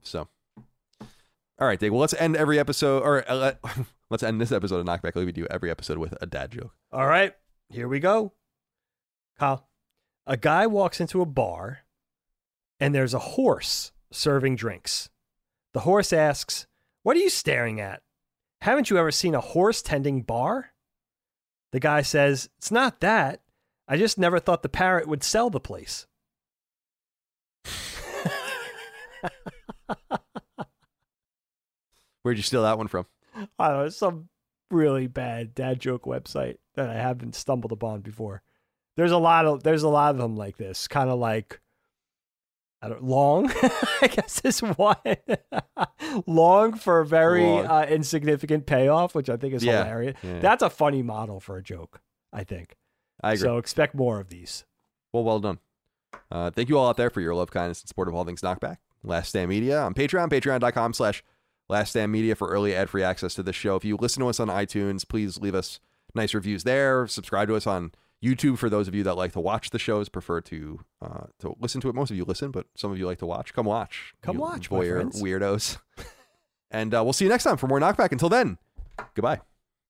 So, 0.02 0.28
all 1.60 1.68
right, 1.68 1.80
Dave. 1.80 1.92
Well, 1.92 2.02
let's 2.02 2.14
end 2.14 2.36
every 2.36 2.60
episode, 2.60 3.04
or 3.04 3.30
uh, 3.30 3.36
let- 3.36 3.60
let's 4.10 4.24
end 4.24 4.42
this 4.42 4.52
episode 4.52 4.80
of 4.80 4.86
Knockback 4.86 5.16
like 5.16 5.26
we 5.26 5.32
do 5.32 5.48
every 5.50 5.72
episode 5.72 5.98
with 5.98 6.14
a 6.22 6.26
dad 6.26 6.52
joke. 6.52 6.74
All 6.92 7.08
right, 7.08 7.34
here 7.70 7.88
we 7.88 8.00
go. 8.00 8.34
Kyle, 9.40 9.68
a 10.26 10.38
guy 10.38 10.68
walks 10.68 11.00
into 11.00 11.22
a 11.22 11.26
bar 11.26 11.80
and 12.80 12.94
there's 12.94 13.14
a 13.14 13.20
horse 13.20 13.92
serving 14.12 14.56
drinks. 14.56 15.10
The 15.74 15.82
horse 15.82 16.14
asks, 16.14 16.68
What 17.04 17.18
are 17.18 17.22
you 17.22 17.30
staring 17.30 17.80
at? 17.82 18.02
Haven't 18.62 18.90
you 18.90 18.98
ever 18.98 19.12
seen 19.12 19.36
a 19.36 19.42
horse 19.42 19.82
tending 19.82 20.22
bar? 20.22 20.72
The 21.72 21.80
guy 21.80 22.02
says, 22.02 22.50
It's 22.58 22.72
not 22.72 23.02
that. 23.02 23.42
I 23.88 23.98
just 23.98 24.18
never 24.18 24.40
thought 24.40 24.64
the 24.64 24.70
parrot 24.70 25.08
would 25.08 25.24
sell 25.24 25.50
the 25.50 25.60
place. 25.60 26.08
Where'd 32.26 32.38
you 32.38 32.44
steal 32.44 32.64
that 32.64 32.80
one 32.80 32.88
from? 32.88 33.06
I 33.60 33.68
don't 33.68 33.78
know, 33.84 33.90
some 33.90 34.30
really 34.72 35.06
bad 35.06 35.54
dad 35.54 35.80
joke 35.80 36.06
website 36.06 36.58
that 36.74 36.90
I 36.90 36.96
haven't 36.96 37.36
stumbled 37.36 37.72
upon 37.72 38.02
before. 38.02 38.42
There's 38.98 39.12
a 39.12 39.18
lot 39.20 39.46
of 39.46 39.62
there's 39.62 39.84
a 39.84 39.90
lot 39.90 40.10
of 40.10 40.18
them 40.18 40.36
like 40.36 40.58
this, 40.58 40.88
kind 40.88 41.12
of 41.12 41.20
like 41.20 41.60
I 42.82 42.90
don't 42.90 43.04
long. 43.04 43.52
I 44.02 44.08
guess 44.12 44.42
is 44.44 44.62
one 44.62 44.96
long 46.26 46.74
for 46.74 47.02
a 47.02 47.06
very 47.06 47.46
uh, 47.46 47.86
insignificant 47.86 48.66
payoff, 48.66 49.14
which 49.14 49.30
I 49.30 49.38
think 49.38 49.54
is 49.54 49.64
Yeah. 49.64 49.84
hilarious. 49.84 50.18
Yeah. 50.24 50.40
That's 50.40 50.64
a 50.64 50.70
funny 50.72 51.04
model 51.04 51.40
for 51.40 51.58
a 51.58 51.62
joke, 51.62 52.02
I 52.34 52.44
think. 52.44 52.76
I 53.22 53.34
agree. 53.34 53.42
So 53.44 53.58
expect 53.58 53.94
more 53.94 54.20
of 54.20 54.30
these. 54.30 54.66
Well, 55.14 55.24
well 55.24 55.40
done. 55.40 55.60
Uh, 56.32 56.50
thank 56.50 56.70
you 56.70 56.80
all 56.80 56.90
out 56.90 56.98
there 56.98 57.12
for 57.12 57.22
your 57.22 57.36
love, 57.36 57.52
kindness, 57.52 57.82
and 57.82 57.88
support 57.88 58.08
of 58.08 58.16
all 58.16 58.24
things 58.26 58.42
Knockback. 58.42 58.78
Last 59.04 59.30
Stand 59.30 59.50
Media 59.50 59.82
on 59.82 59.94
Patreon, 59.94 60.30
patreon.com 60.30 60.94
slash 60.94 61.24
Last 61.68 61.92
Stand 61.92 62.12
Media 62.12 62.36
for 62.36 62.48
early 62.48 62.76
ad-free 62.76 63.04
access 63.04 63.34
to 63.36 63.44
this 63.44 63.56
show. 63.56 63.76
If 63.76 63.86
you 63.86 63.98
listen 63.98 64.22
to 64.22 64.30
us 64.30 64.40
on 64.40 64.48
iTunes, 64.48 65.08
please 65.08 65.40
leave 65.40 65.56
us 65.56 65.80
nice 66.14 66.34
reviews 66.34 66.64
there. 66.64 67.08
Subscribe 67.08 67.48
to 67.48 67.56
us 67.56 67.66
on 67.66 67.92
YouTube 68.24 68.58
for 68.58 68.70
those 68.70 68.88
of 68.88 68.96
you 68.96 69.04
that 69.04 69.16
like 69.16 69.34
to 69.34 69.40
watch 69.40 69.70
the 69.70 69.80
shows, 69.80 70.10
prefer 70.10 70.42
to 70.42 70.80
uh, 71.02 71.26
to 71.40 71.56
listen 71.60 71.82
to 71.82 71.90
it. 71.90 71.96
Most 71.96 72.12
of 72.12 72.18
you 72.18 72.26
listen, 72.26 72.52
but 72.52 72.66
some 72.76 72.92
of 72.92 72.98
you 72.98 73.06
like 73.06 73.20
to 73.20 73.26
watch. 73.26 73.54
Come 73.54 73.66
watch. 73.66 74.14
Come 74.22 74.38
watch, 74.38 74.70
voyeur 74.70 75.12
weirdos. 75.22 75.78
and 76.72 76.94
uh, 76.94 77.04
we'll 77.04 77.14
see 77.14 77.26
you 77.26 77.30
next 77.30 77.44
time 77.44 77.58
for 77.58 77.68
more 77.68 77.80
Knockback. 77.80 78.12
Until 78.12 78.30
then, 78.30 78.58
goodbye. 79.14 79.42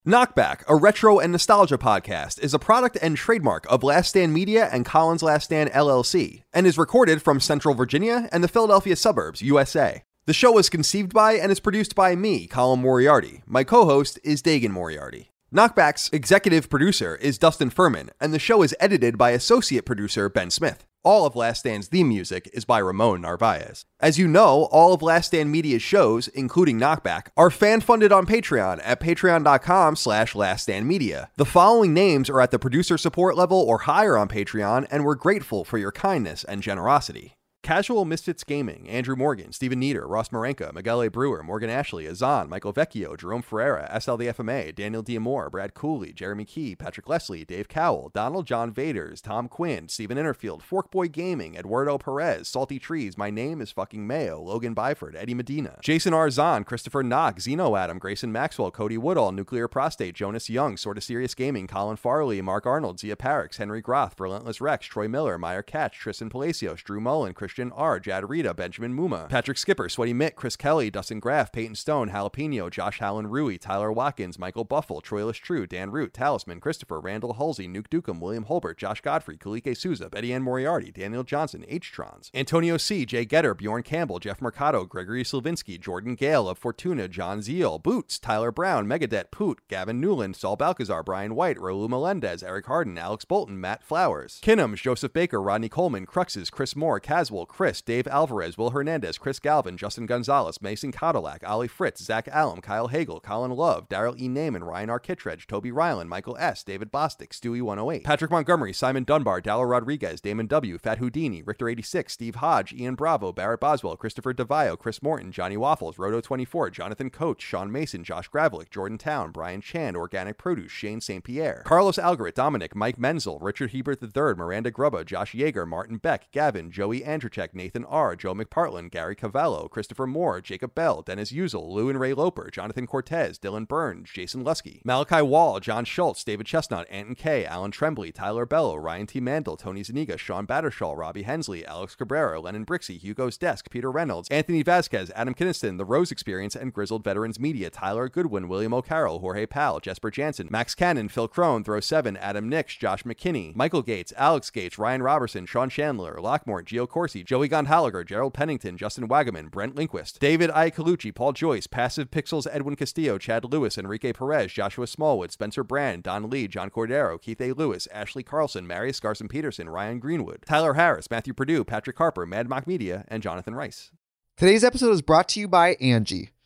Knockback, 0.06 0.62
a 0.68 0.76
retro 0.76 1.18
and 1.18 1.32
nostalgia 1.32 1.80
podcast, 1.80 2.40
is 2.40 2.54
a 2.54 2.60
product 2.60 2.96
and 3.02 3.18
trademark 3.18 3.66
of 3.72 3.82
Last 3.82 4.10
Stand 4.10 4.34
Media 4.34 4.70
and 4.72 4.86
Colin's 4.86 5.24
Last 5.24 5.46
Stand 5.46 5.72
LLC, 5.72 6.44
and 6.54 6.68
is 6.68 6.78
recorded 6.78 7.24
from 7.24 7.40
Central 7.40 7.74
Virginia 7.74 8.30
and 8.32 8.44
the 8.44 8.48
Philadelphia 8.48 8.96
suburbs, 8.96 9.42
USA. 9.42 10.04
The 10.28 10.34
show 10.34 10.54
was 10.54 10.72
conceived 10.72 11.14
by 11.14 11.34
and 11.34 11.52
is 11.52 11.60
produced 11.60 11.94
by 11.94 12.16
me, 12.16 12.48
Colin 12.48 12.82
Moriarty. 12.82 13.44
My 13.46 13.64
co 13.64 13.86
host 13.86 14.18
is 14.24 14.42
Dagan 14.42 14.72
Moriarty. 14.72 15.30
Knockback's 15.54 16.10
executive 16.12 16.68
producer 16.68 17.16
is 17.18 17.38
Dustin 17.38 17.70
Furman, 17.70 18.10
and 18.20 18.34
the 18.34 18.40
show 18.40 18.64
is 18.64 18.76
edited 18.80 19.20
by 19.20 19.30
associate 19.32 19.86
producer 19.86 20.28
Ben 20.28 20.50
Smith. 20.50 20.84
All 21.04 21.28
of 21.28 21.36
Last 21.36 21.60
Stand's 21.60 21.88
theme 21.88 22.10
music 22.10 22.50
is 22.54 22.66
by 22.66 22.80
Ramon 22.80 23.22
Narvaez. 23.22 23.86
As 24.00 24.18
you 24.18 24.28
know, 24.28 24.64
all 24.72 24.94
of 24.94 25.04
Last 25.04 25.28
Stand 25.28 25.52
Media's 25.52 25.84
shows, 25.84 26.28
including 26.30 26.80
Knockback, 26.80 27.28
are 27.38 27.52
fan-funded 27.52 28.12
on 28.12 28.26
Patreon 28.26 28.82
at 28.84 29.00
patreon.com 29.00 29.96
slash 29.96 30.34
laststandmedia. 30.34 31.28
The 31.36 31.46
following 31.46 31.94
names 31.94 32.32
are 32.32 32.42
at 32.42 32.50
the 32.50 32.58
producer 32.58 32.98
support 32.98 33.38
level 33.38 33.60
or 33.60 33.78
higher 33.78 34.18
on 34.18 34.28
Patreon, 34.28 34.88
and 34.90 35.06
we're 35.06 35.14
grateful 35.14 35.64
for 35.64 35.78
your 35.78 35.92
kindness 35.92 36.44
and 36.44 36.64
generosity. 36.64 37.36
Casual 37.66 38.06
Misfits 38.06 38.44
Gaming, 38.44 38.88
Andrew 38.88 39.16
Morgan, 39.16 39.52
Stephen 39.52 39.80
Nieder, 39.80 40.08
Ross 40.08 40.30
Marenka, 40.30 40.72
Miguel. 40.72 41.10
Brewer, 41.10 41.42
Morgan 41.42 41.72
Ashley, 41.72 42.08
Azan, 42.08 42.48
Michael 42.48 42.74
Vecchio, 42.74 43.18
Jerome 43.18 43.42
Ferreira, 43.42 43.90
SL 44.00 44.18
the 44.18 44.28
FMA, 44.28 44.74
Daniel 44.74 45.02
Diamore, 45.02 45.50
Brad 45.50 45.74
Cooley, 45.74 46.14
Jeremy 46.14 46.46
Key, 46.46 46.76
Patrick 46.76 47.10
Leslie, 47.10 47.44
Dave 47.44 47.68
Cowell, 47.68 48.12
Donald 48.14 48.46
John 48.46 48.72
Vaders, 48.72 49.20
Tom 49.20 49.48
Quinn, 49.48 49.90
Stephen 49.90 50.16
Innerfield, 50.16 50.62
Forkboy 50.62 51.12
Gaming, 51.12 51.56
Eduardo 51.56 51.98
Perez, 51.98 52.48
Salty 52.48 52.78
Trees, 52.78 53.18
My 53.18 53.32
Name 53.32 53.62
is 53.62 53.72
Fucking 53.72 54.06
Mayo, 54.06 54.40
Logan 54.40 54.76
Byford, 54.76 55.16
Eddie 55.16 55.34
Medina, 55.34 55.80
Jason 55.82 56.14
R. 56.14 56.30
Zahn, 56.30 56.66
Christopher 56.66 57.02
Knock, 57.02 57.40
Zeno 57.42 57.76
Adam, 57.76 57.98
Grayson 57.98 58.32
Maxwell, 58.32 58.70
Cody 58.70 59.00
Woodall, 59.00 59.32
Nuclear 59.32 59.68
Prostate, 59.68 60.14
Jonas 60.14 60.52
Young, 60.52 60.78
Sorta 60.78 61.02
Serious 61.02 61.34
Gaming, 61.34 61.66
Colin 61.66 61.98
Farley, 61.98 62.44
Mark 62.44 62.68
Arnold, 62.68 63.00
Zia 63.00 63.16
Parix, 63.16 63.58
Henry 63.58 63.82
Groth, 63.82 64.20
Relentless 64.20 64.62
Rex, 64.62 64.86
Troy 64.86 65.08
Miller, 65.08 65.40
Meyer 65.40 65.64
Catch, 65.64 65.98
Tristan 65.98 66.30
Palacios, 66.30 66.84
Drew 66.84 67.02
Mullen, 67.02 67.34
Christian 67.56 67.72
R., 67.72 68.02
Jad 68.02 68.30
Rita, 68.30 68.54
Benjamin 68.54 68.94
Muma, 68.94 69.30
Patrick 69.30 69.58
Skipper, 69.58 69.88
Sweaty 69.88 70.12
Mitt, 70.12 70.36
Chris 70.36 70.58
Kelly, 70.58 70.92
Dustin 70.92 71.22
Graff, 71.22 71.54
Peyton 71.54 71.76
Stone, 71.76 72.10
Jalapeno, 72.10 72.70
Josh 72.70 73.00
Hallen 73.00 73.28
Rui, 73.28 73.58
Tyler 73.58 73.94
Watkins, 73.94 74.38
Michael 74.38 74.66
Buffle, 74.66 75.02
Troilus 75.02 75.40
True, 75.40 75.66
Dan 75.66 75.90
Root, 75.90 76.12
Talisman, 76.14 76.60
Christopher, 76.60 77.00
Randall 77.00 77.36
Halsey, 77.36 77.66
Nuke 77.66 77.88
Dukem, 77.88 78.20
William 78.20 78.44
Holbert, 78.44 78.76
Josh 78.76 79.00
Godfrey, 79.00 79.38
Kalike 79.38 79.78
Souza, 79.78 80.10
Betty 80.10 80.34
Ann 80.34 80.44
Moriarty, 80.44 80.92
Daniel 80.92 81.24
Johnson, 81.24 81.64
H-Trons, 81.70 82.30
Antonio 82.34 82.76
C., 82.76 83.06
Jay 83.06 83.24
Getter, 83.24 83.54
Bjorn 83.54 83.84
Campbell, 83.84 84.20
Jeff 84.20 84.42
Mercado, 84.42 84.84
Gregory 84.84 85.24
Slavinsky, 85.24 85.80
Jordan 85.80 86.16
Gale 86.16 86.50
of 86.50 86.58
Fortuna, 86.58 87.08
John 87.08 87.42
Zeal, 87.42 87.80
Boots, 87.80 88.20
Tyler 88.20 88.52
Brown, 88.52 88.86
Megadet, 88.86 89.32
Poot, 89.32 89.62
Gavin 89.70 90.02
Newland, 90.02 90.36
Saul 90.36 90.58
Balcazar, 90.58 91.04
Brian 91.04 91.36
White, 91.36 91.56
Raul 91.56 91.88
Melendez, 91.88 92.44
Eric 92.44 92.66
Harden, 92.66 92.98
Alex 92.98 93.24
Bolton, 93.24 93.62
Matt 93.62 93.82
Flowers, 93.82 94.42
Kinnums, 94.44 94.82
Joseph 94.82 95.14
Baker, 95.14 95.42
Rodney 95.42 95.70
Coleman, 95.70 96.06
Cruxes, 96.06 96.52
Chris 96.52 96.76
Moore, 96.76 97.00
Caswell, 97.00 97.45
Chris, 97.46 97.82
Dave 97.82 98.08
Alvarez, 98.08 98.58
Will 98.58 98.72
Hernandez, 98.72 99.18
Chris 99.18 99.40
Galvin, 99.40 99.78
Justin 99.78 100.06
Gonzalez, 100.06 100.62
Mason 100.62 100.92
Cadillac, 100.92 101.44
Ali 101.46 101.68
Fritz, 101.68 102.04
Zach 102.04 102.28
Allum, 102.28 102.62
Kyle 102.62 102.88
Hagel, 102.88 103.20
Colin 103.20 103.52
Love, 103.52 103.88
Daryl 103.90 104.20
E. 104.20 104.28
Naiman, 104.28 104.64
Ryan 104.66 104.90
R. 104.90 105.00
Kittredge, 105.00 105.48
Toby 105.48 105.72
Ryland, 105.72 106.10
Michael 106.10 106.38
S., 106.38 106.64
David 106.64 106.92
Bostic, 106.92 107.30
Stewie 107.30 107.62
108, 107.62 108.04
Patrick 108.04 108.32
Montgomery, 108.32 108.74
Simon 108.74 109.04
Dunbar, 109.04 109.42
Dallar 109.42 109.68
Rodriguez, 109.68 110.22
Damon 110.22 110.48
W., 110.48 110.78
Fat 110.78 110.98
Houdini, 110.98 111.42
Richter 111.44 111.70
86, 111.70 112.12
Steve 112.14 112.36
Hodge, 112.36 112.74
Ian 112.74 112.96
Bravo, 112.96 113.32
Barrett 113.32 113.60
Boswell, 113.60 113.98
Christopher 113.98 114.34
DeVio, 114.34 114.78
Chris 114.78 115.02
Morton, 115.02 115.32
Johnny 115.32 115.58
Waffles, 115.58 115.98
Roto 115.98 116.22
24, 116.22 116.70
Jonathan 116.70 117.10
Coach, 117.10 117.42
Sean 117.42 117.72
Mason, 117.72 118.04
Josh 118.04 118.30
Gravelick, 118.30 118.70
Jordan 118.70 118.98
Town, 118.98 119.32
Brian 119.32 119.62
Chan, 119.62 119.96
Organic 119.96 120.38
Produce, 120.38 120.72
Shane 120.72 121.02
St. 121.02 121.24
Pierre, 121.24 121.64
Carlos 121.66 121.98
Algarit, 121.98 122.34
Dominic, 122.34 122.76
Mike 122.76 122.98
Menzel, 122.98 123.40
Richard 123.40 123.72
Hebert 123.72 124.02
III, 124.02 124.36
Miranda 124.36 124.72
Grubba, 124.72 125.06
Josh 125.06 125.34
Yeager, 125.34 125.68
Martin 125.68 125.98
Beck, 125.98 126.32
Gavin, 126.32 126.72
Joey 126.72 127.04
Andrzejczyk, 127.36 127.54
Nathan 127.54 127.86
R., 127.86 128.16
Joe 128.16 128.34
McPartlin, 128.34 128.90
Gary 128.90 129.16
Cavallo, 129.16 129.68
Christopher 129.68 130.08
Moore, 130.08 130.42
Jacob 130.42 130.74
Bell, 130.76 131.02
Dennis 131.02 131.32
Uzel, 131.32 131.70
Lou 131.70 131.90
and 131.90 132.00
Ray 132.00 132.14
Loper, 132.14 132.50
Jonathan 132.52 132.88
Cortez, 132.88 133.38
Dylan 133.38 133.68
Burns, 133.68 134.10
Jason 134.12 134.44
Lusky, 134.44 134.82
Malachi 134.84 135.22
Wall, 135.22 135.60
John 135.60 135.86
Schultz, 135.86 136.24
David 136.24 136.46
Chestnut, 136.46 136.88
Anton 136.90 137.16
K, 137.16 137.46
Alan 137.46 137.72
Trembley, 137.72 138.12
Tyler 138.12 138.46
Bello, 138.46 138.76
Ryan 138.76 139.08
T. 139.08 139.20
Mandel, 139.20 139.58
Tony 139.58 139.84
Zaniga, 139.84 140.18
Sean 140.18 140.48
Battershall, 140.48 140.98
Robbie 140.98 141.24
Hensley, 141.24 141.66
Alex 141.66 141.96
Cabrera, 141.96 142.40
Lennon 142.40 142.66
Brixey, 142.66 143.00
Hugo's 143.00 143.38
Desk, 143.38 143.70
Peter 143.70 143.92
Reynolds, 143.92 144.30
Anthony 144.30 144.64
Vasquez, 144.64 145.12
Adam 145.16 145.34
Kinniston, 145.34 145.78
The 145.78 145.86
Rose 145.86 146.12
Experience, 146.12 146.56
and 146.56 146.74
Grizzled 146.74 147.04
Veterans 147.04 147.40
Media, 147.40 147.70
Tyler 147.70 148.10
Goodwin, 148.10 148.48
William 148.48 148.74
O'Carroll, 148.74 149.20
Jorge 149.20 149.46
Powell, 149.46 149.80
Jesper 149.80 150.12
Jansen, 150.12 150.48
Max 150.50 150.76
Cannon, 150.76 151.10
Phil 151.10 151.28
Crone, 151.28 151.64
Throw 151.64 151.80
7, 151.80 152.18
Adam 152.18 152.50
Nix, 152.50 152.76
Josh 152.76 153.04
McKinney, 153.04 153.56
Michael 153.56 153.82
Gates, 153.82 154.14
Alex 154.16 154.50
Gates, 154.50 154.78
Ryan 154.78 155.04
Robertson, 155.04 155.46
Sean 155.46 155.70
Chandler, 155.70 156.16
Lockmore, 156.16 156.64
Gio 156.64 156.88
Corsi, 156.88 157.25
Joey 157.26 157.50
Gondhaliger, 157.50 158.06
Gerald 158.06 158.36
Pennington, 158.36 158.78
Justin 158.78 159.08
Wagaman, 159.08 159.50
Brent 159.50 159.76
Linquist, 159.76 160.20
David 160.20 160.52
I. 160.52 160.70
Colucci, 160.70 161.14
Paul 161.14 161.34
Joyce, 161.34 161.66
Passive 161.66 162.12
Pixels, 162.12 162.46
Edwin 162.52 162.76
Castillo, 162.76 163.18
Chad 163.18 163.44
Lewis, 163.44 163.78
Enrique 163.78 164.14
Perez, 164.14 164.54
Joshua 164.54 164.86
Smallwood, 164.86 165.32
Spencer 165.32 165.64
Brand, 165.64 166.04
Don 166.04 166.30
Lee, 166.30 166.48
John 166.48 166.70
Cordero, 166.70 167.20
Keith 167.20 167.42
A. 167.42 167.54
Lewis, 167.54 167.88
Ashley 167.92 168.22
Carlson, 168.22 168.68
Marius 168.68 169.00
Garson 169.00 169.28
Peterson, 169.28 169.68
Ryan 169.70 169.98
Greenwood, 170.00 170.44
Tyler 170.46 170.76
Harris, 170.76 171.10
Matthew 171.10 171.34
Purdue, 171.34 171.64
Patrick 171.64 171.98
Harper, 171.98 172.28
Mad 172.28 172.48
Mock 172.48 172.68
Media, 172.68 173.06
and 173.08 173.24
Jonathan 173.24 173.56
Rice. 173.56 173.92
Today's 174.38 174.64
episode 174.64 174.92
is 174.92 175.02
brought 175.02 175.28
to 175.30 175.40
you 175.40 175.48
by 175.48 175.76
Angi. 175.76 176.30